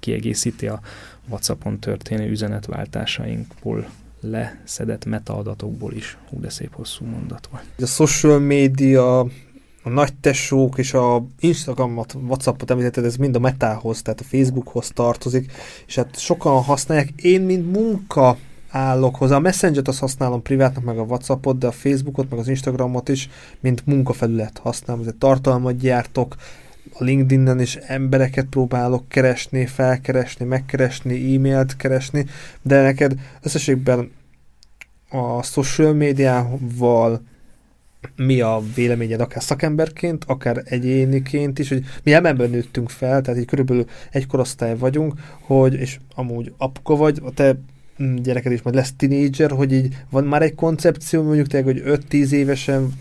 kiegészíti 0.00 0.66
a 0.66 0.80
WhatsAppon 1.28 1.78
történő 1.78 2.30
üzenetváltásainkból 2.30 3.88
leszedett 4.20 5.04
metaadatokból 5.04 5.92
is. 5.92 6.18
Hú, 6.28 6.40
de 6.40 6.50
szép 6.50 6.74
hosszú 6.74 7.04
mondat 7.04 7.48
volt. 7.50 7.64
A 7.82 7.86
social 7.86 8.38
media, 8.38 9.18
a 9.82 9.88
nagy 9.88 10.14
tesók 10.14 10.78
és 10.78 10.94
a 10.94 11.26
Instagramot, 11.40 12.14
Whatsappot 12.14 12.70
említetted, 12.70 13.04
ez 13.04 13.16
mind 13.16 13.36
a 13.36 13.38
metához, 13.38 14.02
tehát 14.02 14.20
a 14.20 14.24
Facebookhoz 14.24 14.88
tartozik, 14.88 15.52
és 15.86 15.94
hát 15.94 16.18
sokan 16.18 16.62
használják. 16.62 17.10
Én, 17.16 17.40
mint 17.40 17.72
munka 17.72 18.36
állok 18.70 19.16
hozzá. 19.16 19.36
A 19.36 19.40
Messenger-t 19.40 19.88
azt 19.88 19.98
használom 19.98 20.42
privátnak, 20.42 20.84
meg 20.84 20.98
a 20.98 21.02
Whatsappot, 21.02 21.58
de 21.58 21.66
a 21.66 21.72
Facebookot, 21.72 22.30
meg 22.30 22.38
az 22.38 22.48
Instagramot 22.48 23.08
is, 23.08 23.28
mint 23.60 23.86
munkafelület 23.86 24.58
használom. 24.58 25.02
Ezért 25.02 25.16
tartalmat 25.16 25.76
gyártok, 25.76 26.36
a 26.98 27.04
LinkedIn-en 27.04 27.60
is 27.60 27.76
embereket 27.76 28.46
próbálok 28.46 29.08
keresni, 29.08 29.66
felkeresni, 29.66 30.44
megkeresni, 30.44 31.34
e-mailt 31.34 31.76
keresni, 31.76 32.26
de 32.62 32.82
neked 32.82 33.14
összességben 33.42 34.10
a 35.10 35.42
social 35.42 35.92
médiával 35.92 37.22
mi 38.16 38.40
a 38.40 38.62
véleményed 38.74 39.20
akár 39.20 39.42
szakemberként, 39.42 40.24
akár 40.24 40.62
egyéniként 40.64 41.58
is, 41.58 41.68
hogy 41.68 41.84
mi 42.02 42.14
ebben 42.14 42.50
nőttünk 42.50 42.90
fel, 42.90 43.20
tehát 43.20 43.40
így 43.40 43.46
körülbelül 43.46 43.84
egy 44.10 44.26
korosztály 44.26 44.76
vagyunk, 44.76 45.14
hogy, 45.40 45.74
és 45.74 45.98
amúgy 46.14 46.52
apuka 46.56 46.96
vagy, 46.96 47.20
a 47.24 47.30
te 47.30 47.56
gyereked 48.22 48.52
is 48.52 48.62
majd 48.62 48.76
lesz 48.76 48.92
tinédzser, 48.96 49.50
hogy 49.50 49.72
így 49.72 49.96
van 50.10 50.24
már 50.24 50.42
egy 50.42 50.54
koncepció, 50.54 51.22
mondjuk 51.22 51.46
tényleg, 51.46 51.74
hogy 51.74 52.00
5-10 52.10 52.30
évesen, 52.30 52.92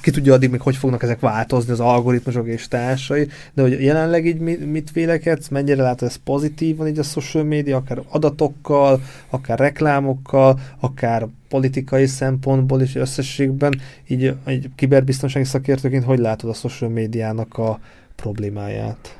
ki 0.00 0.10
tudja 0.10 0.32
addig 0.32 0.50
még, 0.50 0.60
hogy 0.60 0.76
fognak 0.76 1.02
ezek 1.02 1.20
változni, 1.20 1.72
az 1.72 1.80
algoritmusok 1.80 2.46
és 2.46 2.68
társai, 2.68 3.28
de 3.52 3.62
hogy 3.62 3.82
jelenleg 3.82 4.26
így 4.26 4.38
mit, 4.38 4.70
mit 4.70 4.92
vélekedsz, 4.92 5.48
mennyire 5.48 5.82
látod 5.82 6.08
ez 6.08 6.16
pozitívan 6.16 6.88
így 6.88 6.98
a 6.98 7.02
social 7.02 7.44
media, 7.44 7.76
akár 7.76 8.02
adatokkal, 8.08 9.02
akár 9.30 9.58
reklámokkal, 9.58 10.60
akár 10.80 11.26
politikai 11.48 12.06
szempontból 12.06 12.80
is 12.80 12.94
összességben, 12.94 13.80
így 14.08 14.34
egy 14.44 14.70
kiberbiztonsági 14.74 15.44
szakértőként 15.44 16.04
hogy 16.04 16.18
látod 16.18 16.50
a 16.50 16.54
social 16.54 16.90
médiának 16.90 17.58
a 17.58 17.80
problémáját? 18.16 19.16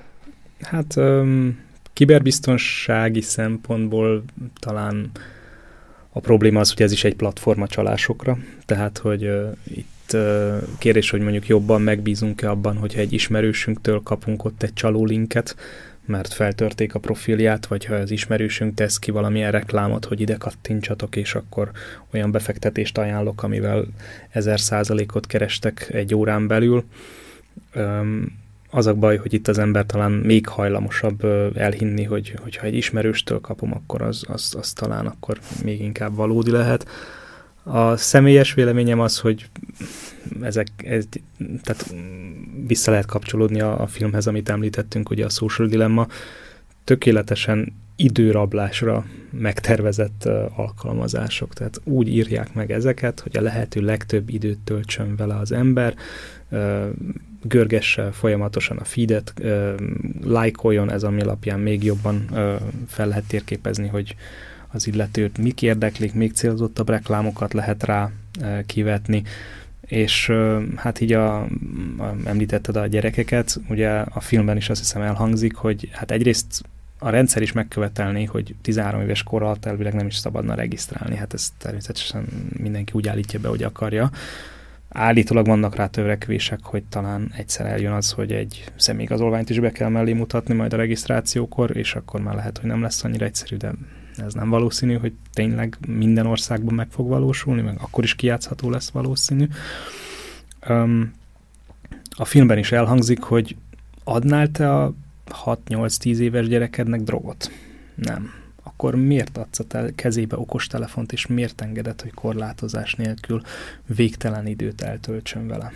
Hát 0.61 0.97
um, 0.97 1.59
Kiberbiztonsági 2.03 3.21
szempontból 3.21 4.25
talán 4.61 5.11
a 6.13 6.21
probléma 6.21 6.61
az, 6.61 6.73
hogy 6.73 6.83
ez 6.83 6.93
is 6.93 7.05
egy 7.05 7.15
platforma 7.15 7.67
csalásokra, 7.67 8.39
tehát 8.67 8.99
hogy 8.99 9.25
uh, 9.25 9.57
itt 9.65 10.11
uh, 10.13 10.63
kérdés, 10.79 11.11
hogy 11.11 11.21
mondjuk 11.21 11.47
jobban 11.47 11.83
megbízunk-e 11.83 12.51
abban, 12.51 12.77
hogyha 12.77 13.01
egy 13.01 13.13
ismerősünktől 13.13 14.01
kapunk 14.03 14.45
ott 14.45 14.63
egy 14.63 14.73
csaló 14.73 15.05
linket, 15.05 15.57
mert 16.05 16.33
feltörték 16.33 16.95
a 16.95 16.99
profilját, 16.99 17.67
vagy 17.67 17.85
ha 17.85 17.95
az 17.95 18.11
ismerősünk 18.11 18.75
tesz 18.75 18.99
ki 18.99 19.11
valamilyen 19.11 19.51
reklámot, 19.51 20.05
hogy 20.05 20.21
ide 20.21 20.37
kattintsatok, 20.37 21.17
és 21.17 21.35
akkor 21.35 21.71
olyan 22.13 22.31
befektetést 22.31 22.99
ajánlok, 22.99 23.43
amivel 23.43 23.87
ezer 24.31 24.61
százalékot 24.61 25.27
kerestek 25.27 25.89
egy 25.93 26.15
órán 26.15 26.47
belül. 26.47 26.85
Um, 27.75 28.41
az 28.75 28.87
a 28.87 28.95
baj, 28.95 29.17
hogy 29.17 29.33
itt 29.33 29.49
az 29.49 29.59
ember 29.59 29.87
talán 29.87 30.13
még 30.13 30.47
hajlamosabb 30.47 31.25
elhinni, 31.55 32.05
hogy 32.05 32.35
hogyha 32.43 32.67
egy 32.67 32.75
ismerőstől 32.75 33.41
kapom, 33.41 33.73
akkor 33.75 34.03
az, 34.03 34.25
az, 34.29 34.55
az 34.59 34.73
talán 34.73 35.07
akkor 35.07 35.39
még 35.65 35.81
inkább 35.81 36.15
valódi 36.15 36.51
lehet. 36.51 36.89
A 37.63 37.97
személyes 37.97 38.55
véleményem 38.55 39.01
az, 39.01 39.19
hogy 39.19 39.49
ezek, 40.41 40.69
ez, 40.77 41.05
tehát 41.63 41.95
vissza 42.67 42.91
lehet 42.91 43.07
kapcsolódni 43.07 43.61
a, 43.61 43.81
a 43.81 43.87
filmhez, 43.87 44.27
amit 44.27 44.49
említettünk, 44.49 45.11
ugye 45.11 45.25
a 45.25 45.29
Social 45.29 45.69
Dilemma, 45.69 46.07
tökéletesen 46.85 47.73
időrablásra 47.97 49.05
megtervezett 49.31 50.29
alkalmazások. 50.57 51.53
Tehát 51.55 51.81
úgy 51.85 52.09
írják 52.09 52.55
meg 52.55 52.71
ezeket, 52.71 53.21
hogy 53.21 53.37
a 53.37 53.41
lehető 53.41 53.81
legtöbb 53.81 54.29
időt 54.29 54.59
töltsön 54.59 55.17
vele 55.17 55.35
az 55.35 55.53
ember, 55.53 55.95
görgesse 57.43 58.11
folyamatosan 58.11 58.77
a 58.77 58.85
feedet, 58.85 59.33
lájkoljon, 60.25 60.91
ez 60.91 61.03
ami 61.03 61.21
alapján 61.21 61.61
még 61.61 61.85
jobban 61.85 62.29
fel 62.89 63.09
lehet 63.09 63.25
térképezni, 63.25 63.89
hogy 63.89 64.17
az 64.69 64.87
illetőt 64.87 65.39
mik 65.39 65.63
érdeklik, 65.63 66.15
még 66.15 66.33
célzottabb 66.33 66.89
reklámokat 66.89 67.53
lehet 67.53 67.85
rá 67.85 68.11
kivetni, 68.67 69.23
és 69.87 70.33
hát 70.77 71.01
így 71.01 71.13
a, 71.13 71.41
a, 71.41 71.49
említetted 72.25 72.77
a 72.77 72.87
gyerekeket, 72.87 73.61
ugye 73.69 73.91
a 73.91 74.21
filmben 74.21 74.57
is 74.57 74.69
azt 74.69 74.81
hiszem 74.81 75.03
elhangzik, 75.03 75.55
hogy 75.55 75.89
hát 75.93 76.11
egyrészt 76.11 76.63
a 76.99 77.11
rendszer 77.11 77.43
is 77.43 77.53
megkövetelni, 77.53 78.25
hogy 78.25 78.55
13 78.63 79.01
éves 79.01 79.23
kor 79.23 79.43
alatt 79.43 79.65
elvileg 79.65 79.95
nem 79.95 80.07
is 80.07 80.17
szabadna 80.17 80.55
regisztrálni, 80.55 81.17
hát 81.17 81.35
ez 81.35 81.53
természetesen 81.59 82.25
mindenki 82.59 82.93
úgy 82.95 83.09
állítja 83.09 83.41
be, 83.41 83.49
hogy 83.49 83.63
akarja, 83.63 84.11
Állítólag 84.93 85.47
vannak 85.47 85.75
rá 85.75 85.87
törekvések, 85.87 86.59
hogy 86.63 86.85
talán 86.85 87.33
egyszer 87.37 87.67
eljön 87.67 87.93
az, 87.93 88.11
hogy 88.11 88.33
egy 88.33 88.65
személyigazolványt 88.77 89.51
is 89.51 89.61
be 89.61 89.71
kell 89.71 89.89
mellé 89.89 90.13
mutatni 90.13 90.55
majd 90.55 90.73
a 90.73 90.77
regisztrációkor, 90.77 91.77
és 91.77 91.95
akkor 91.95 92.21
már 92.21 92.35
lehet, 92.35 92.59
hogy 92.59 92.69
nem 92.69 92.83
lesz 92.83 93.05
annyira 93.05 93.25
egyszerű, 93.25 93.57
de 93.57 93.73
ez 94.17 94.35
nem 94.35 94.49
valószínű, 94.49 94.95
hogy 94.95 95.13
tényleg 95.33 95.77
minden 95.87 96.27
országban 96.27 96.75
meg 96.75 96.89
fog 96.91 97.09
valósulni, 97.09 97.61
meg 97.61 97.77
akkor 97.81 98.05
is 98.05 98.15
kijátszható 98.15 98.71
lesz 98.71 98.91
valószínű. 98.91 99.47
Um, 100.69 101.13
a 102.17 102.25
filmben 102.25 102.59
is 102.59 102.73
elhangzik, 102.73 103.23
hogy 103.23 103.57
adnál 104.05 104.51
te 104.51 104.75
a 104.75 104.95
6-8-10 105.45 106.17
éves 106.17 106.49
gyerekednek 106.49 107.01
drogot? 107.01 107.51
Nem 107.95 108.42
akkor 108.83 108.95
miért 108.95 109.37
adsz 109.37 109.59
a 109.59 109.65
te 109.65 109.95
kezébe 109.95 110.37
okostelefont, 110.37 111.13
és 111.13 111.27
miért 111.27 111.61
engedett, 111.61 112.03
hogy 112.03 112.13
korlátozás 112.15 112.95
nélkül 112.95 113.43
végtelen 113.87 114.47
időt 114.47 114.81
eltöltsön 114.81 115.49
vele? 115.49 115.73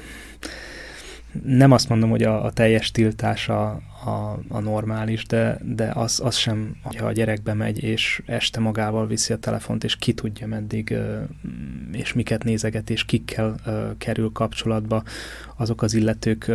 Nem 1.45 1.73
azt 1.73 1.89
mondom, 1.89 2.11
hogy 2.11 2.23
a, 2.23 2.45
a 2.45 2.51
teljes 2.51 2.91
tiltás 2.91 3.49
a, 3.49 3.81
a, 4.05 4.39
a 4.49 4.61
normális, 4.61 5.27
de, 5.27 5.59
de 5.63 5.91
az, 5.95 6.21
az 6.25 6.37
sem, 6.37 6.77
ha 6.83 7.07
a 7.07 7.13
gyerek 7.13 7.43
bemegy, 7.43 7.83
és 7.83 8.23
este 8.27 8.61
magával 8.61 9.07
viszi 9.07 9.33
a 9.33 9.39
telefont, 9.39 9.85
és 9.85 9.97
ki 9.97 10.13
tudja 10.13 10.47
meddig, 10.47 10.95
és 11.93 12.13
miket 12.13 12.45
nézeget, 12.45 12.91
és 12.91 13.05
kikkel 13.05 13.55
kerül 13.99 14.31
kapcsolatba, 14.33 15.03
azok 15.57 15.83
az 15.83 15.95
illetők 15.95 16.53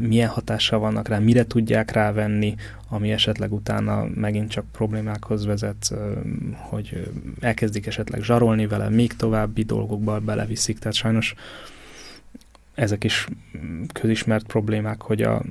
milyen 0.00 0.28
hatással 0.28 0.78
vannak 0.78 1.08
rá, 1.08 1.18
mire 1.18 1.44
tudják 1.44 1.90
rávenni, 1.90 2.54
ami 2.88 3.12
esetleg 3.12 3.52
utána 3.52 4.04
megint 4.14 4.50
csak 4.50 4.64
problémákhoz 4.72 5.46
vezet, 5.46 5.94
hogy 6.52 7.10
elkezdik 7.40 7.86
esetleg 7.86 8.22
zsarolni 8.22 8.66
vele, 8.66 8.88
még 8.88 9.16
további 9.16 9.62
dolgokba 9.62 10.18
beleviszik, 10.20 10.78
tehát 10.78 10.94
sajnos 10.94 11.34
ezek 12.74 13.04
is 13.04 13.28
közismert 13.92 14.46
problémák, 14.46 15.02
hogy 15.02 15.22
a, 15.22 15.42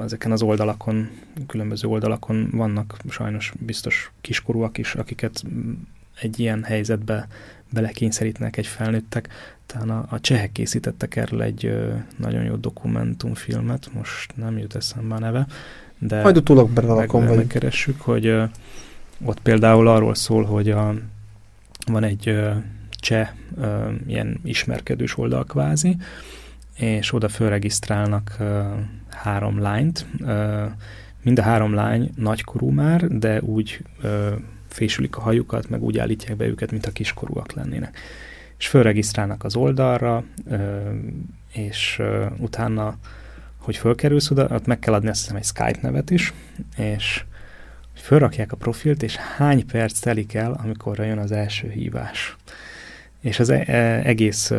ezeken 0.00 0.32
az 0.32 0.42
oldalakon, 0.42 1.10
különböző 1.46 1.88
oldalakon 1.88 2.48
vannak 2.52 2.96
sajnos 3.08 3.52
biztos 3.58 4.12
kiskorúak 4.20 4.78
is, 4.78 4.94
akiket 4.94 5.42
egy 6.20 6.40
ilyen 6.40 6.62
helyzetbe 6.62 7.28
belekényszerítnek 7.70 8.56
egy 8.56 8.66
felnőttek. 8.66 9.28
Talán 9.66 9.90
a, 9.90 10.06
a 10.10 10.20
csehek 10.20 10.52
készítettek 10.52 11.16
erről 11.16 11.42
egy 11.42 11.66
ö, 11.66 11.94
nagyon 12.16 12.44
jó 12.44 12.54
dokumentumfilmet, 12.54 13.90
most 13.94 14.36
nem 14.36 14.58
jut 14.58 14.74
eszembe 14.74 15.14
a 15.14 15.18
neve, 15.18 15.46
de 15.98 16.22
Majd 16.22 16.36
utólag 16.36 16.70
belerakom, 16.70 17.24
meg, 17.24 17.36
megkeressük, 17.36 18.00
hogy 18.00 18.26
ö, 18.26 18.44
ott 19.24 19.40
például 19.40 19.88
arról 19.88 20.14
szól, 20.14 20.44
hogy 20.44 20.70
a, 20.70 20.94
van 21.86 22.04
egy 22.04 22.28
ö, 22.28 22.50
cseh 23.00 23.28
ilyen 24.06 24.40
ismerkedős 24.44 25.18
oldal 25.18 25.44
kvázi, 25.44 25.96
és 26.76 27.12
oda 27.12 27.28
fölregisztrálnak 27.28 28.36
három 29.10 29.60
lányt. 29.60 30.06
Mind 31.22 31.38
a 31.38 31.42
három 31.42 31.74
lány 31.74 32.10
nagykorú 32.16 32.68
már, 32.68 33.06
de 33.06 33.40
úgy 33.40 33.84
fésülik 34.68 35.16
a 35.16 35.20
hajukat, 35.20 35.68
meg 35.68 35.82
úgy 35.82 35.98
állítják 35.98 36.36
be 36.36 36.46
őket, 36.46 36.70
mint 36.70 36.86
a 36.86 36.90
kiskorúak 36.90 37.52
lennének. 37.52 37.98
És 38.58 38.68
fölregisztrálnak 38.68 39.44
az 39.44 39.56
oldalra, 39.56 40.24
és 41.52 42.02
utána, 42.38 42.96
hogy 43.56 43.76
fölkerülsz 43.76 44.30
oda, 44.30 44.48
ott 44.50 44.66
meg 44.66 44.78
kell 44.78 44.94
adni 44.94 45.08
azt 45.08 45.20
hiszem 45.20 45.36
egy 45.36 45.44
Skype 45.44 45.78
nevet 45.80 46.10
is, 46.10 46.32
és 46.76 47.24
fölrakják 47.94 48.52
a 48.52 48.56
profilt, 48.56 49.02
és 49.02 49.16
hány 49.16 49.66
perc 49.66 49.98
telik 49.98 50.34
el, 50.34 50.52
amikor 50.62 50.98
jön 50.98 51.18
az 51.18 51.32
első 51.32 51.70
hívás. 51.70 52.36
És 53.28 53.38
az 53.38 53.50
e- 53.50 53.64
e- 53.66 54.02
egész 54.04 54.52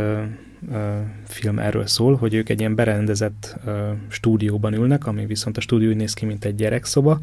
film 1.27 1.59
erről 1.59 1.87
szól, 1.87 2.15
hogy 2.15 2.33
ők 2.33 2.49
egy 2.49 2.59
ilyen 2.59 2.75
berendezett 2.75 3.59
stúdióban 4.07 4.73
ülnek, 4.73 5.07
ami 5.07 5.25
viszont 5.25 5.57
a 5.57 5.61
stúdió 5.61 5.89
úgy 5.89 5.95
néz 5.95 6.13
ki, 6.13 6.25
mint 6.25 6.45
egy 6.45 6.55
gyerekszoba, 6.55 7.19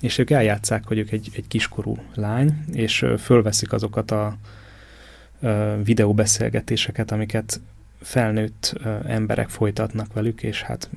és 0.00 0.18
ők 0.18 0.30
eljátszák, 0.30 0.84
hogy 0.86 0.98
ők 0.98 1.10
egy, 1.10 1.28
egy 1.36 1.46
kiskorú 1.48 1.96
lány, 2.14 2.64
és 2.72 3.06
fölveszik 3.18 3.72
azokat 3.72 4.10
a 4.10 4.36
videóbeszélgetéseket, 5.84 7.12
amiket 7.12 7.60
felnőtt 8.00 8.74
emberek 9.06 9.48
folytatnak 9.48 10.12
velük, 10.12 10.42
és 10.42 10.62
hát 10.62 10.90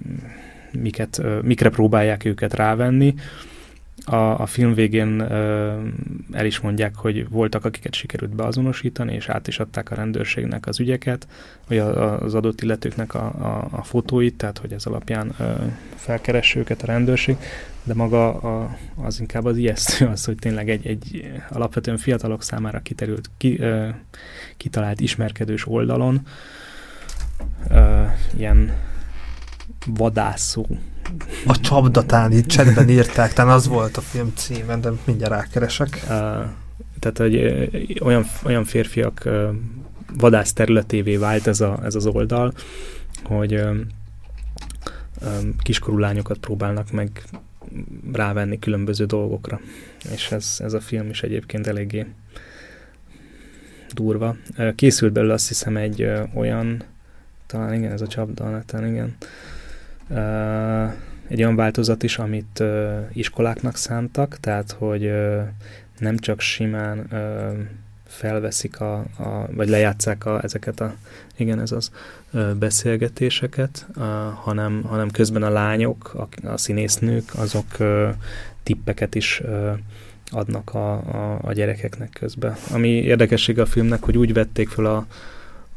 miket, 0.72 1.22
mikre 1.42 1.70
próbálják 1.70 2.26
őket 2.26 2.54
rávenni, 2.54 3.16
a, 4.10 4.40
a 4.40 4.46
film 4.46 4.74
végén 4.74 5.20
ö, 5.20 5.74
el 6.32 6.46
is 6.46 6.60
mondják, 6.60 6.96
hogy 6.96 7.30
voltak, 7.30 7.66
akiket 7.66 7.94
sikerült 7.94 8.36
beazonosítani, 8.36 9.14
és 9.14 9.30
át 9.30 9.48
is 9.48 9.60
adták 9.60 9.92
a 9.92 9.96
rendőrségnek 9.96 10.68
az 10.68 10.80
ügyeket, 10.80 11.28
vagy 11.68 11.78
az 11.78 12.34
adott 12.34 12.62
illetőknek 12.62 13.14
a, 13.14 13.26
a, 13.26 13.68
a 13.72 13.84
fotóit, 13.84 14.36
tehát 14.36 14.58
hogy 14.58 14.74
ez 14.74 14.86
alapján 14.86 15.34
ö, 15.40 15.54
felkeresse 15.96 16.60
őket 16.60 16.82
a 16.82 16.86
rendőrség, 16.86 17.38
de 17.84 17.94
maga 17.94 18.34
a, 18.34 18.78
az 18.96 19.20
inkább 19.20 19.46
az 19.46 19.58
ijesztő 19.58 20.06
az, 20.06 20.26
hogy 20.26 20.36
tényleg 20.36 20.70
egy, 20.70 20.88
egy 20.88 21.32
alapvetően 21.50 21.98
fiatalok 21.98 22.44
számára 22.44 22.80
kiterült, 22.80 23.30
ki, 23.38 23.60
ö, 23.60 23.88
kitalált 24.58 25.00
ismerkedős 25.00 25.68
oldalon 25.68 26.22
ö, 27.70 28.04
ilyen 28.38 28.74
vadászó 29.86 30.66
a 31.46 31.60
csapdatán 31.60 32.32
itt 32.32 32.46
csetben 32.46 32.90
írták, 32.90 33.34
talán 33.34 33.56
az 33.56 33.68
volt 33.68 33.98
a 33.98 34.02
film 34.02 34.32
címe, 34.36 34.78
de 34.78 34.90
mindjárt 35.06 35.34
rákeresek. 35.34 36.00
Uh, 36.04 36.10
tehát, 37.00 37.18
hogy 37.18 37.36
olyan, 38.02 38.26
olyan 38.44 38.64
férfiak 38.66 39.22
uh, 39.26 39.50
vadász 40.18 40.54
területévé 40.54 41.18
vált 41.18 41.48
ez, 41.48 41.62
a, 41.62 41.80
ez 41.84 41.96
az 41.96 42.06
oldal, 42.06 42.54
hogy 43.24 43.54
uh, 43.54 43.76
um, 45.22 45.56
kiskorú 45.60 45.98
lányokat 45.98 46.38
próbálnak 46.38 46.92
meg 46.92 47.24
rávenni 48.14 48.60
különböző 48.60 49.06
dolgokra. 49.06 49.60
És 50.12 50.32
ez, 50.32 50.58
ez 50.60 50.74
a 50.74 50.80
film 50.80 51.10
is 51.10 51.24
egyébként 51.24 51.68
eléggé 51.68 52.06
durva. 53.94 54.36
Készült 54.76 55.14
belőle 55.14 55.34
azt 55.34 55.48
hiszem 55.48 55.78
egy 55.78 56.12
olyan, 56.34 56.84
talán 57.46 57.74
igen, 57.74 57.92
ez 57.92 58.02
a 58.02 58.08
csapda, 58.08 58.62
talán 58.66 58.88
igen, 58.88 59.16
egy 61.28 61.38
olyan 61.42 61.56
változat 61.56 62.04
is, 62.04 62.18
amit 62.18 62.64
iskoláknak 63.14 63.76
szántak, 63.76 64.38
tehát 64.40 64.72
hogy 64.72 65.12
nem 66.00 66.18
csak 66.18 66.40
simán 66.40 67.08
felveszik 68.08 68.80
a, 68.80 68.98
a, 68.98 69.48
vagy 69.52 69.70
lejátszák 69.70 70.26
a, 70.26 70.44
ezeket 70.44 70.80
a, 70.80 70.96
igen, 71.36 71.60
ez 71.60 71.72
az 71.72 71.92
ö, 72.32 72.52
beszélgetéseket, 72.54 73.88
a, 73.96 74.02
hanem, 74.44 74.84
hanem 74.84 75.12
közben 75.12 75.44
a 75.44 75.50
lányok, 75.50 76.14
a, 76.14 76.48
a 76.48 76.58
színésznők, 76.58 77.24
azok 77.36 77.66
ö, 77.78 78.10
tippeket 78.64 79.16
is 79.16 79.42
ö, 79.44 79.72
adnak 80.32 80.74
a, 80.74 80.94
a, 80.94 81.40
a 81.42 81.54
gyerekeknek 81.54 82.10
közben. 82.10 82.56
Ami 82.72 82.90
érdekesség 82.90 83.60
a 83.60 83.66
filmnek, 83.66 84.04
hogy 84.04 84.18
úgy 84.18 84.34
vették 84.34 84.70
fel 84.70 84.86
a, 84.86 85.06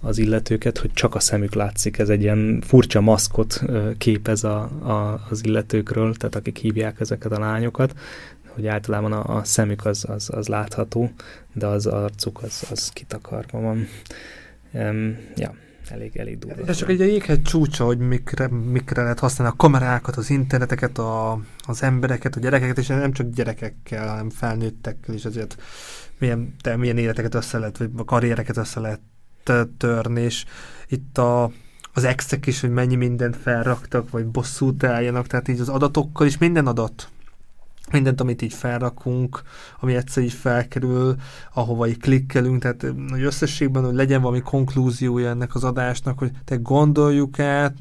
az 0.00 0.18
illetőket, 0.18 0.78
hogy 0.78 0.92
csak 0.92 1.14
a 1.14 1.20
szemük 1.20 1.54
látszik. 1.54 1.98
Ez 1.98 2.08
egy 2.08 2.22
ilyen 2.22 2.62
furcsa 2.66 3.00
maszkot 3.00 3.62
képez 3.98 4.44
a, 4.44 4.60
a, 4.62 5.26
az 5.30 5.44
illetőkről, 5.44 6.14
tehát 6.14 6.34
akik 6.34 6.58
hívják 6.58 7.00
ezeket 7.00 7.32
a 7.32 7.38
lányokat, 7.38 7.94
hogy 8.48 8.66
általában 8.66 9.12
a, 9.12 9.36
a 9.36 9.44
szemük 9.44 9.86
az, 9.86 10.04
az, 10.08 10.30
az 10.32 10.48
látható, 10.48 11.10
de 11.52 11.66
az 11.66 11.86
arcuk 11.86 12.42
az, 12.42 12.66
az 12.70 12.88
kitakarva 12.88 13.60
van. 13.60 13.86
Um, 14.72 15.16
ja, 15.36 15.54
elég, 15.88 16.16
elég 16.16 16.38
durva. 16.38 16.66
Ez 16.66 16.76
csak 16.76 16.88
egy 16.88 16.98
jéghegy 16.98 17.42
csúcsa, 17.42 17.84
hogy 17.84 17.98
mikre, 17.98 18.48
mikre 18.48 19.02
lehet 19.02 19.18
használni 19.18 19.52
a 19.52 19.56
kamerákat, 19.56 20.16
az 20.16 20.30
interneteket, 20.30 20.98
a, 20.98 21.40
az 21.66 21.82
embereket, 21.82 22.36
a 22.36 22.40
gyerekeket, 22.40 22.78
és 22.78 22.86
nem 22.86 23.12
csak 23.12 23.30
gyerekekkel, 23.30 24.08
hanem 24.08 24.30
felnőttekkel 24.30 25.14
is 25.14 25.24
azért 25.24 25.62
milyen, 26.18 26.54
te, 26.60 26.76
milyen 26.76 26.98
életeket 26.98 27.34
össze 27.34 27.58
lehet, 27.58 27.78
vagy 27.78 27.90
karriereket 28.04 28.56
össze 28.56 28.80
lehet 28.80 29.00
törni, 29.76 30.20
és 30.20 30.44
itt 30.88 31.18
a, 31.18 31.50
az 31.92 32.04
exek 32.04 32.46
is, 32.46 32.60
hogy 32.60 32.70
mennyi 32.70 32.94
mindent 32.94 33.36
felraktak, 33.36 34.10
vagy 34.10 34.26
bosszút 34.26 34.84
álljanak, 34.84 35.26
tehát 35.26 35.48
így 35.48 35.60
az 35.60 35.68
adatokkal 35.68 36.26
is 36.26 36.38
minden 36.38 36.66
adat 36.66 37.08
mindent, 37.92 38.20
amit 38.20 38.42
így 38.42 38.52
felrakunk, 38.52 39.42
ami 39.80 39.94
egyszer 39.94 40.22
így 40.22 40.32
felkerül, 40.32 41.16
ahova 41.54 41.88
így 41.88 41.98
klikkelünk, 41.98 42.62
tehát 42.62 42.86
hogy 43.10 43.22
összességben, 43.22 43.84
hogy 43.84 43.94
legyen 43.94 44.20
valami 44.20 44.40
konklúziója 44.40 45.28
ennek 45.28 45.54
az 45.54 45.64
adásnak, 45.64 46.18
hogy 46.18 46.30
te 46.44 46.56
gondoljuk 46.56 47.38
át, 47.38 47.76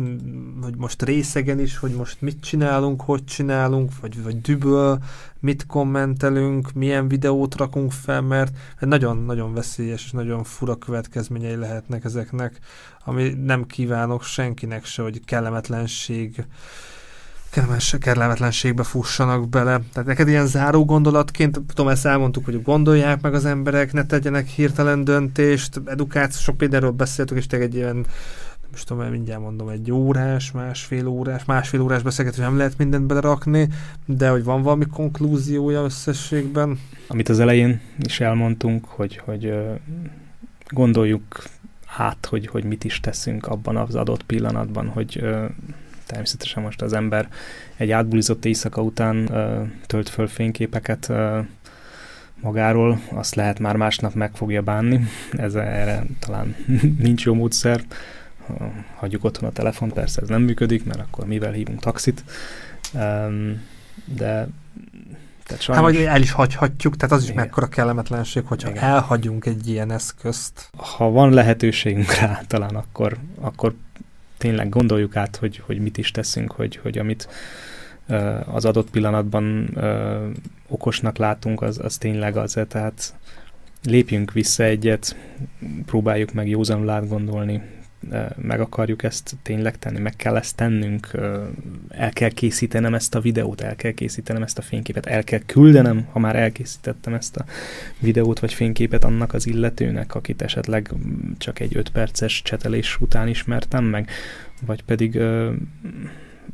hogy 0.61 0.75
most 0.77 1.03
részegen 1.03 1.59
is, 1.59 1.77
hogy 1.77 1.91
most 1.91 2.21
mit 2.21 2.41
csinálunk, 2.41 3.01
hogy 3.01 3.25
csinálunk, 3.25 3.91
vagy, 4.01 4.23
vagy 4.23 4.41
düböl, 4.41 4.99
mit 5.39 5.65
kommentelünk, 5.65 6.73
milyen 6.73 7.07
videót 7.07 7.55
rakunk 7.55 7.91
fel, 7.91 8.21
mert 8.21 8.51
nagyon-nagyon 8.79 9.53
veszélyes 9.53 10.03
és 10.05 10.11
nagyon 10.11 10.43
fura 10.43 10.75
következményei 10.75 11.55
lehetnek 11.55 12.03
ezeknek, 12.03 12.59
ami 13.05 13.29
nem 13.29 13.65
kívánok 13.65 14.23
senkinek 14.23 14.85
se, 14.85 15.01
hogy 15.01 15.25
kellemetlenség 15.25 16.45
kellemes, 17.51 17.95
kellemetlenségbe 17.99 18.83
fussanak 18.83 19.49
bele. 19.49 19.79
Tehát 19.93 20.07
neked 20.07 20.27
ilyen 20.27 20.47
záró 20.47 20.85
gondolatként, 20.85 21.61
tudom, 21.67 21.87
ezt 21.87 22.05
elmondtuk, 22.05 22.45
hogy 22.45 22.61
gondolják 22.61 23.21
meg 23.21 23.33
az 23.33 23.45
emberek, 23.45 23.93
ne 23.93 24.05
tegyenek 24.05 24.47
hirtelen 24.47 25.03
döntést, 25.03 25.81
edukáció, 25.85 26.39
sok 26.39 26.57
például 26.57 26.91
beszéltük, 26.91 27.37
és 27.37 27.47
tényleg 27.47 27.69
egy 27.69 27.75
ilyen 27.75 28.05
most 28.71 28.87
tudom, 28.87 29.09
mindjárt 29.09 29.41
mondom, 29.41 29.69
egy 29.69 29.91
órás, 29.91 30.51
másfél 30.51 31.07
órás, 31.07 31.45
másfél 31.45 31.81
órás 31.81 32.01
beszélgetés 32.01 32.39
nem 32.39 32.57
lehet 32.57 32.77
mindent 32.77 33.05
belerakni, 33.05 33.69
de 34.05 34.29
hogy 34.29 34.43
van 34.43 34.61
valami 34.61 34.85
konklúziója 34.85 35.83
összességben? 35.83 36.79
Amit 37.07 37.29
az 37.29 37.39
elején 37.39 37.81
is 37.99 38.19
elmondtunk, 38.19 38.85
hogy, 38.85 39.17
hogy 39.17 39.53
gondoljuk 40.67 41.43
át, 41.97 42.25
hogy, 42.25 42.47
hogy 42.47 42.63
mit 42.63 42.83
is 42.83 42.99
teszünk 42.99 43.47
abban 43.47 43.77
az 43.77 43.95
adott 43.95 44.23
pillanatban, 44.23 44.87
hogy 44.87 45.23
természetesen 46.09 46.63
most 46.63 46.81
az 46.81 46.93
ember 46.93 47.27
egy 47.77 47.91
átbulizott 47.91 48.45
éjszaka 48.45 48.81
után 48.81 49.31
ö, 49.31 49.63
tölt 49.85 50.09
föl 50.09 50.27
fényképeket 50.27 51.09
ö, 51.09 51.39
magáról, 52.41 53.01
azt 53.11 53.35
lehet 53.35 53.59
már 53.59 53.75
másnap 53.75 54.13
meg 54.13 54.31
fogja 54.33 54.61
bánni. 54.61 54.99
Ez 55.31 55.55
erre 55.55 56.03
talán 56.19 56.55
nincs 57.05 57.25
jó 57.25 57.33
módszer, 57.33 57.81
hagyjuk 58.95 59.23
otthon 59.23 59.49
a 59.49 59.51
telefon, 59.51 59.89
persze 59.91 60.21
ez 60.21 60.27
nem 60.27 60.41
működik, 60.41 60.85
mert 60.85 60.99
akkor 60.99 61.25
mivel 61.25 61.51
hívunk 61.51 61.79
taxit, 61.79 62.23
de 64.05 64.47
tehát 65.43 65.63
sajnos... 65.63 65.85
Hát 65.85 65.93
vagy 65.93 66.03
el 66.03 66.21
is 66.21 66.31
hagyhatjuk, 66.31 66.95
tehát 66.95 67.15
az 67.15 67.23
is 67.23 67.29
Igen. 67.29 67.43
mekkora 67.43 67.67
kellemetlenség, 67.67 68.45
hogyha 68.45 68.69
Igen. 68.69 68.83
elhagyunk 68.83 69.45
egy 69.45 69.69
ilyen 69.69 69.91
eszközt. 69.91 70.69
Ha 70.77 71.09
van 71.09 71.33
lehetőségünk 71.33 72.13
rá, 72.13 72.41
talán 72.47 72.75
akkor, 72.75 73.17
akkor 73.39 73.75
tényleg 74.39 74.69
gondoljuk 74.69 75.15
át, 75.15 75.35
hogy, 75.35 75.57
hogy 75.65 75.79
mit 75.79 75.97
is 75.97 76.11
teszünk, 76.11 76.51
hogy, 76.51 76.75
hogy 76.75 76.97
amit 76.97 77.27
az 78.45 78.65
adott 78.65 78.89
pillanatban 78.89 79.77
okosnak 80.67 81.17
látunk, 81.17 81.61
az, 81.61 81.79
az 81.83 81.97
tényleg 81.97 82.37
az, 82.37 82.57
-e. 82.57 82.65
tehát 82.65 83.13
lépjünk 83.83 84.31
vissza 84.31 84.63
egyet, 84.63 85.15
próbáljuk 85.85 86.33
meg 86.33 86.49
józanul 86.49 86.89
átgondolni, 86.89 87.61
meg 88.35 88.59
akarjuk 88.59 89.03
ezt 89.03 89.35
tényleg 89.41 89.79
tenni, 89.79 89.99
meg 89.99 90.15
kell 90.15 90.35
ezt 90.35 90.55
tennünk, 90.55 91.11
el 91.89 92.11
kell 92.11 92.29
készítenem 92.29 92.93
ezt 92.93 93.15
a 93.15 93.19
videót, 93.19 93.61
el 93.61 93.75
kell 93.75 93.91
készítenem 93.91 94.41
ezt 94.41 94.57
a 94.57 94.61
fényképet, 94.61 95.05
el 95.05 95.23
kell 95.23 95.39
küldenem, 95.45 96.07
ha 96.11 96.19
már 96.19 96.35
elkészítettem 96.35 97.13
ezt 97.13 97.37
a 97.37 97.45
videót 97.99 98.39
vagy 98.39 98.53
fényképet 98.53 99.03
annak 99.03 99.33
az 99.33 99.47
illetőnek, 99.47 100.15
akit 100.15 100.41
esetleg 100.41 100.91
csak 101.37 101.59
egy 101.59 101.77
öt 101.77 101.89
perces 101.89 102.41
csetelés 102.41 102.97
után 102.99 103.27
ismertem 103.27 103.83
meg, 103.83 104.09
vagy 104.65 104.83
pedig 104.83 105.19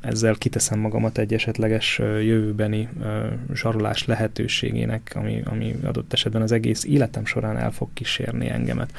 ezzel 0.01 0.35
kiteszem 0.35 0.79
magamat 0.79 1.17
egy 1.17 1.33
esetleges 1.33 1.97
jövőbeni 1.99 2.89
zsarolás 3.53 4.05
lehetőségének, 4.05 5.11
ami, 5.15 5.41
ami 5.45 5.75
adott 5.83 6.13
esetben 6.13 6.41
az 6.41 6.51
egész 6.51 6.83
életem 6.83 7.25
során 7.25 7.57
el 7.57 7.71
fog 7.71 7.89
kísérni 7.93 8.49
engemet 8.49 8.91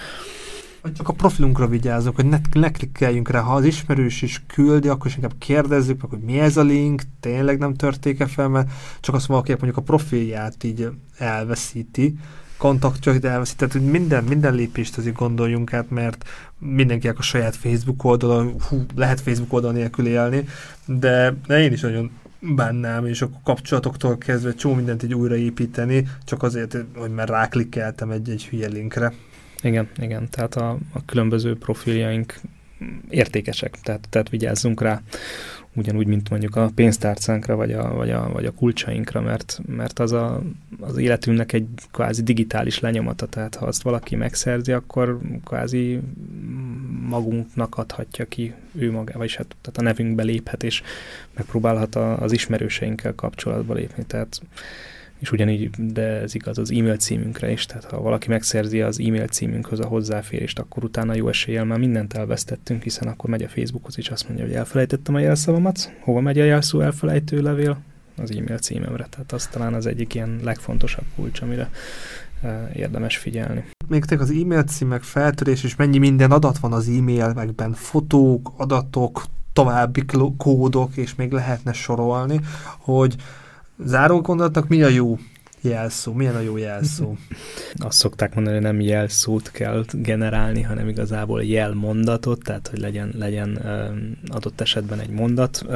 csak 0.93 1.09
a 1.09 1.13
profilunkra 1.13 1.67
vigyázunk, 1.67 2.17
hogy 2.17 2.29
ne, 2.29 2.39
ne 2.53 2.71
klikkeljünk 2.71 3.31
rá, 3.31 3.41
ha 3.41 3.55
az 3.55 3.65
ismerős 3.65 4.23
is 4.23 4.43
küldi, 4.47 4.89
akkor 4.89 5.07
is 5.07 5.15
inkább 5.15 5.35
kérdezzük 5.39 6.03
meg, 6.03 6.11
hogy 6.11 6.21
mi 6.21 6.39
ez 6.39 6.57
a 6.57 6.63
link, 6.63 7.03
tényleg 7.21 7.59
nem 7.59 7.75
törték-e 7.75 8.27
fel, 8.27 8.49
mert 8.49 8.71
csak 9.01 9.15
azt 9.15 9.27
valaki 9.27 9.51
mondjuk 9.51 9.77
a 9.77 9.81
profilját 9.81 10.65
így 10.65 10.89
elveszíti, 11.19 12.19
kontaktjait 12.57 13.25
elveszíti, 13.25 13.59
tehát 13.59 13.73
hogy 13.73 13.91
minden, 13.91 14.25
minden 14.25 14.55
lépést 14.55 14.99
azért 14.99 15.17
gondoljunk 15.17 15.73
át, 15.73 15.91
mert 15.91 16.29
mindenkinek 16.59 17.19
a 17.19 17.23
saját 17.23 17.57
Facebook 17.57 18.05
oldala, 18.05 18.51
hú, 18.69 18.85
lehet 18.95 19.21
Facebook 19.21 19.53
oldal 19.53 19.73
nélkül 19.73 20.07
élni, 20.07 20.45
de 20.85 21.35
én 21.49 21.73
is 21.73 21.81
nagyon 21.81 22.11
bánnám, 22.41 23.07
és 23.07 23.23
akkor 23.23 23.39
kapcsolatoktól 23.45 24.19
kezdve 24.19 24.55
csó 24.55 24.75
mindent 24.75 25.03
így 25.03 25.15
újraépíteni, 25.15 26.09
csak 26.25 26.43
azért, 26.43 26.77
hogy 26.97 27.11
már 27.11 27.29
ráklikkeltem 27.29 28.11
egy, 28.11 28.31
egy 28.31 28.47
hülye 28.47 28.69
linkre. 28.69 29.13
Igen, 29.63 29.89
igen, 29.99 30.29
tehát 30.31 30.55
a, 30.55 30.79
a 30.93 31.05
különböző 31.05 31.57
profiljaink 31.59 32.35
értékesek, 33.09 33.77
tehát, 33.83 34.07
tehát 34.11 34.29
vigyázzunk 34.29 34.81
rá, 34.81 35.03
ugyanúgy, 35.77 36.07
mint 36.07 36.31
mondjuk 36.31 36.57
a 36.57 36.71
pénztárcánkra, 36.75 37.57
vagy 37.57 37.73
a, 37.73 37.95
vagy 37.95 38.11
a, 38.11 38.31
vagy 38.33 38.47
a 38.47 38.53
kulcsainkra, 38.53 39.21
mert, 39.21 39.61
mert 39.67 39.99
az 39.99 40.13
a, 40.13 40.43
az 40.81 40.97
életünknek 40.97 41.53
egy 41.53 41.67
kvázi 41.93 42.23
digitális 42.23 42.81
lenyomata, 42.81 43.27
tehát 43.27 43.55
ha 43.55 43.67
azt 43.67 43.83
valaki 43.83 44.17
megszerzi, 44.17 44.73
akkor 44.73 45.19
kvázi 45.45 46.01
magunknak 47.09 47.77
adhatja 47.79 48.25
ki 48.25 48.55
ő 48.73 48.91
maga, 48.91 49.13
vagyis 49.19 49.37
hát 49.37 49.57
tehát 49.61 49.79
a 49.79 49.83
nevünkbe 49.83 50.23
léphet, 50.23 50.63
és 50.63 50.83
megpróbálhat 51.35 51.95
a, 51.95 52.23
az 52.23 52.33
ismerőseinkkel 52.33 53.15
kapcsolatba 53.15 53.75
lépni, 53.75 54.05
tehát 54.05 54.41
és 55.19 55.33
ugyanígy, 55.33 55.71
de 55.71 56.03
ez 56.03 56.35
igaz 56.35 56.59
az 56.59 56.71
e-mail 56.71 56.97
címünkre 56.97 57.51
is, 57.51 57.67
tehát 57.67 57.85
ha 57.85 58.01
valaki 58.01 58.29
megszerzi 58.29 58.81
az 58.81 59.01
e-mail 59.01 59.27
címünkhöz 59.27 59.81
a 59.81 59.87
hozzáférést, 59.87 60.59
akkor 60.59 60.85
utána 60.85 61.15
jó 61.15 61.29
eséllyel 61.29 61.65
már 61.65 61.79
mindent 61.79 62.15
elvesztettünk, 62.15 62.83
hiszen 62.83 63.09
akkor 63.09 63.31
megy 63.31 63.43
a 63.43 63.49
Facebookhoz 63.49 63.99
is, 63.99 64.09
azt 64.09 64.29
mondja, 64.29 64.47
hogy 64.47 64.55
elfelejtettem 64.55 65.15
a 65.15 65.19
jelszavamat, 65.19 65.93
hova 66.01 66.21
megy 66.21 66.39
a 66.39 66.45
jelszó 66.45 66.81
elfelejtő 66.81 67.41
levél? 67.41 67.79
Az 68.17 68.31
e-mail 68.31 68.59
címemre, 68.59 69.07
tehát 69.11 69.33
az 69.33 69.47
talán 69.47 69.75
az 69.75 69.87
egyik 69.87 70.15
ilyen 70.15 70.41
legfontosabb 70.43 71.05
kulcs, 71.15 71.41
amire 71.41 71.71
e, 72.43 72.71
érdemes 72.75 73.17
figyelni. 73.17 73.65
Még 73.89 74.05
az 74.09 74.31
e-mail 74.31 74.63
címek 74.63 75.03
feltörés, 75.03 75.65
és 75.65 75.77
mennyi 75.77 75.99
minden 75.99 76.31
adat 76.31 76.59
van 76.59 76.73
az 76.73 76.89
e-mailekben, 76.89 77.73
fotók, 77.73 78.53
adatok, 78.57 79.25
további 79.53 80.05
kódok, 80.37 80.97
és 80.97 81.15
még 81.15 81.33
lehetne 81.33 81.73
sorolni, 81.73 82.41
hogy 82.79 83.17
Záró 83.85 84.21
gondolatnak 84.21 84.69
mi 84.69 84.83
a 84.83 84.89
jó 84.89 85.19
jelszó? 85.61 86.13
Milyen 86.13 86.35
a 86.35 86.41
jó 86.41 86.57
jelszó? 86.57 87.17
Azt 87.75 87.99
szokták 87.99 88.35
mondani, 88.35 88.57
hogy 88.57 88.65
nem 88.65 88.81
jelszót 88.81 89.51
kell 89.51 89.85
generálni, 89.93 90.63
hanem 90.63 90.89
igazából 90.89 91.45
jelmondatot, 91.45 92.43
tehát 92.43 92.69
hogy 92.69 92.79
legyen, 92.79 93.13
legyen 93.19 93.61
adott 94.29 94.61
esetben 94.61 95.01
egy 95.01 95.11
mondat, 95.11 95.67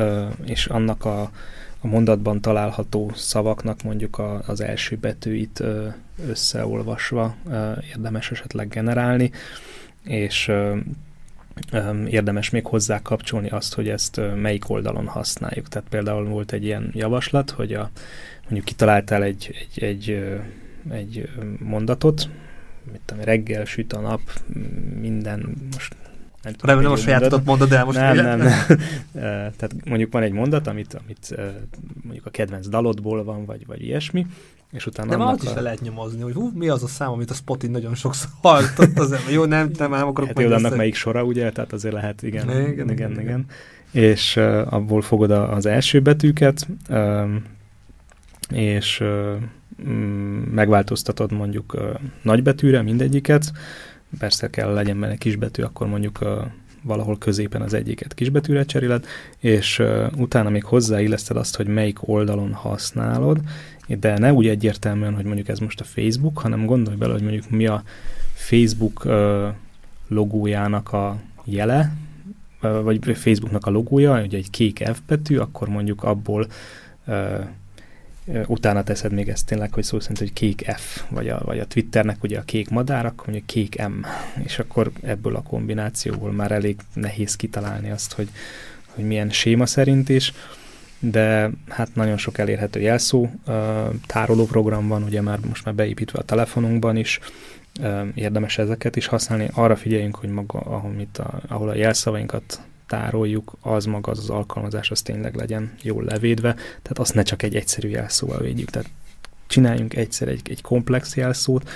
és 0.44 0.66
annak 0.66 1.04
a, 1.04 1.20
a 1.80 1.86
mondatban 1.86 2.40
található 2.40 3.12
szavaknak 3.14 3.82
mondjuk 3.82 4.18
a, 4.18 4.42
az 4.46 4.60
első 4.60 4.96
betűit 4.96 5.62
összeolvasva 6.28 7.36
érdemes 7.88 8.30
esetleg 8.30 8.68
generálni, 8.68 9.30
és 10.04 10.52
érdemes 12.08 12.50
még 12.50 12.66
hozzá 12.66 13.02
kapcsolni 13.02 13.48
azt, 13.48 13.74
hogy 13.74 13.88
ezt 13.88 14.20
melyik 14.36 14.68
oldalon 14.68 15.06
használjuk. 15.06 15.68
Tehát 15.68 15.88
például 15.88 16.24
volt 16.24 16.52
egy 16.52 16.64
ilyen 16.64 16.90
javaslat, 16.94 17.50
hogy 17.50 17.72
a, 17.74 17.90
mondjuk 18.42 18.64
kitaláltál 18.64 19.22
egy, 19.22 19.68
egy, 19.74 19.82
egy, 19.82 20.22
egy 20.90 21.28
mondatot, 21.58 22.28
mit 22.92 23.00
tudom, 23.04 23.24
reggel 23.24 23.64
süt 23.64 23.92
a 23.92 24.00
nap, 24.00 24.20
minden, 25.00 25.54
most 25.72 25.96
nem 26.42 26.52
tudom. 26.52 26.70
Remélem 26.74 26.92
a 26.92 26.96
sajátodat 26.96 27.44
mondod, 27.44 27.68
de 27.68 27.84
most 27.84 27.98
nem, 27.98 28.14
nem, 28.14 28.38
nem. 28.38 28.66
Tehát 29.56 29.74
mondjuk 29.84 30.12
van 30.12 30.22
egy 30.22 30.32
mondat, 30.32 30.66
amit, 30.66 30.94
amit 30.94 31.34
mondjuk 32.02 32.26
a 32.26 32.30
kedvenc 32.30 32.68
dalodból 32.68 33.24
van, 33.24 33.44
vagy, 33.44 33.66
vagy 33.66 33.82
ilyesmi, 33.82 34.26
és 34.70 34.86
utána 34.86 35.10
De 35.10 35.16
már 35.16 35.36
is 35.42 35.48
a... 35.48 35.60
lehet 35.60 35.80
nyomozni, 35.80 36.22
hogy 36.22 36.32
hú, 36.32 36.50
mi 36.54 36.68
az 36.68 36.82
a 36.82 36.86
szám, 36.86 37.10
amit 37.10 37.30
a 37.30 37.34
Spotin 37.34 37.70
nagyon 37.70 37.94
sokszor 37.94 38.30
hallott. 38.40 38.98
Az, 38.98 39.14
jó, 39.30 39.44
nem, 39.44 39.70
nem, 39.78 39.90
nem 39.90 40.06
akarok 40.06 40.28
hát 40.28 40.40
jó, 40.40 40.52
annak 40.52 40.76
melyik 40.76 40.94
sora, 40.94 41.24
ugye? 41.24 41.52
Tehát 41.52 41.72
azért 41.72 41.94
lehet, 41.94 42.22
igen. 42.22 42.48
Igen, 42.48 42.60
igen. 42.60 42.90
igen, 42.90 43.10
igen. 43.10 43.20
igen. 43.20 43.46
És 43.90 44.36
uh, 44.36 44.72
abból 44.72 45.02
fogod 45.02 45.30
a, 45.30 45.52
az 45.52 45.66
első 45.66 46.00
betűket, 46.00 46.66
uh, 46.88 47.30
és 48.50 49.00
uh, 49.00 49.36
megváltoztatod 50.50 51.32
mondjuk 51.32 51.74
uh, 51.74 51.82
nagybetűre 52.22 52.82
mindegyiket, 52.82 53.52
persze 54.18 54.50
kell 54.50 54.72
legyen 54.72 55.00
benne 55.00 55.16
kisbetű, 55.16 55.62
akkor 55.62 55.86
mondjuk 55.86 56.18
uh, 56.20 56.30
valahol 56.82 57.18
középen 57.18 57.62
az 57.62 57.74
egyiket 57.74 58.14
kisbetűre 58.14 58.64
cseréled, 58.64 59.06
és 59.38 59.78
uh, 59.78 60.06
utána 60.16 60.50
még 60.50 60.64
hozzáilleszted 60.64 61.36
azt, 61.36 61.56
hogy 61.56 61.66
melyik 61.66 62.08
oldalon 62.08 62.52
használod, 62.52 63.40
de 63.98 64.18
ne 64.18 64.32
úgy 64.32 64.48
egyértelműen, 64.48 65.14
hogy 65.14 65.24
mondjuk 65.24 65.48
ez 65.48 65.58
most 65.58 65.80
a 65.80 65.84
Facebook, 65.84 66.38
hanem 66.38 66.66
gondolj 66.66 66.96
bele, 66.96 67.12
hogy 67.12 67.22
mondjuk 67.22 67.50
mi 67.50 67.66
a 67.66 67.82
Facebook 68.34 69.04
logójának 70.08 70.92
a 70.92 71.20
jele, 71.44 71.92
vagy 72.60 73.16
Facebooknak 73.16 73.66
a 73.66 73.70
logója, 73.70 74.22
ugye 74.22 74.36
egy 74.36 74.50
kék 74.50 74.88
F 74.92 74.98
betű, 75.06 75.36
akkor 75.36 75.68
mondjuk 75.68 76.02
abból 76.02 76.46
utána 78.46 78.82
teszed 78.82 79.12
még 79.12 79.28
ezt 79.28 79.46
tényleg, 79.46 79.74
hogy 79.74 79.84
szó 79.84 80.00
szerint, 80.00 80.18
hogy 80.18 80.32
kék 80.32 80.64
F, 80.76 81.02
vagy 81.08 81.28
a, 81.28 81.40
vagy 81.44 81.58
a 81.58 81.66
Twitternek 81.66 82.22
ugye 82.22 82.38
a 82.38 82.42
kék 82.42 82.68
madár, 82.68 83.06
akkor 83.06 83.26
mondjuk 83.26 83.46
kék 83.46 83.86
M, 83.88 84.06
és 84.44 84.58
akkor 84.58 84.90
ebből 85.02 85.36
a 85.36 85.42
kombinációból 85.42 86.32
már 86.32 86.50
elég 86.52 86.76
nehéz 86.94 87.36
kitalálni 87.36 87.90
azt, 87.90 88.12
hogy, 88.12 88.28
hogy 88.86 89.04
milyen 89.04 89.30
séma 89.30 89.66
szerint 89.66 90.08
is 90.08 90.32
de 91.00 91.50
hát 91.68 91.94
nagyon 91.94 92.16
sok 92.16 92.38
elérhető 92.38 92.80
jelszó 92.80 93.28
tároló 94.06 94.44
program 94.44 94.88
van, 94.88 95.02
ugye 95.02 95.20
már 95.20 95.38
most 95.48 95.64
már 95.64 95.74
beépítve 95.74 96.18
a 96.18 96.24
telefonunkban 96.24 96.96
is, 96.96 97.20
érdemes 98.14 98.58
ezeket 98.58 98.96
is 98.96 99.06
használni. 99.06 99.48
Arra 99.52 99.76
figyeljünk, 99.76 100.16
hogy 100.16 100.28
maga, 100.28 100.58
ahol, 100.58 100.94
a, 101.18 101.22
ahol 101.48 101.68
a 101.68 101.74
jelszavainkat 101.74 102.60
tároljuk, 102.86 103.52
az 103.60 103.84
maga 103.84 104.10
az, 104.10 104.18
az 104.18 104.30
alkalmazás, 104.30 104.90
az 104.90 105.02
tényleg 105.02 105.34
legyen 105.34 105.72
jól 105.82 106.04
levédve, 106.04 106.52
tehát 106.54 106.98
azt 106.98 107.14
ne 107.14 107.22
csak 107.22 107.42
egy 107.42 107.56
egyszerű 107.56 107.88
jelszóval 107.88 108.38
védjük. 108.38 108.70
Tehát 108.70 108.90
csináljunk 109.46 109.96
egyszer 109.96 110.28
egy, 110.28 110.40
egy 110.50 110.62
komplex 110.62 111.16
jelszót, 111.16 111.70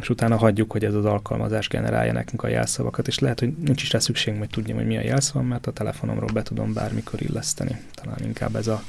és 0.00 0.08
utána 0.08 0.36
hagyjuk, 0.36 0.72
hogy 0.72 0.84
ez 0.84 0.94
az 0.94 1.04
alkalmazás 1.04 1.68
generálja 1.68 2.12
nekünk 2.12 2.42
a 2.42 2.48
jelszavakat, 2.48 3.06
és 3.06 3.18
lehet, 3.18 3.40
hogy 3.40 3.52
nincs 3.52 3.82
is 3.82 3.90
rá 3.92 3.98
szükség, 3.98 4.38
hogy 4.38 4.48
tudjam, 4.48 4.76
hogy 4.76 4.86
mi 4.86 4.96
a 4.96 5.02
jelszavam, 5.02 5.46
mert 5.46 5.66
a 5.66 5.72
telefonomról 5.72 6.30
be 6.32 6.42
tudom 6.42 6.72
bármikor 6.72 7.22
illeszteni. 7.22 7.80
Talán 7.94 8.18
inkább 8.22 8.56
ez 8.56 8.66
a, 8.66 8.82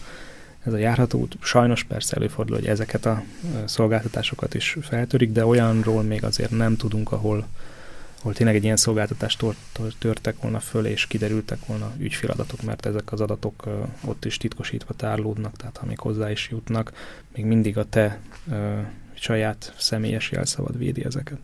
ez 0.64 0.74
a 0.74 0.78
járható 0.78 1.20
út. 1.20 1.38
Sajnos 1.42 1.84
persze 1.84 2.16
előfordul, 2.16 2.56
hogy 2.56 2.68
ezeket 2.68 3.06
a 3.06 3.24
szolgáltatásokat 3.66 4.54
is 4.54 4.78
feltörik, 4.82 5.32
de 5.32 5.46
olyanról 5.46 6.04
még 6.04 6.24
azért 6.24 6.52
nem 6.52 6.76
tudunk, 6.76 7.12
ahol, 7.12 7.48
ahol 8.20 8.34
tényleg 8.34 8.56
egy 8.56 8.64
ilyen 8.64 8.78
szolgáltatást 8.78 9.44
törtek 10.00 10.42
volna 10.42 10.60
föl, 10.60 10.86
és 10.86 11.08
kiderültek 11.08 11.66
volna 11.66 11.92
ügyféladatok, 11.98 12.62
mert 12.62 12.86
ezek 12.86 13.12
az 13.12 13.22
adatok 13.22 13.64
ott 14.06 14.26
is 14.26 14.38
titkosítva 14.38 14.94
tárlódnak, 14.94 15.58
tehát 15.58 15.78
ha 15.78 15.86
még 15.86 16.00
hozzá 16.00 16.32
is 16.32 16.50
jutnak, 16.52 16.92
még 17.36 17.46
mindig 17.46 17.78
a 17.78 17.86
te 17.90 18.20
saját 19.20 19.74
személyes 19.78 20.32
jelszavad 20.32 20.78
védi 20.78 21.06
ezeket. 21.06 21.38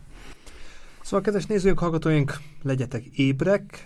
Szóval, 1.02 1.20
kedves 1.20 1.46
nézők, 1.46 1.78
hallgatóink, 1.78 2.38
legyetek 2.62 3.04
ébrek, 3.04 3.84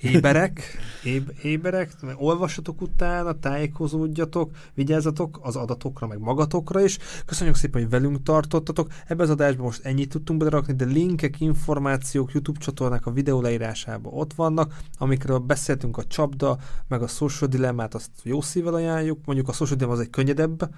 éberek, 0.00 0.62
éb, 1.04 1.30
éberek, 1.42 1.90
olvassatok 2.16 2.80
utána, 2.80 3.38
tájékozódjatok, 3.38 4.50
vigyázzatok 4.74 5.38
az 5.42 5.56
adatokra, 5.56 6.06
meg 6.06 6.18
magatokra 6.18 6.80
is. 6.80 6.98
Köszönjük 7.26 7.56
szépen, 7.56 7.80
hogy 7.80 7.90
velünk 7.90 8.22
tartottatok. 8.22 8.88
Ebben 9.06 9.24
az 9.24 9.30
adásban 9.30 9.64
most 9.64 9.84
ennyit 9.84 10.08
tudtunk 10.08 10.38
belerakni, 10.38 10.74
de 10.74 10.84
linkek, 10.84 11.40
információk 11.40 12.32
YouTube 12.32 12.58
csatornák 12.58 13.06
a 13.06 13.10
videó 13.10 13.40
leírásában 13.40 14.12
ott 14.14 14.34
vannak, 14.34 14.76
amikről 14.98 15.38
beszéltünk 15.38 15.96
a 15.96 16.04
csapda, 16.04 16.58
meg 16.88 17.02
a 17.02 17.06
social 17.06 17.50
dilemmát, 17.50 17.94
azt 17.94 18.10
jó 18.22 18.40
szívvel 18.40 18.74
ajánljuk. 18.74 19.18
Mondjuk 19.24 19.48
a 19.48 19.52
social 19.52 19.76
dilemma 19.76 19.96
az 19.96 20.02
egy 20.02 20.10
könnyedebb, 20.10 20.68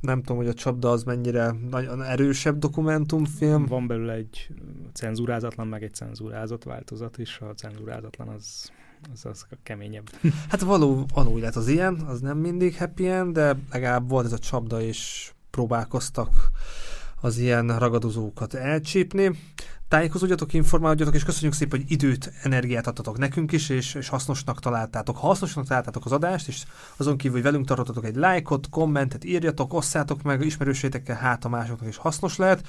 nem 0.00 0.18
tudom, 0.18 0.36
hogy 0.36 0.48
a 0.48 0.54
csapda 0.54 0.90
az 0.90 1.02
mennyire 1.02 1.54
nagyon 1.70 2.02
erősebb 2.02 2.58
dokumentumfilm. 2.58 3.66
Van 3.66 3.86
belőle 3.86 4.12
egy 4.12 4.48
cenzúrázatlan, 4.92 5.66
meg 5.66 5.82
egy 5.82 5.94
cenzúrázott 5.94 6.64
változat 6.64 7.18
is. 7.18 7.38
A 7.40 7.54
cenzúrázatlan 7.54 8.28
az 8.28 8.70
az, 9.12 9.24
az 9.24 9.46
a 9.50 9.54
keményebb. 9.62 10.10
Hát 10.50 10.60
való, 10.60 11.06
való 11.14 11.36
lett 11.36 11.56
az 11.56 11.68
ilyen, 11.68 11.94
az 11.94 12.20
nem 12.20 12.38
mindig 12.38 12.76
happy 12.76 13.08
end, 13.08 13.32
de 13.32 13.56
legalább 13.70 14.08
volt 14.08 14.26
ez 14.26 14.32
a 14.32 14.38
csapda, 14.38 14.80
és 14.80 15.32
próbálkoztak 15.50 16.50
az 17.20 17.38
ilyen 17.38 17.78
ragadozókat 17.78 18.54
elcsípni 18.54 19.38
tájékozódjatok, 19.90 20.52
informálódjatok, 20.52 21.14
és 21.14 21.24
köszönjük 21.24 21.52
szépen, 21.52 21.80
hogy 21.80 21.90
időt, 21.90 22.32
energiát 22.42 22.86
adtatok 22.86 23.18
nekünk 23.18 23.52
is, 23.52 23.68
és, 23.68 23.94
és 23.94 24.08
hasznosnak 24.08 24.60
találtátok. 24.60 25.16
Ha 25.16 25.26
hasznosnak 25.26 25.66
találtátok 25.66 26.04
az 26.04 26.12
adást, 26.12 26.48
és 26.48 26.62
azon 26.96 27.16
kívül, 27.16 27.36
hogy 27.36 27.42
velünk 27.42 27.66
tartottatok 27.66 28.04
egy 28.04 28.16
lájkot, 28.16 28.68
kommentet, 28.68 29.24
írjatok, 29.24 29.74
osszátok 29.74 30.22
meg 30.22 30.44
ismerősétekkel, 30.44 31.16
hát 31.16 31.44
a 31.44 31.48
másoknak 31.48 31.88
is 31.88 31.96
hasznos 31.96 32.36
lehet 32.36 32.66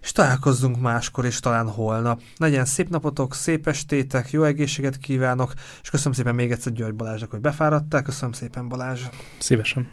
és 0.00 0.12
találkozzunk 0.12 0.80
máskor, 0.80 1.24
és 1.24 1.40
talán 1.40 1.68
holnap. 1.68 2.20
Legyen 2.36 2.64
szép 2.64 2.88
napotok, 2.88 3.34
szép 3.34 3.66
estétek, 3.66 4.30
jó 4.30 4.42
egészséget 4.42 4.96
kívánok, 4.96 5.52
és 5.82 5.90
köszönöm 5.90 6.12
szépen 6.12 6.34
még 6.34 6.50
egyszer 6.50 6.72
György 6.72 6.94
Balázsnak, 6.94 7.30
hogy 7.30 7.40
befáradtál. 7.40 8.02
Köszönöm 8.02 8.32
szépen 8.32 8.68
Balázs. 8.68 9.00
Szívesen. 9.38 9.88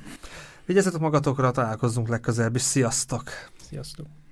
Vigyázzatok 0.65 1.01
magatokra, 1.01 1.51
találkozzunk 1.51 2.07
legközelebb, 2.07 2.55
és 2.55 2.61
sziasztok! 2.61 3.29
Sziasztok! 3.69 4.24